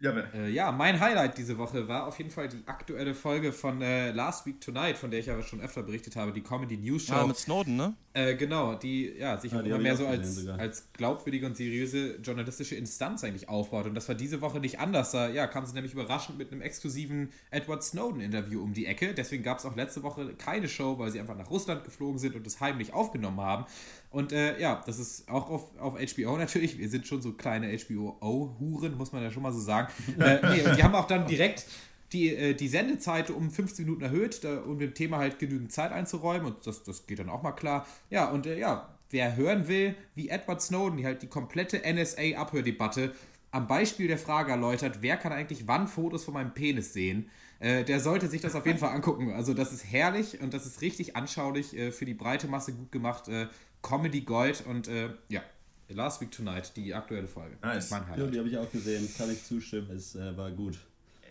Ja, 0.00 0.12
äh, 0.34 0.48
ja, 0.48 0.72
mein 0.72 0.98
Highlight 0.98 1.36
diese 1.36 1.58
Woche 1.58 1.86
war 1.86 2.06
auf 2.06 2.16
jeden 2.16 2.30
Fall 2.30 2.48
die 2.48 2.62
aktuelle 2.64 3.14
Folge 3.14 3.52
von 3.52 3.82
äh, 3.82 4.12
Last 4.12 4.46
Week 4.46 4.58
Tonight, 4.58 4.96
von 4.96 5.10
der 5.10 5.20
ich 5.20 5.30
aber 5.30 5.42
schon 5.42 5.60
öfter 5.60 5.82
berichtet 5.82 6.16
habe, 6.16 6.32
die 6.32 6.40
Comedy 6.40 6.78
News 6.78 7.04
Show. 7.04 7.12
Ja, 7.12 7.26
mit 7.26 7.36
Snowden, 7.36 7.76
ne? 7.76 7.94
Äh, 8.14 8.34
genau, 8.34 8.74
die 8.74 9.12
ja, 9.18 9.36
sich 9.36 9.52
ja, 9.52 9.60
die 9.60 9.68
immer 9.68 9.78
mehr 9.78 9.96
so 9.96 10.06
als, 10.06 10.48
als 10.48 10.88
glaubwürdige 10.94 11.44
und 11.44 11.54
seriöse 11.54 12.16
journalistische 12.16 12.76
Instanz 12.76 13.24
eigentlich 13.24 13.50
aufbaut. 13.50 13.86
Und 13.86 13.94
das 13.94 14.08
war 14.08 14.14
diese 14.14 14.40
Woche 14.40 14.58
nicht 14.58 14.80
anders. 14.80 15.12
Da 15.12 15.28
ja, 15.28 15.46
kam 15.46 15.66
sie 15.66 15.74
nämlich 15.74 15.92
überraschend 15.92 16.38
mit 16.38 16.50
einem 16.50 16.62
exklusiven 16.62 17.30
Edward 17.50 17.84
Snowden-Interview 17.84 18.62
um 18.62 18.72
die 18.72 18.86
Ecke. 18.86 19.12
Deswegen 19.12 19.42
gab 19.42 19.58
es 19.58 19.66
auch 19.66 19.76
letzte 19.76 20.02
Woche 20.02 20.32
keine 20.34 20.66
Show, 20.66 20.98
weil 20.98 21.10
sie 21.10 21.20
einfach 21.20 21.36
nach 21.36 21.50
Russland 21.50 21.84
geflogen 21.84 22.18
sind 22.18 22.34
und 22.34 22.46
es 22.46 22.58
heimlich 22.60 22.94
aufgenommen 22.94 23.40
haben. 23.40 23.66
Und 24.10 24.32
äh, 24.32 24.60
ja, 24.60 24.82
das 24.84 24.98
ist 24.98 25.28
auch 25.28 25.48
auf, 25.48 25.78
auf 25.78 25.94
HBO 25.94 26.36
natürlich. 26.36 26.78
Wir 26.78 26.88
sind 26.88 27.06
schon 27.06 27.22
so 27.22 27.32
kleine 27.32 27.76
HBO-Huren, 27.78 28.96
muss 28.96 29.12
man 29.12 29.22
ja 29.22 29.30
schon 29.30 29.42
mal 29.42 29.52
so 29.52 29.60
sagen. 29.60 29.92
äh, 30.20 30.38
nee, 30.50 30.74
die 30.76 30.82
haben 30.82 30.94
auch 30.94 31.06
dann 31.06 31.26
direkt 31.26 31.64
die, 32.12 32.34
äh, 32.34 32.54
die 32.54 32.68
Sendezeit 32.68 33.30
um 33.30 33.50
15 33.50 33.84
Minuten 33.84 34.02
erhöht, 34.02 34.42
da, 34.42 34.60
um 34.62 34.78
dem 34.78 34.94
Thema 34.94 35.18
halt 35.18 35.38
genügend 35.38 35.70
Zeit 35.70 35.92
einzuräumen. 35.92 36.46
Und 36.46 36.66
das, 36.66 36.82
das 36.82 37.06
geht 37.06 37.20
dann 37.20 37.28
auch 37.28 37.42
mal 37.42 37.52
klar. 37.52 37.86
Ja, 38.10 38.30
und 38.30 38.46
äh, 38.46 38.58
ja, 38.58 38.96
wer 39.10 39.36
hören 39.36 39.68
will, 39.68 39.94
wie 40.16 40.28
Edward 40.28 40.60
Snowden, 40.60 40.98
die 40.98 41.06
halt 41.06 41.22
die 41.22 41.28
komplette 41.28 41.82
NSA-Abhördebatte 41.84 43.12
am 43.52 43.66
Beispiel 43.66 44.06
der 44.06 44.18
Frage 44.18 44.52
erläutert, 44.52 44.98
wer 45.00 45.16
kann 45.16 45.32
eigentlich 45.32 45.66
wann 45.66 45.88
Fotos 45.88 46.24
von 46.24 46.34
meinem 46.34 46.54
Penis 46.54 46.92
sehen. 46.92 47.28
Äh, 47.58 47.84
der 47.84 48.00
sollte 48.00 48.28
sich 48.28 48.40
das 48.40 48.54
auf 48.54 48.64
jeden 48.64 48.78
Fall 48.78 48.94
angucken. 48.94 49.32
Also 49.32 49.54
das 49.54 49.72
ist 49.72 49.84
herrlich 49.84 50.40
und 50.40 50.54
das 50.54 50.66
ist 50.66 50.80
richtig 50.80 51.16
anschaulich, 51.16 51.76
äh, 51.76 51.92
für 51.92 52.04
die 52.04 52.14
breite 52.14 52.48
Masse 52.48 52.72
gut 52.72 52.92
gemacht. 52.92 53.28
Äh, 53.28 53.48
Comedy 53.82 54.20
Gold 54.22 54.64
und 54.66 54.88
äh, 54.88 55.10
ja, 55.28 55.40
Last 55.88 56.20
Week 56.20 56.30
Tonight, 56.30 56.72
die 56.76 56.94
aktuelle 56.94 57.26
Folge. 57.26 57.56
Nice. 57.62 57.90
Mein 57.90 58.02
Ja, 58.02 58.08
Highlight. 58.10 58.34
die 58.34 58.38
habe 58.38 58.48
ich 58.48 58.58
auch 58.58 58.70
gesehen, 58.70 59.08
kann 59.16 59.30
ich 59.30 59.44
zustimmen, 59.44 59.90
es 59.96 60.14
äh, 60.14 60.36
war 60.36 60.50
gut. 60.50 60.78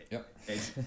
Ja. 0.10 0.22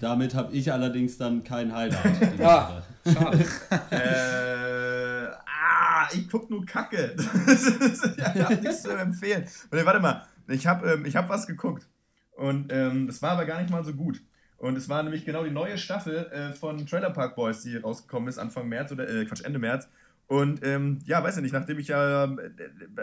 Damit 0.01 0.35
habe 0.35 0.53
ich 0.53 0.71
allerdings 0.71 1.17
dann 1.17 1.43
kein 1.43 1.73
Highlight. 1.73 2.39
Ah, 2.43 2.83
schade. 3.05 3.45
äh, 3.91 5.27
ah, 5.45 6.07
ich 6.13 6.27
guck 6.29 6.49
nur 6.49 6.65
Kacke. 6.65 7.15
Das 7.47 7.63
ist- 7.63 8.05
ich 8.17 8.23
habe 8.23 8.55
nichts 8.55 8.83
zu 8.83 8.89
empfehlen. 8.91 9.47
Nee, 9.71 9.85
warte 9.85 9.99
mal, 10.01 10.25
ich 10.47 10.67
habe 10.67 10.91
ähm, 10.91 11.05
ich 11.05 11.15
hab 11.15 11.29
was 11.29 11.47
geguckt. 11.47 11.87
Und 12.35 12.71
ähm, 12.71 13.07
das 13.07 13.21
war 13.21 13.31
aber 13.31 13.45
gar 13.45 13.61
nicht 13.61 13.69
mal 13.71 13.83
so 13.85 13.93
gut. 13.93 14.21
Und 14.57 14.77
es 14.77 14.89
war 14.89 15.03
nämlich 15.03 15.23
genau 15.25 15.43
die 15.43 15.51
neue 15.51 15.77
Staffel 15.77 16.25
äh, 16.31 16.51
von 16.53 16.85
Trailer 16.87 17.11
Park 17.11 17.35
Boys, 17.35 17.61
die 17.63 17.77
rausgekommen 17.77 18.27
ist 18.29 18.37
Anfang 18.39 18.67
März 18.67 18.91
oder 18.91 19.07
äh, 19.07 19.25
Quatsch, 19.25 19.43
Ende 19.43 19.59
März. 19.59 19.87
Und 20.27 20.65
ähm, 20.65 20.99
ja, 21.05 21.23
weiß 21.23 21.37
ich 21.37 21.43
nicht, 21.43 21.51
nachdem 21.51 21.79
ich 21.79 21.89
ja 21.89 22.25
äh, 22.25 22.29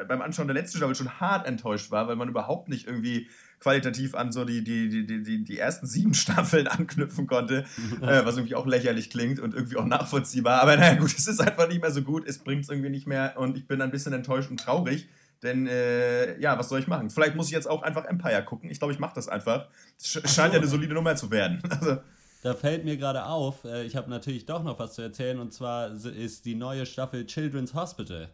beim 0.08 0.22
Anschauen 0.22 0.48
der 0.48 0.54
letzten 0.54 0.78
Staffel 0.78 0.94
schon 0.94 1.20
hart 1.20 1.46
enttäuscht 1.46 1.90
war, 1.90 2.08
weil 2.08 2.16
man 2.16 2.28
überhaupt 2.28 2.68
nicht 2.68 2.86
irgendwie 2.86 3.28
qualitativ 3.60 4.14
an 4.14 4.32
so 4.32 4.44
die, 4.44 4.64
die, 4.64 4.88
die, 4.88 5.22
die, 5.22 5.44
die, 5.44 5.58
ersten 5.58 5.86
sieben 5.86 6.14
Staffeln 6.14 6.66
anknüpfen 6.66 7.26
konnte, 7.26 7.66
äh, 8.00 8.24
was 8.24 8.36
irgendwie 8.36 8.54
auch 8.54 8.66
lächerlich 8.66 9.10
klingt 9.10 9.38
und 9.38 9.54
irgendwie 9.54 9.76
auch 9.76 9.84
nachvollziehbar. 9.84 10.62
Aber 10.62 10.76
naja, 10.76 10.98
gut, 10.98 11.14
es 11.16 11.28
ist 11.28 11.40
einfach 11.40 11.68
nicht 11.68 11.82
mehr 11.82 11.90
so 11.90 12.02
gut, 12.02 12.26
es 12.26 12.38
bringt 12.38 12.64
es 12.64 12.70
irgendwie 12.70 12.90
nicht 12.90 13.06
mehr 13.06 13.34
und 13.36 13.56
ich 13.56 13.68
bin 13.68 13.82
ein 13.82 13.90
bisschen 13.90 14.12
enttäuscht 14.12 14.50
und 14.50 14.58
traurig. 14.58 15.08
Denn 15.42 15.66
äh, 15.66 16.38
ja, 16.38 16.58
was 16.58 16.68
soll 16.68 16.80
ich 16.80 16.86
machen? 16.86 17.08
Vielleicht 17.10 17.34
muss 17.34 17.46
ich 17.46 17.52
jetzt 17.52 17.68
auch 17.68 17.82
einfach 17.82 18.04
Empire 18.04 18.44
gucken. 18.44 18.70
Ich 18.70 18.78
glaube, 18.78 18.92
ich 18.92 18.98
mache 18.98 19.14
das 19.14 19.28
einfach. 19.28 19.68
Es 19.98 20.08
sch 20.08 20.28
scheint 20.28 20.52
ja 20.52 20.58
eine 20.58 20.68
solide 20.68 20.94
Nummer 20.94 21.16
zu 21.16 21.30
werden. 21.30 21.62
Also, 21.70 21.98
Da 22.42 22.54
fällt 22.54 22.84
mir 22.84 22.96
gerade 22.96 23.26
auf, 23.26 23.64
äh, 23.64 23.84
ich 23.84 23.96
habe 23.96 24.08
natürlich 24.08 24.46
doch 24.46 24.62
noch 24.62 24.78
was 24.78 24.94
zu 24.94 25.02
erzählen 25.02 25.38
und 25.38 25.52
zwar 25.52 25.90
ist 25.90 26.46
die 26.46 26.54
neue 26.54 26.86
Staffel 26.86 27.26
Children's 27.26 27.74
Hospital 27.74 28.30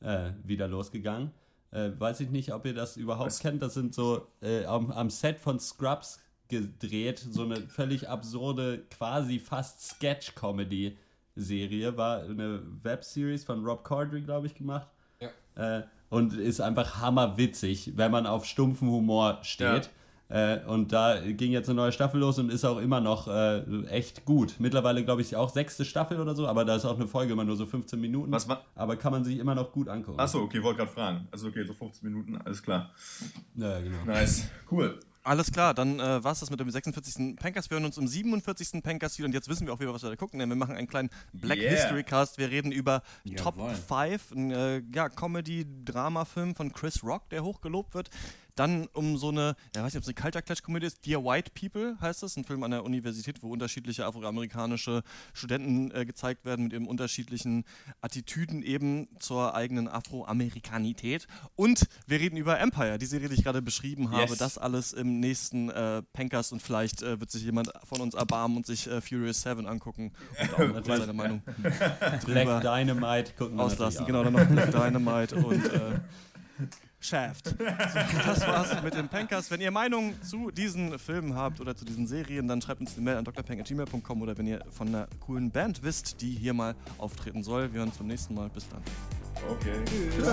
äh, 0.00 0.30
wieder 0.44 0.66
losgegangen. 0.66 1.30
Äh, 1.72 1.90
weiß 1.98 2.20
ich 2.20 2.30
nicht, 2.30 2.52
ob 2.52 2.66
ihr 2.66 2.74
das 2.74 2.96
überhaupt 2.96 3.38
kennt. 3.40 3.62
Das 3.62 3.74
sind 3.74 3.94
so 3.94 4.26
äh, 4.42 4.64
am, 4.64 4.90
am 4.90 5.08
Set 5.10 5.38
von 5.38 5.60
Scrubs 5.60 6.18
gedreht, 6.48 7.24
so 7.30 7.44
eine 7.44 7.58
völlig 7.68 8.08
absurde, 8.08 8.82
quasi 8.90 9.38
fast 9.38 9.80
Sketch-Comedy-Serie. 9.82 11.96
War 11.96 12.24
eine 12.24 12.60
Webseries 12.82 13.44
von 13.44 13.64
Rob 13.64 13.84
Corddry, 13.84 14.22
glaube 14.22 14.48
ich, 14.48 14.54
gemacht. 14.54 14.88
Äh, 15.54 15.82
und 16.08 16.34
ist 16.34 16.60
einfach 16.60 17.00
hammerwitzig, 17.00 17.92
wenn 17.96 18.10
man 18.10 18.26
auf 18.26 18.44
stumpfen 18.44 18.88
Humor 18.88 19.38
steht. 19.42 19.90
Äh, 20.30 20.60
und 20.66 20.92
da 20.92 21.18
ging 21.20 21.50
jetzt 21.50 21.68
eine 21.68 21.76
neue 21.76 21.90
Staffel 21.92 22.20
los 22.20 22.38
und 22.38 22.50
ist 22.52 22.64
auch 22.64 22.78
immer 22.78 23.00
noch 23.00 23.26
äh, 23.28 23.62
echt 23.86 24.24
gut. 24.24 24.54
Mittlerweile, 24.60 25.04
glaube 25.04 25.22
ich, 25.22 25.34
auch 25.34 25.50
sechste 25.50 25.84
Staffel 25.84 26.20
oder 26.20 26.34
so, 26.36 26.46
aber 26.46 26.64
da 26.64 26.76
ist 26.76 26.84
auch 26.84 26.94
eine 26.96 27.08
Folge 27.08 27.32
immer 27.32 27.44
nur 27.44 27.56
so 27.56 27.66
15 27.66 28.00
Minuten. 28.00 28.30
Was 28.30 28.48
war- 28.48 28.62
aber 28.76 28.94
kann 28.96 29.10
man 29.12 29.24
sich 29.24 29.38
immer 29.38 29.54
noch 29.56 29.72
gut 29.72 29.88
angucken. 29.88 30.20
achso, 30.20 30.40
okay, 30.40 30.62
wollte 30.62 30.78
gerade 30.78 30.92
fragen. 30.92 31.28
Also, 31.32 31.48
okay, 31.48 31.64
so 31.64 31.74
15 31.74 32.08
Minuten, 32.08 32.36
alles 32.44 32.62
klar. 32.62 32.90
Ja, 33.56 33.80
genau. 33.80 34.04
Nice, 34.06 34.44
cool. 34.70 35.00
Alles 35.22 35.52
klar, 35.52 35.74
dann 35.74 36.00
äh, 36.00 36.24
war 36.24 36.32
es 36.32 36.40
das 36.40 36.48
mit 36.48 36.60
dem 36.60 36.70
46. 36.70 37.36
Pankers. 37.36 37.68
Wir 37.68 37.74
hören 37.76 37.84
uns 37.84 37.98
im 37.98 38.06
47. 38.08 38.82
Pankers 38.82 39.18
wieder 39.18 39.26
und 39.26 39.34
jetzt 39.34 39.50
wissen 39.50 39.66
wir 39.66 39.74
auch 39.74 39.80
wieder, 39.80 39.92
was 39.92 40.02
wir 40.02 40.08
da 40.08 40.16
gucken, 40.16 40.38
denn 40.38 40.48
wir 40.48 40.56
machen 40.56 40.74
einen 40.76 40.88
kleinen 40.88 41.10
Black 41.34 41.58
Yeah. 41.58 41.72
History 41.72 42.04
Cast. 42.04 42.38
Wir 42.38 42.50
reden 42.50 42.72
über 42.72 43.02
Top 43.36 43.56
Jawohl. 43.58 43.74
5, 43.74 44.32
ein 44.32 44.50
äh, 44.50 44.82
ja, 44.94 45.10
Comedy-Drama-Film 45.10 46.54
von 46.54 46.72
Chris 46.72 47.02
Rock, 47.04 47.28
der 47.30 47.44
hochgelobt 47.44 47.94
wird. 47.94 48.10
Dann 48.60 48.88
um 48.92 49.16
so 49.16 49.30
eine, 49.30 49.56
ja, 49.74 49.82
weiß 49.82 49.94
nicht, 49.94 49.96
ob 49.96 50.02
es 50.02 50.08
eine 50.08 50.14
Culture 50.16 50.42
Clash-Komödie 50.42 50.86
ist, 50.86 51.06
Dear 51.06 51.24
White 51.24 51.52
People 51.58 51.96
heißt 51.98 52.22
es, 52.24 52.36
ein 52.36 52.44
Film 52.44 52.62
an 52.62 52.72
der 52.72 52.84
Universität, 52.84 53.42
wo 53.42 53.50
unterschiedliche 53.50 54.04
afroamerikanische 54.04 55.02
Studenten 55.32 55.90
äh, 55.92 56.04
gezeigt 56.04 56.44
werden 56.44 56.64
mit 56.64 56.74
ihren 56.74 56.86
unterschiedlichen 56.86 57.64
Attitüden 58.02 58.62
eben 58.62 59.08
zur 59.18 59.54
eigenen 59.54 59.88
Afroamerikanität. 59.88 61.26
Und 61.56 61.86
wir 62.06 62.20
reden 62.20 62.36
über 62.36 62.60
Empire, 62.60 62.98
die 62.98 63.06
Serie, 63.06 63.30
die 63.30 63.36
ich 63.36 63.44
gerade 63.44 63.62
beschrieben 63.62 64.10
habe. 64.10 64.28
Yes. 64.28 64.36
Das 64.36 64.58
alles 64.58 64.92
im 64.92 65.20
nächsten 65.20 65.70
äh, 65.70 66.02
Pankers 66.12 66.52
und 66.52 66.60
vielleicht 66.60 67.00
äh, 67.00 67.18
wird 67.18 67.30
sich 67.30 67.42
jemand 67.44 67.72
von 67.84 68.02
uns 68.02 68.12
erbarmen 68.12 68.58
und 68.58 68.66
sich 68.66 68.86
äh, 68.88 69.00
Furious 69.00 69.40
7 69.40 69.64
angucken 69.66 70.12
und 70.58 70.90
auch 70.90 70.98
seine 70.98 71.14
Meinung 71.14 71.40
Black 72.26 72.60
Dynamite 72.60 73.32
gucken 73.38 73.56
wir 73.56 73.64
auslassen. 73.64 74.04
Genau, 74.04 74.22
dann 74.22 74.34
noch 74.34 74.44
Black 74.44 74.70
Dynamite 74.70 75.36
und 75.36 75.64
äh, 75.64 76.00
Shaft. 77.00 77.48
So, 77.48 77.54
das 78.26 78.46
war's 78.46 78.82
mit 78.82 78.94
den 78.94 79.08
Pankers. 79.08 79.50
Wenn 79.50 79.60
ihr 79.60 79.70
Meinungen 79.70 80.22
zu 80.22 80.50
diesen 80.50 80.98
Filmen 80.98 81.34
habt 81.34 81.60
oder 81.60 81.74
zu 81.74 81.84
diesen 81.84 82.06
Serien, 82.06 82.46
dann 82.46 82.60
schreibt 82.60 82.80
uns 82.80 82.94
eine 82.94 83.02
Mail 83.02 83.16
an 83.16 83.24
drpank.gmail.com 83.24 84.22
oder 84.22 84.36
wenn 84.36 84.46
ihr 84.46 84.64
von 84.70 84.88
einer 84.88 85.08
coolen 85.20 85.50
Band 85.50 85.82
wisst, 85.82 86.20
die 86.20 86.30
hier 86.30 86.52
mal 86.54 86.74
auftreten 86.98 87.42
soll. 87.42 87.72
Wir 87.72 87.80
hören 87.80 87.88
uns 87.88 87.98
beim 87.98 88.06
nächsten 88.08 88.34
Mal. 88.34 88.48
Bis 88.50 88.68
dann. 88.68 88.82
Okay. 89.48 89.82
Tschüss. 90.14 90.28